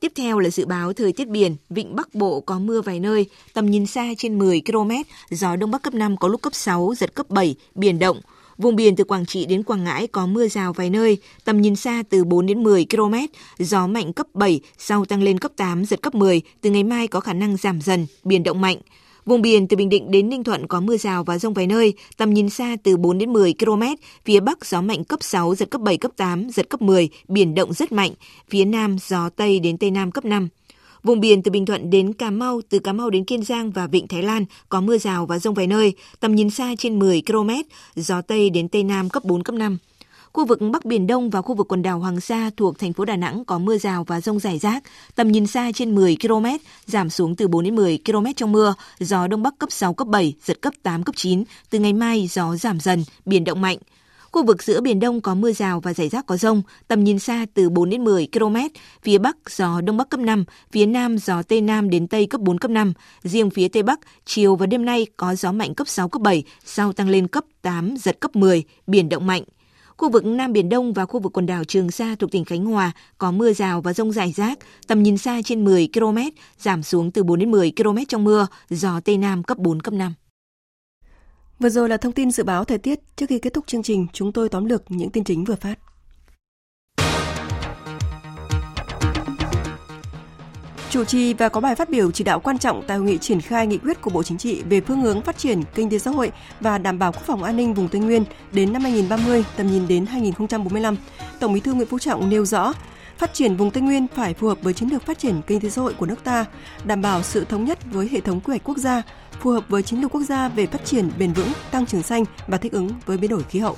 Tiếp 0.00 0.12
theo 0.14 0.38
là 0.38 0.50
dự 0.50 0.66
báo 0.66 0.92
thời 0.92 1.12
tiết 1.12 1.28
biển, 1.28 1.56
vịnh 1.70 1.96
Bắc 1.96 2.14
Bộ 2.14 2.40
có 2.40 2.58
mưa 2.58 2.80
vài 2.80 3.00
nơi, 3.00 3.26
tầm 3.54 3.70
nhìn 3.70 3.86
xa 3.86 4.08
trên 4.18 4.38
10 4.38 4.62
km, 4.66 4.90
gió 5.30 5.56
Đông 5.56 5.70
Bắc 5.70 5.82
cấp 5.82 5.94
5 5.94 6.16
có 6.16 6.28
lúc 6.28 6.42
cấp 6.42 6.54
6, 6.54 6.94
giật 6.96 7.14
cấp 7.14 7.30
7, 7.30 7.54
biển 7.74 7.98
động. 7.98 8.20
Vùng 8.58 8.76
biển 8.76 8.96
từ 8.96 9.04
Quảng 9.04 9.26
Trị 9.26 9.46
đến 9.46 9.62
Quảng 9.62 9.84
Ngãi 9.84 10.06
có 10.06 10.26
mưa 10.26 10.48
rào 10.48 10.72
vài 10.72 10.90
nơi, 10.90 11.18
tầm 11.44 11.60
nhìn 11.60 11.76
xa 11.76 12.02
từ 12.10 12.24
4 12.24 12.46
đến 12.46 12.62
10 12.62 12.86
km, 12.90 13.14
gió 13.58 13.86
mạnh 13.86 14.12
cấp 14.12 14.26
7, 14.34 14.60
sau 14.78 15.04
tăng 15.04 15.22
lên 15.22 15.38
cấp 15.38 15.52
8, 15.56 15.84
giật 15.84 16.02
cấp 16.02 16.14
10, 16.14 16.42
từ 16.60 16.70
ngày 16.70 16.84
mai 16.84 17.08
có 17.08 17.20
khả 17.20 17.32
năng 17.32 17.56
giảm 17.56 17.80
dần, 17.80 18.06
biển 18.24 18.42
động 18.42 18.60
mạnh. 18.60 18.78
Vùng 19.26 19.42
biển 19.42 19.68
từ 19.68 19.76
Bình 19.76 19.88
Định 19.88 20.10
đến 20.10 20.28
Ninh 20.28 20.44
Thuận 20.44 20.66
có 20.66 20.80
mưa 20.80 20.96
rào 20.96 21.24
và 21.24 21.38
rông 21.38 21.54
vài 21.54 21.66
nơi, 21.66 21.94
tầm 22.16 22.34
nhìn 22.34 22.50
xa 22.50 22.76
từ 22.82 22.96
4 22.96 23.18
đến 23.18 23.32
10 23.32 23.54
km, 23.58 23.82
phía 24.24 24.40
Bắc 24.40 24.66
gió 24.66 24.80
mạnh 24.80 25.04
cấp 25.04 25.18
6, 25.22 25.54
giật 25.54 25.70
cấp 25.70 25.80
7, 25.80 25.96
cấp 25.96 26.12
8, 26.16 26.50
giật 26.50 26.68
cấp 26.70 26.82
10, 26.82 27.08
biển 27.28 27.54
động 27.54 27.72
rất 27.72 27.92
mạnh, 27.92 28.12
phía 28.50 28.64
Nam 28.64 28.96
gió 29.06 29.28
Tây 29.28 29.60
đến 29.60 29.78
Tây 29.78 29.90
Nam 29.90 30.10
cấp 30.10 30.24
5. 30.24 30.48
Vùng 31.02 31.20
biển 31.20 31.42
từ 31.42 31.50
Bình 31.50 31.66
Thuận 31.66 31.90
đến 31.90 32.12
Cà 32.12 32.30
Mau, 32.30 32.60
từ 32.68 32.78
Cà 32.78 32.92
Mau 32.92 33.10
đến 33.10 33.24
Kiên 33.24 33.44
Giang 33.44 33.70
và 33.70 33.86
Vịnh 33.86 34.08
Thái 34.08 34.22
Lan 34.22 34.44
có 34.68 34.80
mưa 34.80 34.98
rào 34.98 35.26
và 35.26 35.38
rông 35.38 35.54
vài 35.54 35.66
nơi, 35.66 35.94
tầm 36.20 36.34
nhìn 36.34 36.50
xa 36.50 36.74
trên 36.78 36.98
10 36.98 37.22
km, 37.26 37.50
gió 37.96 38.22
Tây 38.22 38.50
đến 38.50 38.68
Tây 38.68 38.82
Nam 38.82 39.08
cấp 39.08 39.24
4, 39.24 39.42
cấp 39.42 39.54
5. 39.54 39.78
Khu 40.32 40.46
vực 40.46 40.58
Bắc 40.72 40.84
Biển 40.84 41.06
Đông 41.06 41.30
và 41.30 41.42
khu 41.42 41.54
vực 41.54 41.68
quần 41.68 41.82
đảo 41.82 41.98
Hoàng 41.98 42.20
Sa 42.20 42.50
thuộc 42.56 42.78
thành 42.78 42.92
phố 42.92 43.04
Đà 43.04 43.16
Nẵng 43.16 43.44
có 43.44 43.58
mưa 43.58 43.78
rào 43.78 44.04
và 44.04 44.20
rông 44.20 44.38
rải 44.38 44.58
rác, 44.58 44.82
tầm 45.14 45.32
nhìn 45.32 45.46
xa 45.46 45.72
trên 45.74 45.94
10 45.94 46.16
km, 46.22 46.46
giảm 46.86 47.10
xuống 47.10 47.36
từ 47.36 47.48
4 47.48 47.64
đến 47.64 47.74
10 47.74 47.98
km 48.06 48.26
trong 48.36 48.52
mưa, 48.52 48.74
gió 48.98 49.26
Đông 49.26 49.42
Bắc 49.42 49.58
cấp 49.58 49.72
6, 49.72 49.94
cấp 49.94 50.08
7, 50.08 50.34
giật 50.44 50.60
cấp 50.60 50.72
8, 50.82 51.02
cấp 51.02 51.16
9. 51.16 51.44
Từ 51.70 51.78
ngày 51.78 51.92
mai, 51.92 52.28
gió 52.30 52.56
giảm 52.56 52.80
dần, 52.80 53.04
biển 53.24 53.44
động 53.44 53.60
mạnh. 53.60 53.78
Khu 54.32 54.44
vực 54.44 54.62
giữa 54.62 54.80
Biển 54.80 55.00
Đông 55.00 55.20
có 55.20 55.34
mưa 55.34 55.52
rào 55.52 55.80
và 55.80 55.94
rải 55.94 56.08
rác 56.08 56.26
có 56.26 56.36
rông, 56.36 56.62
tầm 56.88 57.04
nhìn 57.04 57.18
xa 57.18 57.46
từ 57.54 57.70
4 57.70 57.90
đến 57.90 58.04
10 58.04 58.28
km, 58.32 58.56
phía 59.02 59.18
Bắc 59.18 59.36
gió 59.50 59.80
Đông 59.80 59.96
Bắc 59.96 60.08
cấp 60.10 60.20
5, 60.20 60.44
phía 60.70 60.86
Nam 60.86 61.18
gió 61.18 61.42
Tây 61.42 61.60
Nam 61.60 61.90
đến 61.90 62.08
Tây 62.08 62.26
cấp 62.26 62.40
4, 62.40 62.58
cấp 62.58 62.70
5. 62.70 62.92
Riêng 63.22 63.50
phía 63.50 63.68
Tây 63.68 63.82
Bắc, 63.82 64.00
chiều 64.24 64.56
và 64.56 64.66
đêm 64.66 64.84
nay 64.84 65.06
có 65.16 65.34
gió 65.34 65.52
mạnh 65.52 65.74
cấp 65.74 65.88
6, 65.88 66.08
cấp 66.08 66.22
7, 66.22 66.42
sau 66.64 66.92
tăng 66.92 67.08
lên 67.08 67.28
cấp 67.28 67.44
8, 67.62 67.94
giật 67.96 68.20
cấp 68.20 68.36
10, 68.36 68.62
biển 68.86 69.08
động 69.08 69.26
mạnh. 69.26 69.42
Khu 69.96 70.10
vực 70.10 70.24
Nam 70.24 70.52
Biển 70.52 70.68
Đông 70.68 70.92
và 70.92 71.06
khu 71.06 71.20
vực 71.20 71.32
quần 71.32 71.46
đảo 71.46 71.64
Trường 71.64 71.90
Sa 71.90 72.14
thuộc 72.18 72.30
tỉnh 72.30 72.44
Khánh 72.44 72.64
Hòa 72.64 72.92
có 73.18 73.30
mưa 73.30 73.52
rào 73.52 73.80
và 73.80 73.92
rông 73.92 74.12
rải 74.12 74.32
rác, 74.32 74.58
tầm 74.86 75.02
nhìn 75.02 75.18
xa 75.18 75.40
trên 75.44 75.64
10 75.64 75.88
km, 75.94 76.18
giảm 76.58 76.82
xuống 76.82 77.10
từ 77.10 77.22
4 77.22 77.38
đến 77.38 77.50
10 77.50 77.72
km 77.76 77.98
trong 78.08 78.24
mưa, 78.24 78.46
gió 78.70 79.00
Tây 79.04 79.18
Nam 79.18 79.42
cấp 79.42 79.58
4, 79.58 79.82
cấp 79.82 79.94
5. 79.94 80.14
Vừa 81.62 81.68
rồi 81.68 81.88
là 81.88 81.96
thông 81.96 82.12
tin 82.12 82.30
dự 82.30 82.44
báo 82.44 82.64
thời 82.64 82.78
tiết. 82.78 82.98
Trước 83.16 83.26
khi 83.28 83.38
kết 83.38 83.54
thúc 83.54 83.66
chương 83.66 83.82
trình, 83.82 84.06
chúng 84.12 84.32
tôi 84.32 84.48
tóm 84.48 84.64
lược 84.64 84.82
những 84.88 85.10
tin 85.10 85.24
chính 85.24 85.44
vừa 85.44 85.54
phát. 85.54 85.78
chủ 90.90 91.04
trì 91.04 91.34
và 91.34 91.48
có 91.48 91.60
bài 91.60 91.74
phát 91.74 91.90
biểu 91.90 92.10
chỉ 92.10 92.24
đạo 92.24 92.40
quan 92.40 92.58
trọng 92.58 92.82
tại 92.86 92.96
hội 92.96 93.06
nghị 93.06 93.18
triển 93.18 93.40
khai 93.40 93.66
nghị 93.66 93.78
quyết 93.78 94.00
của 94.00 94.10
Bộ 94.10 94.22
Chính 94.22 94.38
trị 94.38 94.62
về 94.70 94.80
phương 94.80 95.00
hướng 95.00 95.22
phát 95.22 95.38
triển 95.38 95.62
kinh 95.74 95.90
tế 95.90 95.98
xã 95.98 96.10
hội 96.10 96.32
và 96.60 96.78
đảm 96.78 96.98
bảo 96.98 97.12
quốc 97.12 97.22
phòng 97.26 97.42
an 97.42 97.56
ninh 97.56 97.74
vùng 97.74 97.88
Tây 97.88 98.00
Nguyên 98.00 98.24
đến 98.52 98.72
năm 98.72 98.82
2030, 98.82 99.44
tầm 99.56 99.66
nhìn 99.66 99.88
đến 99.88 100.06
2045. 100.06 100.96
Tổng 101.40 101.52
Bí 101.52 101.60
thư 101.60 101.74
Nguyễn 101.74 101.88
Phú 101.88 101.98
Trọng 101.98 102.30
nêu 102.30 102.44
rõ, 102.44 102.72
phát 103.22 103.34
triển 103.34 103.56
vùng 103.56 103.70
Tây 103.70 103.82
Nguyên 103.82 104.06
phải 104.14 104.34
phù 104.34 104.48
hợp 104.48 104.62
với 104.62 104.74
chiến 104.74 104.88
lược 104.88 105.06
phát 105.06 105.18
triển 105.18 105.40
kinh 105.46 105.60
tế 105.60 105.70
xã 105.70 105.82
hội 105.82 105.94
của 105.94 106.06
nước 106.06 106.24
ta, 106.24 106.44
đảm 106.84 107.02
bảo 107.02 107.22
sự 107.22 107.44
thống 107.44 107.64
nhất 107.64 107.78
với 107.92 108.08
hệ 108.12 108.20
thống 108.20 108.40
quy 108.40 108.50
hoạch 108.50 108.64
quốc 108.64 108.78
gia, 108.78 109.02
phù 109.40 109.50
hợp 109.50 109.64
với 109.68 109.82
chiến 109.82 110.00
lược 110.00 110.14
quốc 110.14 110.22
gia 110.22 110.48
về 110.48 110.66
phát 110.66 110.84
triển 110.84 111.10
bền 111.18 111.32
vững, 111.32 111.52
tăng 111.70 111.86
trưởng 111.86 112.02
xanh 112.02 112.24
và 112.46 112.58
thích 112.58 112.72
ứng 112.72 112.88
với 113.06 113.16
biến 113.16 113.30
đổi 113.30 113.42
khí 113.42 113.58
hậu. 113.58 113.76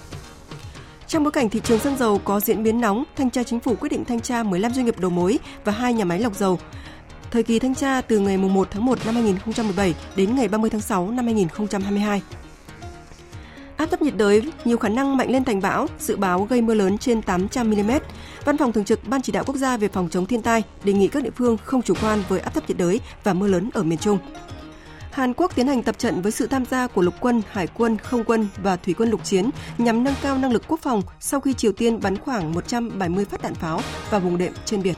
Trong 1.06 1.22
bối 1.22 1.32
cảnh 1.32 1.48
thị 1.48 1.60
trường 1.64 1.78
xăng 1.78 1.96
dầu 1.96 2.18
có 2.24 2.40
diễn 2.40 2.62
biến 2.62 2.80
nóng, 2.80 3.04
thanh 3.16 3.30
tra 3.30 3.42
chính 3.42 3.60
phủ 3.60 3.74
quyết 3.80 3.88
định 3.88 4.04
thanh 4.04 4.20
tra 4.20 4.42
15 4.42 4.72
doanh 4.72 4.84
nghiệp 4.84 4.98
đầu 5.00 5.10
mối 5.10 5.38
và 5.64 5.72
hai 5.72 5.92
nhà 5.92 6.04
máy 6.04 6.18
lọc 6.18 6.34
dầu. 6.36 6.58
Thời 7.30 7.42
kỳ 7.42 7.58
thanh 7.58 7.74
tra 7.74 8.00
từ 8.00 8.18
ngày 8.18 8.36
1 8.36 8.68
tháng 8.70 8.84
1 8.84 8.98
năm 9.06 9.14
2017 9.14 9.94
đến 10.16 10.34
ngày 10.34 10.48
30 10.48 10.70
tháng 10.70 10.80
6 10.80 11.10
năm 11.10 11.24
2022. 11.24 12.22
Áp 13.84 13.90
thấp 13.90 14.02
nhiệt 14.02 14.16
đới 14.16 14.42
nhiều 14.64 14.78
khả 14.78 14.88
năng 14.88 15.16
mạnh 15.16 15.30
lên 15.30 15.44
thành 15.44 15.60
bão, 15.60 15.86
dự 15.98 16.16
báo 16.16 16.46
gây 16.50 16.62
mưa 16.62 16.74
lớn 16.74 16.98
trên 16.98 17.22
800 17.22 17.70
mm. 17.70 17.90
Văn 18.44 18.58
phòng 18.58 18.72
Thường 18.72 18.84
trực 18.84 19.08
Ban 19.08 19.22
Chỉ 19.22 19.32
đạo 19.32 19.44
Quốc 19.46 19.56
gia 19.56 19.76
về 19.76 19.88
phòng 19.88 20.08
chống 20.10 20.26
thiên 20.26 20.42
tai 20.42 20.62
đề 20.84 20.92
nghị 20.92 21.08
các 21.08 21.22
địa 21.22 21.30
phương 21.36 21.56
không 21.64 21.82
chủ 21.82 21.94
quan 22.02 22.22
với 22.28 22.40
áp 22.40 22.54
thấp 22.54 22.68
nhiệt 22.68 22.78
đới 22.78 23.00
và 23.24 23.32
mưa 23.32 23.46
lớn 23.46 23.70
ở 23.74 23.82
miền 23.82 23.98
Trung. 23.98 24.18
Hàn 25.10 25.34
Quốc 25.34 25.52
tiến 25.54 25.66
hành 25.66 25.82
tập 25.82 25.98
trận 25.98 26.22
với 26.22 26.32
sự 26.32 26.46
tham 26.46 26.64
gia 26.64 26.86
của 26.86 27.02
lục 27.02 27.14
quân, 27.20 27.42
hải 27.50 27.66
quân, 27.66 27.98
không 27.98 28.24
quân 28.24 28.48
và 28.62 28.76
thủy 28.76 28.94
quân 28.98 29.10
lục 29.10 29.24
chiến 29.24 29.50
nhằm 29.78 30.04
nâng 30.04 30.14
cao 30.22 30.38
năng 30.38 30.52
lực 30.52 30.62
quốc 30.68 30.80
phòng 30.82 31.02
sau 31.20 31.40
khi 31.40 31.54
Triều 31.54 31.72
Tiên 31.72 32.00
bắn 32.00 32.18
khoảng 32.18 32.52
170 32.52 33.24
phát 33.24 33.42
đạn 33.42 33.54
pháo 33.54 33.80
vào 34.10 34.20
vùng 34.20 34.38
đệm 34.38 34.52
trên 34.64 34.82
biển. 34.82 34.94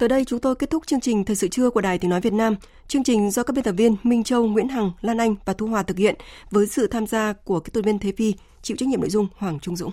Tới 0.00 0.08
đây 0.08 0.24
chúng 0.24 0.40
tôi 0.40 0.54
kết 0.54 0.70
thúc 0.70 0.86
chương 0.86 1.00
trình 1.00 1.24
Thời 1.24 1.36
sự 1.36 1.48
trưa 1.48 1.70
của 1.70 1.80
Đài 1.80 1.98
Tiếng 1.98 2.10
Nói 2.10 2.20
Việt 2.20 2.32
Nam. 2.32 2.56
Chương 2.88 3.04
trình 3.04 3.30
do 3.30 3.42
các 3.42 3.54
biên 3.54 3.64
tập 3.64 3.72
viên 3.72 3.96
Minh 4.02 4.24
Châu, 4.24 4.46
Nguyễn 4.46 4.68
Hằng, 4.68 4.90
Lan 5.00 5.18
Anh 5.18 5.34
và 5.44 5.52
Thu 5.52 5.66
Hòa 5.66 5.82
thực 5.82 5.96
hiện 5.96 6.14
với 6.50 6.66
sự 6.66 6.86
tham 6.86 7.06
gia 7.06 7.32
của 7.32 7.60
kỹ 7.60 7.70
thuật 7.70 7.84
viên 7.84 7.98
Thế 7.98 8.12
Phi, 8.16 8.34
chịu 8.62 8.76
trách 8.76 8.88
nhiệm 8.88 9.00
nội 9.00 9.10
dung 9.10 9.28
Hoàng 9.36 9.60
Trung 9.60 9.76
Dũng. 9.76 9.90